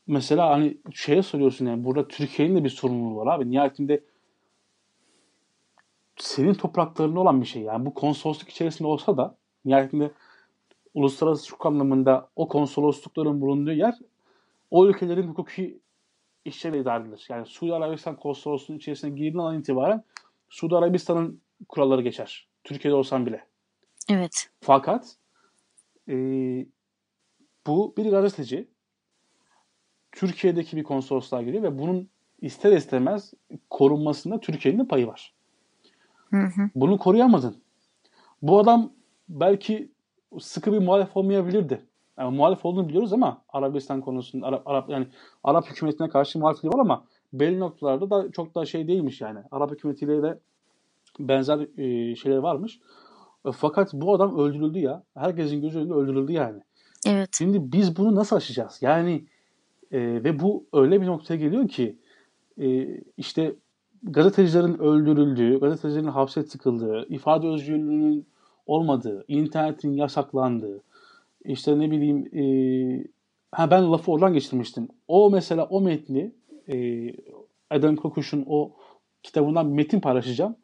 mesela 0.08 0.50
hani 0.50 0.78
şeye 0.94 1.24
soruyorsun 1.24 1.66
yani 1.66 1.84
burada 1.84 2.08
Türkiye'nin 2.08 2.56
de 2.56 2.64
bir 2.64 2.70
sorumluluğu 2.70 3.16
var 3.16 3.36
abi. 3.36 3.52
Nihayetinde 3.52 4.04
senin 6.18 6.54
topraklarında 6.54 7.20
olan 7.20 7.42
bir 7.42 7.46
şey. 7.46 7.62
Yani 7.62 7.86
bu 7.86 7.94
konsolosluk 7.94 8.50
içerisinde 8.50 8.88
olsa 8.88 9.18
da 9.18 9.38
nihayetinde 9.66 10.12
uluslararası 10.94 11.52
hukuk 11.52 11.66
anlamında 11.66 12.30
o 12.36 12.48
konsoloslukların 12.48 13.42
bulunduğu 13.42 13.74
yer 13.74 13.94
o 14.72 14.88
ülkelerin 14.88 15.28
hukuki 15.28 15.80
işleriyle 16.46 16.82
idare 16.82 17.04
edilir. 17.04 17.26
Yani 17.30 17.46
Suudi 17.46 17.74
Arabistan 17.74 18.16
konsolosluğunun 18.16 18.80
içerisine 18.80 19.10
girdiğin 19.10 19.38
an 19.38 19.60
itibaren 19.60 20.04
Suudi 20.50 20.76
Arabistan'ın 20.76 21.42
kuralları 21.70 22.02
geçer. 22.02 22.48
Türkiye'de 22.64 22.96
olsan 22.96 23.26
bile. 23.26 23.46
Evet. 24.10 24.50
Fakat 24.62 25.16
e, 26.10 26.16
bu 27.68 27.94
bir 27.98 28.12
gazeteci 28.12 28.68
Türkiye'deki 30.16 30.78
bir 30.78 30.84
konsolosluğa 30.84 31.42
giriyor 31.42 31.64
ve 31.64 31.80
bunun 31.80 32.10
ister 32.42 32.72
istemez 32.72 33.34
korunmasında 33.70 34.40
Türkiye'nin 34.40 34.80
de 34.80 34.88
payı 34.88 35.08
var. 35.08 35.34
Hı 36.30 36.38
hı. 36.38 36.70
Bunu 36.76 36.98
koruyamadın. 36.98 37.56
Bu 38.42 38.60
adam 38.60 38.92
belki 39.30 39.92
sıkı 40.40 40.74
bir 40.74 40.80
muhalif 40.80 41.18
olmayabilirdi. 41.18 41.86
Yani 42.20 42.38
muhalif 42.38 42.66
olduğunu 42.66 42.90
biliyoruz 42.90 43.14
ama 43.14 43.42
Arabistan 43.50 44.02
konusunda 44.02 44.48
Arap, 44.48 44.68
Arap 44.68 44.90
yani 44.90 45.08
Arap 45.44 45.70
hükümetine 45.70 46.10
karşı 46.10 46.40
muhalifliği 46.40 46.74
var 46.74 46.80
ama 46.80 47.06
belli 47.34 47.60
noktalarda 47.60 48.10
da 48.10 48.32
çok 48.32 48.56
da 48.56 48.66
şey 48.66 48.88
değilmiş 48.88 49.22
yani. 49.22 49.40
Arap 49.52 49.72
hükümetiyle 49.72 50.24
de 50.24 50.40
benzer 51.20 51.80
e, 51.80 52.16
şeyler 52.16 52.38
varmış. 52.38 52.80
E, 53.46 53.52
fakat 53.52 53.94
bu 53.94 54.14
adam 54.14 54.40
öldürüldü 54.40 54.80
ya. 54.80 55.04
Herkesin 55.14 55.62
gözü 55.62 55.80
önünde 55.80 55.94
öldürüldü 55.94 56.32
yani. 56.32 56.62
Evet. 57.08 57.30
Şimdi 57.38 57.72
biz 57.72 57.98
bunu 57.98 58.16
nasıl 58.16 58.36
aşacağız? 58.36 58.78
Yani 58.82 59.26
e, 59.96 60.24
ve 60.24 60.40
bu 60.40 60.66
öyle 60.74 61.02
bir 61.02 61.08
noktaya 61.08 61.36
geliyor 61.36 61.68
ki 61.68 61.96
e, 62.62 62.88
işte 63.18 63.56
gazetecilerin 64.04 64.78
öldürüldüğü, 64.78 65.60
gazetecilerin 65.60 66.08
hapse 66.08 66.46
tıkıldığı, 66.46 67.06
ifade 67.10 67.48
özgürlüğünün 67.48 68.28
olmadığı, 68.66 69.26
internetin 69.28 69.94
yasaklandığı, 69.94 70.84
işte 71.46 71.80
ne 71.80 71.92
bileyim 71.92 72.36
e, 72.36 72.44
ha 73.52 73.72
ben 73.72 73.92
lafı 73.92 74.12
oradan 74.12 74.34
geçirmiştim. 74.34 74.88
O 75.08 75.30
mesela 75.30 75.66
o 75.66 75.82
metni 75.82 76.32
e, 76.70 77.08
Adam 77.70 77.96
Kokuş'un 77.96 78.46
o 78.48 78.72
kitabından 79.24 79.66
metin 79.66 80.00
paylaşacağım. 80.00 80.56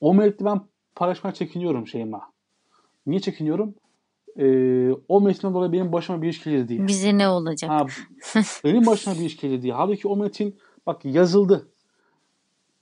O 0.00 0.14
metni 0.14 0.46
ben 0.46 0.60
paylaşmaya 0.94 1.34
çekiniyorum 1.34 1.86
Şeyma. 1.86 2.22
Niye 3.06 3.20
çekiniyorum? 3.20 3.74
E, 4.38 4.46
o 5.08 5.20
metinden 5.20 5.54
dolayı 5.54 5.72
benim 5.72 5.92
başıma 5.92 6.22
bir 6.22 6.28
iş 6.28 6.44
gelir 6.44 6.68
diye. 6.68 6.86
Bize 6.86 7.18
ne 7.18 7.28
olacak? 7.28 7.70
Ha, 7.70 7.86
benim 8.64 8.86
başıma 8.86 9.16
bir 9.16 9.24
iş 9.24 9.36
gelir 9.36 9.62
diye. 9.62 9.72
Halbuki 9.72 10.08
o 10.08 10.16
metin 10.16 10.56
bak 10.86 11.04
yazıldı. 11.04 11.68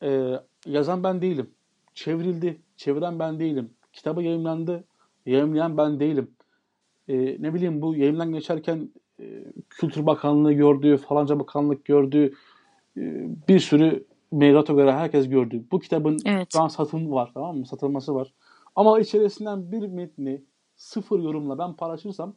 Ee, 0.03 0.33
yazan 0.67 1.05
ben 1.05 1.23
değilim. 1.23 1.51
Çevrildi. 1.95 2.61
Çeviren 2.77 3.19
ben 3.19 3.41
değilim. 3.41 3.71
Kitabı 3.93 4.23
yayınlandı. 4.23 4.85
Yayınlayan 5.27 5.77
ben 5.77 6.01
değilim. 6.01 6.31
Ee, 7.09 7.37
ne 7.43 7.55
bileyim 7.55 7.83
bu 7.83 7.95
yayından 7.97 8.33
geçerken 8.33 8.91
e, 9.21 9.25
Kültür 9.71 10.07
Bakanlığı 10.07 10.53
gördü, 10.53 10.97
falanca 10.97 11.39
bakanlık 11.39 11.85
gördü. 11.85 12.33
e, 12.97 13.03
bir 13.49 13.59
sürü 13.61 14.05
mevzuata 14.33 14.73
göre 14.73 14.93
herkes 14.93 15.29
gördü. 15.29 15.65
Bu 15.73 15.81
kitabın 15.81 16.19
Evet. 16.25 16.49
şu 16.53 16.61
an 16.61 16.69
satımı 16.69 17.11
var 17.11 17.31
tamam 17.35 17.59
mı? 17.59 17.67
Satılması 17.67 18.15
var. 18.15 18.33
Ama 18.77 19.01
içerisinden 19.01 19.73
bir 19.73 19.87
metni 19.87 20.43
sıfır 20.77 21.21
yorumla 21.21 21.59
ben 21.59 21.73
paylaşırsam 21.73 22.35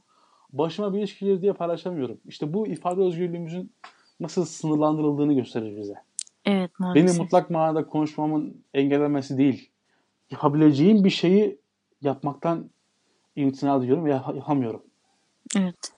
başıma 0.54 0.94
bir 0.94 1.02
iş 1.02 1.20
gelir 1.20 1.42
diye 1.42 1.54
paylaşamıyorum. 1.54 2.18
İşte 2.26 2.54
bu 2.54 2.68
ifade 2.68 3.02
özgürlüğümüzün 3.02 3.72
nasıl 4.20 4.46
sınırlandırıldığını 4.46 5.34
gösterir 5.34 5.78
bize. 5.78 5.94
Evet 6.46 6.72
Benim 6.80 6.88
maalesef. 6.88 7.20
mutlak 7.20 7.50
manada 7.50 7.88
konuşmamın 7.88 8.64
engellenmesi 8.74 9.38
değil. 9.38 9.70
Yapabileceğim 10.32 11.04
bir 11.04 11.10
şeyi 11.10 11.60
yapmaktan 12.02 12.70
imtina 13.36 13.76
ediyorum 13.84 14.06
ve 14.06 14.10
yap- 14.10 14.36
yapamıyorum. 14.36 14.84
Evet. 15.58 15.94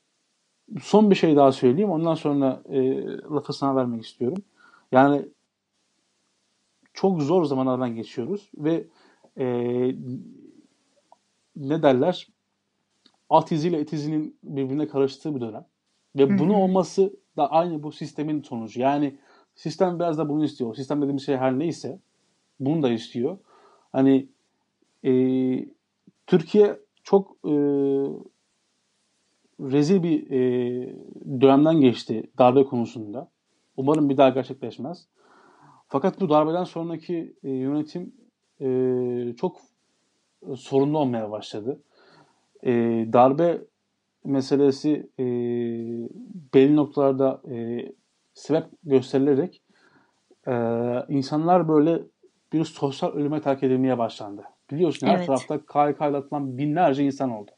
Son 0.81 1.09
bir 1.09 1.15
şey 1.15 1.35
daha 1.35 1.51
söyleyeyim. 1.51 1.89
Ondan 1.91 2.15
sonra 2.15 2.61
e, 2.69 3.05
lafı 3.05 3.53
sana 3.53 3.75
vermek 3.75 4.05
istiyorum. 4.05 4.43
Yani 4.91 5.25
çok 6.93 7.21
zor 7.21 7.45
zamanlardan 7.45 7.95
geçiyoruz 7.95 8.51
ve 8.57 8.83
e, 9.37 9.45
ne 11.55 11.83
derler? 11.83 12.27
Alt 13.29 13.51
iziyle 13.51 13.77
et 13.77 13.93
izinin 13.93 14.37
birbirine 14.43 14.87
karıştığı 14.87 15.35
bir 15.35 15.41
dönem. 15.41 15.65
Ve 16.15 16.39
bunun 16.39 16.53
olması 16.53 17.13
da 17.37 17.51
aynı 17.51 17.83
bu 17.83 17.91
sistemin 17.91 18.41
sonucu. 18.41 18.81
Yani 18.81 19.17
sistem 19.55 19.99
biraz 19.99 20.17
da 20.17 20.29
bunu 20.29 20.45
istiyor. 20.45 20.75
Sistem 20.75 21.01
dediğimiz 21.01 21.25
şey 21.25 21.37
her 21.37 21.59
neyse 21.59 21.99
bunu 22.59 22.83
da 22.83 22.89
istiyor. 22.89 23.37
Hani 23.91 24.29
e, 25.03 25.11
Türkiye 26.27 26.79
çok 27.03 27.37
e, 27.45 27.53
rezil 29.59 30.03
bir 30.03 30.31
e, 30.31 30.95
dönemden 31.41 31.81
geçti 31.81 32.23
darbe 32.37 32.63
konusunda. 32.63 33.31
Umarım 33.77 34.09
bir 34.09 34.17
daha 34.17 34.29
gerçekleşmez. 34.29 35.07
Fakat 35.87 36.21
bu 36.21 36.29
darbeden 36.29 36.63
sonraki 36.63 37.35
e, 37.43 37.49
yönetim 37.49 38.15
e, 38.61 39.35
çok 39.37 39.57
sorunlu 40.55 40.97
olmaya 40.97 41.31
başladı. 41.31 41.81
E, 42.63 42.71
darbe 43.13 43.61
meselesi 44.23 45.09
e, 45.19 45.23
belli 46.53 46.75
noktalarda 46.75 47.41
e, 47.51 47.85
sebep 48.33 48.65
gösterilerek 48.83 49.61
e, 50.47 50.53
insanlar 51.09 51.67
böyle 51.67 52.01
bir 52.53 52.65
sosyal 52.65 53.11
ölüme 53.11 53.41
terk 53.41 53.63
edilmeye 53.63 53.97
başlandı. 53.97 54.43
Biliyorsun 54.71 55.07
her 55.07 55.17
Evet. 55.17 55.27
tarafta 55.27 55.65
KHK'yla 55.65 56.17
atılan 56.17 56.57
binlerce 56.57 57.03
insan 57.03 57.31
oldu. 57.31 57.51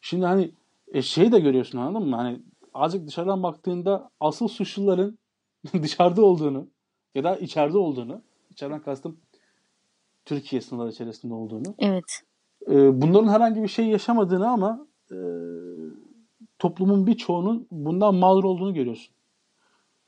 Şimdi 0.00 0.26
hani 0.26 0.50
e, 0.92 1.02
şeyi 1.02 1.32
de 1.32 1.40
görüyorsun 1.40 1.78
anladın 1.78 2.08
mı? 2.08 2.16
Hani 2.16 2.40
azıcık 2.74 3.08
dışarıdan 3.08 3.42
baktığında 3.42 4.10
asıl 4.20 4.48
suçluların 4.48 5.18
dışarıda 5.82 6.22
olduğunu 6.24 6.68
ya 7.14 7.24
da 7.24 7.36
içeride 7.36 7.78
olduğunu, 7.78 8.22
içeriden 8.50 8.82
kastım 8.82 9.20
Türkiye 10.26 10.62
sınırları 10.62 10.90
içerisinde 10.90 11.34
olduğunu, 11.34 11.74
Evet. 11.78 12.22
e, 12.70 13.02
bunların 13.02 13.28
herhangi 13.28 13.62
bir 13.62 13.68
şey 13.68 13.86
yaşamadığını 13.86 14.48
ama 14.48 14.86
e, 15.10 15.18
toplumun 16.58 17.06
birçoğunun 17.06 17.66
bundan 17.70 18.14
mağdur 18.14 18.44
olduğunu 18.44 18.74
görüyorsun. 18.74 19.14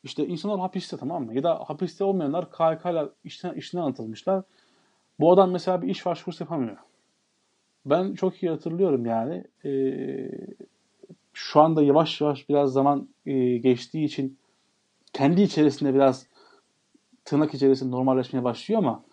İşte 0.03 0.27
insanlar 0.27 0.61
hapiste 0.61 0.97
tamam 0.97 1.25
mı? 1.25 1.35
Ya 1.35 1.43
da 1.43 1.55
hapiste 1.67 2.05
olmayanlar 2.05 2.51
KHK'la 2.51 3.11
işten, 3.25 3.55
işinden 3.55 3.83
atılmışlar. 3.83 4.43
Bu 5.21 5.33
adam 5.33 5.51
mesela 5.51 5.83
bir 5.83 5.89
iş 5.89 6.07
başvurusu 6.07 6.45
yapamıyor. 6.45 6.77
Ben 7.87 8.15
çok 8.15 8.43
iyi 8.43 8.51
hatırlıyorum 8.51 9.07
yani. 9.07 9.45
E, 9.65 9.71
şu 11.33 11.61
anda 11.61 11.83
yavaş 11.83 12.21
yavaş 12.21 12.49
biraz 12.49 12.73
zaman 12.73 13.09
e, 13.27 13.57
geçtiği 13.59 14.05
için 14.05 14.39
kendi 15.13 15.43
içerisinde 15.43 15.95
biraz 15.95 16.27
tırnak 17.25 17.55
içerisinde 17.55 17.91
normalleşmeye 17.91 18.45
başlıyor 18.45 18.79
ama 18.81 19.05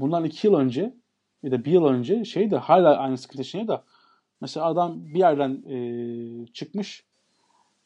bundan 0.00 0.24
iki 0.24 0.46
yıl 0.46 0.54
önce 0.54 0.94
ya 1.42 1.50
da 1.50 1.64
bir 1.64 1.72
yıl 1.72 1.84
önce 1.84 2.24
şey 2.24 2.50
de 2.50 2.56
hala 2.56 2.96
aynı 2.96 3.18
sıkıntı 3.18 3.40
yaşanıyor 3.40 3.68
da 3.68 3.84
mesela 4.40 4.66
adam 4.66 5.06
bir 5.14 5.18
yerden 5.18 5.62
e, 5.68 6.46
çıkmış 6.46 7.04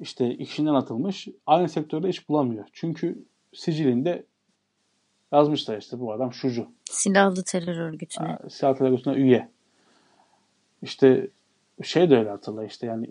işte 0.00 0.34
işinden 0.34 0.74
atılmış 0.74 1.28
aynı 1.46 1.68
sektörde 1.68 2.08
iş 2.08 2.28
bulamıyor. 2.28 2.64
Çünkü 2.72 3.24
sicilinde 3.52 4.26
yazmışlar 5.32 5.78
işte 5.78 6.00
bu 6.00 6.12
adam 6.12 6.32
şucu. 6.32 6.68
Silahlı 6.90 7.44
terör 7.44 7.78
örgütüne. 7.78 8.38
Silah 8.50 8.80
örgütüne 8.80 9.14
üye. 9.14 9.48
İşte 10.82 11.28
şey 11.82 12.10
de 12.10 12.18
öyle 12.18 12.30
hatırla 12.30 12.64
işte 12.64 12.86
yani 12.86 13.08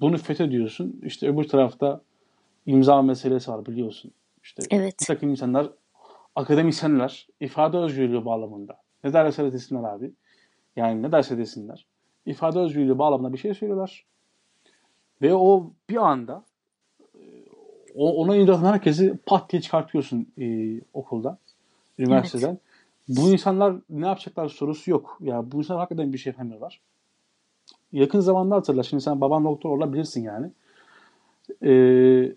bunu 0.00 0.18
fethediyorsun. 0.18 1.00
İşte 1.04 1.28
öbür 1.28 1.44
tarafta 1.44 2.00
imza 2.66 3.02
meselesi 3.02 3.50
var 3.50 3.66
biliyorsun. 3.66 4.10
İşte 4.42 4.62
Evet. 4.70 5.00
bir 5.00 5.06
takım 5.06 5.30
insanlar 5.30 5.70
akademisyenler 6.36 7.28
ifade 7.40 7.76
özgürlüğü 7.76 8.24
bağlamında 8.24 8.78
ne 9.04 9.12
derse 9.12 9.52
desinler 9.52 9.84
abi. 9.84 10.12
Yani 10.76 11.02
ne 11.02 11.12
derse 11.12 11.38
desinler. 11.38 11.86
ifade 12.26 12.58
özgürlüğü 12.58 12.98
bağlamında 12.98 13.32
bir 13.32 13.38
şey 13.38 13.54
söylüyorlar. 13.54 14.04
Ve 15.22 15.34
o 15.34 15.70
bir 15.90 15.96
anda 15.96 16.44
e, 17.14 17.20
ona 17.94 18.36
imzalayan 18.36 18.72
herkesi 18.72 19.18
pat 19.26 19.52
diye 19.52 19.62
çıkartıyorsun 19.62 20.32
e, 20.38 20.80
okulda, 20.92 21.38
üniversiteden. 21.98 22.58
Bu 23.08 23.32
insanlar 23.32 23.74
ne 23.90 24.06
yapacaklar 24.06 24.48
sorusu 24.48 24.90
yok. 24.90 25.18
Ya 25.20 25.52
bu 25.52 25.58
insanlar 25.58 25.80
hakikaten 25.80 26.12
bir 26.12 26.18
şey 26.18 26.30
yapamıyorlar. 26.30 26.80
Yakın 27.92 28.20
zamanda 28.20 28.54
hatırla. 28.54 28.82
Şimdi 28.82 29.02
sen 29.02 29.20
baban 29.20 29.44
doktor 29.44 29.70
olabilirsin 29.70 30.24
yani. 30.24 30.50
Ee, 31.62 32.34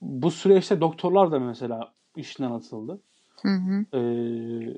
bu 0.00 0.30
süreçte 0.30 0.80
doktorlar 0.80 1.32
da 1.32 1.38
mesela 1.38 1.92
işinden 2.16 2.50
atıldı. 2.50 3.00
Hı 3.42 3.48
hı. 3.48 3.98
Ee, 3.98 4.74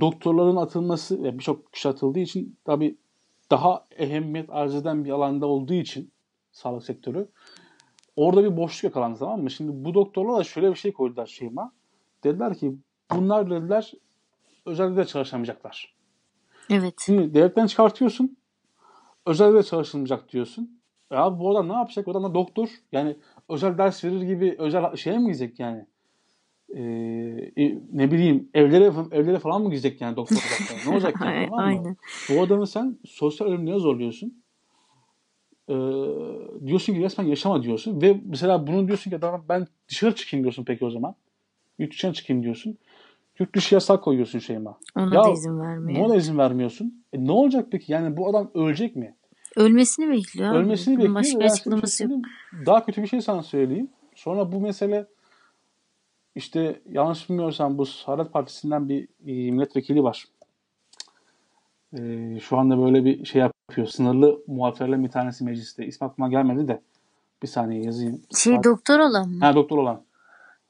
doktorların 0.00 0.56
atılması 0.56 1.22
ve 1.22 1.38
birçok 1.38 1.72
kişi 1.72 1.88
atıldığı 1.88 2.18
için 2.18 2.56
tabii 2.64 2.96
daha 3.50 3.86
ehemmiyet 3.96 4.50
arz 4.50 4.74
eden 4.74 5.04
bir 5.04 5.10
alanda 5.10 5.46
olduğu 5.46 5.74
için 5.74 6.10
sağlık 6.52 6.84
sektörü 6.84 7.28
orada 8.18 8.44
bir 8.44 8.56
boşluk 8.56 8.84
yakalandı 8.84 9.18
tamam 9.18 9.42
mı? 9.42 9.50
Şimdi 9.50 9.84
bu 9.84 9.94
doktorlar 9.94 10.38
da 10.38 10.44
şöyle 10.44 10.70
bir 10.70 10.74
şey 10.74 10.92
koydular 10.92 11.26
şeyime. 11.26 11.62
Dediler 12.24 12.54
ki 12.54 12.74
bunlar 13.10 13.50
dediler 13.50 13.92
özelde 14.66 14.96
de 14.96 15.04
çalışamayacaklar. 15.04 15.94
Evet. 16.70 16.94
Şimdi 16.98 17.34
devletten 17.34 17.66
çıkartıyorsun. 17.66 18.36
Özelde 19.26 19.62
çalışılmayacak 19.62 20.32
diyorsun. 20.32 20.80
Ya 21.12 21.38
bu 21.38 21.50
adam 21.50 21.68
ne 21.68 21.72
yapacak? 21.72 22.06
Bu 22.06 22.10
adam 22.10 22.24
da 22.24 22.34
doktor. 22.34 22.68
Yani 22.92 23.16
özel 23.48 23.78
ders 23.78 24.04
verir 24.04 24.22
gibi 24.22 24.56
özel 24.58 24.96
şeye 24.96 25.18
mi 25.18 25.26
gidecek 25.26 25.60
yani? 25.60 25.86
Ee, 26.74 26.82
e, 27.56 27.78
ne 27.92 28.10
bileyim 28.10 28.48
evlere 28.54 28.92
evlere 29.12 29.38
falan 29.38 29.62
mı 29.62 29.70
gidecek 29.70 30.00
yani 30.00 30.16
doktor 30.16 30.36
olarak? 30.70 30.86
ne 30.86 30.92
olacak 30.92 31.14
yani? 31.24 31.46
tamam 31.48 31.60
mı? 31.60 31.62
Aynen. 31.62 31.96
Bu 32.30 32.42
adamı 32.42 32.66
sen 32.66 32.98
sosyal 33.04 33.48
ölümlüğe 33.48 33.78
zorluyorsun. 33.78 34.42
Ee, 35.68 35.74
diyorsun 36.66 36.94
ki 36.94 37.02
resmen 37.02 37.24
yaşama 37.24 37.62
diyorsun. 37.62 38.02
Ve 38.02 38.20
mesela 38.24 38.66
bunu 38.66 38.86
diyorsun 38.86 39.10
ki 39.10 39.16
adam 39.16 39.44
ben 39.48 39.66
dışarı 39.88 40.14
çıkayım 40.14 40.44
diyorsun 40.44 40.64
peki 40.64 40.84
o 40.84 40.90
zaman. 40.90 41.14
Yurt 41.78 41.92
dışına 41.92 42.12
çıkayım 42.12 42.42
diyorsun. 42.42 42.78
Yurt 43.38 43.54
dışı 43.54 43.74
yasak 43.74 44.04
koyuyorsun 44.04 44.38
şeyma. 44.38 44.78
Ona 44.96 45.14
Ya, 45.14 45.24
da 45.24 45.30
izin 45.30 45.60
vermiyor. 45.60 46.00
Buna 46.00 46.08
da 46.08 46.16
izin 46.16 46.38
vermiyorsun. 46.38 47.04
E 47.12 47.24
ne 47.24 47.32
olacak 47.32 47.68
peki? 47.70 47.92
Yani 47.92 48.16
bu 48.16 48.28
adam 48.28 48.50
ölecek 48.54 48.96
mi? 48.96 49.14
Ölmesini 49.56 50.10
bekliyor. 50.10 50.50
abi. 50.50 50.58
Ölmesini 50.58 50.98
Bunun 50.98 51.14
bekliyor. 51.16 51.40
Başka 51.40 51.52
açıklaması 51.52 52.04
yok. 52.04 52.12
Daha 52.66 52.84
kötü 52.86 53.02
bir 53.02 53.06
şey 53.06 53.20
sana 53.20 53.42
söyleyeyim. 53.42 53.88
Sonra 54.14 54.52
bu 54.52 54.60
mesele 54.60 55.06
işte 56.38 56.80
yanlış 56.90 57.30
bilmiyorsam 57.30 57.78
bu 57.78 57.86
Saadet 57.86 58.32
Partisi'nden 58.32 58.88
bir 58.88 59.08
e, 59.26 59.50
milletvekili 59.50 60.02
var. 60.02 60.24
E, 61.98 62.40
şu 62.40 62.58
anda 62.58 62.78
böyle 62.78 63.04
bir 63.04 63.24
şey 63.24 63.42
yapıyor. 63.42 63.86
Sınırlı 63.86 64.42
muhafirlerden 64.46 65.04
bir 65.04 65.10
tanesi 65.10 65.44
mecliste. 65.44 65.86
İsmi 65.86 66.06
aklıma 66.06 66.28
gelmedi 66.28 66.68
de. 66.68 66.82
Bir 67.42 67.48
saniye 67.48 67.82
yazayım. 67.82 68.22
Şey 68.36 68.54
Saat- 68.54 68.64
doktor 68.64 68.98
olan 68.98 69.28
mı? 69.28 69.44
Ha 69.44 69.54
doktor 69.54 69.78
olan. 69.78 70.02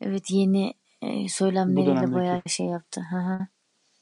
Evet 0.01 0.31
yeni 0.31 0.75
e, 1.03 1.29
söylemleriyle 1.29 2.15
bayağı 2.15 2.43
şey 2.47 2.67
yaptı. 2.67 3.01
Hı 3.11 3.17
hı. 3.17 3.47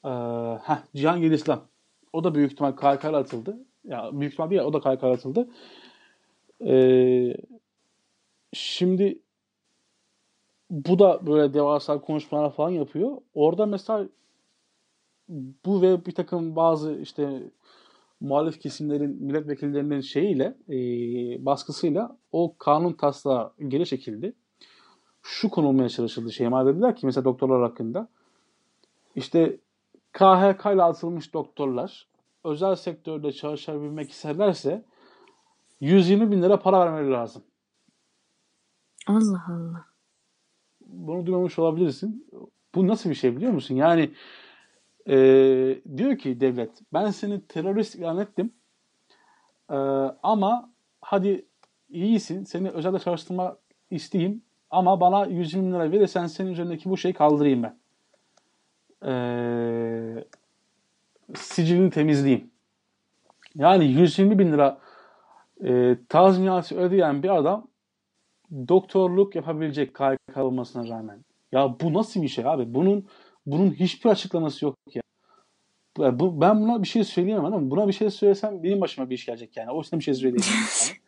Ee, 0.05 0.59
heh, 0.63 0.79
Cihangir 0.95 1.31
İslam. 1.31 1.65
O 2.13 2.25
da 2.25 2.35
büyük 2.35 2.53
ihtimal 2.53 2.73
KHK'ya 2.73 3.17
atıldı. 3.17 3.59
Ya 3.85 4.11
büyük 4.13 4.33
ihtimal 4.33 4.51
değil, 4.51 4.61
o 4.63 4.73
da 4.73 4.81
KHK'ya 4.81 5.13
atıldı. 5.13 5.49
Ee, 6.67 7.37
şimdi 8.53 9.19
bu 10.71 10.99
da 10.99 11.27
böyle 11.27 11.55
devasa 11.55 12.01
konuşmalar 12.01 12.53
falan 12.53 12.71
yapıyor. 12.71 13.17
Orada 13.35 13.67
mesela 13.67 14.09
bu 15.67 15.83
ve 15.83 16.07
bir 16.07 16.13
takım 16.13 16.57
bazı 16.57 16.93
işte 16.93 17.51
muhalif 18.21 18.61
kesimlerin 18.61 19.23
milletvekillerinin 19.23 20.01
şeyiyle 20.01 20.57
e, 20.69 20.77
baskısıyla 21.45 22.19
o 22.33 22.57
kanun 22.59 22.93
taslağı 22.93 23.53
geri 23.69 23.87
çekildi. 23.87 24.33
Şu 25.23 25.51
konulmaya 25.51 25.89
çalışıldı. 25.89 26.33
Şeyma 26.33 26.67
dediler 26.67 26.97
ki 26.97 27.07
mesela 27.07 27.25
doktorlar 27.25 27.63
hakkında 27.63 28.09
işte 29.17 29.59
KHK 30.13 30.67
ile 30.75 30.83
atılmış 30.83 31.35
doktorlar 31.35 32.09
özel 32.45 32.75
sektörde 32.75 33.33
çalışabilmek 33.33 34.11
isterlerse 34.11 34.85
120 35.81 36.31
bin 36.31 36.43
lira 36.43 36.59
para 36.59 36.81
vermeleri 36.81 37.13
lazım. 37.13 37.43
Allah 39.07 39.45
Allah. 39.49 39.96
Bunu 40.87 41.27
duymamış 41.27 41.59
olabilirsin. 41.59 42.27
Bu 42.75 42.89
nasıl 42.89 43.11
bir 43.11 43.15
şey 43.15 43.37
biliyor 43.37 43.53
musun? 43.53 43.75
Yani 43.75 44.11
e, 45.09 45.17
diyor 45.97 46.19
ki 46.19 46.41
devlet 46.41 46.71
ben 46.93 47.11
seni 47.11 47.47
terörist 47.47 47.95
ilan 47.95 48.19
ettim 48.19 48.53
E, 49.71 49.77
ama 50.23 50.71
hadi 51.01 51.47
iyisin 51.89 52.45
seni 52.45 52.71
özelde 52.71 52.99
çalıştırma 52.99 53.57
isteyeyim 53.91 54.43
ama 54.71 55.01
bana 55.01 55.27
120 55.27 55.67
bin 55.67 55.73
lira 55.73 55.91
verirsen 55.93 56.27
senin 56.27 56.53
üzerindeki 56.53 56.91
bu 56.91 56.97
şeyi 56.97 57.15
kaldırayım 57.15 57.63
ben. 57.63 57.79
E, 59.11 60.25
sicilini 61.35 61.91
temizleyeyim. 61.91 62.51
Yani 63.55 63.85
120 63.85 64.39
bin 64.39 64.53
lira 64.53 64.79
e, 65.65 65.97
tazminatı 66.09 66.77
ödeyen 66.77 67.23
bir 67.23 67.37
adam 67.37 67.69
doktorluk 68.69 69.35
yapabilecek 69.35 69.95
KHK 69.95 70.37
olmasına 70.37 70.89
rağmen. 70.89 71.25
Ya 71.53 71.77
bu 71.81 71.95
nasıl 71.95 72.23
bir 72.23 72.29
şey 72.29 72.47
abi? 72.47 72.75
Bunun 72.75 73.07
bunun 73.47 73.71
hiçbir 73.71 74.11
açıklaması 74.11 74.65
yok 74.65 74.75
ya. 74.95 75.03
Bu- 75.97 76.19
Bu, 76.19 76.41
ben 76.41 76.61
buna 76.61 76.83
bir 76.83 76.89
şey 76.89 77.05
söyleyemem 77.05 77.45
ama 77.45 77.71
buna 77.71 77.89
bir 77.89 77.93
şey 77.93 78.11
söylesem 78.11 78.63
benim 78.63 78.81
başıma 78.81 79.11
bir 79.11 79.15
iş 79.15 79.27
gelecek 79.27 79.57
yani. 79.57 79.71
O 79.71 79.79
yüzden 79.79 79.99
bir 80.01 80.05
şey 80.05 80.15
söyleyemem. 80.15 80.49
yani. 80.89 80.99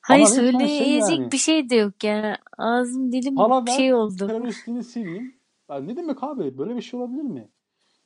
Hayır 0.00 0.26
Ama 0.26 0.34
şey 0.34 0.52
söyleyecek 0.78 1.18
yani. 1.18 1.32
bir 1.32 1.36
şey 1.38 1.70
de 1.70 1.74
yok 1.76 2.04
yani. 2.04 2.34
Ağzım 2.58 3.12
dilim 3.12 3.34
Para 3.34 3.66
bir 3.66 3.70
şey 3.70 3.94
oldu. 3.94 4.26
teröristliğini 4.26 4.84
sileyim. 4.84 5.34
Ya 5.70 5.80
ne 5.80 5.96
demek 5.96 6.22
abi? 6.22 6.58
Böyle 6.58 6.76
bir 6.76 6.82
şey 6.82 7.00
olabilir 7.00 7.22
mi? 7.22 7.48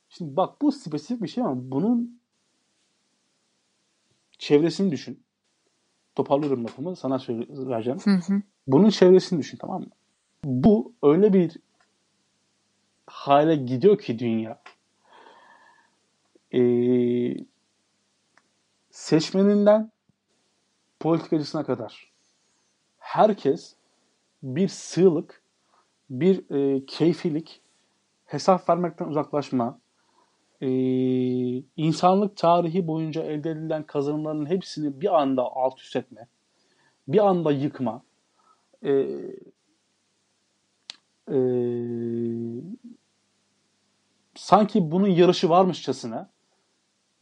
Şimdi 0.08 0.36
bak 0.36 0.62
bu 0.62 0.72
spesifik 0.72 1.22
bir 1.22 1.28
şey 1.28 1.44
ama 1.44 1.54
bunun 1.56 2.20
çevresini 4.38 4.90
düşün. 4.90 5.22
Toparlıyorum 6.14 6.64
lafımı. 6.64 6.96
Sana 6.96 7.18
vereceğim. 7.28 7.98
Hı 8.04 8.10
hı. 8.10 8.42
Bunun 8.66 8.90
çevresini 8.90 9.38
düşün 9.38 9.58
tamam 9.58 9.80
mı? 9.80 9.90
Bu 10.44 10.92
öyle 11.02 11.32
bir 11.32 11.56
hale 13.06 13.56
gidiyor 13.56 13.98
ki 13.98 14.18
dünya. 14.18 14.62
Ee, 16.54 17.36
seçmeninden 18.90 19.90
politikacısına 21.00 21.64
kadar 21.64 22.12
herkes 22.98 23.74
bir 24.42 24.68
sığlık, 24.68 25.42
bir 26.10 26.50
e, 26.50 26.86
keyfilik, 26.86 27.60
hesap 28.26 28.68
vermekten 28.68 29.06
uzaklaşma, 29.06 29.78
e, 30.62 30.68
insanlık 31.76 32.36
tarihi 32.36 32.86
boyunca 32.86 33.22
elde 33.22 33.50
edilen 33.50 33.82
kazanımların 33.82 34.46
hepsini 34.46 35.00
bir 35.00 35.20
anda 35.20 35.42
alt 35.42 35.80
üst 35.80 35.96
etme, 35.96 36.26
bir 37.08 37.26
anda 37.26 37.52
yıkma, 37.52 38.02
e, 38.82 38.90
e, 41.32 41.36
sanki 44.34 44.90
bunun 44.90 45.08
yarışı 45.08 45.48
varmışçasına 45.48 46.30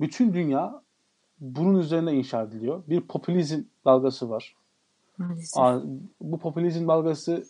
bütün 0.01 0.35
dünya 0.35 0.83
bunun 1.41 1.79
üzerine 1.79 2.13
inşa 2.13 2.43
ediliyor. 2.43 2.83
Bir 2.89 3.01
popülizm 3.01 3.63
dalgası 3.85 4.31
var. 4.31 4.55
Maalesef. 5.19 5.63
Aa, 5.63 5.83
Bu 6.21 6.39
popülizm 6.39 6.89
dalgası 6.89 7.45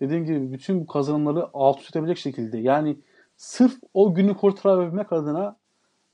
dediğim 0.00 0.24
gibi 0.24 0.52
bütün 0.52 0.80
bu 0.80 0.86
kazanımları 0.86 1.48
alt 1.54 1.80
üst 1.80 1.90
edebilecek 1.90 2.18
şekilde. 2.18 2.58
Yani 2.58 2.96
sırf 3.36 3.74
o 3.94 4.14
günü 4.14 4.36
kurtarabilmek 4.36 5.12
adına 5.12 5.56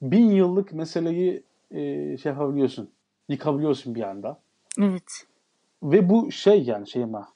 bin 0.02 0.30
yıllık 0.30 0.72
meseleyi 0.72 1.42
e, 1.70 2.16
şey 2.16 2.32
yapabiliyorsun. 2.32 2.90
Yıkabiliyorsun 3.28 3.94
bir 3.94 4.02
anda. 4.02 4.40
Evet. 4.78 5.26
Ve 5.82 6.08
bu 6.08 6.32
şey 6.32 6.62
yani 6.62 6.88
şey 6.88 7.02
ama 7.02 7.28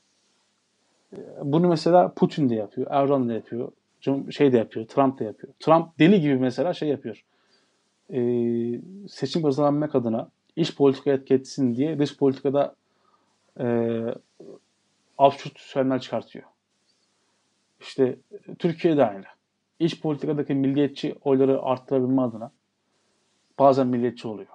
e, 1.13 1.19
bunu 1.43 1.69
mesela 1.69 2.13
Putin 2.13 2.49
de 2.49 2.55
yapıyor, 2.55 2.87
Erdoğan 2.91 3.29
da 3.29 3.33
yapıyor, 3.33 3.73
şey 4.31 4.53
de 4.53 4.59
yapıyor, 4.59 4.87
Trump 4.87 5.19
da 5.19 5.25
yapıyor. 5.25 5.53
Trump 5.61 5.99
deli 5.99 6.21
gibi 6.21 6.37
mesela 6.37 6.75
şey 6.75 6.89
yapıyor. 6.89 7.25
E, 8.13 8.21
seçim 9.09 9.43
kazanabilmek 9.43 9.95
adına 9.95 10.29
iş 10.57 10.77
politika 10.77 11.11
etki 11.11 11.35
etsin 11.35 11.75
diye 11.75 11.99
dış 11.99 12.17
politikada 12.17 12.75
e, 13.61 13.99
absürt 15.19 15.61
söylemler 15.61 16.01
çıkartıyor. 16.01 16.45
İşte 17.81 18.17
e, 18.49 18.55
Türkiye'de 18.55 19.07
aynı. 19.07 19.25
İç 19.83 20.01
politikadaki 20.01 20.55
milliyetçi 20.55 21.15
oyları 21.25 21.63
arttırabilme 21.63 22.23
adına 22.23 22.51
bazen 23.59 23.87
milliyetçi 23.87 24.29
oluyor. 24.29 24.49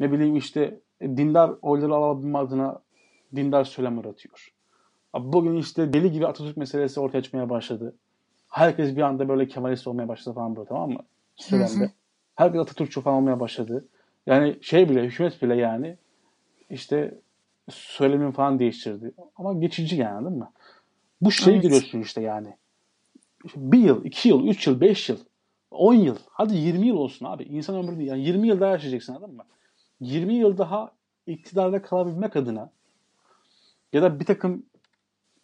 Ne 0.00 0.12
bileyim 0.12 0.36
işte 0.36 0.80
e, 1.00 1.16
dindar 1.16 1.52
oyları 1.62 1.94
alabilme 1.94 2.38
adına 2.38 2.80
dindar 3.36 3.64
söylemler 3.64 4.04
atıyor. 4.04 4.52
Abi 5.12 5.32
Bugün 5.32 5.56
işte 5.56 5.92
deli 5.92 6.12
gibi 6.12 6.26
Atatürk 6.26 6.56
meselesi 6.56 7.00
ortaya 7.00 7.22
çıkmaya 7.22 7.50
başladı. 7.50 7.94
Herkes 8.48 8.96
bir 8.96 9.02
anda 9.02 9.28
böyle 9.28 9.48
Kemalist 9.48 9.86
olmaya 9.86 10.08
başladı 10.08 10.34
falan 10.34 10.56
böyle 10.56 10.68
tamam 10.68 10.90
mı? 10.90 11.00
Söylemde. 11.36 11.90
Herkes 12.34 12.60
Atatürkçü 12.60 13.00
falan 13.00 13.16
olmaya 13.16 13.40
başladı. 13.40 13.88
Yani 14.26 14.56
şey 14.60 14.88
bile, 14.88 15.04
hükümet 15.04 15.42
bile 15.42 15.56
yani 15.56 15.96
işte 16.70 17.18
söylemin 17.70 18.30
falan 18.30 18.58
değiştirdi. 18.58 19.12
Ama 19.36 19.52
geçici 19.52 19.96
yani 19.96 20.26
değil 20.26 20.36
mi? 20.36 20.48
Bu 21.20 21.30
şeyi 21.30 21.54
Evet. 21.54 21.62
görüyorsun 21.62 22.00
işte 22.00 22.20
yani. 22.22 22.56
Bir 23.56 23.78
yıl, 23.78 24.04
iki 24.04 24.28
yıl, 24.28 24.46
üç 24.46 24.66
yıl, 24.66 24.80
beş 24.80 25.08
yıl, 25.08 25.18
on 25.70 25.94
yıl, 25.94 26.16
hadi 26.30 26.56
20 26.56 26.86
yıl 26.86 26.96
olsun 26.96 27.26
abi. 27.26 27.42
İnsan 27.42 27.76
ömrü 27.76 27.98
değil. 27.98 28.08
Yani 28.08 28.24
20 28.24 28.48
yıl 28.48 28.60
daha 28.60 28.70
yaşayacaksın 28.70 29.14
anladın 29.14 29.36
mı? 29.36 29.44
20 30.00 30.34
yıl 30.34 30.58
daha 30.58 30.92
iktidarda 31.26 31.82
kalabilmek 31.82 32.36
adına 32.36 32.70
ya 33.92 34.02
da 34.02 34.20
bir 34.20 34.24
takım 34.24 34.66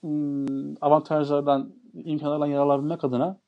ım, 0.04 0.76
avantajlardan, 0.80 1.72
imkanlardan 1.94 2.46
yararlanabilmek 2.46 3.04
adına 3.04 3.38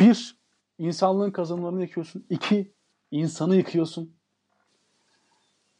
bir, 0.00 0.36
insanlığın 0.78 1.30
kazanımlarını 1.30 1.82
yıkıyorsun. 1.82 2.26
İki, 2.30 2.72
insanı 3.10 3.56
yıkıyorsun. 3.56 4.12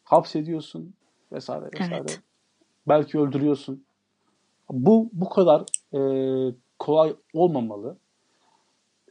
Hapsediyorsun 0.04 0.94
vesaire 1.32 1.64
vesaire. 1.72 1.94
Evet. 1.96 2.20
Belki 2.88 3.18
öldürüyorsun. 3.18 3.84
Bu 4.70 5.10
bu 5.12 5.28
kadar 5.28 5.64
e, 5.92 5.98
kolay 6.78 7.16
olmamalı. 7.32 7.96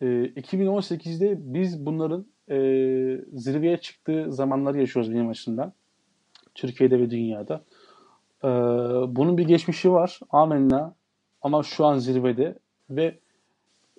E, 0.01 0.05
2018'de 0.05 1.37
biz 1.39 1.85
bunların 1.85 2.25
e, 2.49 2.57
zirveye 3.33 3.77
çıktığı 3.77 4.31
zamanları 4.31 4.79
yaşıyoruz 4.79 5.13
benim 5.13 5.29
açımdan. 5.29 5.73
Türkiye'de 6.55 6.99
ve 6.99 7.09
dünyada. 7.09 7.63
E, 8.43 8.47
bunun 9.15 9.37
bir 9.37 9.47
geçmişi 9.47 9.91
var. 9.91 10.19
Amenna. 10.29 10.95
Ama 11.41 11.63
şu 11.63 11.85
an 11.85 11.97
zirvede 11.97 12.59
ve 12.89 13.19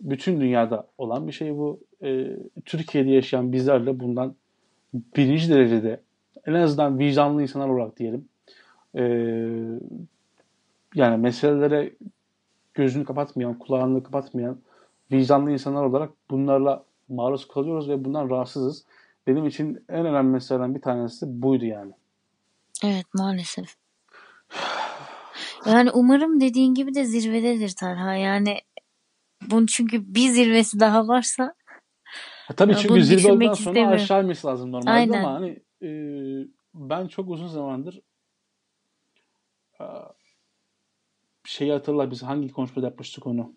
bütün 0.00 0.40
dünyada 0.40 0.86
olan 0.98 1.26
bir 1.26 1.32
şey 1.32 1.56
bu. 1.56 1.80
E, 2.02 2.36
Türkiye'de 2.64 3.10
yaşayan 3.10 3.52
bizlerle 3.52 4.00
bundan 4.00 4.34
birinci 4.94 5.48
derecede 5.50 6.00
en 6.46 6.52
azından 6.52 6.98
vicdanlı 6.98 7.42
insanlar 7.42 7.68
olarak 7.68 7.98
diyelim. 7.98 8.28
E, 8.94 9.02
yani 10.94 11.16
meselelere 11.16 11.92
gözünü 12.74 13.04
kapatmayan, 13.04 13.58
kulağını 13.58 14.02
kapatmayan 14.02 14.58
vicdanlı 15.12 15.50
insanlar 15.50 15.84
olarak 15.84 16.10
bunlarla 16.30 16.84
maruz 17.08 17.48
kalıyoruz 17.48 17.88
ve 17.88 18.04
bundan 18.04 18.30
rahatsızız. 18.30 18.84
Benim 19.26 19.46
için 19.46 19.84
en 19.88 20.06
önemli 20.06 20.30
meselelerden 20.30 20.74
bir 20.74 20.80
tanesi 20.80 21.42
buydu 21.42 21.64
yani. 21.64 21.92
Evet 22.84 23.06
maalesef. 23.14 23.76
Yani 25.66 25.90
umarım 25.90 26.40
dediğin 26.40 26.74
gibi 26.74 26.94
de 26.94 27.04
zirvededir 27.04 27.70
Talha. 27.70 28.14
Yani 28.14 28.58
bunun 29.50 29.66
çünkü 29.66 30.14
bir 30.14 30.28
zirvesi 30.28 30.80
daha 30.80 31.08
varsa 31.08 31.54
Ha, 32.46 32.54
tabii 32.54 32.72
Ya 32.72 32.78
çünkü 32.78 33.02
zirve 33.02 33.32
olduktan 33.32 33.54
sonra 33.54 33.88
aşağı 33.88 34.22
inmesi 34.22 34.46
lazım 34.46 34.72
normalde 34.72 34.90
Aynen. 34.90 35.18
ama 35.18 35.34
hani 35.34 35.62
e, 35.82 35.88
ben 36.74 37.06
çok 37.06 37.30
uzun 37.30 37.46
zamandır 37.46 38.00
e, 39.80 39.84
şeyi 41.44 41.72
hatırla 41.72 42.10
biz 42.10 42.22
hangi 42.22 42.52
konuşmada 42.52 42.86
yapmıştık 42.86 43.26
onu. 43.26 43.52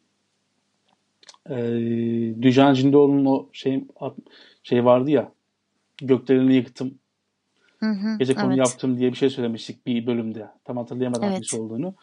E, 1.50 1.56
Düjan 2.42 2.74
Cindoğlu'nun 2.74 3.26
o 3.26 3.50
şey, 3.54 3.84
şey 4.64 4.86
vardı 4.86 5.12
ya 5.12 5.32
göklerini 6.02 6.56
yıktım 6.56 7.00
hı 7.80 7.86
hı, 7.86 8.18
gece 8.20 8.36
konu 8.36 8.48
evet. 8.48 8.58
yaptım 8.58 8.98
diye 9.00 9.12
bir 9.12 9.18
şey 9.18 9.30
söylemiştik 9.30 9.86
bir 9.86 10.08
bölümde. 10.08 10.48
Tam 10.66 10.78
hatırlayamadım 10.78 11.24
Evet. 11.24 11.34
hangisi 11.34 11.58
olduğunu. 11.58 11.94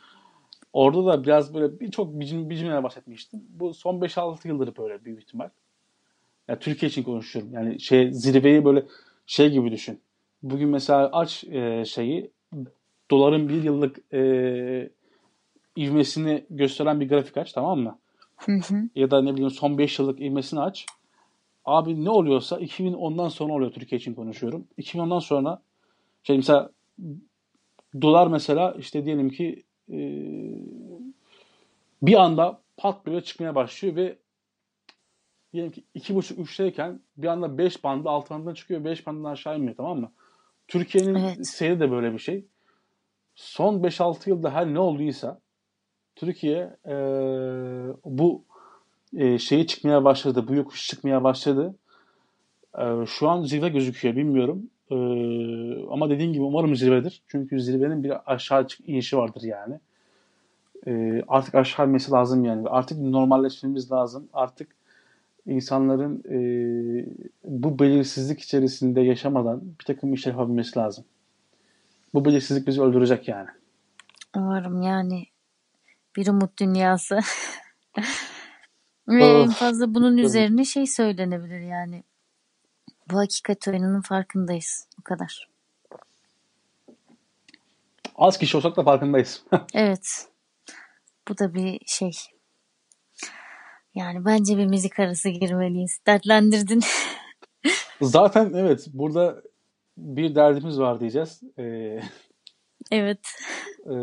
Orada 0.72 1.06
da 1.06 1.24
biraz 1.24 1.54
böyle 1.54 1.80
birçok 1.80 2.20
bir 2.20 2.26
cüm- 2.26 2.50
bir 2.50 2.56
cümleler 2.56 2.82
bahsetmiştim. 2.82 3.42
Bu 3.48 3.74
son 3.74 4.00
5-6 4.00 4.48
yıldır 4.48 4.76
böyle 4.76 5.04
büyük 5.04 5.22
ihtimal. 5.22 5.48
Ya 6.48 6.58
Türkiye 6.58 6.90
için 6.90 7.02
konuşuyorum. 7.02 7.52
Yani 7.52 7.80
şey 7.80 8.12
zirveyi 8.12 8.64
böyle 8.64 8.84
şey 9.26 9.50
gibi 9.50 9.72
düşün. 9.72 10.00
Bugün 10.42 10.68
mesela 10.68 11.10
aç 11.12 11.44
e, 11.44 11.84
şeyi 11.84 12.30
doların 13.10 13.48
bir 13.48 13.62
yıllık 13.62 14.14
e, 14.14 14.90
ivmesini 15.76 16.46
gösteren 16.50 17.00
bir 17.00 17.08
grafik 17.08 17.36
aç 17.36 17.52
tamam 17.52 17.80
mı? 17.80 17.98
Hı 18.36 18.52
hı. 18.52 18.88
Ya 18.94 19.10
da 19.10 19.22
ne 19.22 19.32
bileyim 19.32 19.50
son 19.50 19.78
5 19.78 19.98
yıllık 19.98 20.20
ivmesini 20.20 20.60
aç. 20.60 20.86
Abi 21.64 22.04
ne 22.04 22.10
oluyorsa 22.10 22.60
2010'dan 22.60 23.28
sonra 23.28 23.52
oluyor 23.52 23.72
Türkiye 23.72 23.98
için 23.98 24.14
konuşuyorum. 24.14 24.66
2010'dan 24.78 25.18
sonra 25.18 25.62
şey 26.22 26.36
mesela 26.36 26.70
dolar 28.02 28.26
mesela 28.26 28.74
işte 28.78 29.04
diyelim 29.04 29.30
ki 29.30 29.62
e, 29.88 29.98
bir 32.02 32.14
anda 32.14 32.60
pat 32.76 33.06
böyle 33.06 33.20
çıkmaya 33.20 33.54
başlıyor 33.54 33.96
ve 33.96 34.18
diyelim 35.52 35.72
ki 35.72 35.84
2,5-3'teyken 35.94 37.00
bir 37.16 37.26
anda 37.26 37.58
5 37.58 37.84
bandı 37.84 38.08
alt 38.08 38.30
bandına 38.30 38.54
çıkıyor 38.54 38.84
5 38.84 39.06
bandından 39.06 39.30
aşağı 39.30 39.56
inmiyor 39.56 39.76
tamam 39.76 40.00
mı? 40.00 40.12
Türkiye'nin 40.68 41.14
Evet. 41.14 41.46
seyri 41.46 41.80
de 41.80 41.90
böyle 41.90 42.12
bir 42.12 42.18
şey. 42.18 42.46
Son 43.34 43.82
5-6 43.82 44.30
yılda 44.30 44.50
her 44.50 44.74
ne 44.74 44.78
olduysa 44.78 45.40
Türkiye 46.16 46.76
e, 46.86 46.94
bu 48.04 48.42
e, 49.16 49.38
şeyi 49.38 49.66
çıkmaya 49.66 50.04
başladı. 50.04 50.48
Bu 50.48 50.54
yokuş 50.54 50.88
çıkmaya 50.88 51.24
başladı. 51.24 51.74
E, 52.78 53.06
şu 53.06 53.28
an 53.28 53.42
zirve 53.42 53.68
gözüküyor 53.68 54.16
bilmiyorum. 54.16 54.62
E, 54.90 54.96
ama 55.90 56.10
dediğim 56.10 56.32
gibi 56.32 56.42
umarım 56.42 56.76
zirvedir. 56.76 57.22
Çünkü 57.26 57.60
zirvenin 57.60 58.04
bir 58.04 58.32
aşağı 58.32 58.66
inişi 58.86 59.16
vardır 59.16 59.42
yani. 59.42 59.78
E, 60.86 61.22
artık 61.28 61.54
aşağı 61.54 61.86
inmesi 61.86 62.10
lazım 62.10 62.44
yani. 62.44 62.68
Artık 62.68 62.98
normalleşmemiz 62.98 63.92
lazım. 63.92 64.28
Artık 64.32 64.68
insanların 65.46 66.22
e, 66.30 66.38
bu 67.44 67.78
belirsizlik 67.78 68.40
içerisinde 68.40 69.00
yaşamadan 69.00 69.60
bir 69.80 69.84
takım 69.84 70.14
işler 70.14 70.32
yapabilmesi 70.32 70.78
lazım. 70.78 71.04
Bu 72.14 72.24
belirsizlik 72.24 72.66
bizi 72.66 72.82
öldürecek 72.82 73.28
yani. 73.28 73.48
Umarım 74.36 74.82
yani 74.82 75.24
bir 76.16 76.26
umut 76.26 76.58
dünyası. 76.58 77.20
Ve 79.08 79.24
en 79.26 79.50
fazla 79.50 79.94
bunun 79.94 80.16
üzerine 80.16 80.64
şey 80.64 80.86
söylenebilir 80.86 81.60
yani. 81.60 82.04
Bu 83.10 83.18
hakikat 83.18 83.68
oyununun 83.68 84.00
farkındayız. 84.00 84.88
O 85.00 85.02
kadar. 85.02 85.48
Az 88.16 88.38
kişi 88.38 88.56
olsak 88.56 88.76
da 88.76 88.82
farkındayız. 88.82 89.44
Evet. 89.74 90.28
Bu 91.28 91.38
da 91.38 91.54
bir 91.54 91.80
şey. 91.86 92.12
Yani 93.94 94.24
bence 94.24 94.58
bir 94.58 94.66
müzik 94.66 95.00
arası 95.00 95.28
girmeliyiz. 95.28 95.98
Dertlendirdin. 96.06 96.80
Zaten 98.00 98.52
evet 98.54 98.86
burada 98.92 99.42
bir 99.96 100.34
derdimiz 100.34 100.78
var 100.78 101.00
diyeceğiz. 101.00 101.42
Ee, 101.58 102.00
Evet. 102.90 103.20
e, 103.86 103.94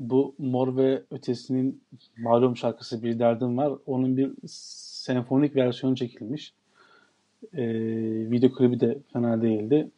bu 0.00 0.34
Mor 0.38 0.76
ve 0.76 1.02
Ötesi'nin 1.10 1.82
malum 2.18 2.56
şarkısı 2.56 3.02
Bir 3.02 3.18
Derdim 3.18 3.56
Var. 3.58 3.72
Onun 3.86 4.16
bir 4.16 4.32
senfonik 4.46 5.56
versiyonu 5.56 5.96
çekilmiş. 5.96 6.52
Ee, 7.54 7.66
video 8.30 8.52
klibi 8.52 8.80
de 8.80 8.98
fena 9.12 9.42
değildi. 9.42 9.90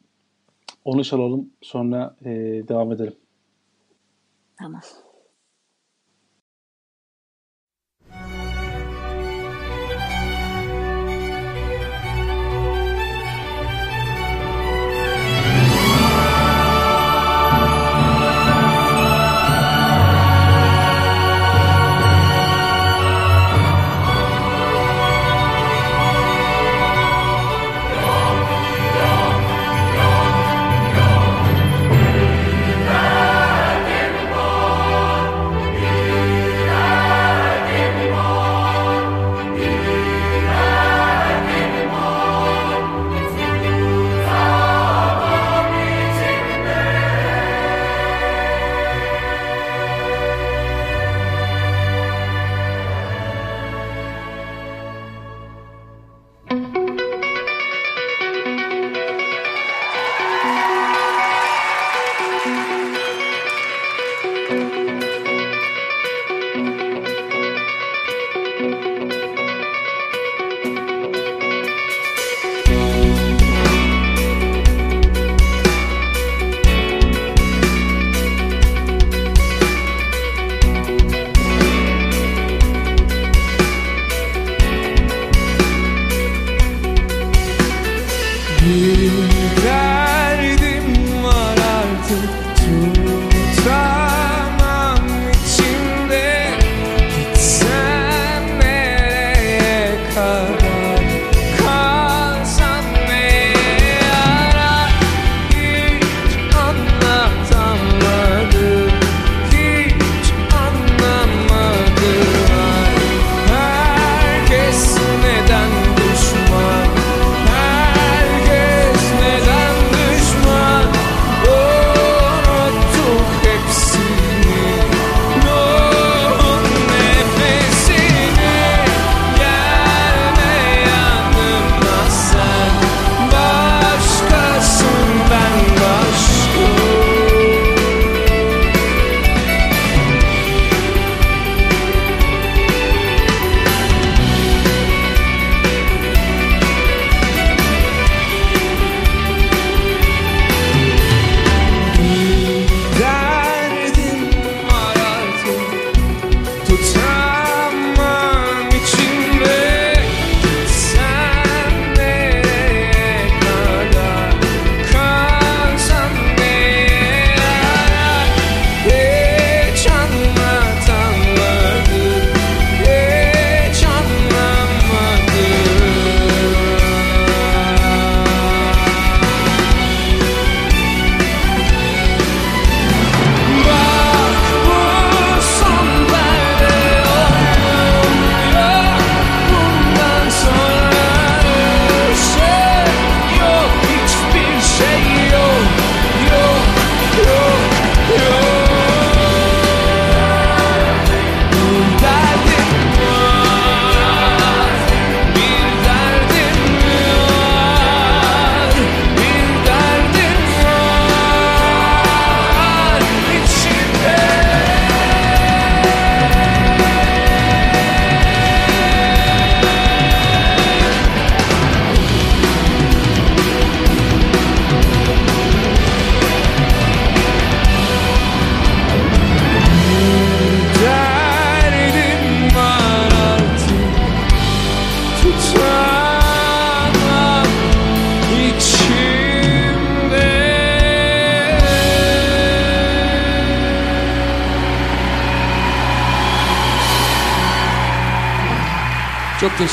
Onu 0.85 1.03
çalalım 1.03 1.49
sonra 1.61 2.15
e, 2.25 2.29
devam 2.67 2.91
edelim. 2.91 3.15
Tamam. 4.59 4.81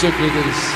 Teşekkür 0.00 0.24
ederiz. 0.24 0.74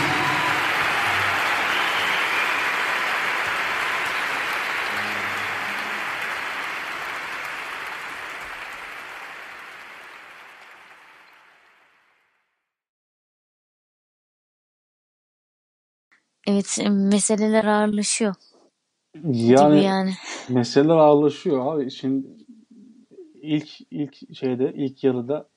Evet 16.46 16.78
meseleler 16.90 17.64
ağırlaşıyor 17.64 18.34
gibi 19.14 19.52
Yani 19.52 19.84
yani. 19.84 20.14
meseleler 20.48 20.96
ağırlaşıyor 20.96 21.74
abi. 21.74 21.90
Şimdi 21.90 22.26
ilk 23.42 23.80
ilk 23.90 24.36
şeyde 24.36 24.72
ilk 24.76 25.04
yarıda 25.04 25.48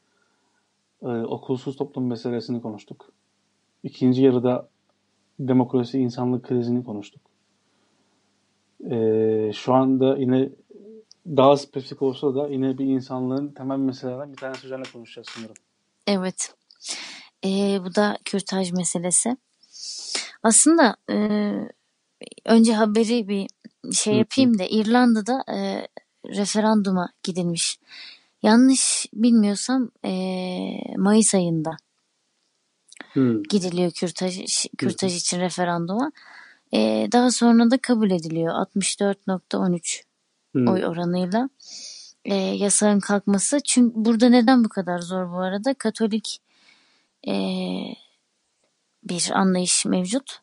e, 1.02 1.08
okulsuz 1.08 1.76
toplum 1.76 2.08
meselesini 2.08 2.62
konuştuk. 2.62 3.16
İkinci 3.86 4.24
yarıda 4.24 4.70
demokrasi 5.40 6.00
insanlık 6.00 6.46
krizini 6.46 6.84
konuştuk. 6.84 7.22
Ee, 8.92 9.52
şu 9.54 9.74
anda 9.74 10.18
yine 10.18 10.50
daha 11.28 11.58
spesifik 11.58 12.02
olsa 12.02 12.36
da 12.36 12.48
yine 12.48 12.78
bir 12.78 12.86
insanlığın 12.86 13.48
temel 13.48 13.78
meselelerinden 13.78 14.32
bir 14.32 14.38
tanesi 14.38 14.66
üzerine 14.66 14.84
konuşacağız 14.94 15.28
sanırım. 15.36 15.56
Evet. 16.08 16.54
Ee, 17.46 17.80
bu 17.86 17.96
da 17.96 18.18
kürtaj 18.26 18.72
meselesi. 18.72 19.38
Aslında 20.44 20.96
e, 21.12 21.18
önce 22.46 22.74
haberi 22.74 23.28
bir 23.28 23.48
şey 23.94 24.16
yapayım 24.16 24.60
da 24.60 24.64
İrlanda'da 24.64 25.44
e, 25.54 25.88
referanduma 26.38 27.10
gidilmiş. 27.24 27.80
Yanlış 28.44 29.06
bilmiyorsam 29.14 29.92
e, 30.06 30.12
Mayıs 30.98 31.36
ayında 31.36 31.78
Hmm. 33.16 33.44
gidiliyor 33.44 33.92
kürtaj, 33.92 34.40
kürtaj 34.78 35.16
için 35.16 35.40
referanduma. 35.40 36.12
E, 36.74 37.10
daha 37.12 37.32
sonra 37.32 37.72
da 37.72 37.78
kabul 37.78 38.12
ediliyor 38.12 38.54
64.13 38.54 40.04
Hmm. 40.52 40.68
oy 40.68 40.86
oranıyla 40.86 41.50
e, 42.26 42.36
yasağın 42.36 43.00
kalkması. 43.00 43.60
Çünkü 43.66 43.94
burada 43.96 44.30
neden 44.30 44.64
bu 44.64 44.70
kadar 44.70 45.00
zor 45.00 45.32
bu 45.32 45.38
arada? 45.38 45.74
Katolik 45.74 46.42
e, 47.28 47.34
bir 49.04 49.32
anlayış 49.34 49.86
mevcut. 49.86 50.40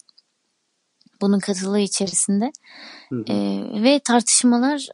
Bunun 1.21 1.39
katılığı 1.39 1.79
içerisinde 1.79 2.53
Hı 3.09 3.17
hı. 3.17 3.25
E, 3.33 3.65
ve 3.83 3.99
tartışmalar 3.99 4.89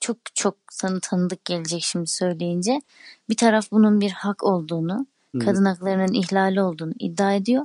çok 0.00 0.16
çok 0.34 0.56
sana 0.70 1.00
tanıdık 1.00 1.44
gelecek 1.44 1.82
şimdi 1.82 2.06
söyleyince. 2.06 2.82
Bir 3.28 3.36
taraf 3.36 3.70
bunun 3.70 4.00
bir 4.00 4.10
hak 4.10 4.44
olduğunu. 4.44 5.06
Kadın 5.38 5.64
haklarının 5.64 6.12
ihlali 6.12 6.62
olduğunu 6.62 6.92
iddia 6.98 7.32
ediyor. 7.34 7.64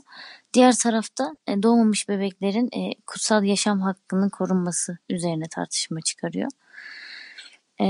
Diğer 0.53 0.75
tarafta 0.75 1.35
e, 1.47 1.63
doğmamış 1.63 2.09
bebeklerin 2.09 2.69
e, 2.73 2.93
kutsal 3.07 3.43
yaşam 3.43 3.81
hakkının 3.81 4.29
korunması 4.29 4.97
üzerine 5.09 5.43
tartışma 5.51 6.01
çıkarıyor. 6.01 6.49
E, 7.81 7.87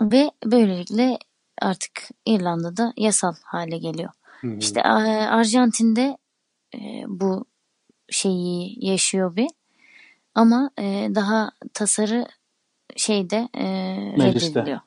ve 0.00 0.30
böylelikle 0.44 1.18
artık 1.60 2.08
İrlanda'da 2.26 2.92
yasal 2.96 3.34
hale 3.44 3.78
geliyor. 3.78 4.10
İşte 4.58 4.82
Arjantin'de 4.82 6.16
bu 7.06 7.44
şeyi 8.10 8.86
yaşıyor 8.86 9.36
bir 9.36 9.48
ama 10.34 10.70
daha 11.14 11.50
tasarı 11.74 12.26
şeyde 12.96 13.48
reddediliyor. 14.18 14.80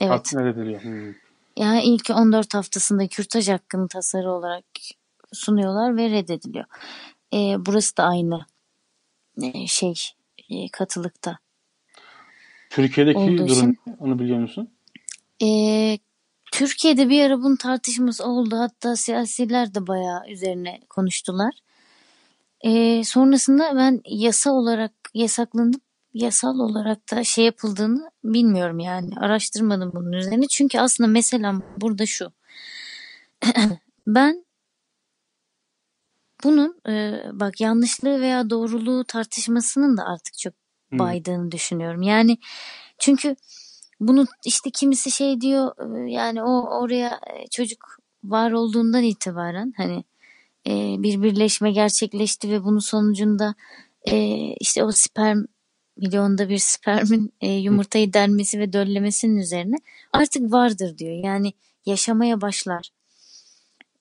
Evet. 0.00 0.24
Tatmin 0.24 0.46
ediliyor. 0.46 0.82
Hmm. 0.82 1.14
Yani 1.58 1.82
ilk 1.84 2.10
14 2.10 2.54
haftasında 2.54 3.08
kürtaj 3.08 3.48
hakkını 3.48 3.88
tasarı 3.88 4.30
olarak 4.30 4.64
sunuyorlar 5.32 5.96
ve 5.96 6.10
reddediliyor. 6.10 6.64
E, 7.32 7.66
burası 7.66 7.96
da 7.96 8.04
aynı 8.04 8.46
e, 9.42 9.66
şey 9.66 9.94
e, 10.50 10.68
katılıkta. 10.68 11.38
Türkiye'deki 12.70 13.18
Olduğu 13.18 13.38
durum 13.38 13.48
için- 13.48 13.78
onu 13.98 14.18
biliyor 14.18 14.38
musun? 14.38 14.70
E, 15.42 15.48
Türkiye'de 16.52 17.08
bir 17.08 17.24
ara 17.24 17.38
bunun 17.38 17.56
tartışması 17.56 18.24
oldu. 18.26 18.56
Hatta 18.58 18.96
siyasiler 18.96 19.74
de 19.74 19.86
bayağı 19.86 20.28
üzerine 20.28 20.80
konuştular. 20.90 21.54
E, 22.60 23.04
sonrasında 23.04 23.76
ben 23.76 24.00
yasa 24.04 24.52
olarak 24.52 24.92
yasaklanıp 25.14 25.82
yasal 26.14 26.58
olarak 26.58 27.10
da 27.10 27.24
şey 27.24 27.44
yapıldığını 27.44 28.10
bilmiyorum 28.24 28.78
yani. 28.78 29.10
Araştırmadım 29.16 29.92
bunun 29.94 30.12
üzerine. 30.12 30.46
Çünkü 30.46 30.78
aslında 30.78 31.08
meselem 31.08 31.62
burada 31.76 32.06
şu. 32.06 32.32
ben 34.06 34.44
bunun 36.44 36.80
e, 36.88 37.22
bak 37.32 37.60
yanlışlığı 37.60 38.20
veya 38.20 38.50
doğruluğu 38.50 39.04
tartışmasının 39.04 39.96
da 39.96 40.04
artık 40.04 40.38
çok 40.38 40.54
baydığını 40.92 41.52
düşünüyorum. 41.52 42.02
Yani 42.02 42.38
çünkü 42.98 43.36
bunu 44.00 44.26
işte 44.46 44.70
kimisi 44.70 45.10
şey 45.10 45.40
diyor 45.40 45.72
e, 46.06 46.10
yani 46.10 46.42
o 46.42 46.80
oraya 46.80 47.08
e, 47.08 47.46
çocuk 47.50 47.98
var 48.24 48.52
olduğundan 48.52 49.02
itibaren 49.02 49.72
hani 49.76 50.04
e, 50.66 51.02
bir 51.02 51.22
birleşme 51.22 51.72
gerçekleşti 51.72 52.50
ve 52.50 52.64
bunun 52.64 52.78
sonucunda 52.78 53.54
e, 54.10 54.16
işte 54.60 54.84
o 54.84 54.92
sperm 54.92 55.44
milyonda 55.98 56.48
bir 56.48 56.58
spermin 56.58 57.32
e, 57.40 57.52
yumurtayı 57.52 58.12
delmesi 58.12 58.58
ve 58.58 58.72
döllemesinin 58.72 59.36
üzerine 59.36 59.76
artık 60.12 60.52
vardır 60.52 60.98
diyor. 60.98 61.24
Yani 61.24 61.52
yaşamaya 61.86 62.40
başlar. 62.40 62.90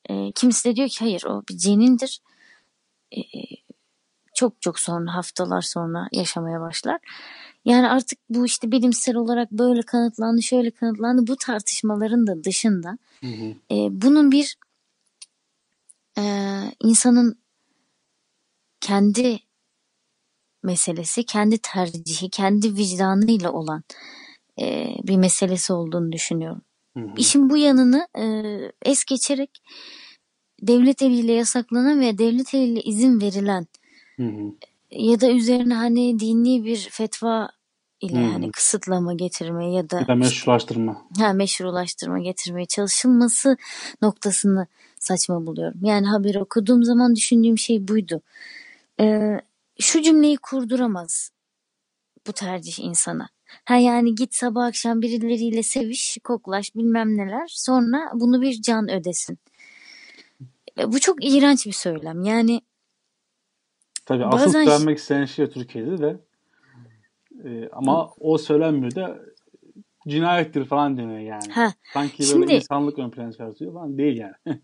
E, 0.09 0.31
kimisi 0.31 0.69
de 0.69 0.75
diyor 0.75 0.89
ki 0.89 0.99
hayır 0.99 1.23
o 1.23 1.43
bir 1.49 1.57
cenindir. 1.57 2.21
E, 3.17 3.21
çok 4.33 4.61
çok 4.61 4.79
sonra 4.79 5.15
haftalar 5.15 5.61
sonra 5.61 6.07
yaşamaya 6.11 6.61
başlar. 6.61 6.99
Yani 7.65 7.87
artık 7.89 8.19
bu 8.29 8.45
işte 8.45 8.71
bilimsel 8.71 9.15
olarak 9.15 9.51
böyle 9.51 9.81
kanıtlandı 9.81 10.41
şöyle 10.41 10.71
kanıtlandı 10.71 11.27
bu 11.27 11.35
tartışmaların 11.35 12.27
da 12.27 12.43
dışında 12.43 12.97
Hı 13.21 13.27
hı. 13.27 13.75
e, 13.75 13.75
bunun 13.91 14.31
bir 14.31 14.57
e, 16.17 16.23
insanın 16.83 17.39
kendi 18.81 19.39
meselesi, 20.67 21.23
kendi 21.25 21.57
tercihi, 21.57 22.29
kendi 22.29 22.75
vicdanıyla 22.75 23.51
olan 23.51 23.83
e, 24.61 24.87
bir 25.03 25.17
meselesi 25.17 25.73
olduğunu 25.73 26.11
düşünüyorum. 26.11 26.61
Hı 26.97 27.03
hı. 27.03 27.07
İşin 27.17 27.49
bu 27.49 27.57
yanını 27.57 28.07
e, 28.19 28.23
es 28.91 29.05
geçerek 29.05 29.49
devlet 30.61 31.01
eliyle 31.01 31.33
yasaklanan 31.33 31.99
ve 32.01 32.17
devlet 32.17 32.53
eliyle 32.53 32.81
izin 32.81 33.21
verilen 33.21 33.67
Hı 34.17 34.23
hı. 34.23 34.53
ya 34.91 35.21
da 35.21 35.31
üzerine 35.31 35.73
hani 35.73 36.19
dini 36.19 36.65
bir 36.65 36.87
fetva 36.91 37.49
ile 38.01 38.19
Hmm. 38.19 38.31
hani 38.31 38.51
kısıtlama 38.51 39.13
getirme 39.13 39.71
ya 39.73 39.89
da 39.89 39.99
Bir 40.01 40.07
de 40.07 40.13
meşrulaştırma. 40.15 41.01
ha, 41.19 41.33
meşrulaştırma 41.33 42.19
getirmeye 42.19 42.65
çalışılması 42.65 43.57
noktasını 44.01 44.67
saçma 44.99 45.45
buluyorum. 45.45 45.79
Yani 45.83 46.07
haberi 46.07 46.39
okuduğum 46.39 46.83
zaman 46.83 47.15
düşündüğüm 47.15 47.57
şey 47.57 47.87
buydu. 47.87 48.21
Ee, 48.99 49.41
şu 49.79 50.01
cümleyi 50.01 50.37
kurduramaz 50.37 51.31
bu 52.27 52.33
tercih 52.33 52.79
insana. 52.79 53.29
Ha 53.65 53.75
yani 53.75 54.15
git 54.15 54.35
sabah 54.35 54.65
akşam 54.65 55.01
birileriyle 55.01 55.63
seviş, 55.63 56.17
koklaş 56.23 56.75
bilmem 56.75 57.17
neler 57.17 57.47
sonra 57.47 58.11
bunu 58.13 58.41
bir 58.41 58.61
can 58.61 58.89
ödesin. 58.89 59.39
E, 60.79 60.91
Bu 60.91 60.99
çok 60.99 61.25
iğrenç 61.25 61.65
bir 61.65 61.71
söylem. 61.71 62.23
Yani 62.23 62.61
Tabii 64.05 64.25
asıl 64.25 64.45
Bazen- 64.45 64.65
söylenmek 64.65 64.97
istenen 64.97 65.25
şey 65.25 65.49
Türkiye'de 65.49 65.97
de 65.97 66.17
e, 67.45 67.69
ama 67.71 68.09
o 68.19 68.37
söylenmiyor 68.37 68.95
da 68.95 69.19
cinayettir 70.07 70.65
falan 70.65 70.97
deniyor 70.97 71.19
yani. 71.19 71.51
ha 71.53 71.73
Sanki 71.93 72.23
Şimdi- 72.25 72.41
böyle 72.41 72.55
insanlık 72.55 72.99
ön 72.99 73.11
plana 73.11 73.31
çıkartıyor 73.31 73.73
falan 73.73 73.97
değil 73.97 74.17
yani. 74.17 74.33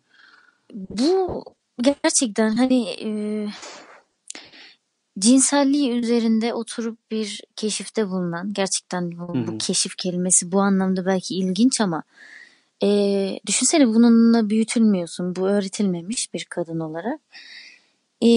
bu 0.73 1.44
gerçekten 1.81 2.49
hani 2.56 2.90
e, 2.90 3.07
cinselliği 5.19 5.91
üzerinde 5.91 6.53
oturup 6.53 7.11
bir 7.11 7.41
keşifte 7.56 8.10
bulunan 8.10 8.53
gerçekten 8.53 9.11
bu, 9.11 9.48
bu 9.48 9.57
keşif 9.57 9.95
kelimesi 9.95 10.52
bu 10.52 10.61
anlamda 10.61 11.06
belki 11.06 11.35
ilginç 11.35 11.81
ama 11.81 12.03
e, 12.84 13.40
düşünsene 13.48 13.88
bununla 13.88 14.49
büyütülmüyorsun 14.49 15.35
bu 15.35 15.48
öğretilmemiş 15.48 16.34
bir 16.34 16.45
kadın 16.45 16.80
olarak 16.80 17.19
E, 18.22 18.30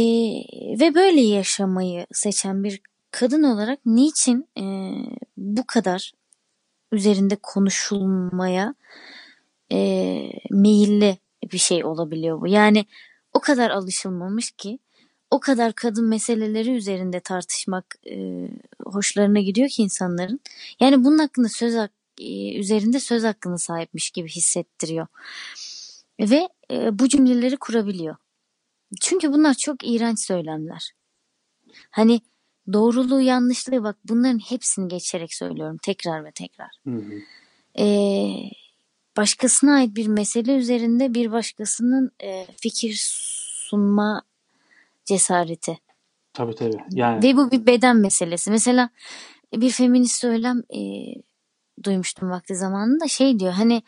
ve 0.81 0.94
böyle 0.94 1.20
yaşamayı 1.20 2.07
seçen 2.12 2.65
bir 2.65 2.81
kadın 3.11 3.43
olarak 3.43 3.78
niçin 3.86 4.48
e, 4.59 4.65
bu 5.36 5.66
kadar 5.66 6.12
üzerinde 6.93 7.36
konuşulmaya 7.36 8.74
e, 9.73 9.78
meyilli 10.51 11.19
bir 11.53 11.59
şey 11.59 11.85
olabiliyor 11.85 12.40
bu. 12.40 12.47
Yani 12.47 12.86
o 13.35 13.40
kadar 13.40 13.70
alışılmamış 13.70 14.51
ki 14.51 14.78
o 15.31 15.40
kadar 15.40 15.73
kadın 15.73 16.09
meseleleri 16.09 16.70
üzerinde 16.70 17.20
tartışmak 17.20 17.97
e, 18.11 18.48
hoşlarına 18.85 19.40
gidiyor 19.40 19.69
ki 19.69 19.82
insanların. 19.82 20.40
Yani 20.81 21.05
bunun 21.05 21.19
hakkında 21.19 21.48
söz 21.48 21.74
hak, 21.74 21.90
e, 22.20 22.59
üzerinde 22.59 23.01
söz 23.01 23.24
hakkını 23.24 23.59
sahipmiş 23.59 24.11
gibi 24.11 24.28
hissettiriyor. 24.28 25.07
Ve 26.20 26.48
e, 26.70 26.98
bu 26.98 27.09
cümleleri 27.09 27.57
kurabiliyor. 27.57 28.16
Çünkü 29.01 29.32
bunlar 29.32 29.55
çok 29.55 29.77
iğrenç 29.85 30.20
söylemler. 30.20 30.90
Hani 31.90 32.20
doğruluğu 32.73 33.20
yanlışlığı 33.20 33.82
bak 33.82 33.97
bunların 34.05 34.39
hepsini 34.39 34.89
geçerek 34.89 35.35
söylüyorum 35.35 35.77
tekrar 35.82 36.24
ve 36.24 36.32
tekrar. 36.32 36.70
Hı 36.85 36.90
hı. 36.90 37.12
Ee, 37.78 38.51
başkasına 39.16 39.74
ait 39.74 39.97
bir 39.97 40.07
mesele 40.07 40.57
üzerinde 40.57 41.15
bir 41.15 41.32
başkasının 41.32 42.11
e, 42.23 42.47
fikir 42.61 42.97
sunma 43.69 44.23
cesareti. 45.06 45.78
Tabii 46.32 46.54
tabii. 46.54 46.76
Yani 46.90 47.22
Ve 47.22 47.36
bu 47.36 47.50
bir 47.50 47.66
beden 47.66 47.96
meselesi. 47.96 48.50
Mesela 48.50 48.90
bir 49.54 49.70
feminist 49.70 50.20
söylem 50.20 50.62
e, 50.74 50.80
duymuştum 51.84 52.30
vakti 52.30 52.56
zamanında 52.56 53.08
şey 53.08 53.38
diyor 53.38 53.52
hani 53.52 53.82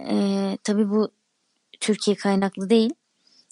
e, 0.00 0.58
tabii 0.64 0.90
bu 0.90 1.10
Türkiye 1.80 2.16
kaynaklı 2.16 2.70
değil. 2.70 2.90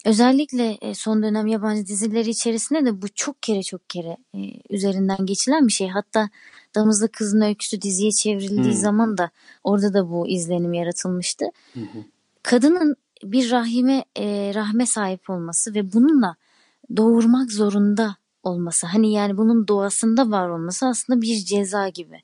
Özellikle 0.05 0.77
e, 0.81 0.93
son 0.93 1.23
dönem 1.23 1.47
yabancı 1.47 1.87
dizileri 1.87 2.29
içerisinde 2.29 2.85
de 2.85 3.01
bu 3.01 3.07
çok 3.15 3.43
kere 3.43 3.63
çok 3.63 3.89
kere 3.89 4.17
e, 4.35 4.39
üzerinden 4.69 5.25
geçilen 5.25 5.67
bir 5.67 5.71
şey. 5.71 5.87
Hatta 5.87 6.29
Damızlı 6.75 7.11
Kızın 7.11 7.41
Öyküsü 7.41 7.81
diziye 7.81 8.11
çevrildiği 8.11 8.63
Hmm. 8.63 8.71
zaman 8.81 9.17
da 9.17 9.29
orada 9.63 9.93
da 9.93 10.09
bu 10.09 10.27
izlenim 10.27 10.73
yaratılmıştı. 10.73 11.45
Kadının 12.43 12.95
bir 13.23 13.51
rahime 13.51 14.05
e, 14.17 14.51
rahme 14.55 14.85
sahip 14.85 15.29
olması 15.29 15.75
ve 15.75 15.93
bununla 15.93 16.35
doğurmak 16.97 17.51
zorunda 17.51 18.17
olması. 18.43 18.87
Hani 18.87 19.13
yani 19.13 19.37
bunun 19.37 19.67
doğasında 19.67 20.31
var 20.31 20.49
olması 20.49 20.85
aslında 20.87 21.21
bir 21.21 21.35
ceza 21.35 21.89
gibi. 21.89 22.21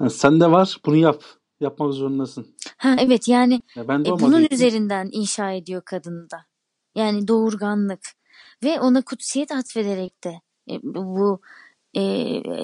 Yani 0.00 0.10
sende 0.10 0.50
var 0.50 0.78
bunu 0.86 0.96
yap. 0.96 1.22
Yapmak 1.60 1.92
zorundasın. 1.92 2.46
Ha 2.76 2.96
evet 2.98 3.28
yani 3.28 3.62
Ya 3.76 3.88
ben 3.88 4.04
de 4.04 4.08
E, 4.08 4.12
bunun 4.12 4.42
için- 4.42 4.54
üzerinden 4.54 5.08
inşa 5.12 5.50
ediyor 5.52 5.82
kadını 5.84 6.30
da. 6.30 6.46
Yani 6.94 7.28
doğurganlık 7.28 8.00
ve 8.64 8.80
ona 8.80 9.02
kutsiyet 9.02 9.52
atfederek 9.52 10.24
de 10.24 10.40
e, 10.70 10.82
bu 10.82 11.40
e, 11.96 12.02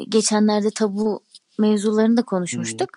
geçenlerde 0.09 0.71
tabu 0.71 1.25
mevzularını 1.59 2.17
da 2.17 2.23
konuşmuştuk. 2.23 2.91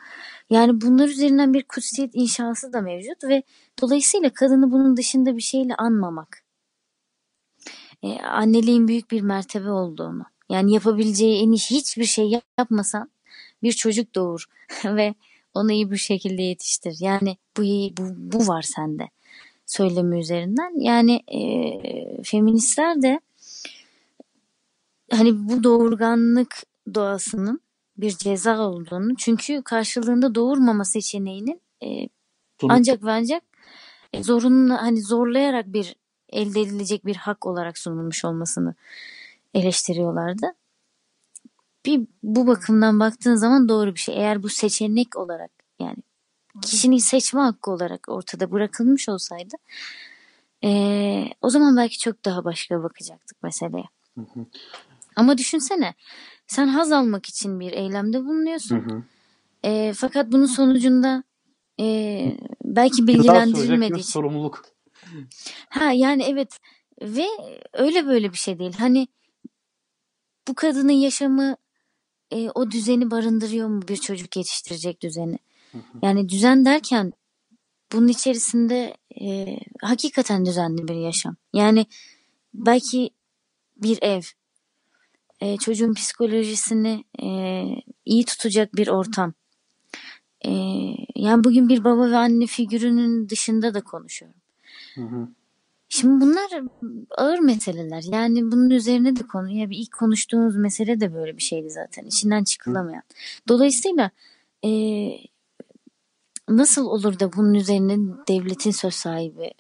Yani 0.50 0.82
bunlar 0.82 1.08
üzerinden 1.08 1.54
bir 1.54 1.64
kutsiyet 1.64 2.12
inşası 2.14 2.74
da 2.74 2.82
mevcut 2.82 3.24
ve 3.24 3.44
dolayısıyla 3.82 4.30
kadını 4.34 4.72
bunun 4.72 4.98
dışında 4.98 5.36
bir 5.38 5.42
şeyle 5.42 5.76
anmamak. 5.76 6.43
E, 8.04 8.20
anneliğin 8.20 8.88
büyük 8.88 9.12
bir 9.12 9.22
mertebe 9.22 9.70
olduğunu. 9.70 10.24
Yani 10.50 10.74
yapabileceği 10.74 11.44
en 11.44 11.52
iyi 11.52 11.58
hiçbir 11.58 12.06
şey 12.06 12.26
yap- 12.30 12.44
yapmasan 12.60 13.12
bir 13.64 13.72
çocuk 13.72 14.16
doğur 14.16 14.46
ve 14.86 15.16
onu 15.54 15.72
iyi 15.72 15.92
bir 15.92 15.98
şekilde 15.98 16.42
yetiştir. 16.42 16.96
Yani 17.00 17.38
bu 17.58 17.62
bu, 17.98 18.04
bu 18.18 18.48
var 18.48 18.62
sende 18.62 19.10
söylemi 19.66 20.20
üzerinden. 20.20 20.80
Yani 20.80 21.24
e, 21.28 22.24
feministler 22.24 23.02
de 23.02 23.20
hani 25.12 25.50
bu 25.50 25.64
doğurganlık 25.64 26.64
doğasının 26.94 27.62
bir 27.98 28.12
ceza 28.12 28.62
olduğunu 28.62 29.16
çünkü 29.16 29.62
karşılığında 29.62 30.36
doğurmama 30.36 30.86
seçeneğinin 30.86 31.62
e, 31.84 32.10
ancak 32.70 33.04
ve 33.04 33.12
ancak 33.12 33.44
zorunlu 34.22 34.74
hani 34.74 35.02
zorlayarak 35.02 35.74
bir 35.74 35.96
elde 36.34 36.62
edilecek 36.62 37.06
bir 37.06 37.16
hak 37.16 37.46
olarak 37.46 37.78
sunulmuş 37.78 38.26
olmasını 38.26 38.76
eleştiriyorlardı. 39.54 40.46
Bir 41.86 42.02
bu 42.24 42.48
bakımdan 42.48 43.00
baktığın 43.00 43.36
zaman 43.36 43.70
doğru 43.70 43.96
bir 43.96 44.00
şey. 44.00 44.16
Eğer 44.16 44.44
bu 44.44 44.50
seçenek 44.50 45.16
olarak 45.18 45.52
yani 45.80 45.98
kişinin 46.62 46.98
seçme 46.98 47.42
hakkı 47.42 47.72
olarak 47.72 48.10
ortada 48.10 48.52
bırakılmış 48.52 49.10
olsaydı 49.10 49.56
eee, 50.62 51.34
o 51.42 51.50
zaman 51.50 51.78
belki 51.78 52.00
çok 52.00 52.26
daha 52.26 52.44
başka 52.46 52.84
bakacaktık 52.84 53.44
meseleye. 53.44 53.86
Ama 55.16 55.38
düşünsene 55.38 55.94
sen 56.48 56.68
haz 56.68 56.92
almak 56.92 57.26
için 57.26 57.60
bir 57.60 57.72
eylemde 57.72 58.20
bulunuyorsun. 58.26 58.76
Hı 58.80 58.94
hı. 58.96 59.04
Eee, 59.64 59.94
fakat 59.96 60.32
bunun 60.32 60.46
sonucunda 60.46 61.24
eee, 61.78 62.38
belki 62.64 63.08
bilgilendirilmediği 63.08 64.00
için 64.02 64.12
sorumluluk. 64.12 64.66
Ha 65.70 65.92
yani 65.92 66.24
evet 66.24 66.60
ve 67.02 67.26
öyle 67.74 68.08
böyle 68.08 68.32
bir 68.32 68.38
şey 68.38 68.60
değil. 68.60 68.74
Hani 68.78 69.08
bu 70.48 70.56
kadının 70.56 70.92
yaşamı 70.92 71.58
e, 72.32 72.50
o 72.50 72.72
düzeni 72.72 73.12
barındırıyor 73.12 73.68
mu 73.68 73.82
bir 73.88 73.98
çocuk 73.98 74.38
yetiştirecek 74.38 75.02
düzeni? 75.02 75.40
Yani 76.02 76.30
düzen 76.30 76.66
derken 76.66 77.14
bunun 77.94 78.08
içerisinde 78.08 78.98
e, 79.22 79.58
hakikaten 79.82 80.46
düzenli 80.46 80.88
bir 80.88 80.96
yaşam. 80.96 81.36
Yani 81.54 81.86
belki 82.54 83.10
bir 83.78 84.02
ev, 84.02 84.22
e, 85.42 85.58
çocuğun 85.58 85.94
psikolojisini 85.94 87.04
e, 87.24 87.28
iyi 88.06 88.26
tutacak 88.26 88.76
bir 88.76 88.88
ortam. 88.88 89.34
E, 90.46 90.52
yani 91.16 91.44
bugün 91.44 91.70
bir 91.70 91.84
baba 91.84 92.12
ve 92.12 92.18
anne 92.18 92.46
figürünün 92.46 93.30
dışında 93.30 93.74
da 93.74 93.82
konuşuyorum. 93.82 94.42
Hı 94.96 95.02
hı. 95.02 95.28
Şimdi 95.90 96.26
bunlar 96.26 96.64
ağır 97.18 97.40
meseleler. 97.40 98.04
Yani 98.12 98.52
bunun 98.52 98.70
üzerine 98.70 99.16
de 99.16 99.28
konu. 99.28 99.50
Ya 99.52 99.70
bir 99.70 99.78
ilk 99.78 99.92
konuştuğumuz 99.94 100.56
mesele 100.56 101.00
de 101.00 101.14
böyle 101.14 101.38
bir 101.38 101.42
şeydi 101.42 101.70
zaten. 101.70 102.06
İçinden 102.06 102.44
çıkılamayan. 102.44 103.04
Dolayısıyla 103.48 104.12
eee, 104.64 105.20
nasıl 106.50 106.86
olur 106.86 107.20
da 107.20 107.34
bunun 107.34 107.54
üzerine 107.54 107.98
devletin 108.28 108.72
söz 108.72 108.94
sahibi 108.94 109.52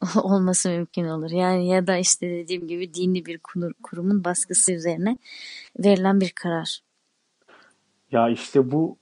olması 0.22 0.68
mümkün 0.68 1.04
olur? 1.04 1.30
Yani 1.30 1.68
ya 1.68 1.86
da 1.86 1.96
işte 1.96 2.30
dediğim 2.30 2.68
gibi 2.68 2.94
dini 2.94 3.26
bir 3.26 3.38
kur- 3.38 3.74
kurumun 3.82 4.24
baskısı 4.24 4.72
üzerine 4.72 5.18
verilen 5.78 6.20
bir 6.20 6.30
karar. 6.30 6.80
Ya 8.12 8.28
işte 8.28 8.70
bu 8.70 8.98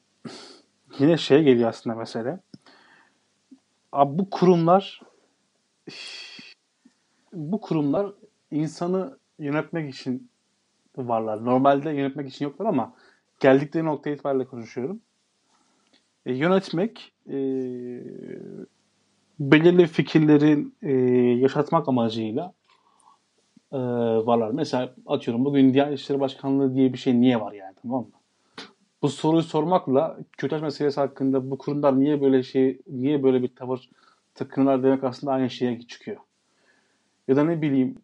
yine 0.99 1.17
şeye 1.17 1.43
geliyor 1.43 1.69
aslında 1.69 1.97
mesele. 1.97 2.41
Abi 3.97 4.19
bu 4.19 4.31
kurumlar 4.31 5.01
bu 7.33 7.61
kurumlar 7.61 8.13
insanı 8.51 9.19
yönetmek 9.39 9.95
için 9.95 10.31
varlar. 10.97 11.45
Normalde 11.45 11.91
yönetmek 11.91 12.29
için 12.29 12.45
yoklar 12.45 12.67
ama 12.67 12.95
geldikleri 13.41 13.85
nokta 13.85 14.11
itibariyle 14.11 14.45
konuşuyorum. 14.45 15.01
E, 16.27 16.33
yönetmek 16.33 17.13
e, 17.29 17.37
belirli 19.39 19.87
fikirlerin 19.87 20.75
e, 20.83 20.93
yaşatmak 21.41 21.89
amacıyla 21.89 22.53
e, 23.73 23.79
varlar. 24.27 24.51
Mesela 24.51 24.95
atıyorum 25.07 25.45
bugün 25.45 25.75
Diyanet 25.75 25.99
İşleri 25.99 26.21
Başkanlığı 26.21 26.75
diye 26.75 26.93
bir 26.93 26.99
şey 26.99 27.21
niye 27.21 27.41
var 27.41 27.53
yani 27.53 27.75
tamam 27.83 28.03
mı? 28.03 28.16
Bu 29.07 29.11
soruyu 29.11 29.43
sormakla 29.43 30.19
Kürtaj 30.39 30.63
meselesi 30.63 31.01
hakkında 31.01 31.51
bu 31.51 31.59
kurumlar 31.59 32.01
niye 32.01 32.21
böyle 32.21 32.43
şey 32.43 32.79
niye 32.87 33.23
böyle 33.23 33.43
bir 33.43 33.49
tavır 33.49 33.91
takınırlar 34.35 34.83
demek 34.83 35.05
aslında 35.05 35.33
aynı 35.33 35.51
şeye 35.51 35.83
çıkıyor. 35.83 36.17
Ya 37.29 37.37
da 37.37 37.45
ne 37.45 37.63
bileyim 37.63 37.99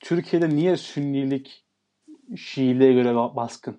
Türkiye'de 0.00 0.48
niye 0.48 0.76
Sünnilik 0.76 1.64
Şiiliğe 2.36 2.92
göre 2.92 3.08
ba- 3.08 3.36
baskın? 3.36 3.76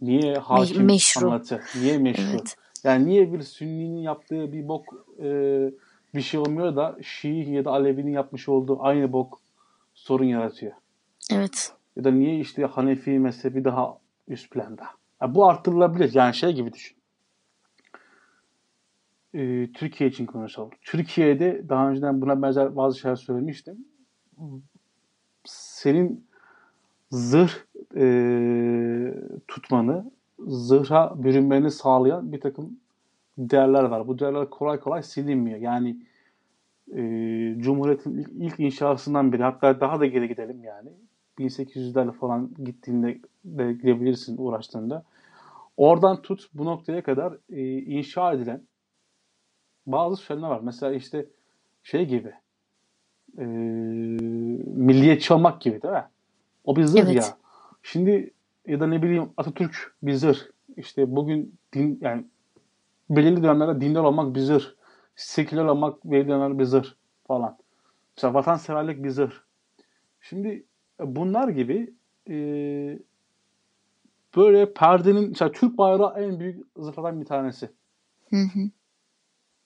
Niye 0.00 0.38
hakim 0.38 0.84
meşru. 0.84 1.26
anlatı? 1.26 1.62
Niye 1.74 1.98
meşru? 1.98 2.22
Evet. 2.30 2.56
Yani 2.84 3.06
niye 3.06 3.32
bir 3.32 3.42
Sünni'nin 3.42 4.02
yaptığı 4.02 4.52
bir 4.52 4.68
bok 4.68 4.84
e, 5.18 5.28
bir 6.14 6.22
şey 6.22 6.40
olmuyor 6.40 6.76
da 6.76 6.96
Şii 7.02 7.50
ya 7.50 7.64
da 7.64 7.70
Alevi'nin 7.70 8.12
yapmış 8.12 8.48
olduğu 8.48 8.82
aynı 8.82 9.12
bok 9.12 9.40
sorun 9.94 10.24
yaratıyor? 10.24 10.72
Evet. 11.32 11.72
Ya 11.96 12.04
da 12.04 12.10
niye 12.10 12.40
işte 12.40 12.64
Hanefi 12.64 13.18
mezhebi 13.18 13.64
daha 13.64 13.98
üst 14.28 14.50
planda? 14.50 14.84
Ya 15.24 15.34
bu 15.34 15.48
artırılabilir. 15.48 16.14
Yani 16.14 16.34
şey 16.34 16.52
gibi 16.52 16.72
düşün. 16.72 16.96
Ee, 19.34 19.68
Türkiye 19.74 20.10
için 20.10 20.26
konuşalım. 20.26 20.70
Türkiye'de 20.82 21.68
daha 21.68 21.90
önceden 21.90 22.20
buna 22.20 22.42
benzer 22.42 22.76
bazı 22.76 22.98
şeyler 22.98 23.16
söylemiştim. 23.16 23.84
Senin 25.44 26.26
zırh 27.10 27.52
e, 27.96 28.06
tutmanı, 29.48 30.10
zırha 30.38 31.14
bürünmeni 31.24 31.70
sağlayan 31.70 32.32
bir 32.32 32.40
takım 32.40 32.78
değerler 33.38 33.84
var. 33.84 34.08
Bu 34.08 34.18
değerler 34.18 34.50
kolay 34.50 34.80
kolay 34.80 35.02
silinmiyor. 35.02 35.58
Yani 35.58 35.96
e, 36.92 37.00
Cumhuriyet'in 37.58 38.18
ilk, 38.18 38.30
ilk 38.32 38.60
inşasından 38.60 39.32
beri 39.32 39.42
hatta 39.42 39.80
daha 39.80 40.00
da 40.00 40.06
geri 40.06 40.28
gidelim 40.28 40.64
yani. 40.64 40.88
1800'lerle 41.38 42.12
falan 42.12 42.50
gittiğinde 42.64 43.18
de 43.44 43.72
gidebilirsin 43.72 44.36
uğraştığında. 44.38 45.04
Oradan 45.76 46.22
tut 46.22 46.48
bu 46.54 46.64
noktaya 46.64 47.02
kadar 47.02 47.38
e, 47.50 47.62
inşa 47.78 48.32
edilen 48.32 48.62
bazı 49.86 50.22
şeyler 50.22 50.48
var. 50.48 50.60
Mesela 50.62 50.92
işte 50.92 51.26
şey 51.82 52.06
gibi 52.06 52.32
e, 53.38 53.44
milliyetçi 54.64 55.34
olmak 55.34 55.60
gibi 55.60 55.82
değil 55.82 55.94
mi? 55.94 56.04
O 56.64 56.76
bir 56.76 56.84
zırh 56.84 57.02
Evet. 57.02 57.14
ya. 57.16 57.36
Şimdi 57.82 58.30
ya 58.66 58.80
da 58.80 58.86
ne 58.86 59.02
bileyim 59.02 59.30
Atatürk 59.36 59.94
bir 60.02 60.12
zırh. 60.12 60.38
İşte 60.76 61.16
bugün 61.16 61.54
din 61.72 61.98
yani 62.02 62.24
belirli 63.10 63.42
dönemlerde 63.42 63.80
dindar 63.80 64.04
olmak 64.04 64.34
bir 64.34 64.40
zırh. 64.40 64.64
Seküler 65.16 65.64
olmak 65.64 66.04
belirli 66.04 66.28
dönemlerde 66.28 66.58
bir 66.58 66.64
zırh 66.64 66.88
falan. 67.26 67.58
Mesela 68.16 68.34
vatanseverlik 68.34 69.04
bir 69.04 69.10
zırh. 69.10 69.32
Şimdi 70.20 70.64
bunlar 71.00 71.48
gibi 71.48 71.94
e, 72.30 72.34
böyle 74.36 74.72
perdenin 74.72 75.28
mesela 75.28 75.52
Türk 75.52 75.78
bayrağı 75.78 76.24
en 76.24 76.40
büyük 76.40 76.66
zırhlardan 76.76 77.20
bir 77.20 77.26
tanesi. 77.26 77.70
Hı 78.30 78.36
hı. 78.36 78.70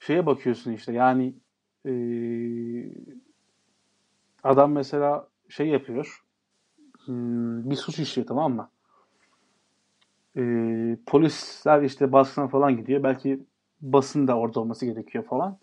Şeye 0.01 0.27
bakıyorsun 0.27 0.73
işte 0.73 0.93
yani 0.93 1.35
e, 1.87 1.93
adam 4.43 4.73
mesela 4.73 5.29
şey 5.49 5.69
yapıyor 5.69 6.23
bir 7.09 7.77
suç 7.77 7.99
işliyor 7.99 8.27
tamam 8.27 8.55
mı? 8.55 8.71
E, 10.37 10.43
polisler 11.07 11.83
işte 11.83 12.13
baskına 12.13 12.49
falan 12.49 12.77
gidiyor. 12.77 13.03
Belki 13.03 13.41
basın 13.81 14.29
da 14.29 14.39
orada 14.39 14.61
olması 14.61 14.87
gerekiyor 14.87 15.25
falan. 15.25 15.59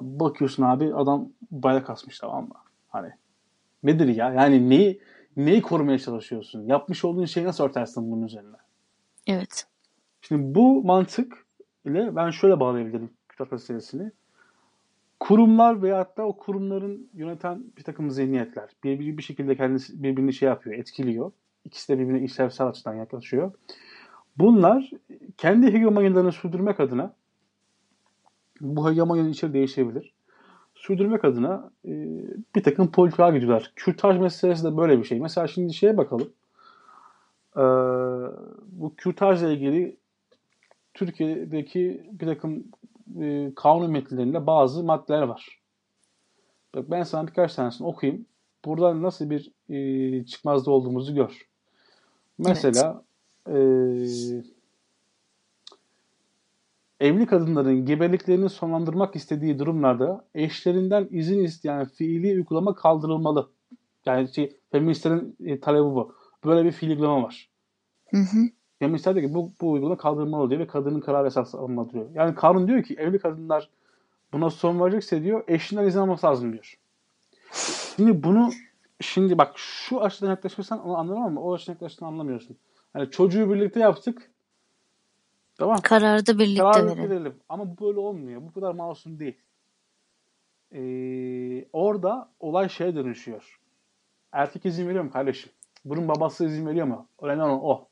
Bakıyorsun 0.00 0.62
abi 0.62 0.94
adam 0.94 1.28
bayrak 1.50 1.90
asmış 1.90 2.18
tamam 2.18 2.44
mı? 2.44 2.54
Hani 2.88 3.12
nedir 3.82 4.08
ya? 4.08 4.32
Yani 4.32 4.70
neyi 4.70 5.00
neyi 5.36 5.62
korumaya 5.62 5.98
çalışıyorsun? 5.98 6.66
Yapmış 6.66 7.04
olduğun 7.04 7.24
şeyi 7.24 7.46
nasıl 7.46 7.64
örtersin 7.64 8.10
bunun 8.10 8.22
üzerine? 8.22 8.56
Evet. 9.26 9.66
Şimdi 10.20 10.54
bu 10.54 10.84
mantık 10.84 11.46
ile 11.84 12.16
ben 12.16 12.30
şöyle 12.30 12.60
bağlayabilirim 12.60 13.10
kitap 13.30 13.52
meselesini. 13.52 14.10
Kurumlar 15.20 15.82
veyahut 15.82 16.16
da 16.16 16.22
o 16.22 16.36
kurumların 16.36 17.10
yöneten 17.14 17.64
bir 17.78 17.82
takım 17.82 18.10
zihniyetler 18.10 18.70
birbiri 18.84 19.18
bir 19.18 19.22
şekilde 19.22 19.56
kendisi 19.56 20.02
birbirini 20.02 20.32
şey 20.32 20.48
yapıyor, 20.48 20.76
etkiliyor. 20.76 21.32
İkisi 21.64 21.92
de 21.92 21.98
birbirine 21.98 22.24
işlevsel 22.24 22.66
açıdan 22.66 22.94
yaklaşıyor. 22.94 23.52
Bunlar 24.38 24.90
kendi 25.36 25.66
hegemonyalarını 25.66 26.32
sürdürmek 26.32 26.80
adına 26.80 27.14
bu 28.60 28.90
hegemonyanın 28.90 29.30
içeri 29.30 29.52
değişebilir. 29.52 30.14
Sürdürmek 30.86 31.24
adına 31.24 31.70
e, 31.84 31.90
bir 32.54 32.62
takım 32.62 32.90
politikalar 32.90 33.32
gidiyorlar. 33.32 33.72
Kürtaj 33.76 34.18
meselesi 34.18 34.64
de 34.64 34.76
böyle 34.76 34.98
bir 34.98 35.04
şey. 35.04 35.20
Mesela 35.20 35.46
şimdi 35.46 35.74
şeye 35.74 35.96
bakalım. 35.96 36.32
Ee, 37.56 37.60
bu 38.66 38.94
kürtajla 38.96 39.50
ilgili 39.50 39.96
Türkiye'deki 40.94 42.10
bir 42.12 42.26
takım 42.26 42.64
e, 43.20 43.52
kanun 43.56 43.90
metinlerinde 43.90 44.46
bazı 44.46 44.84
maddeler 44.84 45.22
var. 45.22 45.60
Bak 46.74 46.90
ben 46.90 47.02
sana 47.02 47.26
birkaç 47.26 47.54
tanesini 47.54 47.86
okuyayım. 47.86 48.26
Buradan 48.64 49.02
nasıl 49.02 49.30
bir 49.30 49.52
e, 49.68 50.26
çıkmazda 50.26 50.70
olduğumuzu 50.70 51.14
gör. 51.14 51.48
Mesela 52.38 53.02
e, 53.48 53.54
evli 57.00 57.26
kadınların 57.26 57.86
gebeliklerini 57.86 58.48
sonlandırmak 58.48 59.16
istediği 59.16 59.58
durumlarda 59.58 60.24
eşlerinden 60.34 61.08
izin 61.10 61.44
isteyen 61.44 61.84
fiili 61.84 62.34
uygulama 62.34 62.74
kaldırılmalı. 62.74 63.50
Yani 64.06 64.34
şey, 64.34 64.56
feministlerin 64.72 65.36
e, 65.44 65.60
talebi 65.60 65.84
bu. 65.84 66.14
Böyle 66.44 66.64
bir 66.64 66.72
fiil 66.72 66.90
uygulama 66.90 67.22
var. 67.22 67.50
Hı 68.10 68.16
hı. 68.16 68.38
Feministler 68.78 69.14
diyor 69.14 69.28
ki 69.28 69.34
bu, 69.34 69.50
bu 69.60 69.70
uygulama 69.70 69.96
kaldırılmalı 69.96 70.50
diyor 70.50 70.60
ve 70.60 70.66
kadının 70.66 71.00
kararı 71.00 71.26
esas 71.26 71.54
alınmalı 71.54 71.90
diyor. 71.90 72.06
Yani 72.14 72.34
kanun 72.34 72.68
diyor 72.68 72.82
ki 72.82 72.94
evli 72.94 73.18
kadınlar 73.18 73.70
buna 74.32 74.50
son 74.50 74.80
verecekse 74.80 75.22
diyor 75.22 75.44
eşinden 75.48 75.86
izin 75.86 76.00
alması 76.00 76.26
lazım 76.26 76.52
diyor. 76.52 76.78
Şimdi 77.96 78.22
bunu 78.22 78.50
şimdi 79.00 79.38
bak 79.38 79.52
şu 79.56 80.02
açıdan 80.02 80.30
yaklaşırsan 80.30 80.86
onu 80.86 80.96
anlarım 80.96 81.22
ama 81.22 81.40
o 81.40 81.54
açıdan 81.54 81.72
yaklaşırsan 81.72 82.06
anlamıyorsun. 82.06 82.56
Hani 82.92 83.10
çocuğu 83.10 83.50
birlikte 83.50 83.80
yaptık. 83.80 84.30
Tamam. 85.58 85.80
Kararı 85.82 86.26
da 86.26 86.38
birlikte 86.38 86.62
Karar 86.62 86.86
verelim. 86.86 87.10
verelim. 87.10 87.34
Ama 87.48 87.76
bu 87.76 87.86
böyle 87.86 87.98
olmuyor. 87.98 88.42
Bu 88.42 88.52
kadar 88.52 88.74
masum 88.74 89.18
değil. 89.18 89.36
Ee, 90.74 91.68
orada 91.72 92.28
olay 92.40 92.68
şeye 92.68 92.94
dönüşüyor. 92.94 93.60
Erkek 94.32 94.66
izin 94.66 94.88
veriyor 94.88 95.04
mu 95.04 95.10
kardeşim? 95.10 95.52
Bunun 95.84 96.08
babası 96.08 96.44
izin 96.46 96.66
veriyor 96.66 96.86
mu? 96.86 97.08
Önemli 97.22 97.42
olan 97.42 97.64
o. 97.64 97.88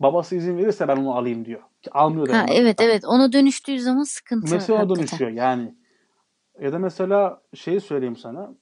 Babası 0.00 0.36
izin 0.36 0.58
verirse 0.58 0.88
ben 0.88 0.96
onu 0.96 1.14
alayım 1.16 1.44
diyor. 1.44 1.60
Ki 1.82 1.90
almıyor 1.90 2.28
da. 2.28 2.38
Ha, 2.38 2.46
evet 2.50 2.80
evet 2.80 3.04
ona 3.04 3.32
dönüştüğü 3.32 3.80
zaman 3.80 4.02
sıkıntı 4.02 4.54
Mesela 4.54 4.78
hakikaten. 4.78 4.96
dönüşüyor 4.96 5.30
yani. 5.30 5.74
Ya 6.60 6.72
da 6.72 6.78
mesela 6.78 7.42
şeyi 7.54 7.80
söyleyeyim 7.80 8.16
sana. 8.16 8.54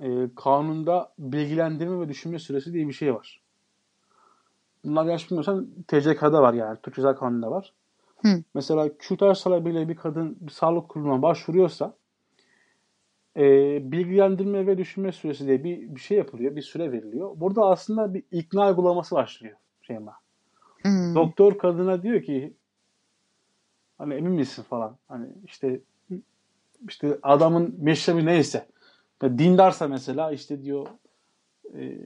Ee, 0.00 0.28
kanunda 0.36 1.12
bilgilendirme 1.18 2.00
ve 2.00 2.08
düşünme 2.08 2.38
süresi 2.38 2.72
diye 2.72 2.88
bir 2.88 2.92
şey 2.92 3.14
var. 3.14 3.42
Bunlar 4.84 5.04
yanlış 5.04 5.30
bilmiyorsan 5.30 5.68
TCK'da 5.88 6.42
var 6.42 6.54
yani. 6.54 6.78
Türk 6.82 6.94
Ceza 6.94 7.16
Kanunu'nda 7.16 7.50
var. 7.50 7.72
Hı. 8.22 8.42
Mesela 8.54 8.98
kürtaj 8.98 9.42
talebiyle 9.42 9.88
bir 9.88 9.96
kadın 9.96 10.36
bir 10.40 10.50
sağlık 10.50 10.88
kuruluna 10.88 11.22
başvuruyorsa 11.22 11.94
e, 13.36 13.42
bilgilendirme 13.92 14.66
ve 14.66 14.78
düşünme 14.78 15.12
süresi 15.12 15.46
diye 15.46 15.64
bir, 15.64 15.94
bir 15.94 16.00
şey 16.00 16.18
yapılıyor. 16.18 16.56
Bir 16.56 16.62
süre 16.62 16.92
veriliyor. 16.92 17.30
Burada 17.36 17.66
aslında 17.66 18.14
bir 18.14 18.22
ikna 18.30 18.68
uygulaması 18.68 19.14
başlıyor 19.14 19.56
Şeyma. 19.82 20.16
Hmm. 20.82 21.14
Doktor 21.14 21.58
kadına 21.58 22.02
diyor 22.02 22.22
ki 22.22 22.54
hani 23.98 24.14
emin 24.14 24.32
misin 24.32 24.62
falan. 24.62 24.96
Hani 25.08 25.26
işte 25.44 25.80
işte 26.88 27.18
adamın 27.22 27.76
meşrebi 27.78 28.26
neyse. 28.26 28.66
Ya 29.22 29.38
dindarsa 29.38 29.88
mesela 29.88 30.32
işte 30.32 30.62
diyor 30.62 30.86
e, 31.74 31.98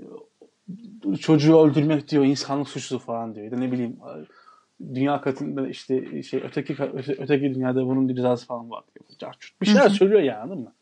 çocuğu 1.21 1.59
öldürmek 1.59 2.09
diyor 2.09 2.25
insanlık 2.25 2.69
suçlu 2.69 2.99
falan 2.99 3.35
diyor. 3.35 3.47
Ya 3.47 3.53
da 3.53 3.57
ne 3.57 3.73
bileyim 3.73 3.97
dünya 4.95 5.21
katında 5.21 5.69
işte 5.69 6.23
şey 6.23 6.41
öteki 6.45 6.77
öte- 6.83 7.17
öteki 7.19 7.55
dünyada 7.55 7.87
bunun 7.87 8.09
bir 8.09 8.15
cezası 8.15 8.47
falan 8.47 8.71
var 8.71 8.85
diyor. 8.95 9.33
Bir 9.61 9.67
şeyler 9.67 9.89
söylüyor 9.89 10.21
yani 10.21 10.39
anladın 10.39 10.63
mı? 10.63 10.73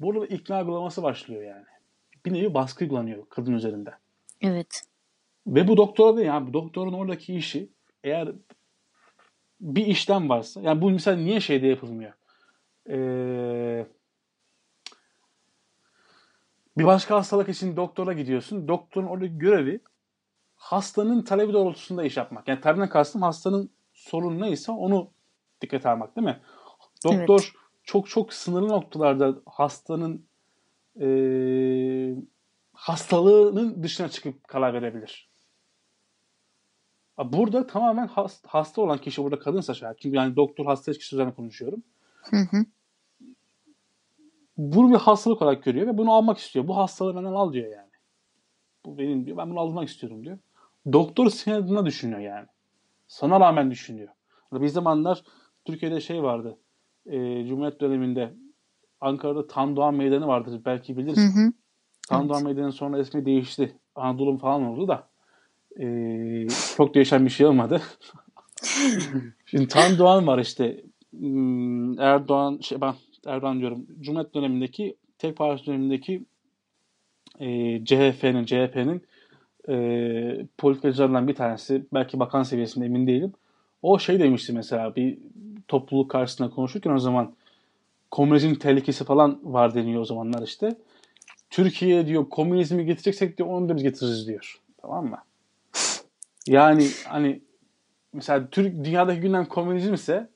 Burada 0.00 0.26
ikna 0.26 0.60
uygulaması 0.60 1.02
başlıyor 1.02 1.42
yani. 1.42 1.64
Bir 2.26 2.32
nevi 2.32 2.54
baskı 2.54 2.84
uygulanıyor 2.84 3.26
kadın 3.28 3.52
üzerinde. 3.52 3.90
Evet. 4.40 4.82
Ve 5.46 5.68
bu 5.68 5.76
doktora 5.76 6.16
da 6.16 6.22
yani 6.22 6.48
bu 6.48 6.52
doktorun 6.52 6.92
oradaki 6.92 7.34
işi 7.34 7.68
eğer 8.04 8.28
bir 9.60 9.86
işlem 9.86 10.28
varsa 10.28 10.60
yani 10.60 10.82
bu 10.82 10.90
mesela 10.90 11.16
niye 11.16 11.40
şeyde 11.40 11.66
yapılmıyor? 11.66 12.12
Ee, 12.90 13.86
bir 16.80 16.86
başka 16.86 17.16
hastalık 17.16 17.48
için 17.48 17.76
doktora 17.76 18.12
gidiyorsun. 18.12 18.68
Doktorun 18.68 19.06
oradaki 19.06 19.38
görevi 19.38 19.80
hastanın 20.54 21.22
talebi 21.22 21.52
doğrultusunda 21.52 22.04
iş 22.04 22.16
yapmak. 22.16 22.48
Yani 22.48 22.60
tabinden 22.60 22.88
kastım 22.88 23.22
hastanın 23.22 23.70
sorunu 23.92 24.40
neyse 24.40 24.72
onu 24.72 25.10
dikkate 25.60 25.88
almak 25.88 26.16
değil 26.16 26.24
mi? 26.24 26.40
Doktor 27.04 27.52
çok 27.84 28.08
çok 28.08 28.32
sınırlı 28.32 28.68
noktalarda 28.68 29.34
hastanın 29.46 30.30
ee, 31.00 32.14
hastalığının 32.72 33.82
dışına 33.82 34.08
çıkıp 34.08 34.48
karar 34.48 34.74
verebilir. 34.74 35.30
Burada 37.18 37.66
tamamen 37.66 38.06
hast- 38.06 38.46
hasta 38.46 38.82
olan 38.82 38.98
kişi 38.98 39.22
burada 39.22 39.38
kadınsa 39.38 39.74
şayet. 39.74 39.98
Çünkü 39.98 40.16
yani 40.16 40.36
doktor 40.36 40.66
hasta 40.66 40.90
ilişkisi 40.90 41.16
üzerine 41.16 41.34
konuşuyorum. 41.34 41.82
Hı 42.30 42.36
hı. 42.36 42.64
Bunu 44.60 44.90
bir 44.90 44.96
hastalık 44.96 45.42
olarak 45.42 45.62
görüyor 45.62 45.86
ve 45.86 45.98
bunu 45.98 46.12
almak 46.12 46.38
istiyor. 46.38 46.68
Bu 46.68 46.76
hastalığı 46.76 47.16
benden 47.16 47.32
al 47.32 47.52
diyor 47.52 47.72
yani. 47.72 47.90
Bu 48.86 48.98
benim 48.98 49.26
diyor. 49.26 49.36
Ben 49.36 49.50
bunu 49.50 49.60
almak 49.60 49.88
istiyorum 49.88 50.24
diyor. 50.24 50.38
Doktor 50.92 51.30
senin 51.30 51.56
adına 51.56 51.86
düşünüyor 51.86 52.20
yani. 52.20 52.46
Sana 53.08 53.40
rağmen 53.40 53.70
düşünüyor. 53.70 54.08
Bir 54.52 54.68
zamanlar 54.68 55.22
Türkiye'de 55.64 56.00
şey 56.00 56.22
vardı. 56.22 56.58
E, 57.06 57.46
Cumhuriyet 57.46 57.80
döneminde 57.80 58.34
Ankara'da 59.00 59.46
Tan 59.46 59.76
Doğan 59.76 59.94
Meydanı 59.94 60.26
vardır. 60.26 60.60
Belki 60.64 60.92
Hı 60.92 60.98
bilirsin. 60.98 61.46
hı. 61.46 61.52
Tan 62.08 62.28
Doğan 62.28 62.44
Meydanı 62.44 62.72
sonra 62.72 62.98
ismi 62.98 63.26
değişti. 63.26 63.76
Anadolu 63.94 64.38
falan 64.38 64.62
oldu 64.62 64.88
da. 64.88 65.08
E, 65.80 66.48
çok 66.76 66.94
değişen 66.94 67.24
bir 67.24 67.30
şey 67.30 67.46
olmadı. 67.46 67.82
Şimdi 69.46 69.68
Tan 69.68 69.98
Doğan 69.98 70.26
var 70.26 70.38
işte. 70.38 70.84
Hmm, 71.10 72.00
Erdoğan, 72.00 72.58
şey 72.62 72.80
ben 72.80 72.94
Erdoğan 73.26 73.60
diyorum. 73.60 73.86
Cumhuriyet 74.00 74.34
dönemindeki 74.34 74.96
tek 75.18 75.36
parti 75.36 75.66
dönemindeki 75.66 76.24
e, 77.40 77.46
CHP'nin 77.84 78.44
CHP'nin 78.44 79.02
e, 79.68 80.46
politikacılarından 80.58 81.28
bir 81.28 81.34
tanesi 81.34 81.86
belki 81.92 82.20
bakan 82.20 82.42
seviyesinde 82.42 82.84
emin 82.84 83.06
değilim. 83.06 83.32
O 83.82 83.98
şey 83.98 84.20
demişti 84.20 84.52
mesela 84.52 84.96
bir 84.96 85.18
topluluk 85.68 86.10
karşısında 86.10 86.50
konuşurken 86.50 86.90
o 86.90 86.98
zaman 86.98 87.34
komünizm 88.10 88.54
tehlikesi 88.54 89.04
falan 89.04 89.40
var 89.42 89.74
deniyor 89.74 90.00
o 90.00 90.04
zamanlar 90.04 90.42
işte. 90.42 90.76
Türkiye 91.50 92.06
diyor 92.06 92.28
komünizmi 92.28 92.84
getireceksek 92.84 93.38
diyor 93.38 93.48
onu 93.48 93.68
da 93.68 93.76
biz 93.76 93.82
getiririz 93.82 94.26
diyor. 94.26 94.60
Tamam 94.82 95.06
mı? 95.06 95.18
Yani 96.46 96.86
hani 97.08 97.40
mesela 98.12 98.48
Türk 98.50 98.84
dünyadaki 98.84 99.20
gündem 99.20 99.46
komünizm 99.46 99.94
ise 99.94 100.28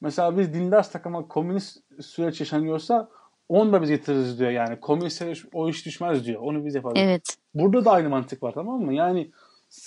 mesela 0.00 0.38
biz 0.38 0.54
dindarsak 0.54 1.06
ama 1.06 1.28
komünist 1.28 1.82
süreç 2.02 2.40
yaşanıyorsa 2.40 3.08
onu 3.48 3.72
da 3.72 3.82
biz 3.82 3.90
getiririz 3.90 4.38
diyor 4.38 4.50
yani. 4.50 4.80
Komüniste 4.80 5.32
o 5.52 5.68
iş 5.68 5.86
düşmez 5.86 6.26
diyor. 6.26 6.42
Onu 6.42 6.64
biz 6.64 6.74
yaparız. 6.74 6.98
Evet. 7.00 7.36
Burada 7.54 7.84
da 7.84 7.90
aynı 7.90 8.08
mantık 8.08 8.42
var 8.42 8.52
tamam 8.52 8.80
mı? 8.80 8.94
Yani 8.94 9.30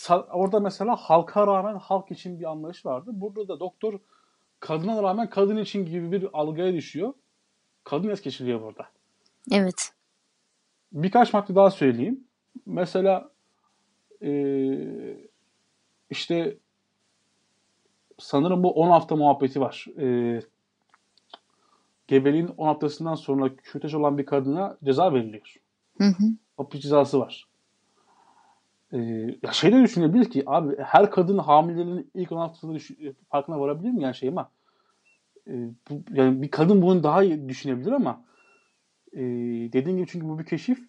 orada 0.09 0.59
mesela 0.59 0.95
halka 0.95 1.47
rağmen 1.47 1.75
halk 1.75 2.11
için 2.11 2.39
bir 2.39 2.45
anlayış 2.45 2.85
vardı. 2.85 3.09
Burada 3.13 3.47
da 3.47 3.59
doktor 3.59 3.99
kadına 4.59 5.03
rağmen 5.03 5.29
kadın 5.29 5.57
için 5.57 5.85
gibi 5.85 6.11
bir 6.11 6.27
algıya 6.33 6.73
düşüyor. 6.73 7.13
Kadın 7.83 8.09
es 8.09 8.21
geçiliyor 8.21 8.61
burada. 8.61 8.87
Evet. 9.51 9.93
Birkaç 10.91 11.33
madde 11.33 11.55
daha 11.55 11.71
söyleyeyim. 11.71 12.23
Mesela 12.65 13.31
eee, 14.21 15.29
işte 16.09 16.57
sanırım 18.19 18.63
bu 18.63 18.71
10 18.71 18.89
hafta 18.89 19.15
muhabbeti 19.15 19.61
var. 19.61 19.85
Eee 19.97 20.41
gebeliğin 22.11 22.47
10 22.47 22.67
haftasından 22.67 23.15
sonra 23.15 23.55
kürtaj 23.55 23.93
olan 23.93 24.17
bir 24.17 24.25
kadına 24.25 24.77
ceza 24.83 25.13
veriliyor. 25.13 25.55
Hı 25.97 26.03
hı. 26.03 26.23
hapis 26.57 26.81
cezası 26.81 27.19
var. 27.19 27.47
Ee, 28.93 28.97
ya 29.43 29.51
şey 29.51 29.71
de 29.71 29.83
düşünebilir 29.83 30.29
ki 30.29 30.43
abi 30.45 30.77
her 30.77 31.11
kadın 31.11 31.37
hamileliğinin 31.37 32.11
ilk 32.13 32.31
10 32.31 32.37
haftasında 32.37 32.73
düş- 32.73 32.91
farkına 33.29 33.59
varabilir 33.59 33.91
mi 33.91 34.03
yani 34.03 34.15
şey 34.15 34.29
ama 34.29 34.49
e, 35.47 35.53
bu, 35.89 36.03
yani 36.13 36.41
bir 36.41 36.51
kadın 36.51 36.81
bunu 36.81 37.03
daha 37.03 37.23
iyi 37.23 37.49
düşünebilir 37.49 37.91
ama 37.91 38.23
e, 39.13 39.21
dediğim 39.73 39.97
gibi 39.97 40.07
çünkü 40.11 40.29
bu 40.29 40.39
bir 40.39 40.45
keşif 40.45 40.79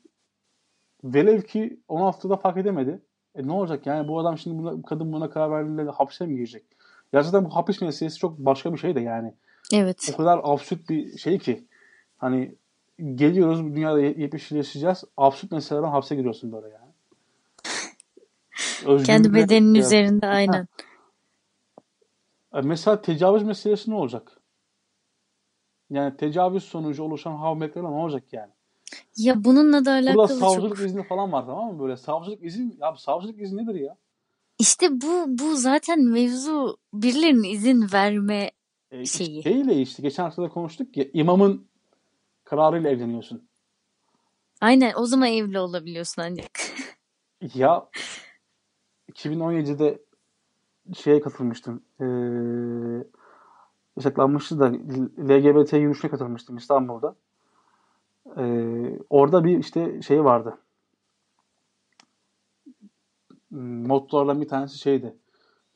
velev 1.05 1.41
ki 1.41 1.81
10 1.89 2.01
haftada 2.01 2.37
fark 2.37 2.57
edemedi. 2.57 3.03
E 3.35 3.47
ne 3.47 3.53
olacak 3.53 3.87
yani 3.87 4.09
bu 4.09 4.19
adam 4.19 4.39
şimdi 4.39 4.59
buna, 4.59 4.83
kadın 4.83 5.13
buna 5.13 5.31
karar 5.31 5.51
verdiğinde 5.51 5.87
de 5.87 5.91
hapse 5.91 6.27
mi 6.27 6.35
girecek? 6.35 6.65
Ya 7.13 7.23
zaten 7.23 7.45
bu 7.45 7.57
hapis 7.57 7.83
meselesi 7.83 8.19
çok 8.19 8.39
başka 8.39 8.73
bir 8.73 8.79
şey 8.79 8.95
de 8.95 9.01
yani. 9.01 9.35
Evet. 9.73 10.11
O 10.15 10.17
kadar 10.17 10.41
absürt 10.43 10.89
bir 10.89 11.19
şey 11.19 11.39
ki 11.39 11.65
hani 12.19 12.55
geliyoruz 13.15 13.65
bu 13.65 13.69
dünyada 13.77 14.01
70 14.01 14.51
yıl 14.51 14.57
yaşayacağız. 14.59 15.05
Absürt 15.17 15.53
meselelerden 15.53 15.91
hapse 15.91 16.15
giriyorsun 16.17 16.53
böyle 16.53 16.69
yani. 16.69 16.93
Özgürlüğe- 18.85 19.07
Kendi 19.07 19.35
bedenin 19.35 19.75
Ya- 19.75 19.81
üzerinde 19.83 20.27
aynen. 20.27 20.69
E, 22.55 22.61
Mesela 22.61 23.03
tecavüz 23.03 23.43
meselesi 23.43 23.91
ne 23.91 23.95
olacak? 23.95 24.41
Yani 25.91 26.17
tecavüz 26.17 26.65
sonucu 26.65 27.03
oluşan 27.03 27.37
havmetler 27.37 27.83
ne 27.83 27.87
olacak 27.89 28.25
yani? 28.33 28.53
Ya 29.17 29.45
bununla 29.45 29.85
da 29.85 29.91
Burada 30.01 30.11
alakalı 30.11 30.39
savcılık 30.39 30.77
çok. 30.77 30.87
izni 30.87 31.03
falan 31.03 31.33
var 31.33 31.47
tamam 31.47 31.73
mı? 31.75 31.83
Böyle 31.83 31.97
savcılık 31.97 32.45
izin, 32.45 32.77
ya 32.81 32.95
savcılık 32.97 33.41
izni 33.41 33.65
nedir 33.67 33.81
ya? 33.81 33.97
İşte 34.59 35.01
bu 35.01 35.25
bu 35.29 35.57
zaten 35.57 36.01
mevzu 36.05 36.77
birilerinin 36.95 37.45
izin 37.45 37.87
verme 37.93 38.51
E, 38.93 39.07
Şeyi. 39.07 39.43
Şeyle 39.43 39.81
işte 39.81 40.03
geçen 40.03 40.23
hafta 40.23 40.43
da 40.43 40.49
konuştuk 40.49 40.97
ya 40.97 41.05
imamın 41.13 41.67
kararıyla 42.45 42.91
evleniyorsun. 42.91 43.49
Aynen 44.61 44.93
o 44.97 45.07
zaman 45.07 45.29
evli 45.29 45.59
olabiliyorsun 45.59 46.23
ancak. 46.23 46.51
Ya 47.55 47.89
2017'de 49.13 50.03
şeye 50.95 51.21
katılmıştım. 51.21 51.83
Ee, 52.01 52.05
yasaklanmıştı 53.97 54.59
da 54.61 54.73
LGBT 55.29 55.73
yürüyüşüne 55.73 56.11
katılmıştım 56.11 56.57
İstanbul'da. 56.57 57.17
Ee, 58.37 58.99
orada 59.11 59.45
bir 59.45 59.59
işte 59.59 60.03
şey 60.03 60.25
vardı. 60.25 60.59
Hmm, 63.49 63.87
Mottolardan 63.87 64.41
bir 64.41 64.49
tanesi 64.49 64.79
şeydi. 64.79 65.17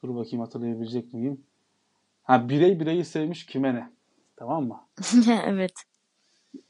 Dur 0.02 0.14
bakayım 0.16 0.40
hatırlayabilecek 0.40 1.14
miyim? 1.14 1.44
Ha 2.26 2.48
birey 2.48 2.80
bireyi 2.80 3.04
sevmiş 3.04 3.46
kime 3.46 3.74
ne? 3.74 3.90
Tamam 4.36 4.64
mı? 4.68 4.80
evet. 5.46 5.72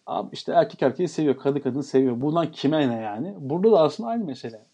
Abi 0.06 0.28
işte 0.32 0.52
erkek 0.52 0.82
erkeği 0.82 1.08
seviyor, 1.08 1.36
kadın 1.36 1.60
kadını 1.60 1.82
seviyor. 1.82 2.20
Bundan 2.20 2.52
kime 2.52 2.88
ne 2.88 3.00
yani? 3.00 3.34
Burada 3.38 3.72
da 3.72 3.80
aslında 3.80 4.08
aynı 4.10 4.24
mesele. 4.24 4.66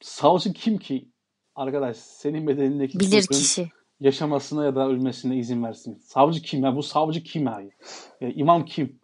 Savcı 0.00 0.52
kim 0.52 0.78
ki 0.78 1.08
arkadaş 1.56 1.96
senin 1.96 2.46
bedenindeki 2.46 3.00
Bilir 3.00 3.26
kişi. 3.26 3.68
yaşamasına 4.00 4.64
ya 4.64 4.74
da 4.74 4.88
ölmesine 4.88 5.36
izin 5.36 5.64
versin. 5.64 5.94
Savcı 6.04 6.42
kim 6.42 6.64
ya? 6.64 6.76
Bu 6.76 6.82
savcı 6.82 7.22
kim 7.22 7.46
ya? 7.46 7.60
ya 8.20 8.28
imam 8.30 8.64
kim? 8.64 8.98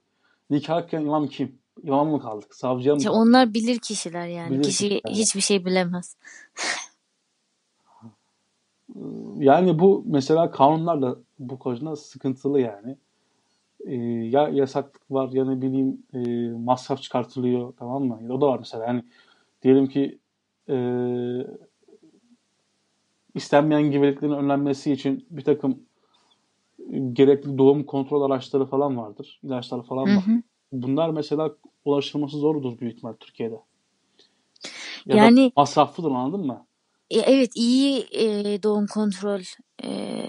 Nikahken 0.51 1.01
imam 1.01 1.27
kim? 1.29 1.59
İmam 1.83 2.09
mı 2.09 2.21
kaldık? 2.23 2.55
Savcıya 2.55 2.95
mı 2.95 2.99
İşte 2.99 3.09
kaldık? 3.11 3.23
onlar 3.27 3.55
bilir 3.55 3.79
kişiler 3.79 4.27
yani. 4.27 4.51
Bilir 4.51 4.63
Kişi 4.63 4.89
kişiler. 4.89 5.13
hiçbir 5.15 5.41
şey 5.41 5.65
bilemez. 5.65 6.17
Yani 9.39 9.79
bu 9.79 10.05
mesela 10.07 10.51
kanunlarla 10.51 11.17
bu 11.39 11.59
konuda 11.59 11.97
sıkıntılı 11.97 12.61
yani. 12.61 12.97
Ee, 13.87 13.95
ya 14.05 14.49
yasaklık 14.49 15.11
var 15.11 15.29
ya 15.33 15.45
ne 15.45 15.63
bileyim 15.63 16.03
e, 16.15 16.19
masraf 16.59 17.03
çıkartılıyor 17.03 17.73
tamam 17.79 18.05
mı? 18.05 18.35
O 18.35 18.41
da 18.41 18.47
var 18.47 18.59
mesela 18.59 18.87
yani 18.87 19.05
diyelim 19.63 19.87
ki 19.87 20.19
e, 20.69 20.77
istenmeyen 23.35 23.83
gebeliklerin 23.91 24.33
önlenmesi 24.33 24.93
için 24.93 25.27
bir 25.31 25.45
takım 25.45 25.79
gerekli 27.13 27.59
doğum 27.59 27.85
kontrol 27.85 28.23
araçları 28.23 28.67
falan 28.67 28.97
vardır. 28.97 29.41
ilaçlar 29.43 29.83
falan 29.83 30.07
Hı 30.07 30.17
var. 30.17 30.25
hı. 30.27 30.43
Bunlar 30.73 31.11
mesela 31.11 31.51
ulaşılması 31.85 32.37
zordur 32.37 32.79
büyük 32.79 32.95
ihtimal 32.95 33.13
Türkiye'de. 33.21 33.61
Ya 35.07 35.15
da 35.15 35.17
Yani 35.17 35.53
masraflıdır 35.57 36.11
anladın 36.11 36.47
mı? 36.47 36.67
E, 37.11 37.19
evet 37.19 37.51
iyi 37.55 38.07
e, 38.13 38.63
doğum 38.63 38.87
kontrol 38.87 39.41
e, 39.85 39.89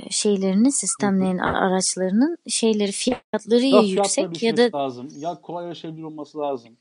şeylerinin 0.09 0.69
sistemlerin 0.69 1.37
araçlarının 1.37 2.37
şeyleri 2.47 2.91
fiyatları 2.91 3.65
ya 3.65 3.81
yüksek 3.81 4.43
ya 4.43 4.57
da 4.57 4.77
lazım. 4.77 5.07
Ya 5.17 5.41
kolay 5.41 5.67
erişebilir 5.67 6.03
olması 6.03 6.37
lazım. 6.37 6.77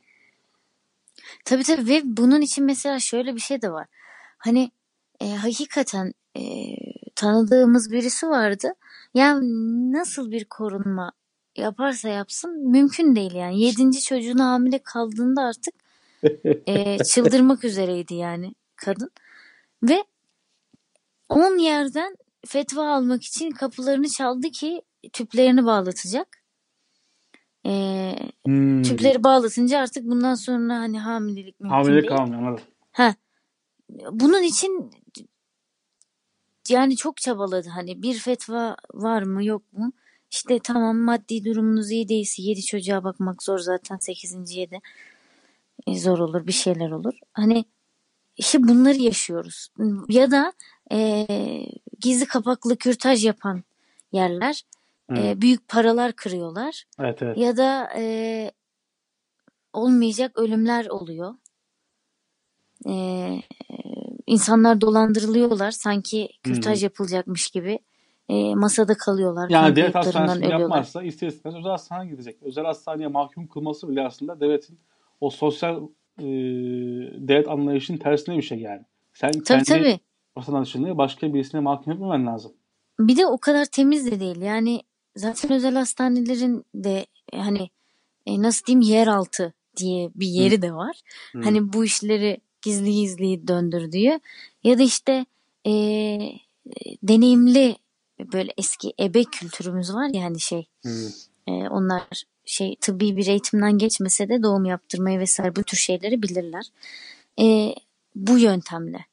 tabii 1.44 1.62
tabii 1.62 1.88
ve 1.88 2.00
bunun 2.04 2.40
için 2.40 2.64
mesela 2.64 2.98
şöyle 2.98 3.34
bir 3.34 3.40
şey 3.40 3.62
de 3.62 3.72
var. 3.72 3.86
Hani 4.38 4.70
e, 5.20 5.28
hakikaten 5.30 6.12
e, 6.36 6.42
tanıdığımız 7.14 7.92
birisi 7.92 8.26
vardı. 8.28 8.74
Yani 9.14 9.40
nasıl 9.92 10.30
bir 10.30 10.44
korunma 10.44 11.12
yaparsa 11.56 12.08
yapsın 12.08 12.70
mümkün 12.70 13.16
değil 13.16 13.34
yani. 13.34 13.60
Yedinci 13.60 14.00
çocuğuna 14.00 14.46
hamile 14.46 14.78
kaldığında 14.78 15.42
artık 15.42 15.74
e, 16.66 16.98
çıldırmak 17.04 17.64
üzereydi 17.64 18.14
yani 18.14 18.54
kadın. 18.76 19.10
Ve 19.82 20.04
10 21.28 21.58
yerden 21.58 22.16
fetva 22.46 22.94
almak 22.94 23.22
için 23.22 23.50
kapılarını 23.50 24.08
çaldı 24.08 24.50
ki 24.50 24.82
tüplerini 25.12 25.64
bağlatacak. 25.66 26.36
E, 27.66 28.14
Hmm. 28.46 28.82
tüpleri 28.82 29.24
bağlatınca 29.24 29.78
artık 29.78 30.04
bundan 30.04 30.34
sonra 30.34 30.74
hani 30.74 31.00
hamilelik 31.00 31.60
mümkün 31.60 31.74
Hamile 31.76 31.94
değil. 32.02 32.08
kalmıyor 32.08 32.42
anladım. 32.42 32.64
Ha, 32.92 33.14
bunun 34.10 34.42
için 34.42 34.90
yani 36.68 36.96
çok 36.96 37.16
çabaladı 37.16 37.68
hani 37.68 38.02
bir 38.02 38.18
fetva 38.18 38.76
var 38.94 39.22
mı 39.22 39.44
yok 39.44 39.72
mu? 39.72 39.92
İşte 40.30 40.58
tamam 40.58 40.96
maddi 40.96 41.44
durumunuz 41.44 41.90
iyi 41.90 42.08
değilse 42.08 42.42
7 42.42 42.62
çocuğa 42.62 43.04
bakmak 43.04 43.42
zor 43.42 43.58
zaten 43.58 43.96
8.ye 43.96 44.70
de 44.70 44.80
e, 45.86 45.98
zor 45.98 46.18
olur 46.18 46.46
bir 46.46 46.52
şeyler 46.52 46.90
olur. 46.90 47.14
Hani 47.32 47.64
işte 48.40 48.68
bunları 48.68 48.96
yaşıyoruz. 48.96 49.68
Ya 50.08 50.30
da 50.30 50.52
e, 50.92 51.26
gizli 52.00 52.26
kapaklı 52.26 52.76
kürtaj 52.76 53.24
yapan 53.24 53.62
yerler 54.12 54.62
e, 55.16 55.40
büyük 55.40 55.68
paralar 55.68 56.12
kırıyorlar. 56.12 56.84
Evet 57.00 57.22
evet. 57.22 57.38
Ya 57.38 57.56
da 57.56 57.90
e, 57.96 58.50
olmayacak 59.72 60.38
ölümler 60.38 60.86
oluyor. 60.86 61.34
E, 62.88 62.94
insanlar 64.26 64.80
dolandırılıyorlar 64.80 65.70
sanki 65.70 66.28
kürtaj 66.42 66.82
yapılacakmış 66.82 67.50
gibi 67.50 67.78
e, 68.28 68.54
masada 68.54 68.96
kalıyorlar. 68.96 69.50
Yani 69.50 69.76
devlet 69.76 69.96
ölüyorlar. 69.96 70.60
yapmazsa 70.60 71.02
ister 71.02 71.28
istemez 71.28 71.58
özel 71.58 71.70
hastaneye 71.70 72.10
gidecek. 72.10 72.42
Özel 72.42 72.64
hastaneye 72.64 73.08
mahkum 73.08 73.46
kılması 73.46 73.88
bile 73.88 74.06
aslında 74.06 74.40
devletin 74.40 74.78
o 75.20 75.30
sosyal 75.30 75.88
e, 76.20 76.28
devlet 77.28 77.48
anlayışının 77.48 77.98
tersine 77.98 78.36
bir 78.36 78.42
şey 78.42 78.58
yani. 78.58 78.82
Sen 79.12 79.32
Tabii 79.32 79.44
kendi 79.44 79.64
tabii. 79.64 80.00
vatandaşını 80.36 80.98
başka 80.98 81.34
birisine 81.34 81.60
mahkum 81.60 81.92
etmemen 81.92 82.26
lazım. 82.26 82.52
Bir 83.00 83.16
de 83.16 83.26
o 83.26 83.38
kadar 83.38 83.64
temiz 83.64 84.06
de 84.06 84.20
değil. 84.20 84.40
Yani 84.40 84.82
zaten 85.16 85.52
özel 85.52 85.74
hastanelerin 85.74 86.64
de 86.74 87.06
hani 87.34 87.70
e, 88.26 88.42
nasıl 88.42 88.66
diyeyim 88.66 88.80
yeraltı 88.80 89.52
diye 89.76 90.10
bir 90.14 90.26
yeri 90.26 90.62
de 90.62 90.72
var. 90.72 91.00
Hı. 91.32 91.40
Hani 91.44 91.72
bu 91.72 91.84
işleri 91.84 92.40
gizli 92.62 92.92
gizli 92.92 93.48
döndürdüğü 93.48 94.20
ya 94.64 94.78
da 94.78 94.82
işte 94.82 95.26
e, 95.66 95.72
deneyimli 97.02 97.76
böyle 98.32 98.52
eski 98.58 98.92
ebe 99.00 99.24
kültürümüz 99.24 99.94
var 99.94 100.08
ya 100.14 100.24
hani 100.24 100.40
şey 100.40 100.66
Hı. 100.82 101.08
e, 101.46 101.52
onlar 101.52 102.02
şey 102.50 102.76
tıbbi 102.80 103.16
bir 103.16 103.26
eğitimden 103.26 103.78
geçmese 103.78 104.28
de 104.28 104.42
doğum 104.42 104.64
yaptırmayı 104.64 105.18
vesaire 105.18 105.56
bu 105.56 105.62
tür 105.62 105.76
şeyleri 105.76 106.22
bilirler. 106.22 106.66
E, 107.40 107.74
bu 108.14 108.38
yöntemle 108.38 109.06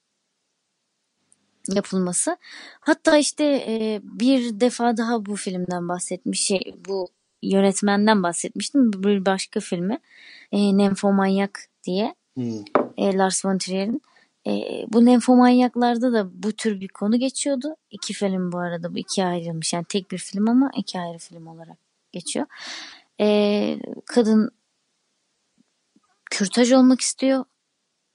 yapılması. 1.68 2.38
Hatta 2.80 3.18
işte 3.18 3.44
e, 3.68 4.02
bir 4.04 4.60
defa 4.60 4.98
daha 4.98 5.26
bu 5.26 5.36
filmden 5.36 5.90
bahsetmiş 5.90 6.42
şey 6.42 6.76
bu 6.88 7.08
yönetmenden 7.42 8.24
bahsetmiştim 8.24 8.94
bir 8.94 9.26
başka 9.26 9.60
filmi 9.60 10.00
e, 10.52 10.78
Nemfomanyak 10.78 11.60
diye 11.84 12.16
Hı. 12.38 12.64
e, 12.98 13.18
Lars 13.18 13.46
von 13.46 13.58
Trier'in. 13.58 14.02
E, 14.48 14.52
bu 14.94 15.06
Nemfomanyaklarda 15.06 16.14
da 16.14 16.44
bu 16.44 16.52
tür 16.52 16.82
bir 16.82 16.88
konu 16.88 17.20
geçiyordu. 17.20 17.76
İki 17.92 18.14
film 18.14 18.52
bu 18.52 18.58
arada 18.58 18.94
bu 18.94 18.98
ikiye 18.98 19.28
ayrılmış 19.28 19.74
yani 19.74 19.86
tek 19.90 20.12
bir 20.12 20.18
film 20.18 20.50
ama 20.50 20.72
iki 20.78 21.00
ayrı 21.00 21.18
film 21.18 21.48
olarak 21.48 21.78
geçiyor. 22.12 22.46
E, 23.22 23.80
kadın 24.06 24.52
kürtaj 26.31 26.72
olmak 26.72 27.02
istiyor 27.02 27.45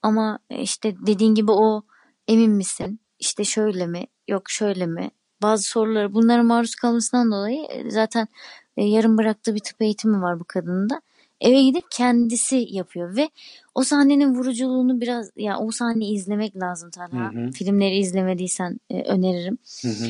ama 0.02 0.38
işte 0.50 0.94
dediğin 1.06 1.34
gibi 1.34 1.50
o 1.52 1.82
emin 2.28 2.50
misin? 2.50 3.00
İşte 3.18 3.44
şöyle 3.44 3.86
mi? 3.86 4.06
Yok 4.28 4.50
şöyle 4.50 4.86
mi? 4.86 5.10
Bazı 5.42 5.62
soruları 5.62 6.14
bunlara 6.14 6.42
maruz 6.42 6.74
kalmasından 6.74 7.32
dolayı 7.32 7.64
e, 7.64 7.90
zaten 7.90 8.28
e, 8.76 8.84
yarım 8.84 9.18
bıraktığı 9.18 9.54
bir 9.54 9.60
tıp 9.60 9.82
eğitimi 9.82 10.22
var 10.22 10.40
bu 10.40 10.44
kadının 10.44 10.90
da. 10.90 11.02
Eve 11.40 11.62
gidip 11.62 11.84
kendisi 11.90 12.66
yapıyor 12.70 13.16
ve 13.16 13.30
o 13.74 13.84
sahnenin 13.84 14.34
vuruculuğunu 14.34 15.00
biraz 15.00 15.30
ya 15.36 15.58
o 15.58 15.70
sahneyi 15.70 16.14
izlemek 16.14 16.56
lazım 16.56 16.90
Talha. 16.90 17.34
Hı 17.34 17.38
hı. 17.38 17.50
Filmleri 17.50 17.96
izlemediysen 17.96 18.80
e, 18.90 19.02
öneririm. 19.02 19.58
Hı 19.82 19.88
hı. 19.88 20.08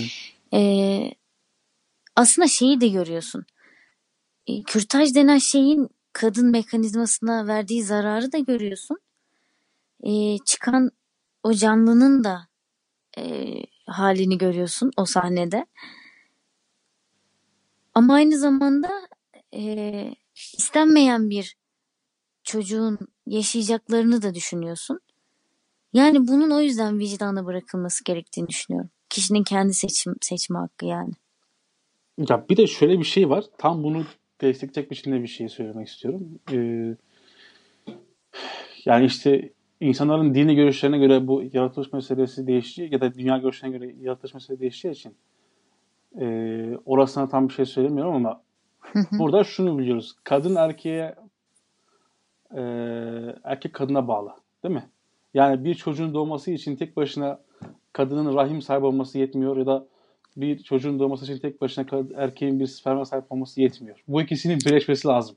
E, 0.54 1.14
aslında 2.16 2.48
şeyi 2.48 2.80
de 2.80 2.88
görüyorsun. 2.88 3.44
E, 4.46 4.62
kürtaj 4.62 5.14
denen 5.14 5.38
şeyin 5.38 5.88
kadın 6.12 6.50
mekanizmasına 6.50 7.46
verdiği 7.46 7.82
zararı 7.82 8.32
da 8.32 8.38
görüyorsun. 8.38 8.98
E, 10.02 10.38
çıkan 10.38 10.90
o 11.42 11.52
canlının 11.52 12.24
da 12.24 12.48
e, 13.18 13.54
halini 13.86 14.38
görüyorsun 14.38 14.90
o 14.96 15.04
sahnede. 15.04 15.66
Ama 17.94 18.14
aynı 18.14 18.38
zamanda 18.38 19.08
e, 19.54 20.14
istenmeyen 20.58 21.30
bir 21.30 21.56
çocuğun 22.44 22.98
yaşayacaklarını 23.26 24.22
da 24.22 24.34
düşünüyorsun. 24.34 25.00
Yani 25.92 26.28
bunun 26.28 26.50
o 26.50 26.60
yüzden 26.60 26.98
vicdana 26.98 27.46
bırakılması 27.46 28.04
gerektiğini 28.04 28.48
düşünüyorum. 28.48 28.90
Kişinin 29.08 29.42
kendi 29.42 29.74
seçim 29.74 30.14
seçme 30.20 30.58
hakkı 30.58 30.86
yani. 30.86 31.12
Ya 32.18 32.46
bir 32.48 32.56
de 32.56 32.66
şöyle 32.66 32.98
bir 32.98 33.04
şey 33.04 33.30
var. 33.30 33.44
Tam 33.58 33.82
bunu 33.82 34.04
destekleyecek 34.42 34.90
biçimde 34.90 35.22
bir 35.22 35.28
şey 35.28 35.48
söylemek 35.48 35.88
istiyorum. 35.88 36.28
Ee, 36.52 36.96
yani 38.84 39.04
işte 39.04 39.50
insanların 39.80 40.34
dini 40.34 40.54
görüşlerine 40.54 40.98
göre 40.98 41.26
bu 41.26 41.42
yaratılış 41.52 41.92
meselesi 41.92 42.46
değişiyor 42.46 42.92
ya 42.92 43.00
da 43.00 43.14
dünya 43.14 43.38
görüşlerine 43.38 43.78
göre 43.78 43.94
yaratılış 44.00 44.34
meselesi 44.34 44.60
değişeceği 44.60 44.94
için 44.94 45.14
e, 46.20 46.26
orasına 46.84 47.28
tam 47.28 47.48
bir 47.48 47.54
şey 47.54 47.64
söylemiyorum 47.64 48.14
ama 48.14 48.42
burada 49.12 49.44
şunu 49.44 49.78
biliyoruz. 49.78 50.16
Kadın 50.24 50.54
erkeğe 50.56 51.14
e, 52.56 52.62
erkek 53.44 53.72
kadına 53.72 54.08
bağlı. 54.08 54.30
Değil 54.62 54.74
mi? 54.74 54.88
Yani 55.34 55.64
bir 55.64 55.74
çocuğun 55.74 56.14
doğması 56.14 56.50
için 56.50 56.76
tek 56.76 56.96
başına 56.96 57.40
kadının 57.92 58.34
rahim 58.34 58.62
sahibi 58.62 58.86
olması 58.86 59.18
yetmiyor 59.18 59.56
ya 59.56 59.66
da 59.66 59.86
bir 60.36 60.58
çocuğun 60.58 60.98
doğması 60.98 61.24
için 61.24 61.38
tek 61.38 61.60
başına 61.60 61.86
erkeğin 62.16 62.60
bir 62.60 62.66
sperma 62.66 63.04
sahip 63.04 63.32
olması 63.32 63.60
yetmiyor. 63.60 64.04
Bu 64.08 64.22
ikisinin 64.22 64.58
birleşmesi 64.66 65.08
lazım. 65.08 65.36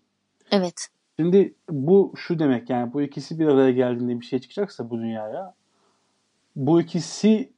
Evet. 0.52 0.88
Şimdi 1.20 1.54
bu 1.70 2.14
şu 2.18 2.40
demek 2.40 2.70
yani 2.70 2.94
bu 2.94 3.02
ikisi 3.02 3.40
bir 3.40 3.48
araya 3.48 3.72
geldiğinde 3.72 4.20
bir 4.20 4.26
şey 4.26 4.40
çıkacaksa 4.40 4.90
bu 4.90 4.98
dünyaya 4.98 5.54
bu 6.56 6.82
ikisi 6.82 7.50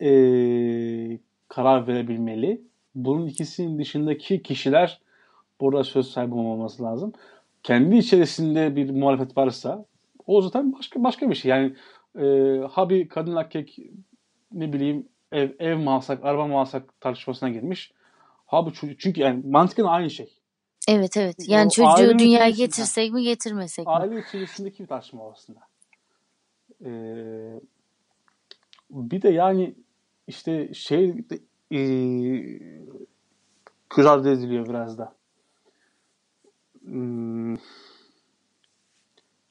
eee, 0.00 1.18
karar 1.48 1.86
verebilmeli. 1.86 2.62
Bunun 2.94 3.26
ikisinin 3.26 3.78
dışındaki 3.78 4.42
kişiler 4.42 5.00
burada 5.60 5.84
söz 5.84 6.06
sahibi 6.10 6.34
olmaması 6.34 6.82
lazım. 6.82 7.12
Kendi 7.62 7.96
içerisinde 7.96 8.76
bir 8.76 8.90
muhalefet 8.90 9.36
varsa 9.36 9.84
o 10.26 10.42
zaten 10.42 10.72
başka 10.72 11.04
başka 11.04 11.30
bir 11.30 11.34
şey. 11.34 11.50
Yani 11.50 11.74
eee 12.18 12.62
ha 12.70 12.90
bir 12.90 13.08
kadın 13.08 13.36
erkek 13.36 13.78
ne 14.52 14.72
bileyim 14.72 15.08
ev, 15.32 15.50
ev 15.58 15.76
mi 15.76 15.90
alsak, 15.90 16.24
araba 16.24 16.46
mı 16.46 16.60
alsak 16.60 17.00
tartışmasına 17.00 17.48
girmiş. 17.48 17.92
Ha 18.46 18.66
bu 18.66 18.72
çocuk 18.72 19.00
çünkü 19.00 19.20
yani 19.20 19.46
mantıken 19.46 19.84
aynı 19.84 20.10
şey. 20.10 20.34
Evet 20.88 21.16
evet. 21.16 21.36
Yani 21.46 21.66
O 21.66 21.70
çocuğu 21.70 22.18
dünyaya 22.18 22.50
getirsek 22.50 23.12
mi 23.12 23.22
getirmesek 23.22 23.86
mi? 23.86 23.92
aile 23.92 24.20
içerisindeki 24.20 24.82
bir 24.82 24.88
tartışma 24.88 25.30
aslında. 25.30 25.60
Ee, 26.84 27.60
bir 28.90 29.22
de 29.22 29.28
yani 29.28 29.74
işte 30.26 30.74
şey 30.74 31.14
e, 31.72 31.78
göz 33.96 34.06
ardı 34.06 34.32
ediliyor 34.32 34.68
biraz 34.68 34.98
da. 34.98 35.14
Hmm, 36.80 37.56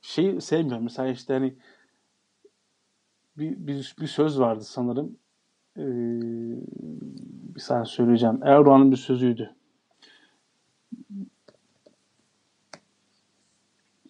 şey 0.02 0.42
sevmiyorum. 0.42 0.84
Mesela 0.84 1.10
işte 1.10 1.34
hani 1.34 1.56
bir, 3.38 3.68
bir, 3.68 3.96
bir 4.00 4.08
söz 4.08 4.40
vardı 4.40 4.64
sanırım. 4.64 5.18
Ee, 5.78 5.82
bir 7.56 7.60
saniye 7.60 7.86
söyleyeceğim. 7.86 8.40
Erdoğan'ın 8.44 8.92
bir 8.92 8.98
sözüydü. 8.98 9.56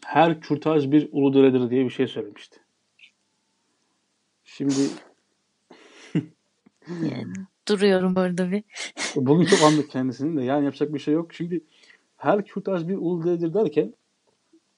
Her 0.05 0.41
kürtaj 0.41 0.91
bir 0.91 1.09
uluderedir 1.11 1.69
diye 1.69 1.85
bir 1.85 1.89
şey 1.89 2.07
söylemişti. 2.07 2.59
Şimdi 4.43 4.73
Duruyorum 7.67 8.15
orada 8.17 8.51
bir. 8.51 8.63
Bugün 9.15 9.45
çok 9.45 9.61
andık 9.63 9.89
kendisini 9.89 10.37
de. 10.37 10.43
Yani 10.43 10.65
yapacak 10.65 10.93
bir 10.93 10.99
şey 10.99 11.13
yok. 11.13 11.33
Şimdi 11.33 11.61
her 12.17 12.45
kürtaj 12.45 12.87
bir 12.87 12.95
uluderedir 12.95 13.53
derken 13.53 13.93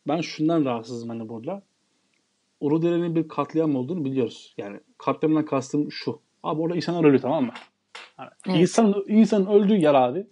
ben 0.07 0.21
şundan 0.21 0.65
rahatsızım 0.65 1.09
hani 1.09 1.29
burada. 1.29 1.63
Uludere'nin 2.59 3.15
bir 3.15 3.27
katliam 3.27 3.75
olduğunu 3.75 4.05
biliyoruz. 4.05 4.53
Yani 4.57 4.79
katliamdan 4.97 5.45
kastım 5.45 5.91
şu. 5.91 6.21
Abi 6.43 6.61
orada 6.61 6.75
insanlar 6.75 7.03
ölüyor 7.03 7.21
tamam 7.21 7.45
mı? 7.45 7.53
Evet. 8.19 8.59
insan, 8.59 9.03
insanın 9.07 9.45
öldüğü 9.45 9.77
yer 9.77 9.93
abi. 9.93 10.27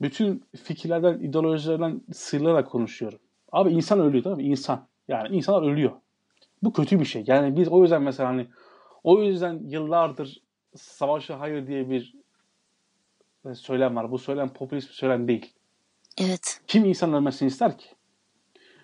Bütün 0.00 0.44
fikirlerden, 0.64 1.18
ideolojilerden 1.18 2.00
sıyrılarak 2.12 2.70
konuşuyorum. 2.70 3.18
Abi 3.52 3.70
insan 3.70 4.00
ölüyor 4.00 4.24
tamam 4.24 4.38
mı? 4.38 4.44
İnsan. 4.44 4.86
Yani 5.08 5.36
insanlar 5.36 5.62
ölüyor. 5.72 5.92
Bu 6.62 6.72
kötü 6.72 7.00
bir 7.00 7.04
şey. 7.04 7.24
Yani 7.26 7.56
biz 7.56 7.68
o 7.68 7.82
yüzden 7.82 8.02
mesela 8.02 8.28
hani 8.28 8.46
o 9.04 9.22
yüzden 9.22 9.60
yıllardır 9.64 10.42
savaşa 10.76 11.40
hayır 11.40 11.66
diye 11.66 11.90
bir 11.90 12.14
e, 13.46 13.54
söylem 13.54 13.96
var. 13.96 14.10
Bu 14.10 14.18
söylem 14.18 14.48
popülist 14.48 14.88
bir 14.88 14.94
söylem 14.94 15.28
değil. 15.28 15.52
Evet. 16.18 16.60
Kim 16.66 16.84
insan 16.84 17.14
ölmesini 17.14 17.46
ister 17.46 17.78
ki? 17.78 17.86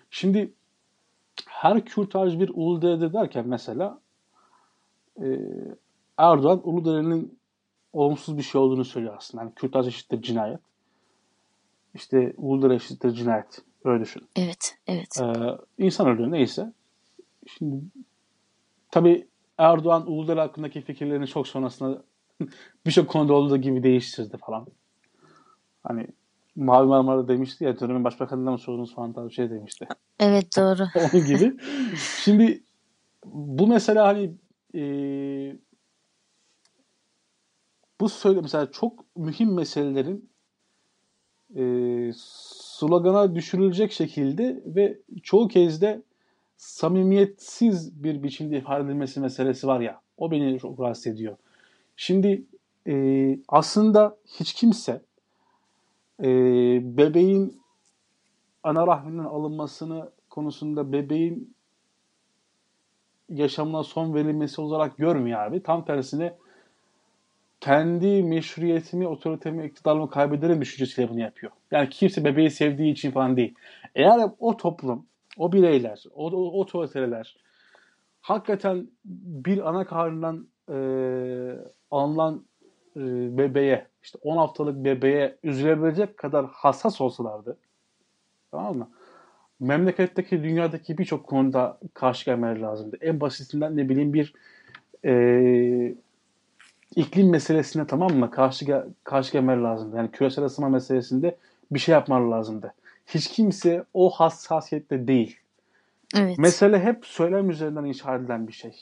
Şimdi 0.09 0.53
her 1.47 1.85
kürtaj 1.85 2.39
bir 2.39 2.51
Uludere'de 2.53 3.13
derken 3.13 3.47
mesela 3.47 4.01
e, 5.21 5.27
Erdoğan 6.21 6.61
Uludere'nin 6.63 7.39
olumsuz 7.93 8.37
bir 8.37 8.43
şey 8.43 8.61
olduğunu 8.61 8.85
söylüyor 8.85 9.15
aslında. 9.17 9.43
Yani 9.43 9.53
kürtaj 9.55 9.87
eşittir 9.87 10.21
cinayet. 10.21 10.59
İşte 11.93 12.33
Uludere 12.37 12.75
eşittir 12.75 13.11
cinayet. 13.11 13.61
Öyle 13.83 14.03
düşün. 14.03 14.23
Evet. 14.35 14.77
Evet. 14.87 15.21
Ee, 15.21 15.57
insan 15.77 16.07
ölüyor 16.07 16.31
neyse. 16.31 16.73
Şimdi 17.47 17.81
tabii 18.91 19.27
Erdoğan 19.57 20.11
Uludere 20.11 20.39
hakkındaki 20.39 20.81
fikirlerini 20.81 21.27
çok 21.27 21.47
sonrasında 21.47 22.03
birçok 22.85 23.09
konuda 23.09 23.33
olduğu 23.33 23.57
gibi 23.57 23.83
değiştirdi 23.83 24.37
falan. 24.37 24.67
Hani 25.83 26.07
Mavi 26.55 26.87
Marmara 26.87 27.27
demişti 27.27 27.63
ya 27.63 27.79
dönemin 27.79 28.03
başbakanından 28.03 28.53
mı 28.53 28.59
sordunuz 28.59 28.95
falan 28.95 29.13
tarzı 29.13 29.31
şey 29.31 29.49
demişti. 29.49 29.87
Evet 30.19 30.57
doğru. 30.57 30.83
Onun 31.13 31.25
gibi. 31.25 31.57
Şimdi 32.23 32.63
bu 33.25 33.67
mesela 33.67 34.07
hani 34.07 34.31
e, 34.75 34.81
bu 38.01 38.09
söyle 38.09 38.41
mesela 38.41 38.71
çok 38.71 39.17
mühim 39.17 39.53
meselelerin 39.53 40.29
e, 41.55 41.63
slogana 42.15 43.35
düşürülecek 43.35 43.91
şekilde 43.91 44.63
ve 44.65 44.99
çoğu 45.23 45.47
kez 45.47 45.81
de 45.81 46.01
samimiyetsiz 46.57 48.03
bir 48.03 48.23
biçimde 48.23 48.57
ifade 48.57 48.85
edilmesi 48.85 49.19
meselesi 49.19 49.67
var 49.67 49.79
ya 49.79 50.01
o 50.17 50.31
beni 50.31 50.59
çok 50.59 50.79
rahatsız 50.79 51.07
ediyor. 51.07 51.37
Şimdi 51.95 52.45
e, 52.87 53.39
aslında 53.47 54.17
hiç 54.25 54.53
kimse 54.53 55.01
e, 56.19 56.27
bebeğin 56.97 57.61
ana 58.63 58.87
rahminden 58.87 59.23
alınmasını 59.23 60.11
konusunda 60.29 60.91
bebeğin 60.91 61.55
yaşamına 63.29 63.83
son 63.83 64.13
verilmesi 64.13 64.61
olarak 64.61 64.97
görmüyor 64.97 65.39
abi. 65.39 65.63
Tam 65.63 65.85
tersine 65.85 66.37
kendi 67.61 68.23
meşruiyetimi, 68.23 69.07
otoritemi, 69.07 69.65
iktidarımı 69.65 70.09
kaybederim 70.09 70.61
düşüncesiyle 70.61 71.09
bunu 71.09 71.19
yapıyor. 71.19 71.51
Yani 71.71 71.89
kimse 71.89 72.25
bebeği 72.25 72.49
sevdiği 72.49 72.93
için 72.93 73.11
falan 73.11 73.37
değil. 73.37 73.55
Eğer 73.95 74.29
o 74.39 74.57
toplum, 74.57 75.05
o 75.37 75.51
bireyler, 75.51 76.03
o, 76.15 76.31
o 76.31 76.59
otoriteler 76.59 77.37
hakikaten 78.21 78.87
bir 79.05 79.69
ana 79.69 79.85
karnından 79.85 80.47
e, 80.69 80.75
alınan 81.91 82.45
e, 82.95 83.01
bebeğe, 83.37 83.87
işte 84.03 84.19
10 84.21 84.37
haftalık 84.37 84.85
bebeğe 84.85 85.37
üzülebilecek 85.43 86.17
kadar 86.17 86.45
hassas 86.45 87.01
olsalardı, 87.01 87.57
tamam 88.51 88.77
mı? 88.77 88.89
Memleketteki, 89.59 90.43
dünyadaki 90.43 90.97
birçok 90.97 91.27
konuda 91.27 91.77
karşı 91.93 92.25
gelmeleri 92.25 92.61
lazımdı. 92.61 92.97
En 93.01 93.21
basitinden 93.21 93.77
ne 93.77 93.89
bileyim 93.89 94.13
bir 94.13 94.33
e, 95.05 95.95
iklim 96.95 97.29
meselesine 97.29 97.87
tamam 97.87 98.13
mı 98.13 98.31
karşı 98.31 98.85
karşı 99.03 99.31
gelmeleri 99.33 99.63
lazımdı. 99.63 99.97
Yani 99.97 100.11
küresel 100.11 100.45
ısınma 100.45 100.69
meselesinde 100.69 101.37
bir 101.71 101.79
şey 101.79 101.93
yapmaları 101.93 102.31
lazımdı. 102.31 102.73
Hiç 103.07 103.27
kimse 103.27 103.85
o 103.93 104.09
hassasiyette 104.09 105.07
değil. 105.07 105.37
Evet. 106.15 106.37
Mesele 106.37 106.79
hep 106.79 107.05
söylem 107.05 107.49
üzerinden 107.49 107.85
inşa 107.85 108.15
edilen 108.15 108.47
bir 108.47 108.53
şey. 108.53 108.75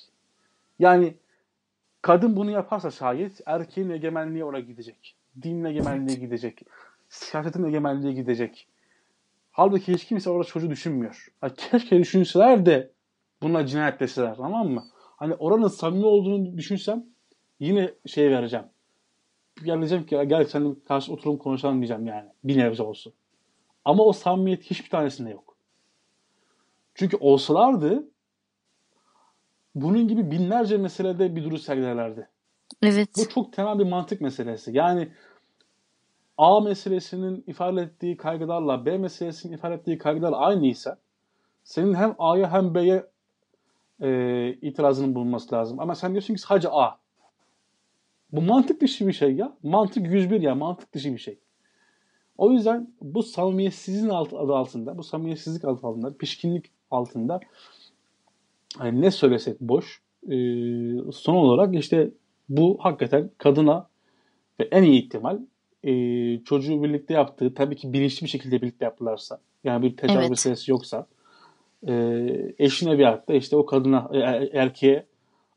Yani 0.79 1.13
kadın 2.01 2.35
bunu 2.35 2.51
yaparsa 2.51 2.91
şayet 2.91 3.41
erkeğin 3.45 3.89
egemenliği 3.89 4.43
oraya 4.43 4.61
gidecek. 4.61 5.15
Dinin 5.41 5.63
egemenliği 5.63 6.19
gidecek. 6.19 6.61
Siyasetin 7.09 7.63
egemenliği 7.63 8.15
gidecek. 8.15 8.67
Halbuki 9.51 9.93
hiç 9.93 10.05
kimse 10.05 10.29
orada 10.29 10.43
çocuğu 10.43 10.69
düşünmüyor. 10.69 11.27
Ha, 11.41 11.49
keşke 11.57 11.99
düşünseler 11.99 12.65
de 12.65 12.91
buna 13.41 13.65
cinayet 13.65 13.99
deseler 13.99 14.35
tamam 14.35 14.67
mı? 14.67 14.85
Hani 14.93 15.33
oranın 15.33 15.67
samimi 15.67 16.05
olduğunu 16.05 16.57
düşünsem 16.57 17.05
yine 17.59 17.93
şey 18.05 18.31
vereceğim. 18.31 18.65
ya 19.63 19.77
diyeceğim 19.77 20.05
ki 20.05 20.19
gel 20.27 20.45
seninle 20.45 20.75
karşı 20.87 21.13
oturum 21.13 21.37
konuşalım 21.37 21.77
diyeceğim 21.77 22.07
yani. 22.07 22.29
Bir 22.43 22.57
nebze 22.57 22.83
olsun. 22.83 23.13
Ama 23.85 24.03
o 24.03 24.13
samimiyet 24.13 24.63
hiçbir 24.63 24.89
tanesinde 24.89 25.29
yok. 25.29 25.55
Çünkü 26.95 27.17
olsalardı 27.17 28.07
bunun 29.75 30.07
gibi 30.07 30.31
binlerce 30.31 30.77
meselede 30.77 31.35
bir 31.35 31.43
duruş 31.43 31.61
sergilerlerdi. 31.61 32.27
Evet. 32.81 33.09
Bu 33.17 33.29
çok 33.29 33.53
temel 33.53 33.79
bir 33.79 33.83
mantık 33.83 34.21
meselesi. 34.21 34.71
Yani 34.77 35.11
A 36.37 36.59
meselesinin 36.59 37.43
ifade 37.47 37.81
ettiği 37.81 38.17
kaygılarla 38.17 38.85
B 38.85 38.97
meselesinin 38.97 39.53
ifade 39.53 39.73
ettiği 39.73 39.97
kaygılar 39.97 40.33
aynıysa 40.35 40.97
senin 41.63 41.93
hem 41.93 42.15
A'ya 42.19 42.51
hem 42.51 42.75
B'ye 42.75 43.05
e, 44.01 44.49
itirazının 44.53 45.15
bulunması 45.15 45.55
lazım. 45.55 45.79
Ama 45.79 45.95
sen 45.95 46.11
diyorsun 46.11 46.33
ki 46.33 46.41
sadece 46.41 46.69
A. 46.71 46.98
Bu 48.31 48.41
mantık 48.41 48.81
dışı 48.81 49.07
bir 49.07 49.13
şey 49.13 49.35
ya. 49.35 49.53
Mantık 49.63 50.07
101 50.07 50.41
ya. 50.41 50.55
Mantık 50.55 50.93
dışı 50.93 51.13
bir 51.13 51.17
şey. 51.17 51.39
O 52.37 52.51
yüzden 52.51 52.93
bu 53.01 53.23
samimiyetsizliğin 53.23 54.09
alt, 54.09 54.33
adı 54.33 54.55
altında, 54.55 54.97
bu 54.97 55.03
samimiyetsizlik 55.03 55.65
adı 55.65 55.87
altında, 55.87 56.13
pişkinlik 56.13 56.65
altında 56.91 57.39
hani 58.77 59.01
ne 59.01 59.11
söylesek 59.11 59.61
boş. 59.61 60.01
E, 60.23 60.35
son 61.11 61.35
olarak 61.35 61.75
işte 61.75 62.11
bu 62.49 62.77
hakikaten 62.81 63.29
kadına 63.37 63.87
ve 64.59 64.67
en 64.71 64.83
iyi 64.83 65.03
ihtimal 65.03 65.39
e, 65.83 65.93
çocuğu 66.43 66.83
birlikte 66.83 67.13
yaptığı, 67.13 67.53
tabii 67.53 67.75
ki 67.75 67.93
bilinçli 67.93 68.25
bir 68.25 68.29
şekilde 68.29 68.61
birlikte 68.61 68.85
yaptılarsa, 68.85 69.39
yani 69.63 69.83
bir 69.83 69.97
tecavüz 69.97 70.19
Evet. 70.19 70.29
meselesi 70.29 70.71
yoksa, 70.71 71.07
e, 71.87 71.93
eşine 72.59 72.97
bir 72.97 73.03
hayatta 73.03 73.33
işte 73.33 73.55
o 73.57 73.65
kadına, 73.65 74.09
e, 74.13 74.19
erkeğe 74.53 75.05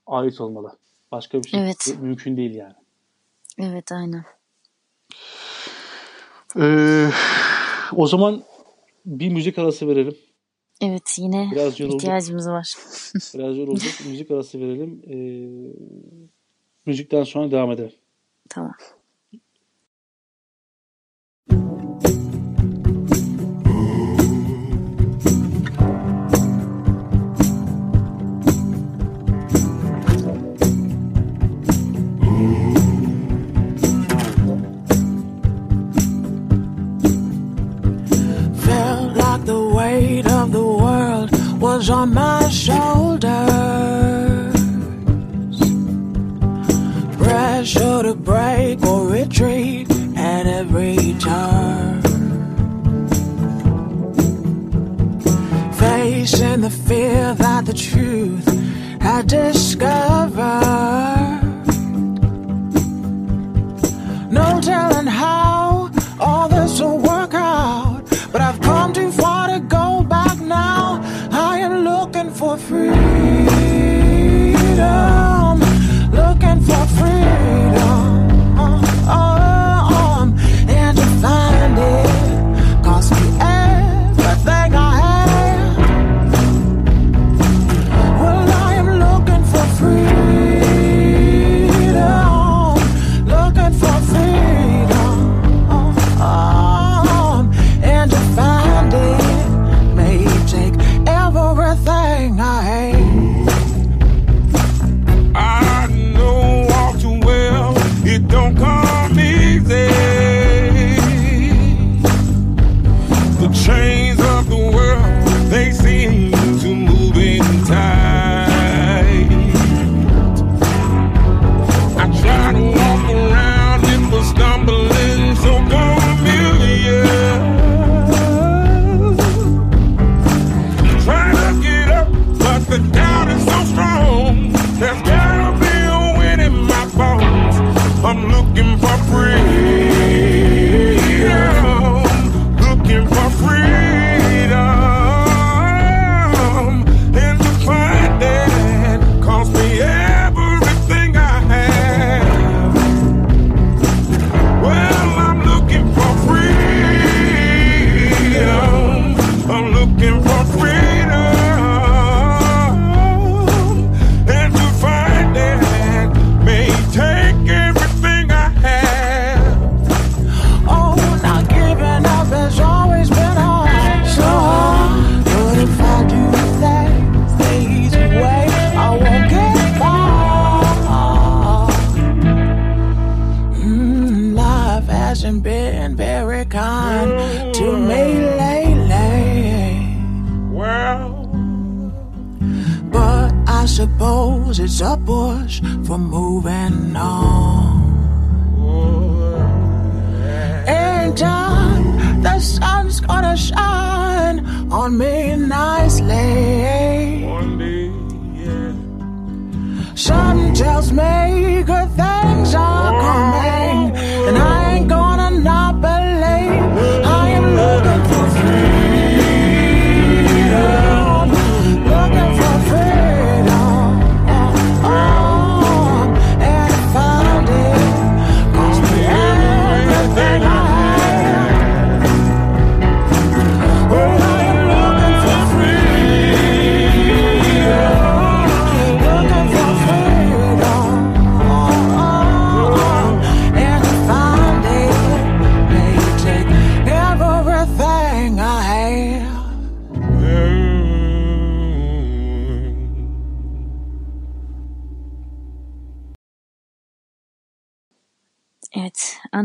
ait 0.06 0.40
olmalı. 0.40 0.72
Başka 1.12 1.42
bir 1.42 1.48
şey 1.48 1.60
Evet. 1.60 1.96
mümkün 2.00 2.36
değil 2.36 2.54
yani. 2.54 2.74
Evet 3.58 3.92
aynen. 3.92 4.24
Ee, 6.60 7.10
o 7.96 8.06
zaman 8.06 8.42
bir 9.06 9.28
müzik 9.28 9.58
arası 9.58 9.88
verelim. 9.88 10.16
Evet 10.80 11.16
yine 11.18 11.48
Biraz 11.52 11.80
yorulduk. 11.80 12.00
ihtiyacımız 12.02 12.48
var. 12.48 12.74
Biraz 13.34 13.58
yorulduk. 13.58 14.06
müzik 14.06 14.30
arası 14.30 14.60
verelim. 14.60 15.02
Ee, 15.10 15.16
müzikten 16.86 17.24
sonra 17.24 17.50
devam 17.50 17.70
edelim. 17.72 17.92
Tamam. 18.48 18.74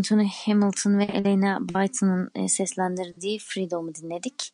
Anthony 0.08 0.28
Hamilton 0.46 1.00
ve 1.00 1.04
Elena 1.04 1.60
Byton'un 1.62 2.30
e, 2.36 2.48
seslendirdiği 2.48 3.40
Freedom'u 3.40 3.96
dinledik. 3.96 4.54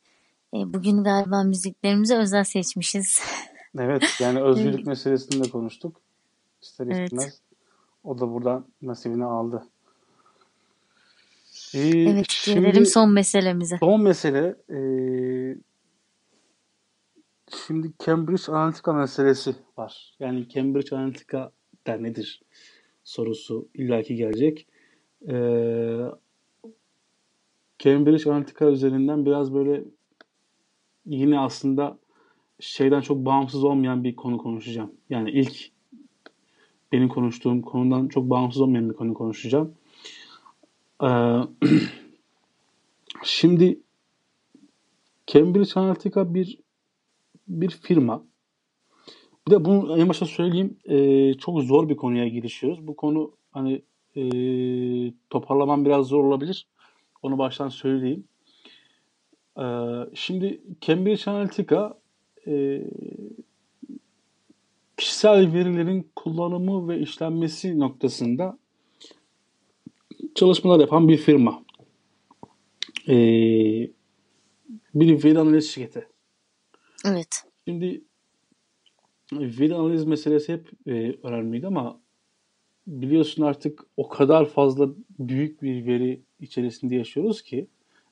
E, 0.54 0.58
bugün 0.74 1.04
galiba 1.04 1.44
müziklerimizi 1.44 2.16
özel 2.16 2.44
seçmişiz. 2.44 3.20
Evet 3.80 4.04
yani 4.20 4.42
özgürlük 4.42 4.88
meselesini 4.88 5.44
de 5.44 5.50
konuştuk. 5.50 6.02
İster 6.62 6.86
Evet. 6.86 7.14
istemez. 7.14 7.42
O 8.04 8.20
da 8.20 8.34
buradan 8.34 8.66
nasibini 8.82 9.26
aldı. 9.26 9.68
Ee, 11.74 12.10
Evet, 12.10 12.26
şimdi 12.30 12.60
gelelim 12.60 12.86
son 12.86 13.14
meselemize. 13.14 13.78
son 13.80 14.02
mesele 14.02 14.56
ee, 14.70 15.58
şimdi 17.68 17.92
Cambridge 18.06 18.52
Analytica 18.52 18.94
meselesi 18.94 19.56
var. 19.78 20.16
Yani 20.20 20.50
Cambridge 20.50 20.96
Analytica 20.96 21.52
der 21.88 22.04
nedir 22.04 22.42
sorusu 23.04 23.68
illaki 23.74 24.16
gelecek. 24.16 24.68
Ee, 25.28 26.00
Cambridge 27.80 28.32
Analytica 28.32 28.70
üzerinden 28.70 29.26
biraz 29.26 29.54
böyle 29.54 29.84
yine 31.06 31.40
aslında 31.40 31.98
şeyden 32.60 33.02
çok 33.02 33.18
bağımsız 33.18 33.64
olmayan 33.64 34.04
bir 34.04 34.16
konu 34.16 34.38
konuşacağım. 34.38 34.92
Yani 35.10 35.32
ilk 35.32 35.72
benim 36.92 37.10
konuştuğum 37.10 37.62
konudan 37.62 38.08
çok 38.08 38.30
bağımsız 38.30 38.62
olmayan 38.62 38.90
bir 38.90 38.96
konu 38.96 39.14
konuşacağım. 39.14 39.74
Ee, 41.04 41.08
şimdi 43.24 43.80
Cambridge 45.28 45.72
Analytica 45.76 46.34
bir 46.34 46.60
bir 47.48 47.70
firma. 47.70 48.24
Bir 49.48 49.52
de 49.52 49.66
bunu 49.66 49.98
en 49.98 50.10
başta 50.10 50.26
söyleyeyim. 50.26 50.78
ee, 50.86 51.34
çok 51.34 51.62
zor 51.62 51.90
bir 51.90 51.96
konuya 51.96 52.28
girişiyoruz. 52.28 52.88
Bu 52.88 52.96
konu 52.96 53.32
hani 53.52 53.82
ee, 54.16 55.14
toparlamam 55.30 55.86
biraz 55.86 56.08
zor 56.08 56.24
olabilir. 56.24 56.68
Onu 57.22 57.38
baştan 57.38 57.70
söyleyeyim. 57.70 58.24
Ee, 59.60 59.64
şimdi 60.14 60.62
Cambridge 60.82 61.32
Analytica 61.32 61.98
ee, 62.48 62.84
kişisel 64.98 65.54
verilerin 65.54 66.12
kullanımı 66.16 66.88
ve 66.88 67.00
işlenmesi 67.00 67.80
noktasında 67.80 68.58
çalışmalar 70.36 70.80
yapan 70.80 71.08
bir 71.08 71.18
firma. 71.18 71.64
Ee, 73.08 73.90
bir 74.96 75.24
veri 75.24 75.40
analiz 75.40 75.72
şirketi. 75.72 76.08
Evet. 77.06 77.44
Şimdi 77.68 78.04
veri 79.34 79.76
analiz 79.76 80.06
meselesi 80.06 80.54
hep 80.54 80.72
e, 80.88 80.92
önemliydi 81.24 81.68
ama 81.68 82.03
biliyorsun 82.88 83.44
artık 83.44 83.86
o 83.98 84.10
kadar 84.10 84.46
fazla 84.46 84.90
büyük 85.20 85.62
bir 85.62 85.86
veri 85.86 86.22
içerisinde 86.42 86.96
yaşıyoruz 86.96 87.42
ki 87.42 87.68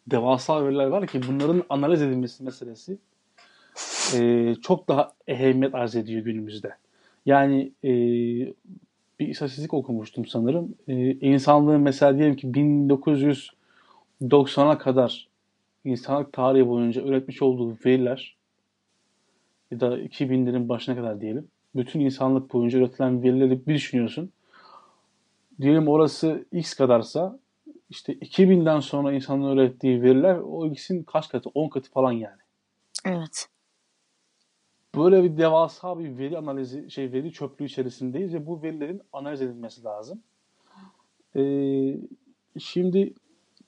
devasa 0.07 0.65
veriler 0.65 0.87
var 0.87 1.07
ki 1.07 1.21
bunların 1.27 1.63
analiz 1.69 2.01
edilmesi 2.01 2.43
meselesi 2.43 2.97
e, 4.15 4.55
çok 4.61 4.87
daha 4.87 5.13
ehemmiyet 5.27 5.75
arz 5.75 5.95
ediyor 5.95 6.21
günümüzde. 6.21 6.75
Yani 7.25 7.71
e, 7.83 7.89
bir 9.19 9.27
istatistik 9.27 9.73
okumuştum 9.73 10.25
sanırım. 10.25 10.75
E, 10.87 11.11
insanlığın 11.11 11.81
mesela 11.81 12.17
diyelim 12.17 12.35
ki 12.35 12.47
1990'a 12.47 14.77
kadar 14.77 15.27
insanlık 15.85 16.33
tarihi 16.33 16.67
boyunca 16.67 17.01
üretmiş 17.01 17.41
olduğu 17.41 17.77
veriler 17.85 18.35
ya 19.71 19.79
da 19.79 19.99
2000'lerin 19.99 20.69
başına 20.69 20.95
kadar 20.95 21.21
diyelim. 21.21 21.47
Bütün 21.75 21.99
insanlık 21.99 22.53
boyunca 22.53 22.79
üretilen 22.79 23.23
verileri 23.23 23.67
bir 23.67 23.73
düşünüyorsun. 23.73 24.31
Diyelim 25.61 25.87
orası 25.87 26.45
x 26.51 26.73
kadarsa 26.73 27.39
işte 27.89 28.13
2000'den 28.13 28.79
sonra 28.79 29.13
insanların 29.13 29.57
ürettiği 29.57 30.01
veriler 30.01 30.35
o 30.37 30.67
x'in 30.67 31.03
kaç 31.03 31.29
katı? 31.29 31.49
10 31.53 31.69
katı 31.69 31.91
falan 31.91 32.11
yani. 32.11 32.41
Evet. 33.05 33.47
Böyle 34.95 35.23
bir 35.23 35.37
devasa 35.37 35.99
bir 35.99 36.17
veri 36.17 36.37
analizi, 36.37 36.91
şey 36.91 37.11
veri 37.11 37.31
çöplüğü 37.31 37.65
içerisindeyiz 37.65 38.33
ve 38.33 38.45
bu 38.45 38.61
verilerin 38.61 39.01
analiz 39.13 39.41
edilmesi 39.41 39.83
lazım. 39.83 40.21
Ee, 41.35 41.97
şimdi 42.59 43.13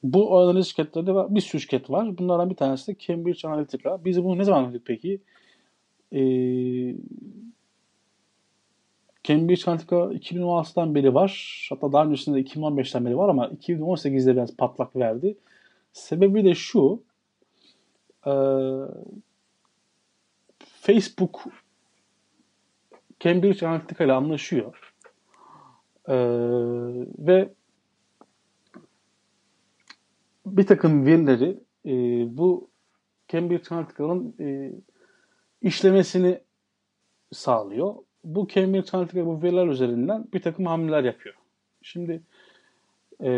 bu 0.04 0.40
analiz 0.40 0.68
şirketlerinde 0.68 1.14
var- 1.14 1.36
bir 1.36 1.42
sürü 1.42 1.62
şirket 1.62 1.90
var. 1.90 2.18
Bunlardan 2.18 2.50
bir 2.50 2.56
tanesi 2.56 2.88
de 2.92 2.98
Cambridge 3.00 3.48
Analytica. 3.48 4.06
Biz 4.06 4.24
bunu 4.24 4.38
ne 4.38 4.44
zaman 4.44 4.64
anladık 4.64 4.82
peki? 4.86 5.22
Ee, 6.12 6.96
Cambridge 9.24 9.72
Analytica 9.72 9.96
2016'dan 9.96 10.96
beri 10.96 11.14
var. 11.14 11.66
Hatta 11.70 11.92
daha 11.92 12.06
öncesinde 12.06 12.42
2015'ten 12.42 13.06
beri 13.06 13.18
var 13.18 13.30
ama 13.30 13.48
2018'de 13.48 14.36
biraz 14.36 14.56
patlak 14.58 14.96
verdi. 14.96 15.38
Sebebi 15.94 16.46
de 16.46 16.56
şu. 16.56 17.04
Ee, 18.28 18.32
Facebook 20.60 21.44
Cambridge 23.20 23.68
Analytica 23.68 24.06
ile 24.06 24.14
anlaşıyor. 24.14 24.94
Ee, 26.08 26.16
ve 27.18 27.54
bir 30.46 30.68
takım 30.68 31.06
verileri 31.06 31.60
e, 31.86 31.92
bu 32.38 32.70
Cambridge 33.28 33.76
Analytica'nın 33.76 34.36
e, 34.40 34.72
işlemesini 35.62 36.40
sağlıyor. 37.32 37.96
Bu 38.24 38.48
Cambridge 38.48 38.90
Analytica 38.94 39.26
bu 39.26 39.42
veriler 39.44 39.68
üzerinden 39.68 40.28
bir 40.34 40.42
takım 40.42 40.66
hamleler 40.66 41.04
yapıyor. 41.04 41.36
Şimdi 41.82 42.22
e, 43.20 43.30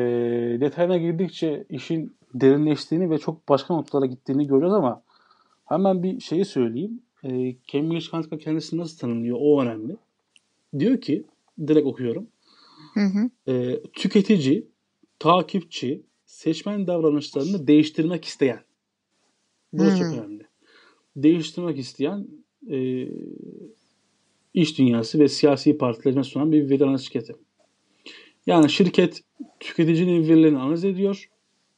detayına 0.61 0.97
girdikçe 0.97 1.65
işin 1.69 2.15
derinleştiğini 2.33 3.09
ve 3.09 3.17
çok 3.17 3.49
başka 3.49 3.73
noktalara 3.73 4.05
gittiğini 4.05 4.47
görüyoruz 4.47 4.73
ama 4.73 5.01
hemen 5.65 6.03
bir 6.03 6.19
şeyi 6.19 6.45
söyleyeyim. 6.45 7.01
E, 7.23 7.55
Cambridge 7.67 8.05
Analytica 8.11 8.37
kendisini 8.37 8.79
nasıl 8.79 8.97
tanımlıyor? 8.97 9.37
O 9.41 9.61
önemli. 9.61 9.97
Diyor 10.79 11.01
ki, 11.01 11.23
direkt 11.67 11.87
okuyorum. 11.87 12.27
Hı 12.93 12.99
hı. 12.99 13.51
E, 13.51 13.83
tüketici, 13.93 14.67
takipçi, 15.19 16.01
seçmen 16.25 16.87
davranışlarını 16.87 17.67
değiştirmek 17.67 18.25
isteyen. 18.25 18.59
Burası 19.73 19.97
çok 19.97 20.13
önemli. 20.13 20.43
Değiştirmek 21.15 21.77
isteyen 21.77 22.27
e, 22.69 23.07
iş 24.55 24.77
dünyası 24.77 25.19
ve 25.19 25.27
siyasi 25.27 25.77
partilerine 25.77 26.23
sunan 26.23 26.51
bir 26.51 26.69
veri 26.69 26.83
analiz 26.83 27.01
şirketi. 27.01 27.35
Yani 28.45 28.69
şirket 28.69 29.21
tüketicinin 29.59 30.27
verilerini 30.27 30.57
analiz 30.59 30.85
ediyor. 30.85 31.29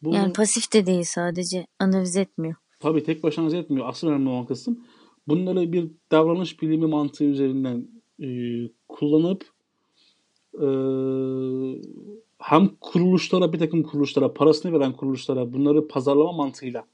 Bunu 0.02 0.16
Yani 0.16 0.34
pasif 0.34 0.74
de 0.74 0.86
değil 0.86 1.04
sadece 1.04 1.68
analiz 1.80 2.18
etmiyor. 2.18 2.56
tabii 2.80 3.04
tek 3.04 3.24
başına 3.24 3.42
analiz 3.46 3.54
etmiyor. 3.60 3.90
Asıl 3.90 4.08
önemli 4.08 4.30
olan 4.30 4.46
kısım 4.46 4.80
bunları 5.28 5.72
bir 5.74 5.88
davranış 6.12 6.62
bilimi 6.62 6.86
mantığı 6.86 7.24
üzerinden 7.24 7.88
e, 8.24 8.28
kullanıp 8.88 9.46
e, 10.54 10.68
hem 12.40 12.70
kuruluşlara 12.82 13.54
bir 13.54 13.60
takım 13.60 13.84
kuruluşlara 13.84 14.34
parasını 14.34 14.74
veren 14.80 14.94
kuruluşlara 14.94 15.54
bunları 15.54 15.88
pazarlama 15.88 16.32
mantığıyla 16.32 16.86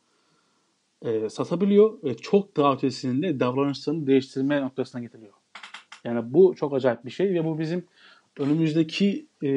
e, 1.01 1.29
satabiliyor 1.29 2.03
ve 2.03 2.17
çok 2.17 2.57
daha 2.57 2.73
ötesinde 2.73 3.39
davranışlarını 3.39 4.07
değiştirme 4.07 4.61
noktasına 4.61 5.01
getiriyor. 5.01 5.33
Yani 6.03 6.33
bu 6.33 6.55
çok 6.55 6.73
acayip 6.73 7.05
bir 7.05 7.11
şey 7.11 7.33
ve 7.33 7.45
bu 7.45 7.59
bizim 7.59 7.85
önümüzdeki 8.39 9.25
e, 9.43 9.51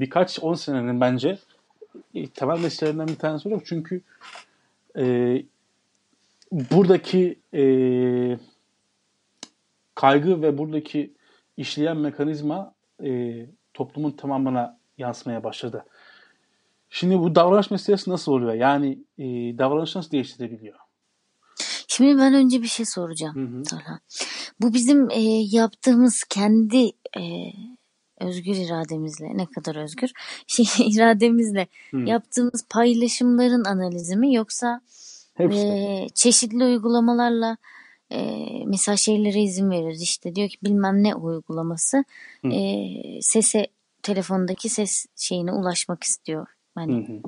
birkaç 0.00 0.38
on 0.42 0.54
senenin 0.54 1.00
bence 1.00 1.38
e, 2.14 2.26
temel 2.26 2.60
meselelerinden 2.60 3.08
bir 3.08 3.16
tanesi 3.16 3.48
olacak. 3.48 3.66
Çünkü 3.66 4.00
e, 4.98 5.42
buradaki 6.52 7.38
e, 7.54 7.62
kaygı 9.94 10.42
ve 10.42 10.58
buradaki 10.58 11.12
işleyen 11.56 11.96
mekanizma 11.96 12.74
e, 13.04 13.46
toplumun 13.74 14.10
tamamına 14.10 14.78
yansımaya 14.98 15.44
başladı. 15.44 15.84
Şimdi 16.90 17.18
bu 17.18 17.34
davranış 17.34 17.70
meselesi 17.70 18.10
nasıl 18.10 18.32
oluyor? 18.32 18.54
Yani 18.54 18.98
e, 19.18 19.24
davranış 19.58 19.96
nasıl 19.96 20.10
değiştirebiliyor? 20.10 20.78
Şimdi 21.98 22.18
ben 22.18 22.34
önce 22.34 22.62
bir 22.62 22.68
şey 22.68 22.86
soracağım. 22.86 23.34
Hı 23.34 23.76
hı. 23.76 23.98
Bu 24.60 24.74
bizim 24.74 25.10
e, 25.10 25.20
yaptığımız 25.50 26.24
kendi 26.24 26.86
e, 27.18 27.52
özgür 28.20 28.56
irademizle 28.56 29.36
ne 29.36 29.46
kadar 29.46 29.76
özgür 29.76 30.12
şey 30.46 30.66
irademizle 30.86 31.66
Hı. 31.90 31.96
yaptığımız 31.96 32.66
paylaşımların 32.70 33.64
analizi 33.64 34.16
mi 34.16 34.34
yoksa 34.34 34.80
Hepsi. 35.34 35.58
e, 35.58 36.06
çeşitli 36.14 36.64
uygulamalarla 36.64 37.56
e, 38.12 38.46
mesela 38.66 38.96
şeylere 38.96 39.42
izin 39.42 39.70
veriyoruz 39.70 40.02
işte 40.02 40.34
diyor 40.34 40.48
ki 40.48 40.56
bilmem 40.62 41.02
ne 41.02 41.14
uygulaması 41.14 42.04
Hı. 42.44 42.48
e, 42.48 42.88
sese 43.20 43.66
telefondaki 44.02 44.68
ses 44.68 45.06
şeyine 45.16 45.52
ulaşmak 45.52 46.04
istiyor. 46.04 46.46
Hani 46.74 47.08
Hı 47.08 47.12
hı. 47.12 47.22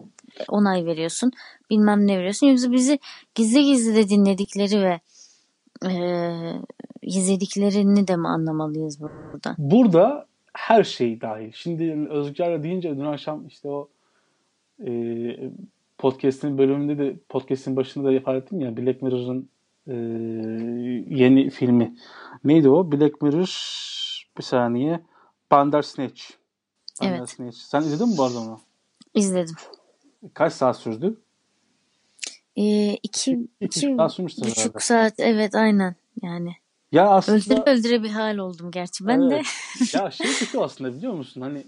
Onay 0.49 0.87
veriyorsun 0.87 1.33
bilmem 1.71 2.07
ne 2.07 2.19
veriyorsun 2.19 2.47
yoksa 2.47 2.73
bizi 2.73 2.99
gizli 3.35 3.65
gizli 3.65 3.95
de 3.95 4.09
dinledikleri 4.09 4.83
ve 4.83 5.01
e, 5.87 5.93
izlediklerini 7.03 8.09
de 8.09 8.17
mi 8.17 8.29
anlamalıyız 8.29 9.01
buradan? 9.01 9.55
Burada 9.59 10.27
her 10.55 10.85
şey 10.85 11.21
dahil. 11.21 11.53
Şimdi 11.55 12.09
Özgür 12.11 12.63
deyince 12.63 12.97
dün 12.97 13.05
akşam 13.05 13.47
işte 13.47 13.69
o 13.69 13.89
e, 14.87 14.91
podcast'in 15.99 16.59
bölümünde 16.59 16.99
de 16.99 17.17
podcast'in 17.29 17.77
başında 17.77 18.09
da 18.09 18.13
ifade 18.13 18.39
ettim 18.39 18.61
ya 18.61 18.77
Black 18.77 19.03
Mirror'ın 19.03 19.49
e, 19.87 19.95
yeni 21.17 21.51
filmi. 21.51 21.95
Neydi 22.45 22.69
o? 22.69 22.93
Black 22.93 23.23
Mirror 23.23 23.51
bir 24.39 24.43
saniye. 24.43 25.01
Bandersnatch. 25.51 26.23
Evet. 27.03 27.13
Bandersnatch. 27.13 27.57
Sen 27.57 27.81
izledin 27.81 28.09
mi 28.09 28.15
bu 28.19 28.23
arada 28.23 28.39
onu? 28.39 28.61
İzledim. 29.15 29.55
Kaç 30.35 30.53
saat 30.53 30.77
sürdü? 30.77 31.21
Ee, 32.57 32.93
iki, 32.95 33.01
İki 33.01 33.49
iki 33.61 33.87
buçuk 33.87 33.97
saat 33.97 34.13
sürmüştür 34.13 34.43
herhalde. 34.43 34.59
buçuk 34.69 34.83
saat 34.83 35.15
evet 35.19 35.55
aynen 35.55 35.97
yani. 36.23 36.57
Ya 36.93 37.09
aslında 37.09 37.39
Öldüre 37.39 37.71
öldüre 37.71 38.03
bir 38.03 38.11
hal 38.11 38.39
oldum 38.39 38.71
gerçi 38.71 39.07
ben 39.07 39.31
de. 39.31 39.35
Evet. 39.35 39.95
ya 39.95 40.11
şey 40.11 40.27
kötü 40.39 40.59
aslında 40.59 40.95
biliyor 40.95 41.13
musun? 41.13 41.41
Hani 41.41 41.65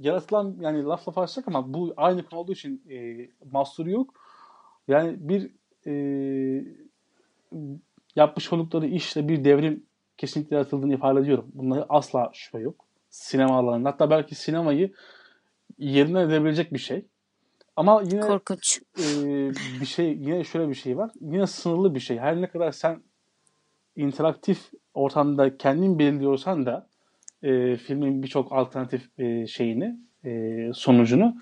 yaratılan 0.00 0.56
yani 0.60 0.84
laf 0.84 1.08
lafa 1.08 1.22
açacak 1.22 1.48
ama 1.48 1.74
bu 1.74 1.94
aynı 1.96 2.22
konu 2.26 2.40
olduğu 2.40 2.52
için 2.52 2.82
e, 2.90 3.28
mahsuru 3.52 3.90
yok. 3.90 4.14
Yani 4.88 5.16
bir 5.20 5.50
e, 5.86 5.92
yapmış 8.16 8.52
oldukları 8.52 8.86
işle 8.86 9.28
bir 9.28 9.44
devrim 9.44 9.86
kesinlikle 10.16 10.56
yaratıldığını 10.56 10.94
ifade 10.94 11.20
ediyorum. 11.20 11.46
Bunlara 11.54 11.86
asla 11.88 12.30
şüphe 12.34 12.58
yok. 12.58 12.84
Sinema 13.10 13.58
alanında. 13.58 13.88
Hatta 13.88 14.10
belki 14.10 14.34
sinemayı 14.34 14.92
yerine 15.78 16.20
edebilecek 16.22 16.72
bir 16.72 16.78
şey. 16.78 17.06
Ama 17.76 18.02
yine 18.02 18.20
Korkunç. 18.20 18.80
e, 18.98 19.04
bir 19.80 19.86
şey 19.86 20.06
yine 20.06 20.44
şöyle 20.44 20.68
bir 20.68 20.74
şey 20.74 20.96
var. 20.96 21.10
Yine 21.20 21.46
sınırlı 21.46 21.94
bir 21.94 22.00
şey. 22.00 22.18
Her 22.18 22.40
ne 22.40 22.48
kadar 22.48 22.72
sen 22.72 23.02
interaktif 23.96 24.70
ortamda 24.94 25.56
kendin 25.58 25.98
belirliyorsan 25.98 26.66
da 26.66 26.88
e, 27.42 27.76
filmin 27.76 28.22
birçok 28.22 28.52
alternatif 28.52 29.18
e, 29.18 29.46
şeyini 29.46 29.96
e, 30.24 30.30
sonucunu 30.74 31.36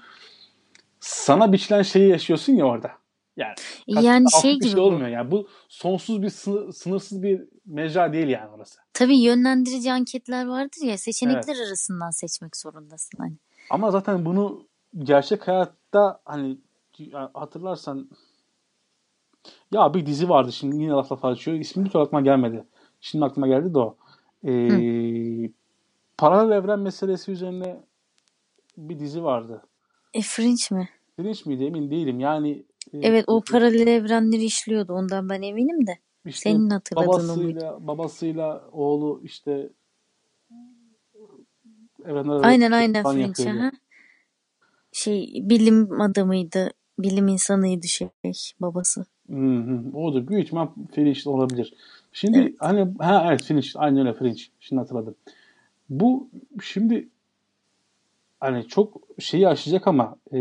sana 1.00 1.52
biçilen 1.52 1.82
şeyi 1.82 2.08
yaşıyorsun 2.08 2.52
ya 2.52 2.65
orada. 2.65 2.90
Yani, 3.36 3.55
Yani 3.86 4.26
şey 4.42 4.50
bir 4.50 4.55
gibi 4.56 4.68
şey 4.68 4.76
bu. 4.76 4.81
olmuyor 4.81 5.08
yani. 5.08 5.31
Bu 5.31 5.48
sonsuz 5.68 6.23
bir 6.23 6.31
sınır- 6.31 6.73
sınırsız 6.73 7.23
bir 7.23 7.40
mecra 7.66 8.12
değil 8.12 8.28
yani 8.28 8.50
orası. 8.50 8.81
Tabii 8.92 9.18
yönlendirici 9.18 9.92
anketler 9.92 10.47
vardır 10.47 10.84
ya 10.86 10.98
seçenekler 10.98 11.56
arasından 11.66 12.10
seçmek 12.10 12.56
zorundasın. 12.56 13.18
Hani. 13.18 13.36
Ama 13.70 13.91
zaten 13.91 14.25
bunu 14.25 14.67
gerçek 14.99 15.49
hayatta 15.49 16.20
hani 16.25 16.59
hatırlarsan 17.35 18.11
ya 19.73 19.95
bir 19.95 20.07
dizi 20.07 20.28
vardı 20.28 20.53
şimdi 20.53 20.77
yine 20.77 20.91
laf 20.91 21.12
lafa 21.12 21.28
açıyor. 21.28 21.59
İsmi 21.59 21.85
bir 21.85 21.91
türlü 21.91 22.03
aklıma 22.03 22.20
gelmedi. 22.20 22.65
Şimdi 23.01 23.25
aklıma 23.25 23.47
geldi 23.47 23.75
de 23.75 23.78
o. 23.78 23.97
Ee, 24.45 25.51
paralel 26.19 26.57
evren 26.57 26.78
meselesi 26.78 27.33
üzerine 27.33 27.85
bir 28.77 28.99
dizi 28.99 29.25
vardı. 29.25 29.62
E 30.15 30.23
Fringe 30.23 30.62
mi? 30.70 30.89
Bilinç 31.19 31.47
miydi 31.47 31.65
emin 31.65 31.91
değilim. 31.91 32.20
Yani 32.20 32.65
e, 32.93 32.99
Evet 32.99 33.25
o 33.27 33.43
paralel 33.51 33.86
evrenleri 33.86 34.45
işliyordu 34.45 34.93
ondan 34.93 35.28
ben 35.28 35.43
eminim 35.43 35.86
de. 35.86 35.99
işte 36.25 36.51
Senin 36.51 36.70
hatırladığın 36.70 37.09
muydu? 37.09 37.57
babasıyla, 37.57 37.86
babasıyla 37.86 38.65
oğlu 38.73 39.20
işte 39.25 39.70
evrenler 42.07 42.44
Aynen 42.44 42.73
aynen 42.73 43.02
Fringe. 43.02 43.20
yapıyordu. 43.20 43.76
Şey 44.93 45.33
bilim 45.43 46.01
adamıydı. 46.01 46.70
Bilim 46.99 47.28
insanıydı 47.28 47.89
şey 47.89 48.09
babası. 48.60 49.07
Hı 49.31 49.36
hı. 49.36 49.97
Odur. 49.97 50.28
Büyük 50.28 50.44
ihtimal 50.44 50.68
Fringe 50.94 51.20
olabilir. 51.26 51.75
Şimdi 52.12 52.55
hani 52.59 52.94
ha 52.99 53.25
evet 53.28 53.43
Fringe. 53.43 53.68
Aynen 53.75 54.01
öyle 54.01 54.15
Fringe. 54.15 54.43
Şimdi 54.60 54.81
hatırladım. 54.81 55.15
Bu 55.89 56.28
şimdi 56.62 57.09
hani 58.41 58.68
çok 58.68 59.01
şeyi 59.18 59.49
aşacak 59.49 59.86
ama 59.86 60.17
e, 60.33 60.39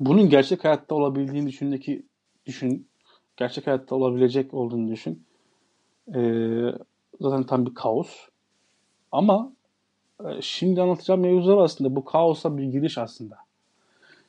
bunun 0.00 0.28
gerçek 0.28 0.64
hayatta 0.64 0.94
olabildiğini 0.94 1.46
düşündeki 1.48 2.02
düşün. 2.46 2.88
Gerçek 3.36 3.66
hayatta 3.66 3.94
olabilecek 3.94 4.54
olduğunu 4.54 4.90
düşün. 4.90 5.24
E, 6.14 6.20
zaten 7.20 7.42
tam 7.42 7.66
bir 7.66 7.74
kaos. 7.74 8.29
Ama 9.12 9.52
e, 10.24 10.42
şimdi 10.42 10.82
anlatacağım 10.82 11.20
mevzular 11.20 11.58
aslında 11.58 11.96
bu 11.96 12.04
kaosa 12.04 12.56
bir 12.56 12.64
giriş 12.64 12.98
aslında. 12.98 13.36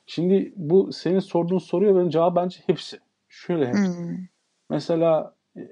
Şimdi 0.06 0.52
bu 0.56 0.92
senin 0.92 1.18
sorduğun 1.18 1.58
soruya 1.58 1.94
benim 1.94 2.08
cevabı 2.08 2.36
bence 2.36 2.60
hepsi. 2.66 2.98
Şöyle 3.28 3.68
hepsi. 3.68 3.98
Hmm. 3.98 4.16
Mesela 4.70 5.34
e, 5.56 5.68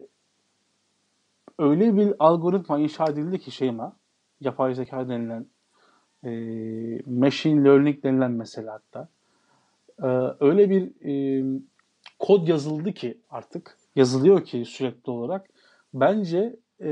öyle 1.59 1.97
bir 1.97 2.15
algoritma 2.19 2.79
inşa 2.79 3.05
edildi 3.05 3.39
ki 3.39 3.51
şeyma, 3.51 3.97
yapay 4.41 4.75
zeka 4.75 5.09
denilen, 5.09 5.47
e, 6.25 6.31
machine 7.07 7.65
learning 7.65 8.03
denilen 8.03 8.31
mesela 8.31 8.73
hatta. 8.73 9.09
E, 10.03 10.37
öyle 10.45 10.71
bir 10.71 10.91
e, 11.05 11.45
kod 12.19 12.49
yazıldı 12.49 12.93
ki 12.93 13.19
artık, 13.31 13.79
yazılıyor 13.97 14.45
ki 14.45 14.65
sürekli 14.65 15.11
olarak. 15.11 15.47
Bence 15.95 16.57
e, 16.81 16.91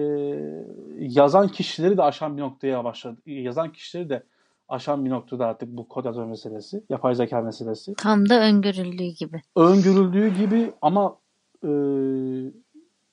yazan 0.98 1.48
kişileri 1.48 1.96
de 1.96 2.02
aşan 2.02 2.36
bir 2.36 2.42
noktaya 2.42 2.84
başladı. 2.84 3.20
Yazan 3.26 3.72
kişileri 3.72 4.08
de 4.08 4.22
aşan 4.68 5.04
bir 5.04 5.10
noktada 5.10 5.46
artık 5.46 5.68
bu 5.68 5.88
kod 5.88 6.04
yazma 6.04 6.26
meselesi, 6.26 6.84
yapay 6.88 7.14
zeka 7.14 7.40
meselesi 7.40 7.94
Tam 7.94 8.28
da 8.28 8.40
öngörüldüğü 8.40 9.08
gibi. 9.08 9.42
öngörüldüğü 9.56 10.28
gibi 10.34 10.72
ama 10.82 11.18
e, 11.64 11.68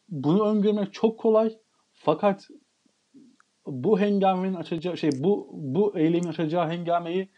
bunu 0.10 0.48
öngörmek 0.50 0.94
çok 0.94 1.20
kolay. 1.20 1.58
Fakat 1.94 2.48
bu 3.68 4.00
hengamenin 4.00 4.54
açacağı 4.54 4.98
şey 4.98 5.10
bu 5.20 5.50
bu 5.54 5.98
eylemin 5.98 6.28
açacağı 6.28 6.70
hengameyi 6.70 7.30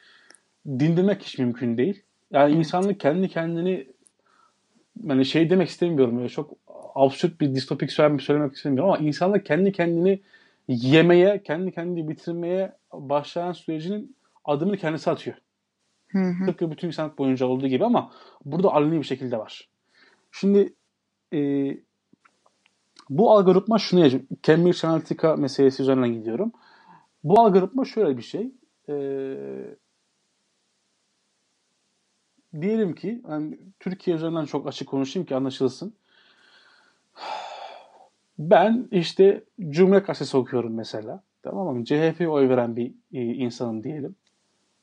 dindirmek 0.68 1.24
hiç 1.24 1.38
mümkün 1.40 1.78
değil. 1.78 2.04
Yani 2.32 2.56
insanlık 2.56 3.00
kendi 3.00 3.30
kendini 3.30 3.88
yani 5.04 5.26
şey 5.26 5.50
demek 5.50 5.70
istemiyorum 5.70 6.18
böyle 6.18 6.30
çok 6.30 6.52
absürt 6.96 7.42
bir 7.42 7.56
distopik 7.56 7.92
söylemek, 7.92 8.22
söylemek 8.22 8.56
istemiyorum 8.56 8.90
ama 8.90 8.98
insanlık 8.98 9.46
kendi 9.46 9.72
kendini 9.72 10.22
yemeye, 10.68 11.44
kendi 11.44 11.72
kendini 11.72 12.10
bitirmeye 12.10 12.74
başlayan 12.94 13.52
sürecinin 13.52 14.16
adımını 14.46 14.78
kendisi 14.78 15.12
atıyor. 15.12 15.38
Hı 16.08 16.20
hı. 16.20 16.46
Tıpkı 16.46 16.72
bütün 16.72 16.88
insanlık 16.88 17.18
boyunca 17.18 17.46
olduğu 17.46 17.68
gibi 17.68 17.86
ama 17.86 18.12
burada 18.46 18.74
aleni 18.74 19.00
bir 19.00 19.04
şekilde 19.04 19.38
var. 19.38 19.70
Şimdi 20.32 20.74
e, 21.34 21.72
bu 23.10 23.32
algoritma 23.32 23.78
şunu 23.78 24.00
yaşıyor. 24.00 24.24
Cambridge 24.44 24.88
Analytica 24.88 25.36
meselesi 25.36 25.82
üzerinden 25.84 26.14
gidiyorum. 26.14 26.52
Bu 27.24 27.42
algoritma 27.42 27.86
şöyle 27.86 28.18
bir 28.18 28.22
şey. 28.22 28.52
E, 28.90 28.96
diyelim 32.62 32.96
ki 32.96 33.22
yani 33.30 33.60
Türkiye 33.80 34.16
üzerinden 34.16 34.46
çok 34.46 34.68
açık 34.68 34.88
konuşayım 34.88 35.26
ki 35.26 35.36
anlaşılsın. 35.36 35.94
Ben 38.40 38.88
işte 38.92 39.44
Cumhuriyet 39.70 40.08
Gazetesi 40.08 40.38
okuyorum 40.38 40.76
mesela. 40.76 41.24
Tamam 41.44 41.78
mı? 41.78 41.86
CHP'ye 41.86 42.30
oy 42.30 42.50
veren 42.50 42.76
bir 42.76 42.94
e, 43.14 43.22
insanım 43.22 43.84
diyelim. 43.84 44.16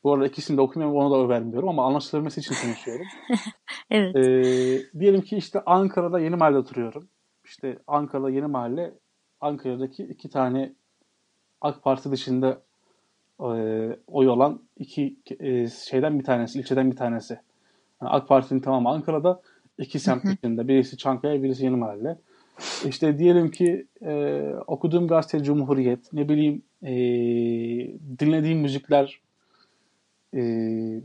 Bu 0.03 0.13
arada 0.13 0.27
ikisini 0.27 0.57
de 0.57 0.61
okumuyorum, 0.61 0.97
ona 0.97 1.11
da 1.11 1.15
oy 1.15 1.29
vermiyorum 1.29 1.69
ama 1.69 1.85
anlaşılabilmesi 1.85 2.39
için 2.39 2.55
konuşuyorum. 2.63 3.05
Evet. 3.91 4.15
Ee, 4.15 4.99
diyelim 4.99 5.21
ki 5.21 5.37
işte 5.37 5.61
Ankara'da 5.65 6.19
Yeni 6.19 6.35
Mahalle 6.35 6.57
oturuyorum. 6.57 7.07
İşte 7.45 7.77
Ankara'da 7.87 8.29
Yeni 8.29 8.47
Mahalle, 8.47 8.93
Ankara'daki 9.41 10.03
iki 10.03 10.29
tane 10.29 10.73
AK 11.61 11.83
Parti 11.83 12.11
dışında 12.11 12.61
e, 13.39 13.47
oy 14.07 14.27
olan 14.27 14.61
iki 14.77 15.17
e, 15.39 15.67
şeyden 15.67 16.19
bir 16.19 16.23
tanesi, 16.23 16.59
ilçeden 16.59 16.91
bir 16.91 16.95
tanesi. 16.95 17.39
Yani 18.01 18.11
AK 18.11 18.27
Parti'nin 18.27 18.59
tamamı 18.59 18.89
Ankara'da, 18.89 19.41
iki 19.77 19.99
semt 19.99 20.25
dışında. 20.25 20.67
Birisi 20.67 20.97
Çankaya, 20.97 21.43
birisi 21.43 21.65
Yeni 21.65 21.75
Mahalle. 21.75 22.17
İşte 22.85 23.19
diyelim 23.19 23.51
ki 23.51 23.87
e, 24.01 24.41
okuduğum 24.67 25.07
gazete 25.07 25.43
Cumhuriyet, 25.43 26.13
ne 26.13 26.29
bileyim 26.29 26.61
e, 26.83 26.93
dinlediğim 28.19 28.59
müzikler 28.59 29.21
e, 30.33 30.41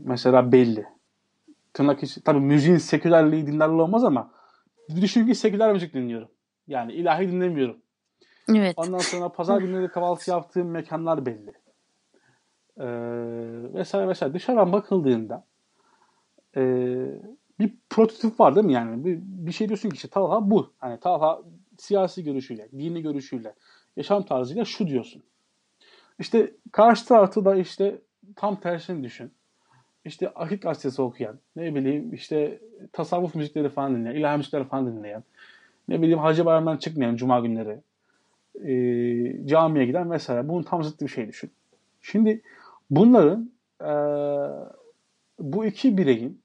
mesela 0.03 0.51
belli. 0.51 0.85
Tırnak 1.73 2.03
içi, 2.03 2.23
tabii 2.23 2.39
müziğin 2.39 2.77
sekülerliği 2.77 3.47
dinlerli 3.47 3.81
olmaz 3.81 4.03
ama 4.03 4.31
düşün 5.01 5.27
ki 5.27 5.35
seküler 5.35 5.73
müzik 5.73 5.93
dinliyorum. 5.93 6.29
Yani 6.67 6.93
ilahi 6.93 7.31
dinlemiyorum. 7.31 7.77
Evet. 8.49 8.73
Ondan 8.77 8.97
sonra 8.97 9.29
pazar 9.29 9.61
günleri 9.61 9.87
kahvaltı 9.87 10.31
yaptığım 10.31 10.69
mekanlar 10.69 11.25
belli. 11.25 11.53
Ee, 12.77 12.85
vesaire 13.73 14.07
vesaire. 14.07 14.33
Dışarıdan 14.33 14.73
bakıldığında 14.73 15.45
e, 16.57 16.61
bir 17.59 17.73
prototip 17.89 18.39
var 18.39 18.55
değil 18.55 18.65
mi 18.65 18.73
yani? 18.73 19.05
Bir, 19.05 19.19
bir 19.21 19.51
şey 19.51 19.67
diyorsun 19.67 19.89
ki 19.89 19.95
işte 19.95 20.07
Talha 20.07 20.51
bu. 20.51 20.73
Hani 20.77 20.99
Talha 20.99 21.41
siyasi 21.77 22.23
görüşüyle, 22.23 22.69
dini 22.71 23.01
görüşüyle, 23.01 23.55
yaşam 23.97 24.23
tarzıyla 24.23 24.65
şu 24.65 24.87
diyorsun. 24.87 25.23
İşte 26.19 26.51
karşı 26.71 27.05
tarafta 27.05 27.45
da 27.45 27.55
işte 27.55 28.01
tam 28.35 28.59
tersini 28.59 29.03
düşün. 29.03 29.31
İşte 30.05 30.29
Akit 30.29 30.61
Gazetesi 30.61 31.01
okuyan, 31.01 31.39
ne 31.55 31.75
bileyim 31.75 32.13
işte 32.13 32.59
tasavvuf 32.93 33.35
müzikleri 33.35 33.69
falan 33.69 33.95
dinleyen, 33.95 34.15
ilahi 34.15 34.37
müzikleri 34.37 34.63
falan 34.63 34.97
dinleyen, 34.97 35.23
ne 35.87 36.01
bileyim 36.01 36.19
Hacı 36.19 36.45
Bayram'dan 36.45 36.77
çıkmayan 36.77 37.15
cuma 37.15 37.39
günleri, 37.39 37.79
e, 38.65 39.47
camiye 39.47 39.85
giden 39.85 40.11
vesaire. 40.11 40.47
Bunun 40.47 40.63
tam 40.63 40.83
zıttı 40.83 41.05
bir 41.05 41.11
şey 41.11 41.27
düşün. 41.27 41.51
Şimdi 42.01 42.41
bunların 42.89 43.51
e, 43.81 43.91
bu 45.41 45.65
iki 45.65 45.97
bireyin 45.97 46.41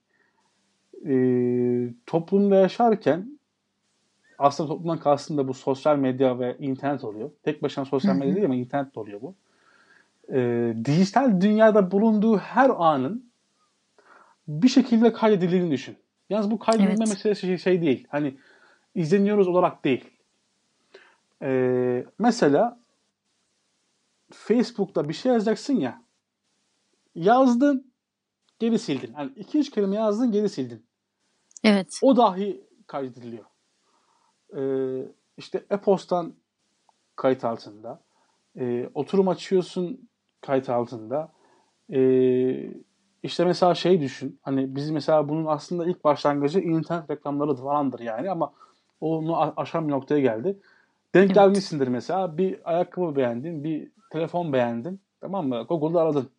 e, 1.07 1.15
toplumda 2.07 2.57
yaşarken 2.57 3.39
aslında 4.39 4.68
toplumdan 4.68 4.99
kastım 4.99 5.39
da 5.39 5.49
bu 5.49 5.55
sosyal 5.55 5.97
medya 5.97 6.39
ve 6.39 6.57
internet 6.58 7.05
oluyor. 7.05 7.31
Tek 7.42 7.62
başına 7.62 7.84
sosyal 7.84 8.16
medya 8.16 8.34
değil 8.34 8.47
ama 8.47 8.55
internet 8.55 8.94
de 8.94 9.00
oluyor 9.00 9.20
bu. 9.23 9.34
E, 10.33 10.75
dijital 10.84 11.41
dünyada 11.41 11.91
bulunduğu 11.91 12.39
her 12.39 12.70
anın 12.76 13.31
bir 14.49 14.68
şekilde 14.68 15.12
kaydedildiğini 15.12 15.70
düşün. 15.70 15.97
Yalnız 16.31 16.50
bu 16.50 16.58
kaydedilme 16.58 16.91
Evet. 16.91 17.08
meselesi 17.08 17.41
şey, 17.47 17.58
şey 17.58 17.83
değil. 17.83 18.07
Hani 18.10 18.36
izleniyoruz 18.94 19.49
olarak 19.49 19.84
değil. 19.84 20.05
Ee, 21.42 22.07
mesela 22.18 22.78
Facebook'ta 24.33 25.08
bir 25.08 25.15
şey 25.15 25.33
yazacaksın 25.33 25.75
ya 25.75 26.02
yazdın 27.15 27.92
geri 28.59 28.78
sildin. 28.78 29.12
Hani 29.12 29.33
iki 29.36 29.59
üç 29.59 29.70
kelime 29.70 29.97
yazdın 29.97 30.33
geri 30.33 30.49
sildin. 30.49 30.86
Evet. 31.65 32.01
O 32.02 32.17
dahi 32.17 32.65
kaydediliyor. 32.86 33.44
Ee, 34.57 35.09
işte 35.36 35.65
e-postan 35.70 36.35
kayıt 37.17 37.44
altında. 37.44 38.02
Ee, 38.59 38.91
oturum 38.94 39.28
açıyorsun 39.28 40.09
kayıt 40.41 40.70
altında. 40.70 41.33
Ee, 41.93 42.73
işte 43.23 43.44
mesela 43.44 43.75
şey 43.75 44.01
düşün. 44.01 44.39
Hani 44.43 44.76
biz 44.76 44.91
mesela 44.91 45.28
bunun 45.28 45.47
aslında 45.47 45.86
ilk 45.86 46.05
başlangıcı 46.05 46.60
internet 46.60 47.10
reklamları 47.10 47.55
falandır 47.55 48.01
yani 48.01 48.31
ama 48.31 48.52
onu 49.01 49.52
aşan 49.60 49.89
bir 49.89 49.93
noktaya 49.93 50.20
geldi. 50.20 50.59
Denk 51.15 51.26
Evet. 51.26 51.35
gelmişsindir 51.35 51.89
mesela. 51.89 52.39
Bir 52.39 52.70
ayakkabı 52.70 53.17
beğendin, 53.17 53.65
bir 53.65 53.91
telefon 54.10 54.52
beğendin. 54.52 55.01
Tamam 55.20 55.49
mı? 55.49 55.67
Google'da 55.68 56.01
aradın. 56.01 56.31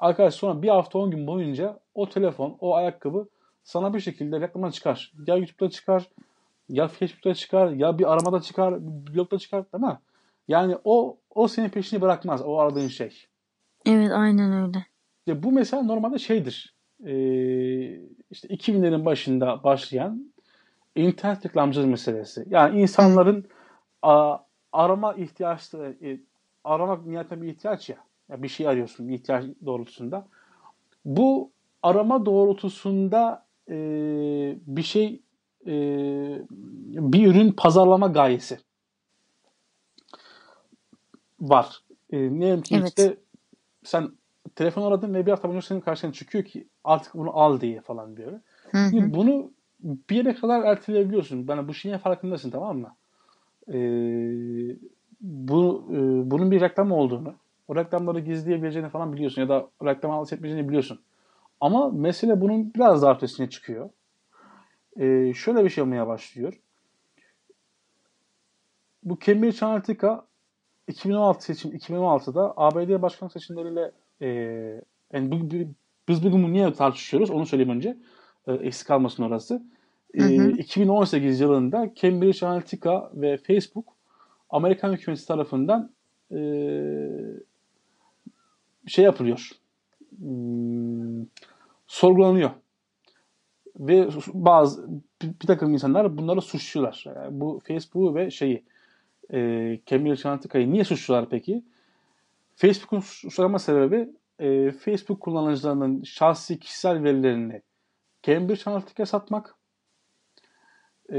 Arkadaş 0.00 0.34
sonra 0.34 0.62
bir 0.62 0.68
hafta 0.68 0.98
10 0.98 1.10
gün 1.10 1.26
boyunca 1.26 1.80
o 1.94 2.08
telefon, 2.08 2.56
o 2.60 2.74
ayakkabı 2.74 3.28
sana 3.62 3.94
bir 3.94 4.00
şekilde 4.00 4.40
reklama 4.40 4.70
çıkar. 4.70 5.12
Ya 5.26 5.36
YouTube'da 5.36 5.70
çıkar, 5.70 6.08
ya 6.68 6.88
Facebook'ta 6.88 7.34
çıkar, 7.34 7.70
ya 7.70 7.98
bir 7.98 8.12
aramada 8.12 8.40
çıkar, 8.40 8.80
bir 8.80 9.14
blogda 9.14 9.38
çıkar 9.38 9.72
değil 9.72 9.84
mi? 9.84 9.98
Yani 10.48 10.76
o 10.84 11.16
o 11.34 11.48
senin 11.48 11.68
peşini 11.68 12.00
bırakmaz 12.00 12.42
o 12.42 12.58
aradığın 12.58 12.88
şey. 12.88 13.26
Evet 13.86 14.10
aynen 14.12 14.52
öyle. 14.52 14.86
Ya 15.26 15.42
bu 15.42 15.52
mesela 15.52 15.82
normalde 15.82 16.18
şeydir. 16.18 16.74
Ee, 17.04 17.12
işte 18.30 18.48
2000'lerin 18.48 19.04
başında 19.04 19.64
başlayan 19.64 20.32
internet 20.96 21.46
reklamcılığı 21.46 21.86
meselesi. 21.86 22.44
Yani 22.50 22.80
insanların 22.80 23.48
a, 24.02 24.38
arama 24.72 25.14
ihtiyaçları, 25.14 25.96
e, 26.02 26.20
aramak 26.64 27.06
niyetine 27.06 27.42
bir 27.42 27.48
ihtiyaç 27.48 27.88
ya. 27.88 27.96
Bir 28.36 28.48
şey 28.48 28.68
arıyorsun 28.68 29.08
ihtiyaç 29.08 29.44
doğrultusunda. 29.66 30.26
Bu 31.04 31.50
arama 31.82 32.26
doğrultusunda 32.26 33.46
e, 33.68 33.74
bir 34.66 34.82
şey 34.82 35.20
e, 35.66 35.72
bir 36.90 37.26
ürün 37.26 37.52
pazarlama 37.52 38.06
gayesi 38.06 38.58
var. 41.40 41.82
E, 42.10 42.16
diyelim 42.18 42.62
ki 42.62 42.74
Evet. 42.74 42.88
işte 42.88 43.16
sen 43.84 44.08
telefon 44.54 44.82
aradın 44.82 45.14
ve 45.14 45.26
bir 45.26 45.30
hafta 45.30 45.48
boyunca 45.48 45.66
senin 45.66 45.80
karşına 45.80 46.12
çıkıyor 46.12 46.44
ki 46.44 46.68
artık 46.84 47.14
bunu 47.14 47.38
al 47.38 47.60
diye 47.60 47.80
falan 47.80 48.16
diyor. 48.16 48.40
Hı 48.70 48.78
hı. 48.78 49.14
Bunu 49.14 49.50
bir 49.82 50.16
yere 50.16 50.34
kadar 50.34 50.64
erteleyebiliyorsun. 50.64 51.46
Yani 51.48 51.68
bu 51.68 51.74
şeyin 51.74 51.98
farkındasın 51.98 52.50
tamam 52.50 52.78
mı? 52.78 52.94
Ee, 53.68 54.76
bu 55.20 55.88
e, 55.90 56.30
bunun 56.30 56.50
bir 56.50 56.60
reklam 56.60 56.92
olduğunu, 56.92 57.34
o 57.70 57.76
reklamları 57.76 58.20
gizleyebileceğini 58.20 58.88
falan 58.88 59.12
biliyorsun 59.12 59.42
ya 59.42 59.48
da 59.48 59.68
reklam 59.84 60.10
alış 60.10 60.32
etmeyeceğini 60.32 60.68
biliyorsun. 60.68 61.00
Ama 61.60 61.90
mesele 61.90 62.40
bunun 62.40 62.74
biraz 62.74 63.02
daha 63.02 63.14
ötesine 63.14 63.50
çıkıyor. 63.50 63.90
Ee, 65.00 65.32
şöyle 65.34 65.64
bir 65.64 65.70
şey 65.70 65.84
olmaya 65.84 66.06
başlıyor. 66.06 66.60
Bu 69.04 69.18
Cambridge 69.18 69.66
Analytica 69.66 70.22
2016 70.88 71.44
seçim 71.44 71.70
2016'da 71.70 72.54
ABD 72.56 73.02
başkan 73.02 73.28
seçimleriyle 73.28 73.92
e, 74.20 74.26
yani 75.12 75.30
bu- 75.32 75.50
bu- 75.50 75.74
biz 76.08 76.24
bugün 76.24 76.42
bunu 76.42 76.52
niye 76.52 76.72
tartışıyoruz 76.72 77.30
onu 77.30 77.46
söyleyeyim 77.46 77.76
önce. 77.76 77.96
E, 78.46 78.52
eksik 78.52 78.86
kalmasın 78.88 79.22
orası. 79.22 79.62
E, 80.14 80.20
Hı 80.22 80.24
hı. 80.24 80.50
2018 80.50 81.40
yılında 81.40 81.90
Cambridge 81.94 82.46
Analytica 82.46 83.10
ve 83.14 83.36
Facebook 83.36 83.96
Amerikan 84.50 84.92
hükümeti 84.92 85.26
tarafından 85.26 85.92
e, 86.32 86.36
şey 88.86 89.04
yapılıyor. 89.04 89.50
Hmm, 90.18 91.26
sorgulanıyor. 91.86 92.50
Ve 93.76 94.08
bazı 94.34 94.88
bir, 95.22 95.46
takım 95.46 95.72
insanlar 95.72 96.18
bunları 96.18 96.40
suçluyorlar. 96.40 97.04
Yani 97.06 97.40
bu 97.40 97.60
Facebook'u 97.64 98.14
ve 98.14 98.30
şeyi 98.30 98.64
e, 99.32 99.38
Cambridge 99.86 100.28
Analytica'yı 100.28 100.72
niye 100.72 100.84
suçluyorlar 100.84 101.30
peki? 101.30 101.64
Facebook'un 102.56 103.00
suçlama 103.00 103.58
sebebi 103.58 104.08
e, 104.38 104.72
Facebook 104.72 105.20
kullanıcılarının 105.20 106.02
şahsi 106.02 106.58
kişisel 106.58 107.02
verilerini 107.02 107.62
Cambridge 108.22 108.62
Analytica'ya 108.66 109.06
satmak. 109.06 109.54
E, 111.12 111.16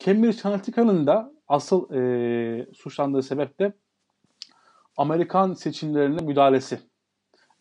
Cambridge 0.00 0.38
Analytica'nın 0.44 1.06
da 1.06 1.32
asıl 1.48 1.94
e, 1.94 2.66
suçlandığı 2.72 3.22
sebep 3.22 3.58
de 3.58 3.72
Amerikan 4.96 5.52
seçimlerine 5.54 6.22
müdahalesi 6.22 6.78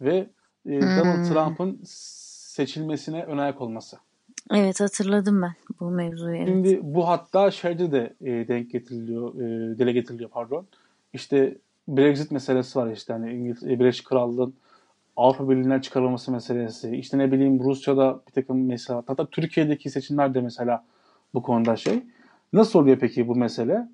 ve 0.01 0.29
e, 0.65 0.81
Donald 0.81 1.15
Hmm. 1.17 1.23
Trump'ın 1.23 1.81
seçilmesine 2.53 3.23
ön 3.23 3.37
ayak 3.37 3.61
olması. 3.61 3.97
Evet 4.51 4.81
hatırladım 4.81 5.41
ben 5.41 5.53
bu 5.79 5.89
mevzuyu. 5.91 6.35
Evet. 6.35 6.47
Şimdi 6.47 6.79
bu 6.83 7.07
hatta 7.07 7.51
şeyde 7.51 7.91
de 7.91 8.13
e, 8.21 8.47
denk 8.47 8.71
getiriliyor, 8.71 9.35
e, 9.35 9.79
dile 9.79 9.91
getiriliyor 9.91 10.29
pardon. 10.29 10.67
İşte 11.13 11.57
Brexit 11.87 12.31
meselesi 12.31 12.79
var 12.79 12.91
işte 12.91 13.13
hani 13.13 13.33
İngiliz, 13.33 13.63
e, 13.63 13.79
Birleşik 13.79 14.05
Krallığın 14.07 14.53
Avrupa 15.17 15.49
Birliği'nden 15.49 15.79
çıkarılması 15.79 16.31
meselesi. 16.31 16.95
İşte 16.95 17.17
ne 17.17 17.31
bileyim 17.31 17.63
Rusya'da 17.63 18.21
bir 18.27 18.31
takım 18.31 18.65
mesela 18.65 19.03
hatta 19.07 19.25
Türkiye'deki 19.25 19.89
seçimler 19.89 20.33
de 20.33 20.41
mesela 20.41 20.85
bu 21.33 21.41
konuda 21.41 21.75
şey. 21.75 22.03
Nasıl 22.53 22.79
oluyor 22.79 22.97
peki 22.99 23.27
bu 23.27 23.35
mesele? 23.35 23.87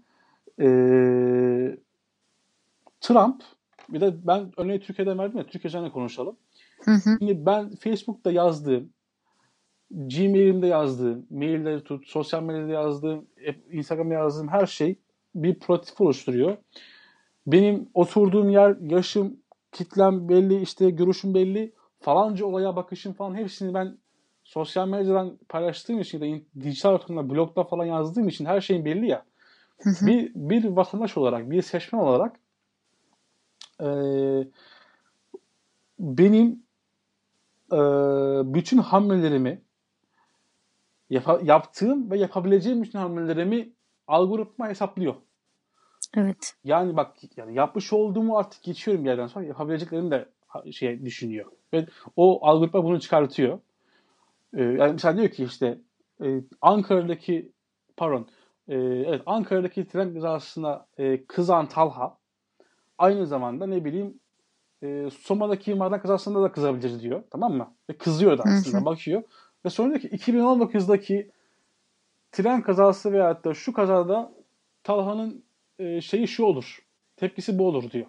Ee, 0.62 1.78
Trump 3.02 3.44
bir 3.90 4.02
de 4.02 4.28
ben 4.28 4.52
örneği 4.58 4.80
Türkiye'den 4.80 5.18
verdim 5.18 5.38
ya 5.38 5.46
Türkiye 5.46 5.70
üzerine 5.70 5.92
konuşalım. 5.92 6.38
Hı 6.82 6.92
hı. 6.92 7.18
Şimdi 7.20 7.46
ben 7.46 7.76
Facebook'ta 7.76 8.32
yazdığım, 8.32 8.90
Gmail'imde 9.92 10.68
yazdığım, 10.68 11.28
mailleri 11.30 11.84
tut, 11.84 12.08
sosyal 12.08 12.44
medyada 12.44 12.72
yazdığım, 12.72 13.28
Instagram'da 13.72 14.14
yazdığım 14.14 14.48
her 14.48 14.66
şey 14.66 15.00
bir 15.36 15.60
prototiп 15.60 16.02
oluşturuyor. 16.02 16.58
Benim 17.48 17.90
oturduğum 17.94 18.50
yer, 18.50 18.78
yaşım, 18.82 19.38
kitlem 19.72 20.30
belli, 20.30 20.62
işte 20.62 20.90
görüşüm 20.90 21.34
belli, 21.34 21.74
falanca 22.00 22.46
olaya 22.46 22.76
bakışım 22.76 23.14
falan 23.14 23.36
hepsini 23.36 23.74
ben 23.74 23.98
sosyal 24.44 24.88
medyadan 24.88 25.38
paylaştığım 25.50 26.00
için 26.00 26.24
ya 26.24 26.34
da 26.34 26.42
dijital 26.60 26.94
ortamda, 26.94 27.30
blogda 27.30 27.64
falan 27.64 27.86
yazdığım 27.86 28.28
için 28.28 28.46
her 28.46 28.62
şeyin 28.62 28.86
belli 28.86 29.08
ya. 29.08 29.26
Bir, 30.02 30.32
bir 30.36 30.64
vatandaş 30.66 31.18
olarak, 31.18 31.52
bir 31.52 31.62
seçmen 31.62 32.00
olarak 32.00 32.40
eee, 33.82 34.48
benim 36.00 36.64
eee, 37.72 38.42
bütün 38.54 38.78
hamlelerimi 38.78 39.62
yapa- 41.10 41.42
yaptığım 41.44 42.12
ve 42.12 42.18
yapabileceğim 42.18 42.84
bütün 42.84 43.00
hamlelerimi 43.00 43.74
algoritma 44.08 44.70
hesaplıyor. 44.70 45.16
Evet. 46.18 46.56
Yani 46.64 46.98
bak 46.98 47.18
yani 47.38 47.56
yapmış 47.56 47.94
olduğumu 47.94 48.38
artık 48.38 48.64
geçiyorum 48.64 49.04
bir 49.06 49.10
yerden 49.10 49.28
sonra 49.28 49.46
yapabileceklerimi 49.46 50.12
de 50.12 50.30
şey 50.72 51.06
düşünüyor. 51.06 51.52
Ve 51.74 51.88
o 52.16 52.48
algoritma 52.48 52.84
bunu 52.84 53.00
çıkartıyor. 53.00 53.60
Ee, 54.56 54.64
yani 54.64 54.94
mesela 54.94 55.18
diyor 55.18 55.30
ki 55.30 55.46
işte 55.46 55.80
e, 56.26 56.42
Ankara'daki 56.62 57.54
pardon 57.98 58.28
e, 58.70 58.76
evet 58.78 59.24
Ankara'daki 59.28 59.88
tren 59.90 60.16
kazasına 60.16 60.88
e, 61.00 61.28
kızan 61.28 61.70
Talha 61.70 62.19
aynı 63.00 63.28
zamanda 63.28 63.68
ne 63.68 63.86
bileyim 63.86 64.20
e, 64.84 65.10
Soma'daki 65.10 65.76
maden 65.76 66.02
kazasında 66.02 66.42
da 66.42 66.52
kızabilir 66.52 67.02
diyor. 67.02 67.24
Tamam 67.32 67.54
mı? 67.54 67.76
Ve 67.90 67.98
kızıyor 67.98 68.38
da 68.38 68.44
aslında 68.44 68.86
bakıyor. 68.86 69.24
Ve 69.66 69.70
sonra 69.70 69.90
diyor 69.90 70.02
ki 70.02 70.32
2019'daki 70.32 71.32
tren 72.32 72.62
kazası 72.62 73.14
veyahut 73.14 73.46
da 73.46 73.54
şu 73.54 73.74
kazada 73.74 74.32
Talha'nın 74.84 75.44
e, 75.80 76.02
şeyi 76.02 76.28
şu 76.28 76.44
olur. 76.44 76.86
Tepkisi 77.16 77.60
bu 77.60 77.68
olur 77.68 77.92
diyor. 77.92 78.08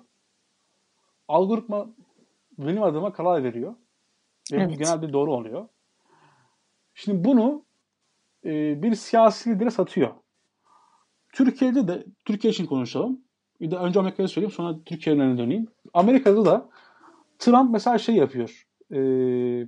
Algoritma 1.29 1.89
benim 2.59 2.83
adıma 2.83 3.13
karar 3.13 3.45
veriyor. 3.45 3.75
Ve 4.53 4.57
bu 4.57 4.61
Evet. 4.61 4.79
genelde 4.79 5.13
doğru 5.13 5.33
oluyor. 5.35 5.69
Şimdi 6.95 7.25
bunu 7.25 7.65
e, 8.45 8.83
bir 8.83 8.95
siyasi 8.95 9.51
lidere 9.51 9.71
satıyor. 9.71 10.11
Türkiye'de 11.33 11.89
de, 11.89 12.05
Türkiye 12.25 12.51
için 12.51 12.67
konuşalım. 12.67 13.25
Bir 13.61 13.71
de 13.71 13.77
önce 13.77 14.01
Amerika'ya 14.01 14.29
söyleyeyim 14.29 14.53
sonra 14.53 14.77
Türkiye 14.87 15.17
örneğine 15.17 15.39
döneyim. 15.39 15.69
Amerika'da 15.95 16.45
da 16.45 16.69
Trump 17.39 17.71
mesela 17.71 17.99
şey 17.99 18.15
yapıyor. 18.15 18.67
Ee, 18.93 18.97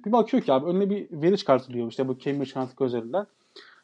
bir 0.04 0.12
bakıyor 0.12 0.42
ki 0.42 0.52
abi 0.52 0.66
önüne 0.66 0.90
bir 0.90 1.22
veri 1.22 1.36
çıkartılıyor 1.36 1.88
işte 1.88 2.08
bu 2.08 2.18
Cambridge 2.18 2.52
Analytica 2.54 2.86
üzerinden. 2.86 3.26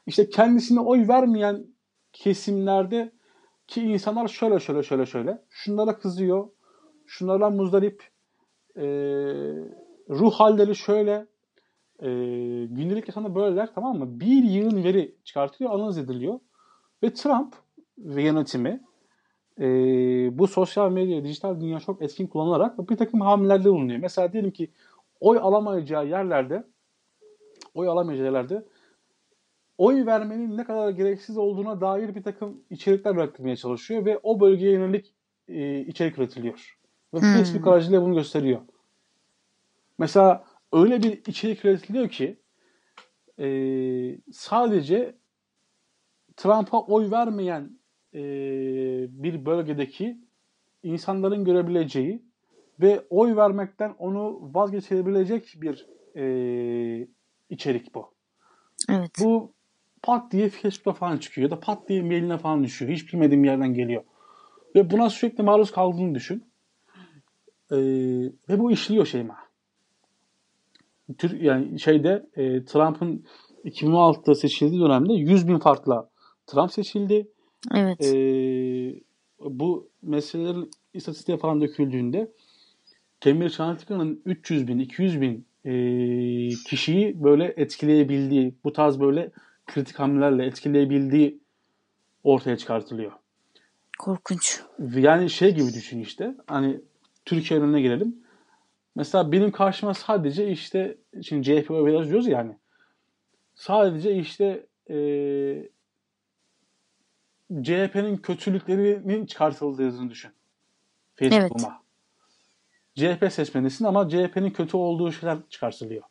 İşte 0.06 0.30
kendisine 0.30 0.80
oy 0.80 1.08
vermeyen 1.08 1.66
kesimlerde 2.12 3.12
ki 3.66 3.82
insanlar 3.82 4.28
şöyle 4.28 4.60
şöyle 4.60 4.82
şöyle 4.82 5.06
şöyle 5.06 5.42
şunlara 5.50 5.98
kızıyor, 5.98 6.48
şunlarla 7.06 7.50
muzdarip, 7.50 8.02
ee, 8.76 8.82
ruh 10.10 10.32
halleri 10.32 10.76
şöyle, 10.76 11.26
e, 12.02 12.08
gündelik 12.66 13.08
yaşamda 13.08 13.34
böyleler 13.34 13.68
tamam 13.74 13.98
mı? 13.98 14.20
Bir 14.20 14.44
yığın 14.44 14.84
veri 14.84 15.14
çıkartılıyor, 15.24 15.74
analiz 15.74 15.98
ediliyor. 15.98 16.40
Ve 17.02 17.12
Trump 17.12 17.54
ve 17.98 18.22
yönetimi 18.22 18.80
e, 19.60 19.68
bu 20.38 20.46
sosyal 20.46 20.92
medya, 20.92 21.24
dijital 21.24 21.60
dünya 21.60 21.80
çok 21.80 22.02
etkin 22.02 22.26
kullanarak 22.26 22.90
bir 22.90 22.96
takım 22.96 23.20
hamlelerde 23.20 23.70
bulunuyor. 23.70 23.98
Mesela 23.98 24.32
diyelim 24.32 24.50
ki 24.50 24.70
oy 25.20 25.38
alamayacağı 25.38 26.06
yerlerde 26.06 26.64
oy 27.74 27.88
alamayacağı 27.88 28.26
yerlerde 28.26 28.64
oy 29.78 30.06
vermenin 30.06 30.56
ne 30.56 30.64
kadar 30.64 30.90
gereksiz 30.90 31.38
olduğuna 31.38 31.80
dair 31.80 32.14
bir 32.14 32.22
takım 32.22 32.62
içerikler 32.70 33.14
üretmeye 33.14 33.56
çalışıyor 33.56 34.04
ve 34.04 34.18
o 34.22 34.40
bölgeye 34.40 34.72
yönelik 34.72 35.14
e, 35.48 35.80
içerik 35.80 36.18
üretiliyor. 36.18 36.78
Ve 37.14 37.20
Hmm. 37.20 37.32
Facebook 37.32 37.66
aracılığıyla 37.66 38.02
bunu 38.02 38.14
gösteriyor. 38.14 38.60
Mesela 39.98 40.44
öyle 40.72 41.02
bir 41.02 41.22
içerik 41.26 41.64
üretiliyor 41.64 42.08
ki 42.08 42.40
e, 43.38 43.48
sadece 44.32 45.14
Trump'a 46.36 46.80
oy 46.80 47.10
vermeyen 47.10 47.77
e, 48.14 48.20
bir 49.10 49.46
bölgedeki 49.46 50.18
insanların 50.82 51.44
görebileceği 51.44 52.22
ve 52.80 53.06
oy 53.10 53.36
vermekten 53.36 53.94
onu 53.98 54.50
vazgeçirebilecek 54.54 55.54
bir 55.56 55.86
e, 56.16 57.08
içerik 57.50 57.94
bu. 57.94 58.10
Evet. 58.88 59.10
Bu 59.20 59.52
pat 60.02 60.32
diye 60.32 60.48
Facebook'a 60.48 60.92
falan 60.92 61.16
çıkıyor 61.16 61.50
ya 61.50 61.56
da 61.56 61.60
pat 61.60 61.88
diye 61.88 62.02
mailine 62.02 62.38
falan 62.38 62.64
düşüyor. 62.64 62.92
Hiç 62.92 63.12
bilmediğim 63.12 63.44
yerden 63.44 63.74
geliyor. 63.74 64.02
Ve 64.74 64.90
buna 64.90 65.10
sürekli 65.10 65.42
maruz 65.42 65.70
kaldığını 65.70 66.14
düşün. 66.14 66.44
Ee, 67.70 67.76
ve 68.48 68.58
bu 68.58 68.72
işliyor 68.72 69.06
Şeyma. 69.06 69.36
Tür, 71.18 71.40
yani 71.40 71.80
şeyde 71.80 72.26
e, 72.36 72.64
Trump'ın 72.64 73.24
2016'da 73.64 74.34
seçildiği 74.34 74.80
dönemde 74.80 75.12
100 75.12 75.48
bin 75.48 75.58
farkla 75.58 76.10
Trump 76.46 76.72
seçildi. 76.72 77.28
Evet. 77.74 78.00
Ee, 78.00 79.00
bu 79.40 79.88
meselelerin 80.02 80.70
istatistiğe 80.94 81.38
falan 81.38 81.60
döküldüğünde 81.60 82.32
Cambridge 83.20 83.62
Analytica'nın 83.62 84.22
300 84.24 84.68
bin, 84.68 84.78
200 84.78 85.20
bin 85.20 85.46
e, 85.64 85.72
kişiyi 86.48 87.22
böyle 87.24 87.54
etkileyebildiği, 87.56 88.54
bu 88.64 88.72
tarz 88.72 89.00
böyle 89.00 89.30
kritik 89.66 89.98
hamlelerle 89.98 90.46
etkileyebildiği 90.46 91.38
ortaya 92.24 92.56
çıkartılıyor. 92.56 93.12
Korkunç. 93.98 94.60
Yani 94.96 95.30
şey 95.30 95.54
gibi 95.54 95.74
düşün 95.74 96.00
işte. 96.00 96.34
Hani 96.46 96.80
Türkiye 97.24 97.60
önüne 97.60 97.80
gelelim. 97.80 98.16
Mesela 98.94 99.32
benim 99.32 99.50
karşıma 99.50 99.94
sadece 99.94 100.50
işte 100.50 100.96
şimdi 101.22 101.42
CHP 101.42 101.70
biraz 101.70 102.08
diyoruz 102.08 102.26
yani. 102.26 102.56
Sadece 103.54 104.16
işte 104.16 104.66
eee 104.88 105.68
CHP'nin 107.62 108.16
kötülüklerinin 108.16 109.26
çıkartıldığını 109.26 110.10
düşün. 110.10 110.30
Facebook'uma. 111.14 111.82
CHP 112.94 113.32
seçmenisin 113.32 113.84
ama 113.84 114.08
CHP'nin 114.08 114.50
kötü 114.50 114.76
olduğu 114.76 115.12
şeyler 115.12 115.38
çıkartılıyor. 115.50 116.02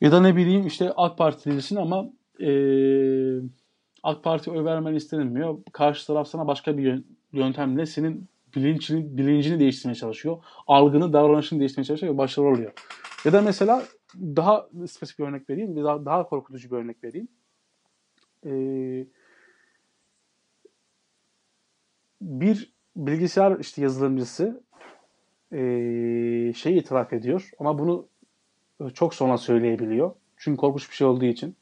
Ya 0.00 0.12
da 0.12 0.20
ne 0.20 0.36
bileyim 0.36 0.66
işte 0.66 0.92
AK 0.96 1.18
Partilisin 1.18 1.76
ama 1.76 2.06
eee 2.38 3.40
AK 4.02 4.24
Parti 4.24 4.50
oy 4.50 4.64
vermen 4.64 4.94
istenilmiyor. 4.94 5.58
Karşı 5.72 6.06
taraf 6.06 6.28
sana 6.28 6.46
başka 6.46 6.78
bir 6.78 6.82
yön- 6.82 7.06
yöntemle 7.32 7.86
senin 7.86 8.28
bilincini, 8.56 9.18
bilincini 9.18 9.60
değiştirmeye 9.60 9.94
çalışıyor. 9.94 10.38
Algını, 10.66 11.12
davranışını 11.12 11.58
değiştirmeye 11.58 11.84
çalışıyor 11.86 12.14
ve 12.14 12.18
başarılı 12.18 12.48
oluyor. 12.50 12.72
Ya 13.24 13.32
da 13.32 13.42
mesela 13.42 13.82
daha 14.16 14.68
spesifik 14.86 15.18
bir 15.18 15.24
örnek 15.24 15.50
vereyim. 15.50 15.84
Daha, 15.84 16.04
daha 16.04 16.26
korkutucu 16.26 16.70
bir 16.70 16.76
örnek 16.76 17.04
vereyim. 17.04 17.28
Ee, 18.46 19.06
bir 22.26 22.72
bilgisayar 22.96 23.58
işte 23.58 23.82
yazılımcısı 23.82 24.62
ee, 25.52 26.52
şey 26.56 26.78
itiraf 26.78 27.12
ediyor 27.12 27.50
ama 27.58 27.78
bunu 27.78 28.06
çok 28.94 29.14
sonra 29.14 29.38
söyleyebiliyor. 29.38 30.14
Çünkü 30.36 30.56
korkunç 30.56 30.90
bir 30.90 30.94
şey 30.94 31.06
olduğu 31.06 31.24
için. 31.24 31.56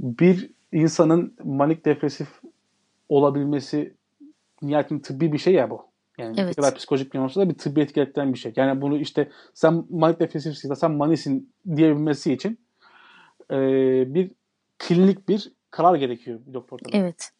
Bir 0.00 0.50
insanın 0.72 1.36
manik 1.44 1.84
depresif 1.84 2.28
olabilmesi 3.08 3.94
nihayetinde 4.62 5.02
tıbbi 5.02 5.32
bir 5.32 5.38
şey 5.38 5.54
ya 5.54 5.70
bu. 5.70 5.86
Yani 6.18 6.40
Evet. 6.40 6.56
kadar 6.56 6.74
psikolojik 6.74 7.14
bir 7.14 7.18
olsa 7.18 7.40
da 7.40 7.48
bir 7.48 7.54
tıbbi 7.54 7.80
etki 7.80 8.00
eden 8.00 8.32
bir 8.32 8.38
şey. 8.38 8.52
Yani 8.56 8.80
bunu 8.80 8.98
işte 8.98 9.30
sen 9.54 9.84
manik 9.90 10.20
depresifsin 10.20 10.74
sen 10.74 10.90
manisin 10.90 11.52
diyebilmesi 11.76 12.32
için 12.32 12.58
e, 13.50 13.58
bir 14.14 14.30
klinik 14.78 15.28
bir 15.28 15.52
karar 15.70 15.94
gerekiyor 15.94 16.40
bir 16.46 16.54
doktor 16.54 16.78
tarafından 16.78 17.04
Evet. 17.04 17.30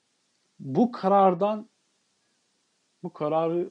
bu 0.60 0.92
karardan 0.92 1.68
bu 3.02 3.12
kararı 3.12 3.70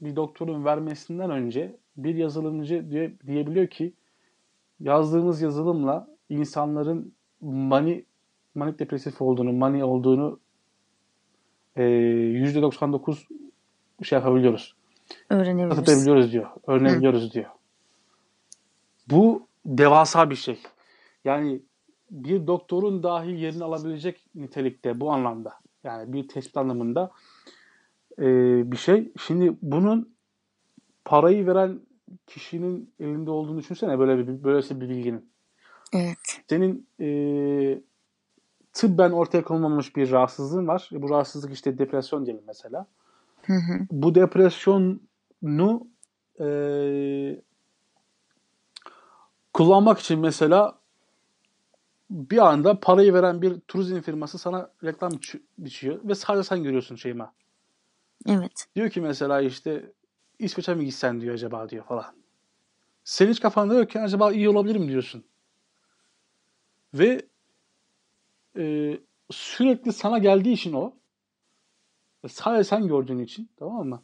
bir 0.00 0.16
doktorun 0.16 0.64
vermesinden 0.64 1.30
önce 1.30 1.76
bir 1.96 2.14
yazılımcı 2.14 2.90
diye, 2.90 3.12
diyebiliyor 3.26 3.66
ki 3.66 3.92
yazdığımız 4.80 5.42
yazılımla 5.42 6.08
insanların 6.28 7.14
mani 7.40 8.04
manik 8.54 8.78
depresif 8.78 9.22
olduğunu, 9.22 9.52
mani 9.52 9.84
olduğunu 9.84 10.40
e, 11.76 11.82
%99 11.82 13.16
şey 14.02 14.18
yapabiliyoruz. 14.18 14.74
Öğrenebiliriz. 15.30 15.76
Satabiliyoruz 15.76 16.32
diyor. 16.32 16.50
Öğrenebiliyoruz 16.66 17.34
diyor. 17.34 17.50
Bu 19.10 19.46
devasa 19.66 20.30
bir 20.30 20.36
şey. 20.36 20.58
Yani 21.24 21.60
bir 22.10 22.46
doktorun 22.46 23.02
dahi 23.02 23.40
yerini 23.40 23.64
alabilecek 23.64 24.26
nitelikte 24.34 25.00
bu 25.00 25.12
anlamda. 25.12 25.54
Yani 25.84 26.12
bir 26.12 26.28
tespit 26.28 26.56
anlamında 26.56 27.10
e, 28.18 28.24
bir 28.72 28.76
şey. 28.76 29.12
Şimdi 29.26 29.56
bunun 29.62 30.14
parayı 31.04 31.46
veren 31.46 31.80
kişinin 32.26 32.94
elinde 33.00 33.30
olduğunu 33.30 33.58
düşünsene 33.58 33.98
böyle 33.98 34.18
bir 34.18 34.44
böylesi 34.44 34.80
bir 34.80 34.88
bilginin. 34.88 35.32
Evet. 35.92 36.42
Senin 36.48 36.86
e, 37.00 37.08
tıbben 38.72 39.10
ortaya 39.10 39.44
konulmamış 39.44 39.96
bir 39.96 40.10
rahatsızlığın 40.10 40.68
var. 40.68 40.90
E, 40.92 41.02
bu 41.02 41.10
rahatsızlık 41.10 41.52
işte 41.52 41.78
depresyon 41.78 42.26
diyelim 42.26 42.44
mesela. 42.46 42.86
Hı 43.42 43.52
hı. 43.52 43.86
Bu 43.90 44.14
depresyonu 44.14 45.86
e, 46.40 46.46
kullanmak 49.52 49.98
için 49.98 50.18
mesela 50.18 50.78
bir 52.10 52.38
anda 52.38 52.80
parayı 52.80 53.14
veren 53.14 53.42
bir 53.42 53.60
turizm 53.60 54.00
firması 54.00 54.38
sana 54.38 54.70
reklam 54.84 55.12
biçi- 55.12 55.42
biçiyor 55.58 56.00
ve 56.04 56.14
sadece 56.14 56.42
sen 56.42 56.62
görüyorsun 56.62 56.96
Şeyma. 56.96 57.32
Evet. 58.26 58.66
Diyor 58.76 58.90
ki 58.90 59.00
mesela 59.00 59.40
işte 59.40 59.92
İsveç'e 60.38 60.74
mi 60.74 60.84
gitsen 60.84 61.20
diyor 61.20 61.34
acaba 61.34 61.68
diyor 61.68 61.84
falan. 61.84 62.14
Senin 63.04 63.30
hiç 63.30 63.40
kafanda 63.40 63.74
yok 63.74 63.90
ki 63.90 64.00
acaba 64.00 64.32
iyi 64.32 64.48
olabilir 64.48 64.76
mi 64.76 64.88
diyorsun. 64.88 65.24
Ve 66.94 67.26
e, 68.58 68.98
sürekli 69.30 69.92
sana 69.92 70.18
geldiği 70.18 70.52
için 70.52 70.72
o 70.72 70.94
ve 72.24 72.28
sadece 72.28 72.64
sen 72.64 72.86
gördüğün 72.86 73.18
için 73.18 73.50
tamam 73.56 73.88
mı? 73.88 74.02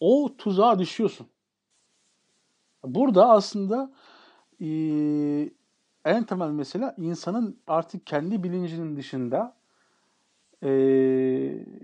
O 0.00 0.34
tuzağa 0.38 0.78
düşüyorsun. 0.78 1.26
Burada 2.84 3.30
aslında 3.30 3.92
e, 4.60 4.66
en 6.04 6.24
temel 6.24 6.50
mesele 6.50 6.94
insanın 6.98 7.60
artık 7.66 8.06
kendi 8.06 8.42
bilincinin 8.42 8.96
dışında 8.96 9.56
e, 10.62 10.68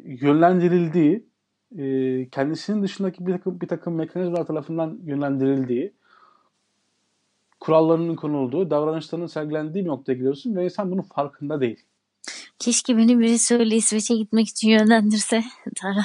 yönlendirildiği, 0.05 1.32
e, 1.79 2.29
kendisinin 2.31 2.83
dışındaki 2.83 3.27
bir 3.27 3.33
takım, 3.33 3.61
bir 3.61 3.69
takım 3.69 3.95
mekanizmalar 3.95 4.47
tarafından 4.47 4.99
yönlendirildiği, 5.05 5.93
kurallarının 7.61 8.17
konulduğu, 8.17 8.71
davranışlarının 8.71 9.27
sergilendiği 9.27 9.85
bir 9.85 9.91
noktaya 9.91 10.15
gidiyorsun 10.15 10.57
ve 10.57 10.65
insan 10.65 10.91
bunun 10.91 11.03
farkında 11.03 11.61
değil. 11.61 11.85
Keşke 12.59 12.97
beni 12.97 13.19
birisi 13.19 13.57
öyle 13.57 13.77
İsveç'e 13.77 14.15
gitmek 14.15 14.49
için 14.49 14.69
yönlendirse. 14.69 15.43
Tara. 15.77 16.03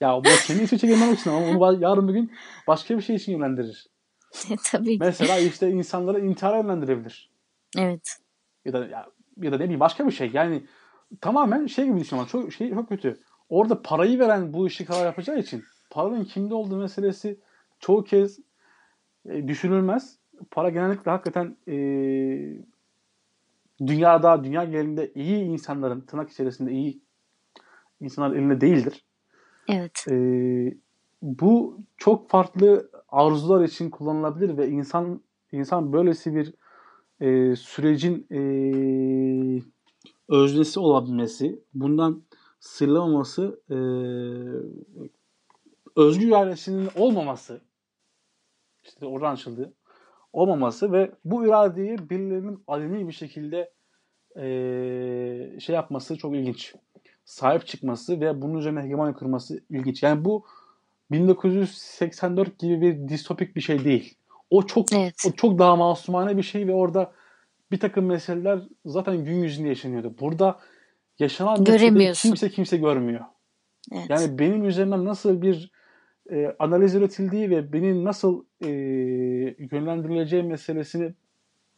Ya 0.00 0.16
bu 0.16 0.28
kendi 0.46 0.62
İsveç'e 0.62 0.86
gelmen 0.86 1.14
için 1.14 1.30
ama 1.30 1.46
onu 1.46 1.82
yarın 1.82 2.08
bir 2.08 2.12
gün 2.12 2.32
başka 2.66 2.96
bir 2.96 3.02
şey 3.02 3.16
için 3.16 3.32
yönlendirir. 3.32 3.86
Tabii 4.64 4.98
ki. 4.98 4.98
Mesela 5.00 5.38
işte 5.38 5.70
insanları 5.70 6.20
intihara 6.20 6.56
yönlendirebilir. 6.56 7.30
Evet. 7.78 8.16
Ya 8.64 8.72
da 8.72 8.78
ya, 8.86 9.06
ya 9.36 9.52
da 9.52 9.56
ne 9.56 9.64
bileyim 9.64 9.80
başka 9.80 10.06
bir 10.06 10.12
şey. 10.12 10.30
Yani 10.34 10.62
tamamen 11.20 11.66
şey 11.66 11.84
gibi 11.84 12.00
düşün 12.00 12.16
ama 12.16 12.26
çok 12.26 12.52
şey 12.52 12.70
çok 12.70 12.88
kötü. 12.88 13.20
Orada 13.52 13.82
parayı 13.82 14.18
veren 14.18 14.52
bu 14.52 14.66
işi 14.66 14.84
karar 14.84 15.04
yapacağı 15.04 15.38
için 15.38 15.64
paranın 15.90 16.24
kimde 16.24 16.54
olduğu 16.54 16.76
meselesi 16.76 17.40
çoğu 17.80 18.04
kez 18.04 18.38
e, 19.28 19.48
düşünülmez. 19.48 20.18
Para 20.50 20.70
genellikle 20.70 21.10
hakikaten 21.10 21.56
e, 21.68 21.74
dünyada, 23.86 24.44
dünya 24.44 24.64
genelinde 24.64 25.12
iyi 25.14 25.44
insanların, 25.44 26.00
tırnak 26.00 26.30
içerisinde 26.30 26.72
iyi 26.72 27.02
insanların 28.00 28.38
elinde 28.38 28.60
değildir. 28.60 29.04
Evet. 29.68 30.04
E, 30.10 30.16
bu 31.22 31.80
çok 31.96 32.30
farklı 32.30 32.90
arzular 33.08 33.64
için 33.64 33.90
kullanılabilir 33.90 34.56
ve 34.56 34.68
insan 34.68 35.20
insan 35.52 35.92
böylesi 35.92 36.34
bir 36.34 36.54
e, 37.20 37.56
sürecin 37.56 38.26
e, 38.30 38.40
öznesi 40.28 40.80
olabilmesi, 40.80 41.62
bundan 41.74 42.22
sıyrılamaması, 42.62 43.60
e, 43.70 43.76
özgür 45.96 46.28
iradesinin 46.28 46.88
olmaması, 46.96 47.60
işte 48.84 49.06
oradan 49.06 49.32
açıldı, 49.32 49.72
olmaması 50.32 50.92
ve 50.92 51.10
bu 51.24 51.46
iradeyi 51.46 51.98
birilerinin 52.10 52.64
aleni 52.66 53.08
bir 53.08 53.12
şekilde 53.12 53.72
e, 54.36 55.60
şey 55.60 55.74
yapması 55.74 56.18
çok 56.18 56.34
ilginç. 56.34 56.74
Sahip 57.24 57.66
çıkması 57.66 58.20
ve 58.20 58.42
bunun 58.42 58.58
üzerine 58.58 58.82
hegemonya 58.82 59.14
kurması 59.14 59.60
ilginç. 59.70 60.02
Yani 60.02 60.24
bu 60.24 60.44
1984 61.10 62.58
gibi 62.58 62.80
bir 62.80 63.08
distopik 63.08 63.56
bir 63.56 63.60
şey 63.60 63.84
değil. 63.84 64.14
O 64.50 64.66
çok 64.66 64.92
Evet. 64.92 65.14
o 65.28 65.32
çok 65.32 65.58
daha 65.58 65.76
masumane 65.76 66.36
bir 66.36 66.42
şey 66.42 66.66
ve 66.66 66.74
orada 66.74 67.12
bir 67.70 67.80
takım 67.80 68.06
meseleler 68.06 68.60
zaten 68.86 69.24
gün 69.24 69.42
yüzünde 69.42 69.68
yaşanıyordu. 69.68 70.14
Burada 70.20 70.58
yaşanan 71.18 71.64
Göremiyorsun. 71.64 72.28
kimse 72.28 72.50
kimse 72.50 72.76
görmüyor. 72.76 73.24
Evet. 73.92 74.06
Yani 74.10 74.38
benim 74.38 74.64
üzerimden 74.64 75.04
nasıl 75.04 75.42
bir 75.42 75.70
e, 76.30 76.56
analiz 76.58 76.94
üretildiği 76.94 77.50
ve 77.50 77.72
benim 77.72 78.04
nasıl 78.04 78.44
e, 78.64 78.68
yönlendirileceği 79.72 80.42
meselesini 80.42 81.14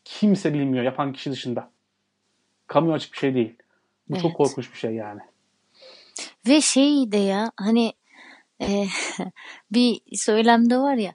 kimse 0.04 0.54
bilmiyor 0.54 0.84
yapan 0.84 1.12
kişi 1.12 1.30
dışında. 1.30 1.70
Kamuya 2.66 2.94
açık 2.94 3.12
bir 3.12 3.18
şey 3.18 3.34
değil. 3.34 3.54
Bu 4.08 4.14
çok 4.14 4.24
Evet. 4.24 4.36
korkunç 4.36 4.72
bir 4.72 4.78
şey 4.78 4.94
yani. 4.94 5.20
Ve 6.48 6.60
şey 6.60 7.12
de 7.12 7.16
ya 7.16 7.52
hani 7.56 7.92
e, 8.60 8.84
bir 9.72 10.00
söylemde 10.16 10.78
var 10.78 10.94
ya 10.94 11.14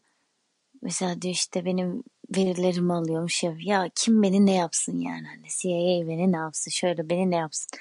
mesela 0.82 1.22
diyor 1.22 1.34
işte 1.34 1.66
benim 1.66 2.04
verilerimi 2.36 2.94
alıyormuş 2.94 3.44
ya 3.44 3.54
ya 3.60 3.90
kim 3.96 4.24
beni 4.24 4.46
ne 4.46 4.56
yapsın 4.56 5.00
yani 5.00 5.28
hani 5.28 5.48
CIA 5.48 6.08
beni 6.08 6.32
ne 6.32 6.38
yapsın 6.38 6.72
şöyle 6.72 7.10
beni 7.10 7.32
ne 7.32 7.36
yapsın 7.36 7.80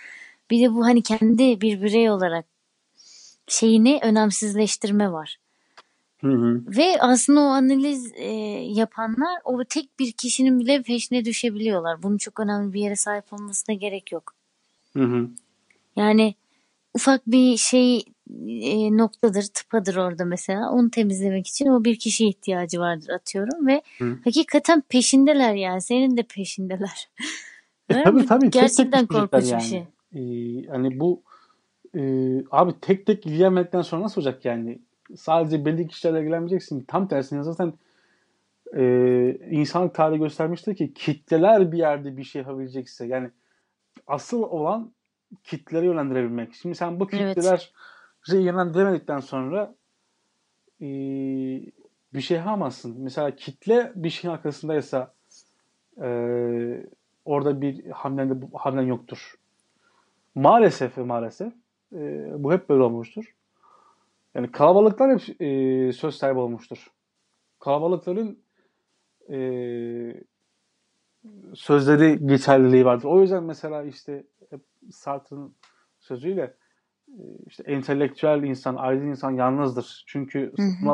bir 0.51 0.63
de 0.63 0.75
bu 0.75 0.85
hani 0.85 1.03
kendi 1.03 1.61
bir 1.61 1.83
birey 1.83 2.11
olarak 2.11 2.45
şeyini 3.47 4.01
önemsizleştirme 4.03 5.13
var 5.13 5.39
Hı 6.21 6.33
hı. 6.33 6.63
ve 6.67 7.01
aslında 7.01 7.41
o 7.41 7.45
analiz 7.45 8.13
e, 8.15 8.31
yapanlar 8.65 9.41
o 9.45 9.65
tek 9.65 9.99
bir 9.99 10.13
kişinin 10.13 10.61
bile 10.61 10.83
peşine 10.83 11.25
düşebiliyorlar 11.25 12.03
bunun 12.03 12.17
çok 12.17 12.41
önemli 12.41 12.73
bir 12.73 12.81
yere 12.81 12.97
sahip 12.97 13.33
olmasına 13.33 13.75
gerek 13.75 14.13
yok 14.13 14.35
Hı 14.93 15.05
hı. 15.05 15.29
Yani 15.97 16.35
ufak 16.95 17.27
bir 17.27 17.57
şey 17.57 18.05
e, 18.47 18.97
noktadır, 18.97 19.43
tıpadır 19.43 19.97
orada 19.97 20.25
mesela. 20.25 20.71
Onu 20.71 20.91
temizlemek 20.91 21.47
için 21.47 21.67
o 21.67 21.85
bir 21.85 21.99
kişiye 21.99 22.31
ihtiyacı 22.31 22.81
vardır 22.81 23.09
atıyorum 23.09 23.67
ve 23.67 23.83
Hı. 23.99 24.19
hakikaten 24.25 24.81
peşindeler 24.89 25.55
yani. 25.55 25.83
Senin 25.83 26.17
de 26.17 26.23
peşindeler. 26.23 27.09
E, 27.89 28.03
tabii 28.03 28.27
tabii 28.27 28.41
tek 28.41 28.53
tek 28.53 28.53
Gerçekten 28.53 29.09
düşecekler 29.09 29.31
korkunç 29.31 29.53
bir 29.53 29.69
şey. 29.69 29.85
Ee, 30.19 30.67
hani 30.67 31.01
bu 31.01 31.23
e, 31.95 32.01
abi 32.51 32.81
tek 32.81 33.07
tek 33.07 33.27
ilgilenmekten 33.27 33.83
sonra 33.83 34.03
nasıl 34.03 34.21
olacak 34.21 34.45
yani? 34.45 34.79
Sadece 35.17 35.65
belli 35.65 35.89
kişilerle 35.89 36.21
ilgilenmeyeceksin. 36.21 36.85
Tam 36.89 37.09
tersine 37.09 37.43
zaten 37.43 37.73
e, 38.77 38.83
insanlık 39.51 39.95
tarihi 39.95 40.19
göstermiştir 40.19 40.77
ki 40.77 40.95
kitleler 40.95 41.73
bir 41.73 41.79
yerde 41.79 42.17
bir 42.17 42.25
şey 42.25 42.43
yapabilecekse 42.43 43.07
yani 43.07 43.31
asıl 44.07 44.43
olan 44.43 44.93
kitleleri 45.45 45.87
yönlendirebilmek. 45.87 46.55
Şimdi 46.55 46.75
sen 46.75 47.01
bu 47.01 47.09
Evet. 47.13 47.37
kitleleri 47.37 48.45
yönlendiremedikten 48.45 49.21
sonra 49.21 49.75
e, 50.81 50.87
bir 52.15 52.21
şey 52.21 52.37
yapamazsın. 52.37 52.97
Mesela 52.99 53.37
kitle 53.37 53.93
bir 53.95 54.11
şeyin 54.11 54.35
arkasındaysa 54.35 55.15
e, 56.03 56.09
orada 57.25 57.61
bir 57.61 57.91
hamlen, 57.91 58.43
hamlen 58.55 58.83
yoktur. 58.83 59.35
Maalesef 60.39 60.99
ve 60.99 61.03
maalesef 61.03 61.53
e, 61.93 62.31
bu 62.39 62.53
hep 62.53 62.69
böyle 62.69 62.83
olmuştur. 62.83 63.35
Yani 64.35 64.53
kalabalıklar 64.53 65.19
hep 65.19 65.41
e, 65.41 65.93
söz 65.93 66.15
sahibi 66.15 66.39
olmuştur. 66.39 66.87
Kalabalıkların 67.59 68.43
e, 69.31 69.39
sözleri 71.55 72.27
geçerliliği 72.27 72.85
vardır. 72.85 73.05
O 73.05 73.21
yüzden 73.21 73.43
mesela 73.43 73.83
işte 73.83 74.27
hep 74.51 74.61
Sartre'ın 74.91 75.55
sözüyle 75.99 76.57
e, 77.09 77.23
işte 77.47 77.63
entelektüel 77.63 78.43
insan, 78.43 78.77
aydın 78.77 79.07
insan 79.07 79.31
yalnızdır. 79.31 80.05
Çünkü 80.07 80.53
hı. 80.57 80.87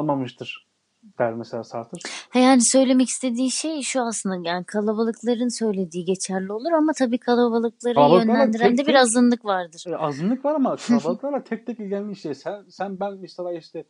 Der 1.19 1.35
mesela 1.35 1.65
Sartre. 1.65 1.99
Ha 2.31 2.39
yani 2.39 2.61
söylemek 2.61 3.09
istediği 3.09 3.51
şey 3.51 3.83
şu 3.83 4.03
aslında 4.03 4.49
yani 4.49 4.65
kalabalıkların 4.65 5.59
söylediği 5.59 6.05
geçerli 6.05 6.53
olur 6.53 6.73
ama 6.73 6.93
tabii 6.93 7.19
kalabalıkları 7.19 8.19
yönlendiren 8.19 8.77
tek 8.77 8.79
de 8.79 8.91
bir 8.91 8.95
azınlık 8.95 9.45
vardır. 9.45 9.85
E, 9.89 9.97
azınlık 9.97 10.45
var 10.45 10.55
ama 10.55 10.77
kalabalıklarla 10.89 11.45
tek 11.45 11.67
tek 11.67 11.81
ilgilenmiş 11.81 12.21
şey. 12.21 12.35
Sen, 12.35 12.65
sen 12.69 13.01
ben 13.01 13.19
mesela 13.21 13.53
işte 13.53 13.85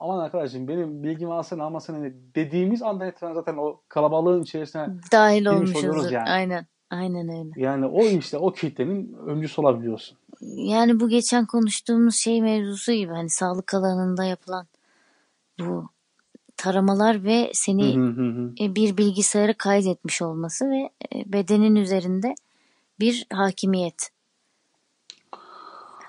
aman 0.00 0.18
arkadaşım 0.18 0.68
benim 0.68 1.02
bilgimi 1.02 1.32
alsana 1.32 1.64
almasana 1.64 1.98
ne 1.98 2.12
dediğimiz 2.34 2.82
anda 2.82 3.06
itibaren 3.06 3.34
zaten 3.34 3.56
o 3.56 3.80
kalabalığın 3.88 4.42
içerisine 4.42 4.88
Dahil 5.12 5.46
oluyoruz 5.46 6.12
yani. 6.12 6.30
Aynen. 6.30 6.66
Aynen 6.90 7.28
öyle. 7.28 7.50
yani 7.56 7.86
o 7.86 8.02
işte 8.02 8.38
o 8.38 8.52
kitlenin 8.52 9.12
öncüsü 9.26 9.60
olabiliyorsun. 9.60 10.18
Yani 10.40 11.00
bu 11.00 11.08
geçen 11.08 11.46
konuştuğumuz 11.46 12.16
şey 12.16 12.42
mevzusu 12.42 12.92
gibi 12.92 13.12
hani 13.12 13.30
sağlık 13.30 13.74
alanında 13.74 14.24
yapılan 14.24 14.66
bu 15.60 15.88
taramalar 16.58 17.24
ve 17.24 17.50
seni 17.54 17.96
Hı 17.96 18.00
hı 18.00 18.10
hı 18.10 18.30
hı. 18.30 18.52
e, 18.60 18.74
bir 18.74 18.96
bilgisayara 18.96 19.52
kaydetmiş 19.52 20.22
olması 20.22 20.70
ve 20.70 20.90
e, 21.14 21.32
bedenin 21.32 21.76
üzerinde 21.76 22.34
bir 23.00 23.26
hakimiyet. 23.32 24.10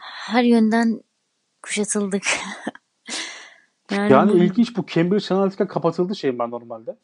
Her 0.01 0.43
yönden 0.43 1.01
kuşatıldık. 1.63 2.23
yani, 3.91 4.11
Yani 4.11 4.31
bu- 4.31 4.37
ilginç 4.37 4.77
bu 4.77 4.85
Cambridge 4.85 5.35
Analytica 5.35 5.67
kapatıldı 5.67 6.15
şey 6.15 6.39
ben 6.39 6.51
normalde. 6.51 6.95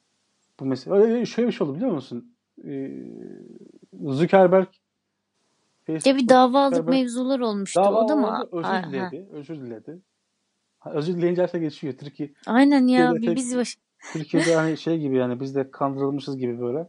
Bu 0.59 0.65
mesela 0.65 0.95
öyle 0.95 1.25
şöyle 1.25 1.47
bir 1.47 1.53
şey 1.53 1.67
oldu 1.67 1.75
biliyor 1.75 1.91
musun? 1.91 2.35
Ee, 2.65 2.91
Zuckerberg 4.03 4.67
Facebook 5.85 6.07
ya 6.07 6.15
bir 6.15 6.29
davalık 6.29 6.75
Zuckerberg 6.75 6.95
mevzular 6.99 7.39
olmuştu. 7.39 7.79
dava 7.79 8.05
o 8.05 8.09
da 8.09 8.15
mı? 8.15 8.47
özür 8.51 8.91
diledi. 8.91 9.27
Özür 9.31 9.61
diledi. 9.61 9.99
Özür 10.93 11.17
dileyince 11.17 11.41
her 11.41 11.47
şey 11.47 11.61
geçiyor. 11.61 11.93
Türkiye 11.93 12.29
Aynen 12.45 12.87
ya 12.87 13.11
Türkiye'de 13.11 13.21
bir 13.21 13.27
tek- 13.27 13.35
biz 13.35 13.57
baş... 13.57 13.77
Türkiye'de 14.13 14.55
hani 14.55 14.77
şey 14.87 14.99
gibi 14.99 15.15
yani 15.17 15.39
biz 15.39 15.55
de 15.55 15.71
kandırılmışız 15.71 16.37
gibi 16.37 16.61
böyle. 16.61 16.87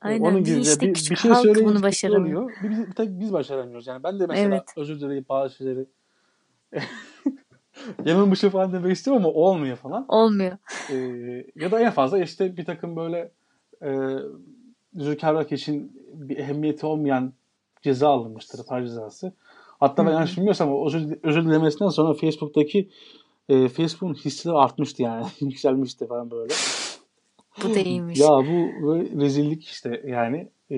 Aynen 0.00 0.24
Onun 0.24 0.44
gibi 0.44 0.60
işte 0.60 0.86
bir, 0.86 0.94
bir 0.94 1.16
şey 1.16 1.34
söyleyince 1.34 1.64
bunu 1.64 1.74
kötü 1.74 1.82
başaramıyor. 1.82 2.52
Bir, 2.62 2.70
biz, 2.70 2.86
bir 2.86 2.92
tek 2.92 3.20
biz 3.20 3.32
başaramıyoruz. 3.32 3.86
Yani 3.86 4.02
ben 4.02 4.20
de 4.20 4.26
mesela 4.26 4.54
Evet. 4.54 4.64
özür 4.76 5.00
dileyip 5.00 5.28
bazı 5.28 5.54
şeyleri 5.54 5.86
yanılmışım 8.04 8.50
falan 8.50 8.72
demek 8.72 8.96
istiyorum 8.96 9.24
ama 9.24 9.34
olmuyor 9.34 9.76
falan. 9.76 10.04
Olmuyor. 10.08 10.58
Ee, 10.90 10.96
ya 11.56 11.70
da 11.70 11.80
en 11.80 11.90
fazla 11.90 12.18
işte 12.18 12.56
bir 12.56 12.64
takım 12.64 12.96
böyle 12.96 13.30
e, 13.82 14.18
Zuckerberg 14.94 15.52
için 15.52 15.92
bir 16.12 16.36
ehemmiyeti 16.36 16.86
olmayan 16.86 17.32
ceza 17.82 18.08
alınmıştır, 18.08 18.66
para 18.66 18.86
cezası. 18.86 19.32
Hatta 19.84 20.06
ben 20.06 20.12
yanlış 20.12 20.36
bilmiyorsam 20.36 20.86
özür, 20.86 21.18
özür 21.22 21.44
dilemesinden 21.44 21.88
sonra 21.88 22.14
Facebook'taki 22.14 22.88
e, 23.48 23.68
Facebook'un 23.68 24.14
hisseleri 24.14 24.58
artmıştı 24.58 25.02
yani. 25.02 25.26
Yükselmişti 25.40 26.06
falan 26.06 26.30
böyle. 26.30 26.54
Bu 27.64 27.74
da 27.74 27.80
iyiymiş. 27.80 28.20
Ya 28.20 28.28
bu 28.28 28.96
rezillik 29.20 29.64
işte 29.64 30.02
yani. 30.06 30.48
Ee, 30.70 30.76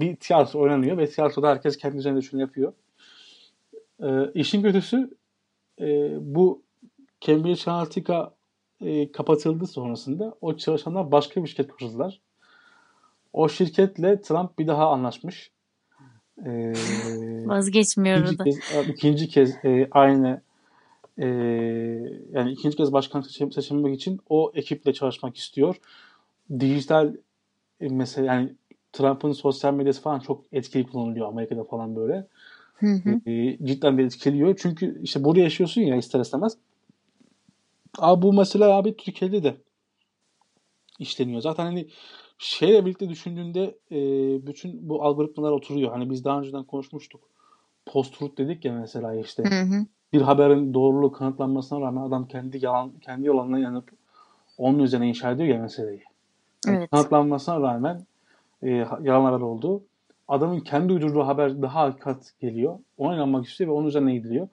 bir 0.00 0.16
tiyatro 0.16 0.60
oynanıyor 0.60 0.98
ve 0.98 1.06
tiyatroda 1.06 1.48
herkes 1.48 1.76
kendi 1.76 1.96
üzerinde 1.96 2.20
şunu 2.20 2.40
yapıyor. 2.40 2.72
Ee, 4.02 4.32
işin 4.34 4.62
kötüsü 4.62 5.10
e, 5.80 5.86
bu 6.20 6.62
Cambridge 7.20 7.70
Analytica 7.70 8.30
e, 8.80 9.12
kapatıldı 9.12 9.66
sonrasında 9.66 10.34
o 10.40 10.56
çalışanlar 10.56 11.12
başka 11.12 11.42
bir 11.42 11.48
şirket 11.48 11.72
kurdular. 11.72 12.20
O 13.32 13.48
şirketle 13.48 14.20
Trump 14.20 14.58
bir 14.58 14.66
daha 14.66 14.90
anlaşmış. 14.90 15.50
Ee, 16.46 16.74
Vazgeçmiyor 17.46 18.18
ikinci 18.18 18.38
da. 18.38 18.44
kez, 18.44 18.58
ikinci 18.88 19.28
kez 19.28 19.64
e, 19.64 19.88
aynı 19.90 20.42
e, 21.18 21.26
yani 22.32 22.52
ikinci 22.52 22.76
kez 22.76 22.92
başkan 22.92 23.20
seçim, 23.20 23.52
seçilmek 23.52 23.94
için 23.96 24.20
o 24.28 24.52
ekiple 24.54 24.92
çalışmak 24.92 25.36
istiyor. 25.36 25.76
Dijital 26.60 27.14
e, 27.80 27.88
mesela 27.88 28.34
yani 28.34 28.54
Trump'ın 28.92 29.32
sosyal 29.32 29.74
medyası 29.74 30.02
falan 30.02 30.20
çok 30.20 30.44
etkili 30.52 30.86
kullanılıyor 30.86 31.28
Amerika'da 31.28 31.64
falan 31.64 31.96
böyle. 31.96 32.26
Hı 32.74 32.86
hı. 32.86 33.30
e, 33.30 33.58
cidden 33.66 33.98
bir 33.98 34.04
etkiliyor. 34.04 34.58
Çünkü 34.62 35.00
işte 35.02 35.24
burada 35.24 35.40
yaşıyorsun 35.40 35.80
ya 35.80 35.96
ister 35.96 36.20
istemez. 36.20 36.56
Abi 37.98 38.22
bu 38.22 38.32
mesela 38.32 38.76
abi 38.76 38.96
Türkiye'de 38.96 39.42
de 39.42 39.56
işleniyor. 40.98 41.40
Zaten 41.40 41.64
hani 41.64 41.88
şeyle 42.38 42.84
birlikte 42.86 43.08
düşündüğünde 43.08 43.78
e, 43.90 43.96
bütün 44.46 44.88
bu 44.88 45.02
algoritmalar 45.02 45.52
oturuyor. 45.52 45.90
Hani 45.90 46.10
biz 46.10 46.24
daha 46.24 46.38
önceden 46.38 46.64
konuşmuştuk. 46.64 47.20
Post-truth 47.86 48.38
dedik 48.38 48.64
ya 48.64 48.72
mesela 48.72 49.14
işte. 49.14 49.42
Hı 49.42 49.60
hı. 49.60 49.86
Bir 50.12 50.20
haberin 50.20 50.74
doğruluğu 50.74 51.12
kanıtlanmasına 51.12 51.80
rağmen 51.80 52.02
adam 52.02 52.28
kendi 52.28 52.64
yalan 52.64 52.92
kendi 53.00 53.26
yalanına 53.26 53.58
inanıp 53.58 53.90
onun 54.58 54.78
üzerine 54.78 55.08
inşa 55.08 55.30
ediyor 55.30 55.48
ya 55.48 55.62
meseleyi. 55.62 56.02
Yani 56.66 56.78
Evet. 56.78 56.90
Kanıtlanmasına 56.90 57.60
rağmen 57.60 58.06
e, 58.62 58.70
yalan 59.02 59.24
haber 59.24 59.40
oldu. 59.40 59.84
Adamın 60.28 60.60
kendi 60.60 60.92
uydurduğu 60.92 61.26
haber 61.26 61.62
daha 61.62 61.80
hakikat 61.80 62.32
geliyor. 62.40 62.78
Ona 62.98 63.14
inanmak 63.14 63.46
istiyor 63.46 63.70
ve 63.70 63.74
onun 63.74 63.86
üzerine 63.86 64.14
gidiliyor. 64.14 64.48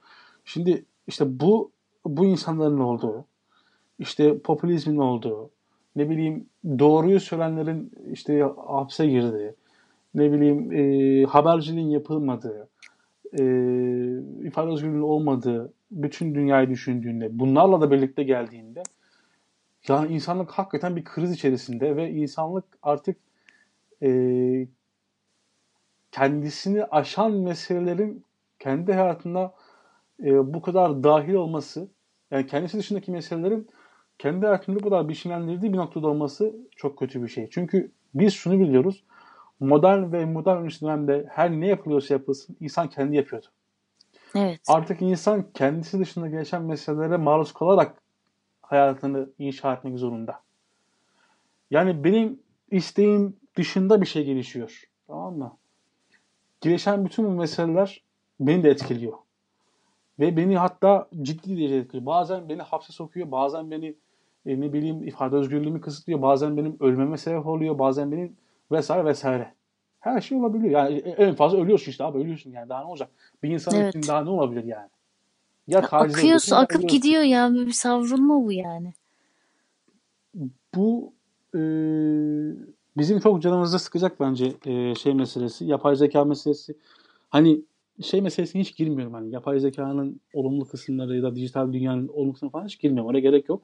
Şimdi 0.45 0.85
işte 1.07 1.39
bu 1.39 1.71
bu 2.05 2.25
insanların 2.25 2.79
olduğu, 2.79 3.25
işte 3.99 4.39
popülizmin 4.39 4.97
olduğu, 4.97 5.49
ne 5.95 6.09
bileyim 6.09 6.49
doğruyu 6.79 7.19
söyleyenlerin 7.19 7.91
işte 8.11 8.41
hapse 8.67 9.07
girdiği, 9.07 9.53
ne 10.13 10.31
bileyim 10.31 10.71
e, 10.71 11.23
haberciliğin 11.25 11.89
yapılmadığı, 11.89 12.69
e, 13.39 13.43
ifade 14.47 14.71
özgürlüğünün 14.71 15.01
olmadığı 15.01 15.73
bütün 15.91 16.35
dünyayı 16.35 16.69
düşündüğünde, 16.69 17.39
bunlarla 17.39 17.81
da 17.81 17.91
birlikte 17.91 18.23
geldiğinde 18.23 18.83
yani 19.87 20.13
insanlık 20.13 20.51
hakikaten 20.51 20.95
bir 20.95 21.03
kriz 21.03 21.31
içerisinde 21.31 21.95
ve 21.95 22.11
insanlık 22.11 22.65
artık 22.83 23.17
e, 24.03 24.67
kendisini 26.11 26.85
aşan 26.85 27.31
meselelerin 27.31 28.25
kendi 28.59 28.93
hayatında 28.93 29.53
e, 30.23 30.53
bu 30.53 30.61
kadar 30.61 31.03
dahil 31.03 31.33
olması, 31.33 31.87
yani 32.31 32.47
kendisi 32.47 32.77
dışındaki 32.77 33.11
meselelerin 33.11 33.67
kendi 34.21 34.45
hayatında 34.45 34.79
bu 34.79 34.83
kadar 34.83 35.09
biçimlendirdiği 35.09 35.73
bir 35.73 35.77
noktada 35.77 36.07
olması 36.07 36.55
çok 36.75 36.97
kötü 36.97 37.23
bir 37.23 37.27
şey. 37.27 37.49
Çünkü 37.49 37.91
biz 38.13 38.33
şunu 38.33 38.59
biliyoruz, 38.59 39.03
modern 39.59 40.11
ve 40.11 40.25
modern 40.25 40.57
öncesi 40.57 40.81
dönemde 40.81 41.25
her 41.29 41.51
ne 41.51 41.67
yapılıyorsa 41.67 42.13
yapılsın 42.13 42.57
insan 42.59 42.89
kendi 42.89 43.15
yapıyordu. 43.15 43.45
Evet. 44.35 44.61
Artık 44.67 45.01
insan 45.01 45.45
kendisi 45.53 45.99
dışında 45.99 46.27
geçen 46.29 46.61
meselelere 46.61 47.17
maruz 47.17 47.53
kalarak 47.53 48.01
hayatını 48.61 49.29
inşa 49.39 49.73
etmek 49.73 49.97
zorunda. 49.97 50.41
Yani 51.71 52.03
benim 52.03 52.39
isteğim 52.71 53.37
dışında 53.57 54.01
bir 54.01 54.05
şey 54.05 54.25
gelişiyor. 54.25 54.83
Tamam 55.07 55.37
mı? 55.37 55.57
Gelişen 56.61 57.05
bütün 57.05 57.25
bu 57.25 57.29
meseleler 57.29 58.03
beni 58.39 58.63
de 58.63 58.69
etkiliyor. 58.69 59.13
Ve 60.19 60.37
beni 60.37 60.57
hatta 60.57 61.07
ciddi 61.21 61.57
derece 61.57 61.75
etkiliyor. 61.75 62.05
Bazen 62.05 62.49
beni 62.49 62.61
hapse 62.61 62.93
sokuyor, 62.93 63.31
bazen 63.31 63.71
beni 63.71 63.95
e, 64.45 64.61
ne 64.61 64.73
bileyim 64.73 65.03
ifade 65.03 65.35
özgürlüğümü 65.35 65.81
kısıtlıyor, 65.81 66.21
bazen 66.21 66.57
benim 66.57 66.77
ölmeme 66.79 67.17
sebep 67.17 67.47
oluyor, 67.47 67.79
bazen 67.79 68.11
benim 68.11 68.35
vesaire 68.71 69.05
vesaire. 69.05 69.53
Her 69.99 70.21
şey 70.21 70.37
olabiliyor. 70.37 70.71
Yani 70.71 70.97
en 70.97 71.35
fazla 71.35 71.57
ölüyorsun 71.57 71.91
işte 71.91 72.03
abi 72.03 72.17
ölüyorsun 72.17 72.51
yani 72.51 72.69
daha 72.69 72.79
ne 72.79 72.87
olacak? 72.87 73.09
Bir 73.43 73.49
insan 73.49 73.75
Evet. 73.75 73.95
için 73.95 74.07
daha 74.07 74.23
ne 74.23 74.29
olabilir 74.29 74.63
yani? 74.63 74.89
Ya 75.67 75.79
ya 76.51 76.57
akıp 76.57 76.75
ölüyorsun. 76.79 76.97
gidiyor 76.97 77.21
ya. 77.21 77.53
Bir 77.53 77.71
savrulma 77.71 78.43
bu 78.43 78.51
yani. 78.51 78.93
Bu 80.75 81.13
e, 81.55 81.61
bizim 82.97 83.19
çok 83.19 83.41
canımızda 83.41 83.79
sıkacak 83.79 84.19
bence 84.19 84.53
e, 84.65 84.95
şey 84.95 85.13
meselesi, 85.13 85.65
yapay 85.65 85.95
zeka 85.95 86.25
meselesi. 86.25 86.77
Hani 87.29 87.61
şey 88.01 88.21
meselesine 88.21 88.61
hiç 88.61 88.75
girmiyorum 88.75 89.13
hani 89.13 89.31
yapay 89.31 89.59
zekanın 89.59 90.21
olumlu 90.33 90.67
kısımları 90.67 91.15
ya 91.15 91.23
da 91.23 91.35
dijital 91.35 91.73
dünyanın 91.73 92.07
olumlu 92.07 92.33
kısımları 92.33 92.51
falan 92.51 92.65
hiç 92.65 92.79
girmiyorum. 92.79 93.09
Oraya 93.09 93.19
gerek 93.19 93.49
yok. 93.49 93.61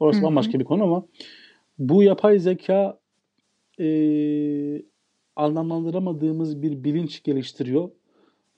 Orası 0.00 0.18
Hı 0.18 0.22
hı. 0.22 0.26
bambaşka 0.26 0.60
bir 0.60 0.64
konu 0.64 0.82
ama 0.82 1.06
bu 1.78 2.02
yapay 2.02 2.38
zeka 2.38 3.00
e, 3.80 3.88
anlamlandıramadığımız 5.36 6.62
bir 6.62 6.84
bilinç 6.84 7.22
geliştiriyor 7.22 7.90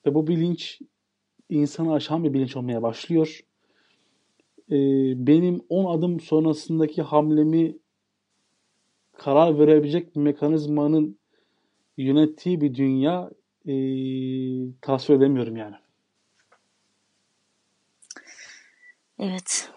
ve 0.07 0.15
bu 0.15 0.27
bilinç 0.27 0.81
insanı 1.49 1.93
aşan 1.93 2.25
bir 2.25 2.33
bilinç 2.33 2.57
olmaya 2.57 2.83
başlıyor. 2.83 3.41
E, 4.71 4.77
benim 5.27 5.61
10 5.69 5.99
adım 5.99 6.21
sonrasındaki 6.21 7.03
hamlemi 7.03 7.79
karar 9.13 9.59
verebilecek 9.59 10.17
bir 10.17 10.21
mekanizmanın 10.21 11.19
yönettiği 11.97 12.61
bir 12.61 12.75
dünya 12.75 13.31
e, 13.67 13.75
tasvir 14.81 15.15
edemiyorum 15.15 15.57
yani. 15.57 15.77
Evet. 19.19 19.71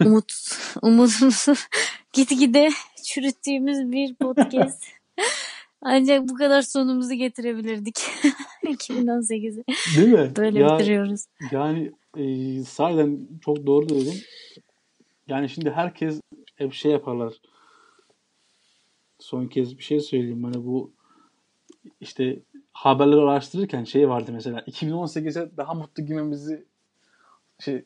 Umut, 0.00 0.32
umudumuzu 0.82 1.54
gitgide 2.12 2.68
çürüttüğümüz 3.04 3.92
bir 3.92 4.14
podcast. 4.14 4.84
Ancak 5.82 6.28
bu 6.28 6.34
kadar 6.34 6.62
sonumuzu 6.62 7.14
getirebilirdik. 7.14 7.96
2018'i. 8.64 9.64
Değil 9.96 10.08
mi? 10.08 10.32
Böyle 10.36 10.58
Ya, 10.60 10.74
bitiriyoruz. 10.78 11.24
yani 11.50 11.92
e, 12.16 12.24
sahiden 12.64 13.18
çok 13.44 13.66
doğru 13.66 13.88
dedin. 13.88 14.20
Yani 15.28 15.48
şimdi 15.48 15.70
herkes 15.70 16.20
hep 16.56 16.72
şey 16.74 16.92
yaparlar. 16.92 17.34
Son 19.18 19.46
kez 19.46 19.78
bir 19.78 19.82
şey 19.82 20.00
söyleyeyim. 20.00 20.44
Hani 20.44 20.66
bu 20.66 20.92
işte 22.00 22.38
haberleri 22.72 23.20
araştırırken 23.20 23.84
şey 23.84 24.08
vardı 24.08 24.30
mesela 24.32 24.60
2018'e 24.60 25.56
daha 25.56 25.74
mutlu 25.74 26.06
girmemizi 26.06 26.64
şey 27.60 27.84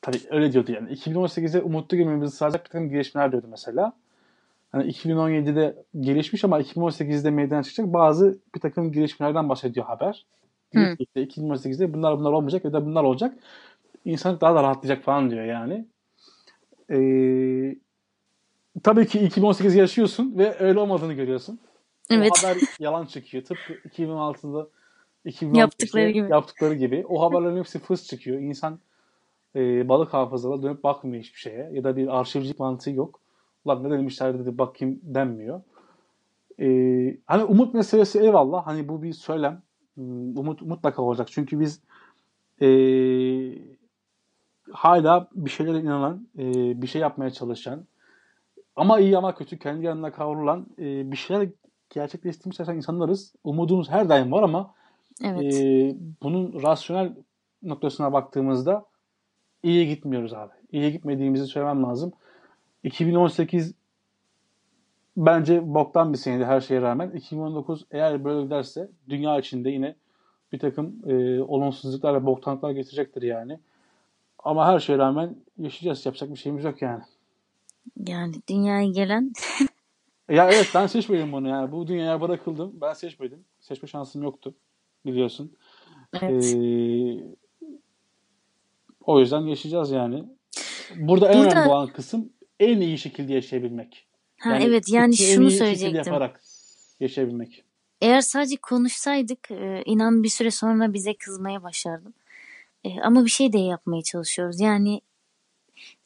tabii 0.00 0.20
öyle 0.30 0.52
diyordu 0.52 0.72
yani 0.72 0.92
2018'e 0.92 1.62
umutlu 1.62 1.96
girmemizi 1.96 2.36
sağlayacak 2.36 2.64
bir 2.64 2.70
takım 2.70 2.90
gelişmeler 2.90 3.32
diyordu 3.32 3.46
mesela. 3.50 3.92
Hani 4.72 4.90
2017'de 4.92 5.76
gelişmiş 6.00 6.44
ama 6.44 6.60
2018'de 6.60 7.30
meydana 7.30 7.62
çıkacak 7.62 7.92
bazı 7.92 8.38
bir 8.54 8.60
takım 8.60 8.92
gelişmelerden 8.92 9.48
bahsediyor 9.48 9.86
haber. 9.86 10.26
İşte 10.98 11.24
2018'de 11.24 11.94
bunlar 11.94 12.18
bunlar 12.18 12.32
olmayacak 12.32 12.64
ya 12.64 12.72
da 12.72 12.86
bunlar 12.86 13.04
olacak. 13.04 13.34
İnsanlık 14.04 14.40
daha 14.40 14.54
da 14.54 14.62
rahatlayacak 14.62 15.04
falan 15.04 15.30
diyor 15.30 15.44
yani. 15.44 15.86
Ee, 16.90 17.76
tabii 18.82 19.06
ki 19.06 19.18
2018 19.20 19.74
yaşıyorsun 19.74 20.38
ve 20.38 20.56
öyle 20.58 20.78
olmadığını 20.78 21.12
görüyorsun. 21.12 21.60
Evet. 22.10 22.30
O 22.32 22.48
haber 22.48 22.58
yalan 22.78 23.06
çıkıyor. 23.06 23.44
Tıpkı 23.44 23.72
2006'da 23.72 24.68
2016'da 25.26 25.58
Yaptıkları 25.58 26.10
gibi. 26.10 26.30
yaptıkları 26.30 26.74
gibi. 26.74 27.04
O 27.08 27.22
haberlerin 27.22 27.56
hepsi 27.56 27.78
fıs 27.78 28.06
çıkıyor. 28.08 28.38
İnsan 28.38 28.78
e, 29.56 29.88
balık 29.88 30.12
hafızalı 30.12 30.62
dönüp 30.62 30.84
bakmıyor 30.84 31.22
hiçbir 31.22 31.38
şeye. 31.38 31.70
Ya 31.72 31.84
da 31.84 31.96
bir 31.96 32.18
arşivcilik 32.18 32.58
mantığı 32.58 32.90
yok. 32.90 33.20
Ulan 33.64 33.84
ne 33.84 33.90
demişler 33.90 34.38
dedi 34.38 34.58
bakayım 34.58 35.00
denmiyor. 35.02 35.62
E, 36.60 36.66
hani 37.26 37.44
umut 37.44 37.74
meselesi 37.74 38.20
eyvallah. 38.20 38.66
Hani 38.66 38.88
bu 38.88 39.02
bir 39.02 39.12
söylem. 39.12 39.62
Hmm, 39.94 40.38
Umut 40.38 40.62
mutlaka 40.62 41.02
olacak. 41.02 41.28
Çünkü 41.30 41.60
biz 41.60 41.80
e, 42.62 42.68
hala 44.72 45.28
bir 45.34 45.50
şeylere 45.50 45.80
inanan, 45.80 46.28
e, 46.38 46.42
bir 46.82 46.86
şey 46.86 47.00
yapmaya 47.00 47.30
çalışan 47.30 47.86
ama 48.76 49.00
iyi 49.00 49.18
ama 49.18 49.34
kötü 49.34 49.58
kendi 49.58 49.86
yanına 49.86 50.12
kavrulan 50.12 50.66
e, 50.78 51.12
bir 51.12 51.16
şeyler 51.16 51.48
gerçekleştirmeye 51.90 52.52
çalışan 52.56 52.76
insanlarız. 52.76 53.34
Umudumuz 53.44 53.90
her 53.90 54.08
daim 54.08 54.32
var 54.32 54.42
ama 54.42 54.74
Evet. 55.24 55.54
e, 55.54 55.96
bunun 56.22 56.62
rasyonel 56.62 57.14
noktasına 57.62 58.12
baktığımızda 58.12 58.86
iyi 59.68 59.88
gitmiyoruz 59.88 60.34
abi. 60.34 60.52
İyi 60.72 60.92
gitmediğimizi 60.92 61.46
söylemem 61.46 61.82
lazım. 61.82 62.12
2018 62.82 63.74
bence 65.16 65.74
boktan 65.74 66.12
bir 66.12 66.18
seneydi 66.18 66.44
her 66.44 66.60
şeye 66.60 66.80
rağmen. 66.80 67.10
2019 67.10 67.86
eğer 67.90 68.24
böyle 68.24 68.42
giderse 68.42 68.90
dünya 69.08 69.38
içinde 69.38 69.70
yine 69.70 69.94
bir 70.52 70.58
takım 70.58 71.10
e, 71.10 71.42
olumsuzluklar 71.42 72.14
ve 72.14 72.26
boktanlıklar 72.26 72.70
getirecektir 72.70 73.22
yani. 73.22 73.60
Ama 74.38 74.66
her 74.66 74.78
şeye 74.78 74.98
rağmen 74.98 75.36
yaşayacağız. 75.58 76.06
Yapacak 76.06 76.30
bir 76.30 76.36
şeyimiz 76.36 76.64
yok 76.64 76.82
yani. 76.82 77.02
Yani 78.06 78.34
dünyaya 78.48 78.88
gelen 78.90 79.32
Ya 80.28 80.50
evet 80.50 80.70
ben 80.74 80.86
seçmedim 80.86 81.32
bunu 81.32 81.48
yani. 81.48 81.72
Bu 81.72 81.86
dünyaya 81.86 82.20
bırakıldım. 82.20 82.72
Ben 82.80 82.92
seçmedim. 82.92 83.44
Seçme 83.60 83.88
şansım 83.88 84.22
yoktu. 84.22 84.54
Biliyorsun. 85.06 85.56
evet. 86.22 86.54
Ee, 86.54 87.38
o 89.08 89.20
yüzden 89.20 89.40
yaşayacağız 89.40 89.90
yani. 89.90 90.24
Burada 90.96 91.28
en 91.28 91.38
Burada- 91.38 91.52
önemli 91.52 91.68
olan 91.68 91.86
kısım 91.92 92.32
en 92.60 92.80
iyi 92.80 92.98
şekilde 92.98 93.32
yaşayabilmek. 93.32 94.06
ha 94.40 94.58
evet 94.60 94.88
yani 94.88 95.16
şunu 95.16 95.50
söyleyecektim. 95.50 95.96
yaparak 95.96 96.40
yaşayabilmek. 97.00 97.64
Eğer 98.00 98.20
sadece 98.20 98.56
konuşsaydık 98.56 99.50
e, 99.50 99.82
inan 99.86 100.22
bir 100.22 100.28
süre 100.28 100.50
sonra 100.50 100.92
bize 100.92 101.14
kızmaya 101.14 101.62
başlardım. 101.62 102.14
E, 102.84 103.00
ama 103.00 103.24
bir 103.24 103.30
şey 103.30 103.52
de 103.52 103.58
yapmaya 103.58 104.02
çalışıyoruz. 104.02 104.60
Yani 104.60 105.00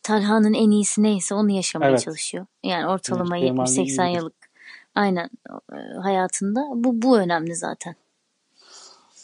Talha'nın 0.03 0.55
en 0.55 0.71
iyisi 0.71 1.03
neyse 1.03 1.35
onu 1.35 1.51
yaşamaya 1.51 1.91
Evet. 1.91 2.01
çalışıyor. 2.05 2.47
Yani 2.65 2.87
ortalama 2.87 3.39
Evet, 3.39 3.49
Kemal'in 3.49 3.71
70-80 3.71 4.07
iyiydi. 4.09 4.17
yıllık 4.19 4.51
aynen 4.95 5.31
e, 5.73 5.77
hayatında 6.03 6.61
bu 6.75 7.03
bu 7.03 7.19
önemli 7.19 7.57
zaten. 7.57 7.95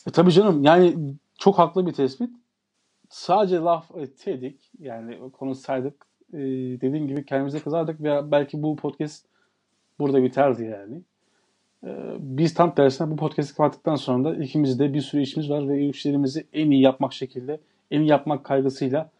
E, 0.06 0.10
tabii 0.10 0.32
canım 0.32 0.64
yani 0.64 0.96
çok 1.38 1.58
haklı 1.58 1.86
bir 1.86 1.92
tespit. 1.92 2.30
Sadece 3.08 3.56
laf 3.56 3.96
etseydik 3.96 4.70
yani 4.78 5.30
konuşsaydık 5.32 6.06
e, 6.32 6.38
dediğim 6.80 7.08
gibi 7.08 7.26
kendimize 7.26 7.60
kızardık 7.60 8.02
ve 8.02 8.30
belki 8.30 8.62
bu 8.62 8.76
podcast 8.76 9.26
burada 9.98 10.22
biterdi 10.22 10.64
yani. 10.64 11.02
E, 11.84 12.16
biz 12.18 12.54
tam 12.54 12.74
tersine 12.74 13.10
bu 13.10 13.16
podcast'i 13.16 13.56
kapattıktan 13.56 13.96
sonra 13.96 14.24
da 14.24 14.44
ikimizde 14.44 14.94
bir 14.94 15.00
sürü 15.00 15.22
işimiz 15.22 15.50
var 15.50 15.68
ve 15.68 15.86
işlerimizi 15.86 16.46
en 16.52 16.70
iyi 16.70 16.82
yapmak 16.82 17.12
şekilde, 17.12 17.60
en 17.90 18.00
iyi 18.00 18.08
yapmak 18.08 18.44
kaygısıyla 18.44 19.10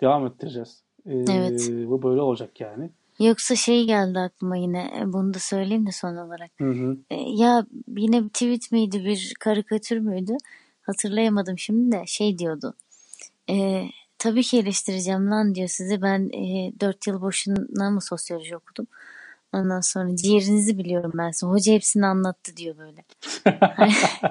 devam 0.00 0.26
ettireceğiz. 0.26 0.82
E, 1.06 1.14
Evet. 1.14 1.70
Bu 1.70 2.02
böyle 2.02 2.20
olacak 2.20 2.60
yani. 2.60 2.90
Yoksa 3.20 3.56
şey 3.56 3.86
geldi 3.86 4.18
aklıma 4.18 4.56
yine 4.56 4.90
e, 5.00 5.12
bunu 5.12 5.34
da 5.34 5.38
söyleyeyim 5.38 5.86
de 5.86 5.92
son 5.92 6.16
olarak. 6.16 6.50
Hı 6.58 6.70
hı. 6.70 6.96
E, 7.10 7.16
Ya 7.16 7.66
yine 7.96 8.24
bir 8.24 8.28
tweet 8.28 8.72
miydi 8.72 9.04
bir 9.04 9.34
karikatür 9.40 9.98
müydü? 9.98 10.36
Hatırlayamadım 10.82 11.58
şimdi 11.58 11.92
de 11.92 12.02
şey 12.06 12.38
diyordu. 12.38 12.74
E, 13.50 13.84
tabii 14.18 14.42
ki 14.42 14.58
eleştireceğim 14.58 15.30
lan 15.30 15.54
diyor 15.54 15.68
sizi. 15.68 16.02
Ben 16.02 16.30
e, 16.32 16.72
4 16.80 17.06
yıl 17.06 17.20
boşuna 17.20 17.90
mı 17.90 18.02
sosyoloji 18.02 18.56
okudum? 18.56 18.86
Ondan 19.52 19.80
sonra 19.80 20.16
ciğerinizi 20.16 20.78
biliyorum 20.78 21.12
ben 21.14 21.30
size. 21.30 21.46
Hoca 21.46 21.72
hepsini 21.72 22.06
anlattı 22.06 22.56
diyor 22.56 22.76
böyle. 22.78 23.04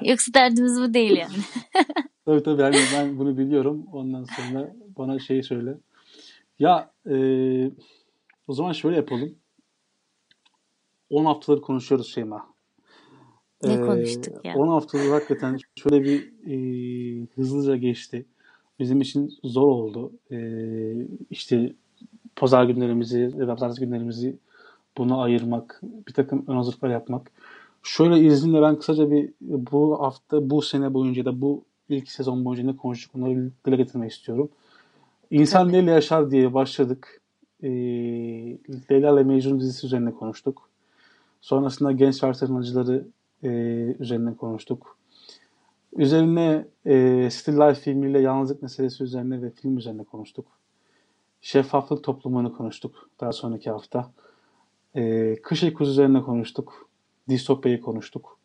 Yoksa 0.11 0.33
derdimiz 0.33 0.81
bu 0.81 0.93
değil 0.93 1.17
yani. 1.17 1.33
Tabii 2.25 2.43
tabii 2.43 2.61
yani 2.61 2.77
ben 2.93 3.17
bunu 3.19 3.37
biliyorum. 3.37 3.85
Ondan 3.93 4.23
sonra 4.23 4.75
bana 4.97 5.19
şey 5.19 5.43
söyle. 5.43 5.77
Ya 6.59 6.91
e, 7.09 7.15
o 8.47 8.53
zaman 8.53 8.71
şöyle 8.71 8.95
yapalım. 8.95 9.35
10 11.09 11.25
haftadır 11.25 11.61
konuşuyoruz 11.61 12.13
Şeyma. 12.13 12.47
Ne 13.63 13.73
E, 13.73 13.81
konuştuk 13.81 14.45
ya? 14.45 14.55
10 14.55 14.67
haftadır 14.67 15.09
hakikaten 15.09 15.57
şöyle 15.75 16.03
bir 16.03 16.33
e, 16.47 16.55
hızlıca 17.35 17.75
geçti. 17.75 18.25
Bizim 18.79 19.01
için 19.01 19.33
zor 19.43 19.67
oldu. 19.67 20.11
E, 20.31 20.37
işte 21.29 21.73
pazar 22.35 22.63
günlerimizi 22.63 23.31
pazartesi 23.47 23.79
günlerimizi 23.79 24.35
buna 24.97 25.21
ayırmak, 25.21 25.81
bir 26.07 26.13
takım 26.13 26.45
ön 26.47 26.55
hazırlıklar 26.55 26.89
yapmak. 26.89 27.31
Şöyle 27.83 28.19
izninle 28.19 28.61
ben 28.61 28.75
kısaca 28.79 29.11
bir 29.11 29.29
bu 29.41 30.01
hafta, 30.01 30.49
bu 30.49 30.61
sene 30.61 30.93
boyunca 30.93 31.25
da 31.25 31.41
bu 31.41 31.63
ilk 31.89 32.11
sezon 32.11 32.45
boyunca 32.45 32.63
ne 32.71 32.77
konuştuk 32.77 33.15
onları 33.15 33.51
dile 33.65 33.75
getirmek 33.75 34.11
istiyorum. 34.11 34.49
İnsan 35.31 35.71
neyle 35.71 35.91
yaşar 35.91 36.31
diye 36.31 36.53
başladık. 36.53 37.21
Ee, 37.63 37.69
Leyla 38.91 39.13
ile 39.13 39.23
Mecnun 39.23 39.59
dizisi 39.59 39.85
üzerine 39.85 40.11
konuştuk. 40.11 40.69
Sonrasında 41.41 41.91
genç 41.91 42.23
versiyon 42.23 42.55
acıları 42.55 43.05
e, 43.43 43.49
üzerine 43.99 44.35
konuştuk. 44.35 44.97
Üzerine 45.95 46.67
e, 46.85 47.27
Still 47.31 47.53
Life 47.53 47.81
filmiyle 47.81 48.19
yalnızlık 48.19 48.61
meselesi 48.61 49.03
üzerine 49.03 49.41
ve 49.41 49.49
film 49.49 49.77
üzerine 49.77 50.03
konuştuk. 50.03 50.45
Şeffaflık 51.41 52.03
toplumunu 52.03 52.57
konuştuk 52.57 53.09
daha 53.19 53.31
sonraki 53.31 53.69
hafta. 53.69 54.11
E, 54.95 55.35
kış 55.35 55.63
uykusu 55.63 55.91
üzerine 55.91 56.21
konuştuk. 56.21 56.89
Distopya'yı 57.29 57.81
konuştuk. 57.81 58.39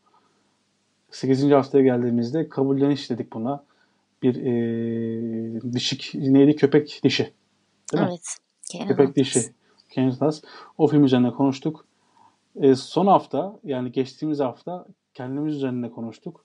8. 1.11 1.51
haftaya 1.51 1.85
geldiğimizde 1.85 2.49
kabulleniş 2.49 3.11
dedik 3.11 3.33
buna. 3.33 3.65
Bir 4.23 4.37
e, 4.37 5.73
dişik, 5.73 6.11
neydi? 6.15 6.57
Köpek 6.57 7.01
dişi. 7.05 7.33
Değil 7.93 8.05
mi? 8.05 8.09
Evet. 8.11 8.37
Kenan 8.71 8.89
Köpek 8.89 9.17
dişi. 9.17 9.41
Kenneth 9.91 10.21
Haas. 10.21 10.43
O 10.79 10.87
film 10.87 11.05
üzerine 11.05 11.31
konuştuk. 11.31 11.87
E, 12.57 12.75
son 12.75 13.07
hafta 13.07 13.59
yani 13.65 13.93
geçtiğimiz 13.93 14.41
hafta 14.41 14.87
kendimiz 15.15 15.57
üzerine 15.57 15.91
konuştuk. 15.91 16.45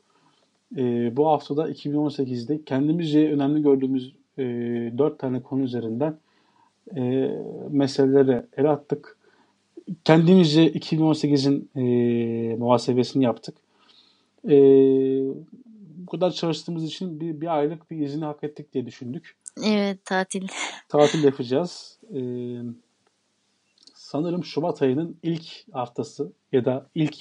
E, 0.78 1.16
bu 1.18 1.28
haftada 1.28 1.70
2018'de 1.70 2.64
kendimizce 2.64 3.32
önemli 3.32 3.62
gördüğümüz 3.62 4.16
e, 4.38 4.44
4 4.98 5.20
tane 5.20 5.42
konu 5.42 5.62
üzerinden 5.62 6.18
e, 6.96 7.02
meselelere 7.70 8.46
el 8.58 8.72
attık. 8.72 9.18
Kendimizce 10.04 10.72
2018'in 10.72 11.70
e, 11.76 12.56
muhasebesini 12.56 13.24
yaptık. 13.24 13.58
E, 14.50 14.56
bu 15.98 16.12
kadar 16.12 16.32
çalıştığımız 16.32 16.84
için 16.84 17.20
bir, 17.20 17.42
bir 17.42 17.58
aylık 17.58 17.92
bir 17.92 17.98
izini 17.98 18.26
hak 18.26 18.44
ettik 18.44 18.74
diye 18.74 18.86
düşündük. 18.86 19.36
Evet 19.66 20.06
tatil. 20.06 20.48
Tatil 20.90 21.24
yapacağız. 21.24 22.00
E, 22.16 22.20
sanırım 23.94 24.44
Şubat 24.44 24.82
ayının 24.82 25.18
ilk 25.24 25.46
haftası 25.72 26.32
ya 26.52 26.66
da 26.66 26.90
ilk 26.96 27.16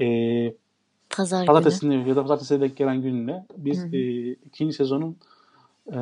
e, 0.00 0.06
Pazar 1.16 1.38
günü. 1.38 1.46
pazartesine 1.46 2.08
ya 2.08 2.16
da 2.16 2.22
pazartesiye 2.22 2.60
denk 2.60 2.76
gelen 2.76 3.02
gününe 3.02 3.46
biz 3.56 3.94
e, 3.94 4.30
ikinci 4.30 4.72
sezonun 4.72 5.16
e, 5.92 5.98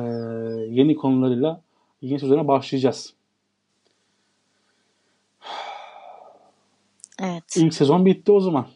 yeni 0.69 0.95
konularıyla 0.95 1.61
yeni 2.01 2.19
sezona 2.19 2.47
başlayacağız. 2.47 3.13
Evet. 7.21 7.57
İlk 7.57 7.73
sezon 7.73 8.05
bitti 8.05 8.31
o 8.31 8.39
zaman. 8.39 8.67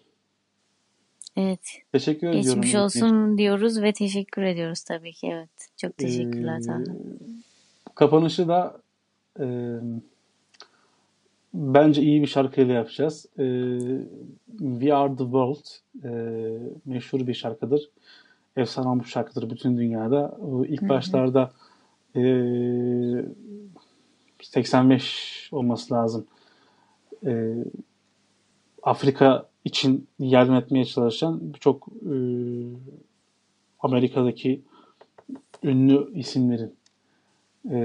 Evet. 1.37 1.59
Teşekkür 1.91 2.27
ediyorum. 2.27 2.41
Geçmiş 2.41 2.73
dinlediğiniz 2.73 2.95
için. 2.95 3.05
olsun 3.05 3.37
diyoruz 3.37 3.81
ve 3.81 3.93
teşekkür 3.93 4.41
ediyoruz 4.41 4.83
tabii 4.83 5.13
ki. 5.13 5.27
Evet. 5.33 5.69
Çok 5.77 5.97
teşekkürler 5.97 6.59
Ee. 6.59 6.83
Kapanışı 7.95 8.47
da 8.47 8.81
e, 9.39 9.45
bence 11.53 12.01
iyi 12.01 12.21
bir 12.21 12.27
şarkıyla 12.27 12.73
yapacağız. 12.73 13.25
E, 13.39 13.45
We 14.59 14.93
Are 14.93 15.15
The 15.15 15.23
World 15.23 15.65
e, 16.03 16.09
meşhur 16.85 17.27
bir 17.27 17.33
şarkıdır. 17.33 17.89
Efsane 18.57 19.03
bir 19.03 19.05
şarkıdır 19.05 19.49
bütün 19.49 19.77
dünyada. 19.77 20.37
İlk 20.67 20.89
başlarda 20.89 21.51
e, 22.15 22.21
85 24.41 25.49
olması 25.51 25.93
lazım. 25.93 26.25
E, 27.25 27.53
Afrika 28.83 29.49
için 29.65 30.07
yardım 30.19 30.55
etmeye 30.55 30.85
çalışan 30.85 31.53
birçok 31.53 31.87
e, 31.87 32.15
Amerika'daki 33.79 34.61
ünlü 35.63 36.13
isimlerin 36.13 36.75
e, 37.69 37.77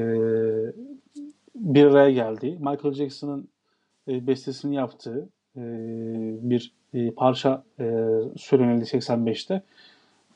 bir 1.55 1.85
araya 1.85 2.11
geldiği, 2.11 2.53
Michael 2.59 2.95
Jackson'ın 2.95 3.49
e, 4.09 4.27
bestesini 4.27 4.75
yaptığı 4.75 5.29
e, 5.57 5.63
bir 6.43 6.73
e, 6.95 7.11
parça 7.11 7.65
e, 7.81 7.85
söylenildi 8.37 8.85
85'te. 8.85 9.63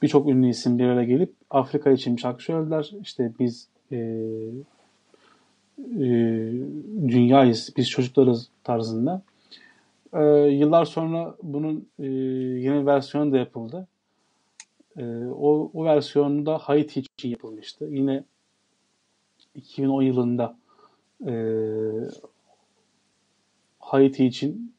Birçok 0.02 0.28
ünlü 0.28 0.48
isim 0.48 0.78
bir 0.78 0.84
araya 0.84 1.04
gelip 1.04 1.34
Afrika 1.50 1.90
için 1.90 2.16
şarkı 2.16 2.42
söylediler. 2.42 2.92
İşte 3.02 3.32
biz 3.38 3.68
e, 3.92 3.96
e, 5.78 6.06
dünyayız, 7.08 7.72
biz 7.76 7.90
çocuklarız 7.90 8.48
tarzında. 8.64 9.22
E, 10.12 10.22
yıllar 10.48 10.84
sonra 10.84 11.34
bunun 11.42 11.88
e, 11.98 12.06
yeni 12.06 12.86
versiyonu 12.86 13.32
da 13.32 13.36
yapıldı. 13.36 13.86
E, 14.96 15.04
o, 15.26 15.70
o 15.74 15.84
versiyonu 15.84 16.46
da 16.46 16.58
Haiti 16.58 17.00
için 17.00 17.28
yapılmıştı. 17.28 17.88
Yine 17.90 18.24
2010 19.54 20.02
yılında 20.02 20.56
e, 21.26 21.32
Haiti 23.92 24.26
için 24.26 24.74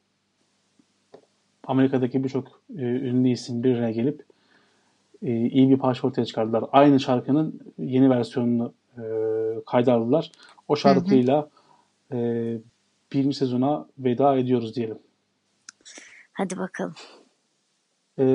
Amerika'daki 1.67 2.23
birçok 2.23 2.61
e, 2.77 2.81
ünlü 2.81 3.29
isim 3.29 3.63
bir 3.63 3.75
araya 3.75 3.91
gelip 3.91 4.25
e, 5.21 5.31
iyi 5.35 5.69
bir 5.69 5.77
parça 5.77 6.07
ortaya 6.07 6.25
çıkardılar. 6.25 6.65
Aynı 6.71 6.99
şarkının 6.99 7.73
yeni 7.77 8.09
versiyonunu 8.09 8.73
e, 8.97 9.03
kayda 9.65 9.93
aldılar. 9.93 10.31
O 10.67 10.75
şarkıyla 10.75 11.49
e, 12.11 12.17
birinci 13.13 13.37
sezona 13.37 13.87
veda 13.97 14.35
ediyoruz 14.37 14.75
diyelim. 14.75 14.99
Hadi 16.33 16.57
bakalım. 16.57 16.95
E, 18.19 18.25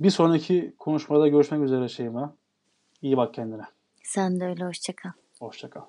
bir 0.00 0.10
sonraki 0.10 0.74
konuşmada 0.78 1.28
görüşmek 1.28 1.62
üzere 1.62 1.88
Şeyma. 1.88 2.34
İyi 3.02 3.16
bak 3.16 3.34
kendine. 3.34 3.64
Sen 4.02 4.40
de 4.40 4.44
öyle 4.44 4.64
hoşça 4.64 4.92
kal. 5.70 5.82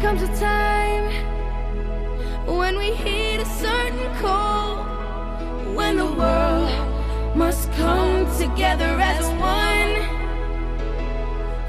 comes 0.00 0.22
a 0.22 0.28
time 0.38 1.10
when 2.46 2.78
we 2.78 2.92
hit 2.92 3.40
a 3.40 3.44
certain 3.44 4.14
call, 4.16 4.84
when 5.74 5.96
the 5.96 6.06
world 6.06 7.36
must 7.36 7.72
come 7.72 8.24
together 8.38 8.96
as 9.00 9.28
one. 9.40 9.96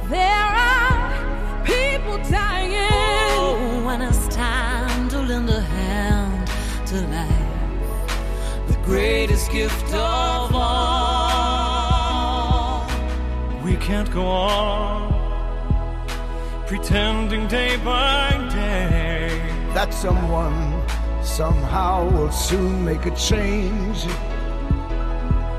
There 0.09 0.21
are 0.21 1.65
people 1.65 2.19
dying. 2.29 2.87
Oh, 3.31 3.83
when 3.83 4.03
it's 4.03 4.27
time 4.27 5.09
to 5.09 5.21
lend 5.23 5.49
a 5.49 5.61
hand 5.61 6.47
to 6.87 7.01
life, 7.07 8.67
the 8.67 8.77
greatest 8.83 9.51
gift 9.51 9.91
of 9.91 10.53
all. 10.53 11.49
We 13.63 13.75
can't 13.77 14.11
go 14.11 14.27
on 14.27 15.18
pretending 16.69 17.47
day 17.47 17.77
by 17.77 18.29
day 18.53 19.27
that 19.73 19.91
someone 19.91 20.83
somehow 21.23 22.07
will 22.11 22.31
soon 22.31 22.85
make 22.85 23.07
a 23.07 23.15
change. 23.15 24.05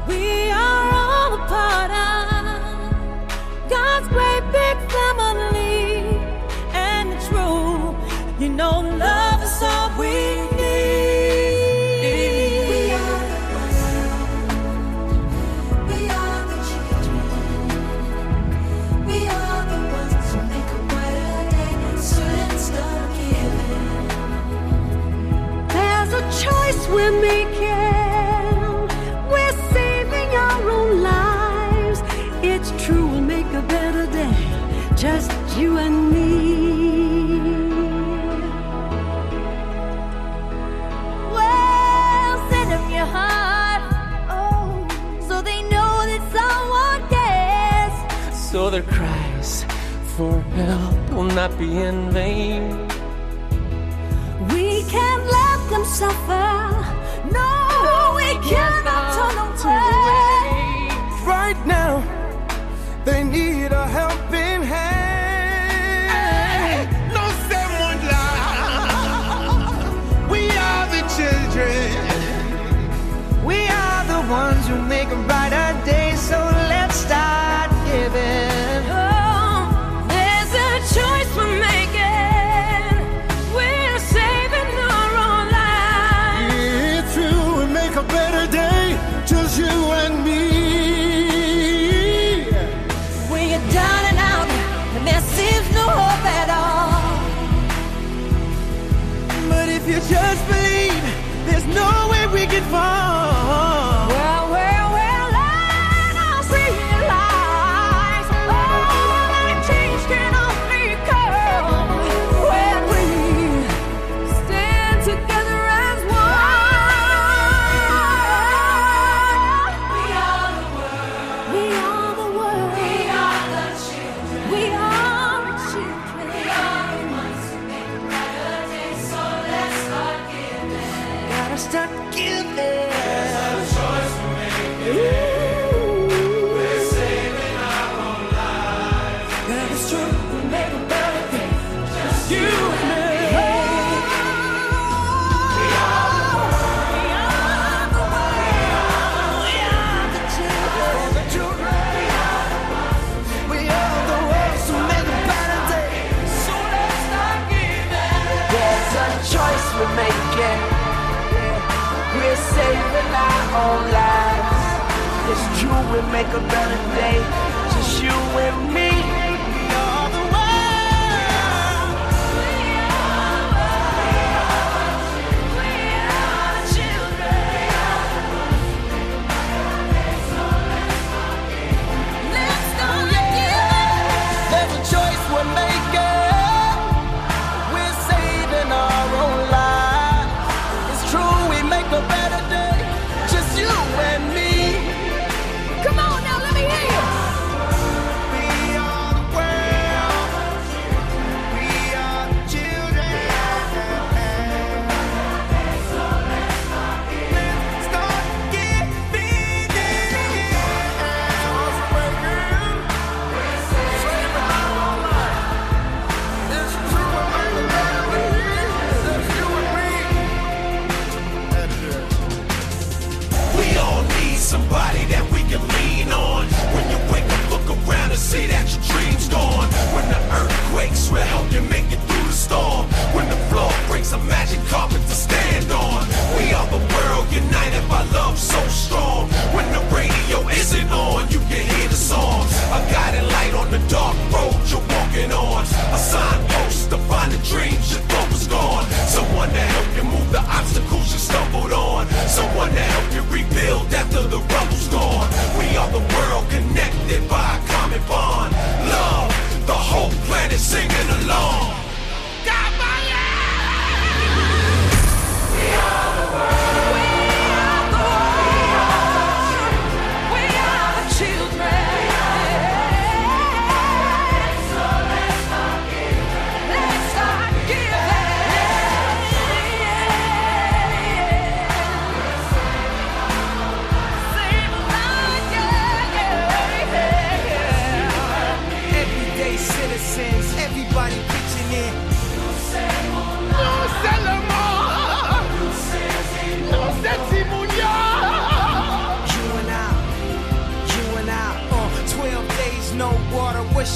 We 0.07 0.53
are 0.53 0.87
all 1.03 1.35
a 1.35 1.43
part 1.49 1.91
of 2.07 3.69
God's 3.69 4.07
great 4.07 4.45
big 4.53 4.77
family, 4.89 6.17
and 6.73 7.13
it's 7.13 7.27
true, 7.27 7.97
you 8.39 8.49
know, 8.49 8.79
love. 8.79 9.20
though 48.71 48.81
their 48.81 48.93
cries 48.93 49.65
for 50.17 50.41
help 50.55 51.11
will 51.11 51.25
not 51.25 51.57
be 51.59 51.79
in 51.79 52.11
vain. 52.11 52.71
We 54.55 54.83
can't 54.85 55.25
let 55.27 55.71
them 55.71 55.85
suffer. 55.85 56.51
No, 57.33 58.15
we 58.17 58.49
can't. 58.49 58.80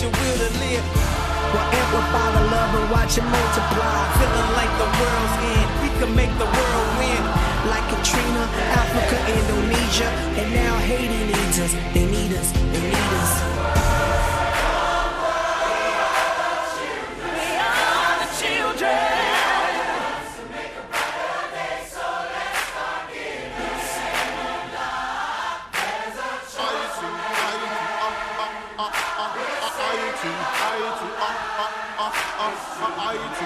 Your 0.04 0.12
will 0.12 0.36
to 0.36 0.50
live? 0.60 0.84
Well, 1.52 1.68
amplify 1.80 2.28
the 2.36 2.44
love 2.52 2.70
and 2.76 2.86
watch 2.92 3.16
it 3.16 3.24
multiply. 3.24 4.00
Feeling 4.20 4.50
like 4.60 4.72
the 4.76 4.88
world's 5.00 5.36
end. 5.56 5.68
We 5.80 5.88
can 5.98 6.10
make 6.12 6.32
the 6.36 6.48
world 6.56 6.90
win. 7.00 7.22
Like 7.72 7.86
Katrina, 7.88 8.44
Africa, 8.82 9.16
Indonesia, 9.32 10.08
and 10.40 10.48
now 10.52 10.74
Haiti 10.84 11.20
needs 11.32 11.58
us. 11.64 11.72
IT, 33.06 33.44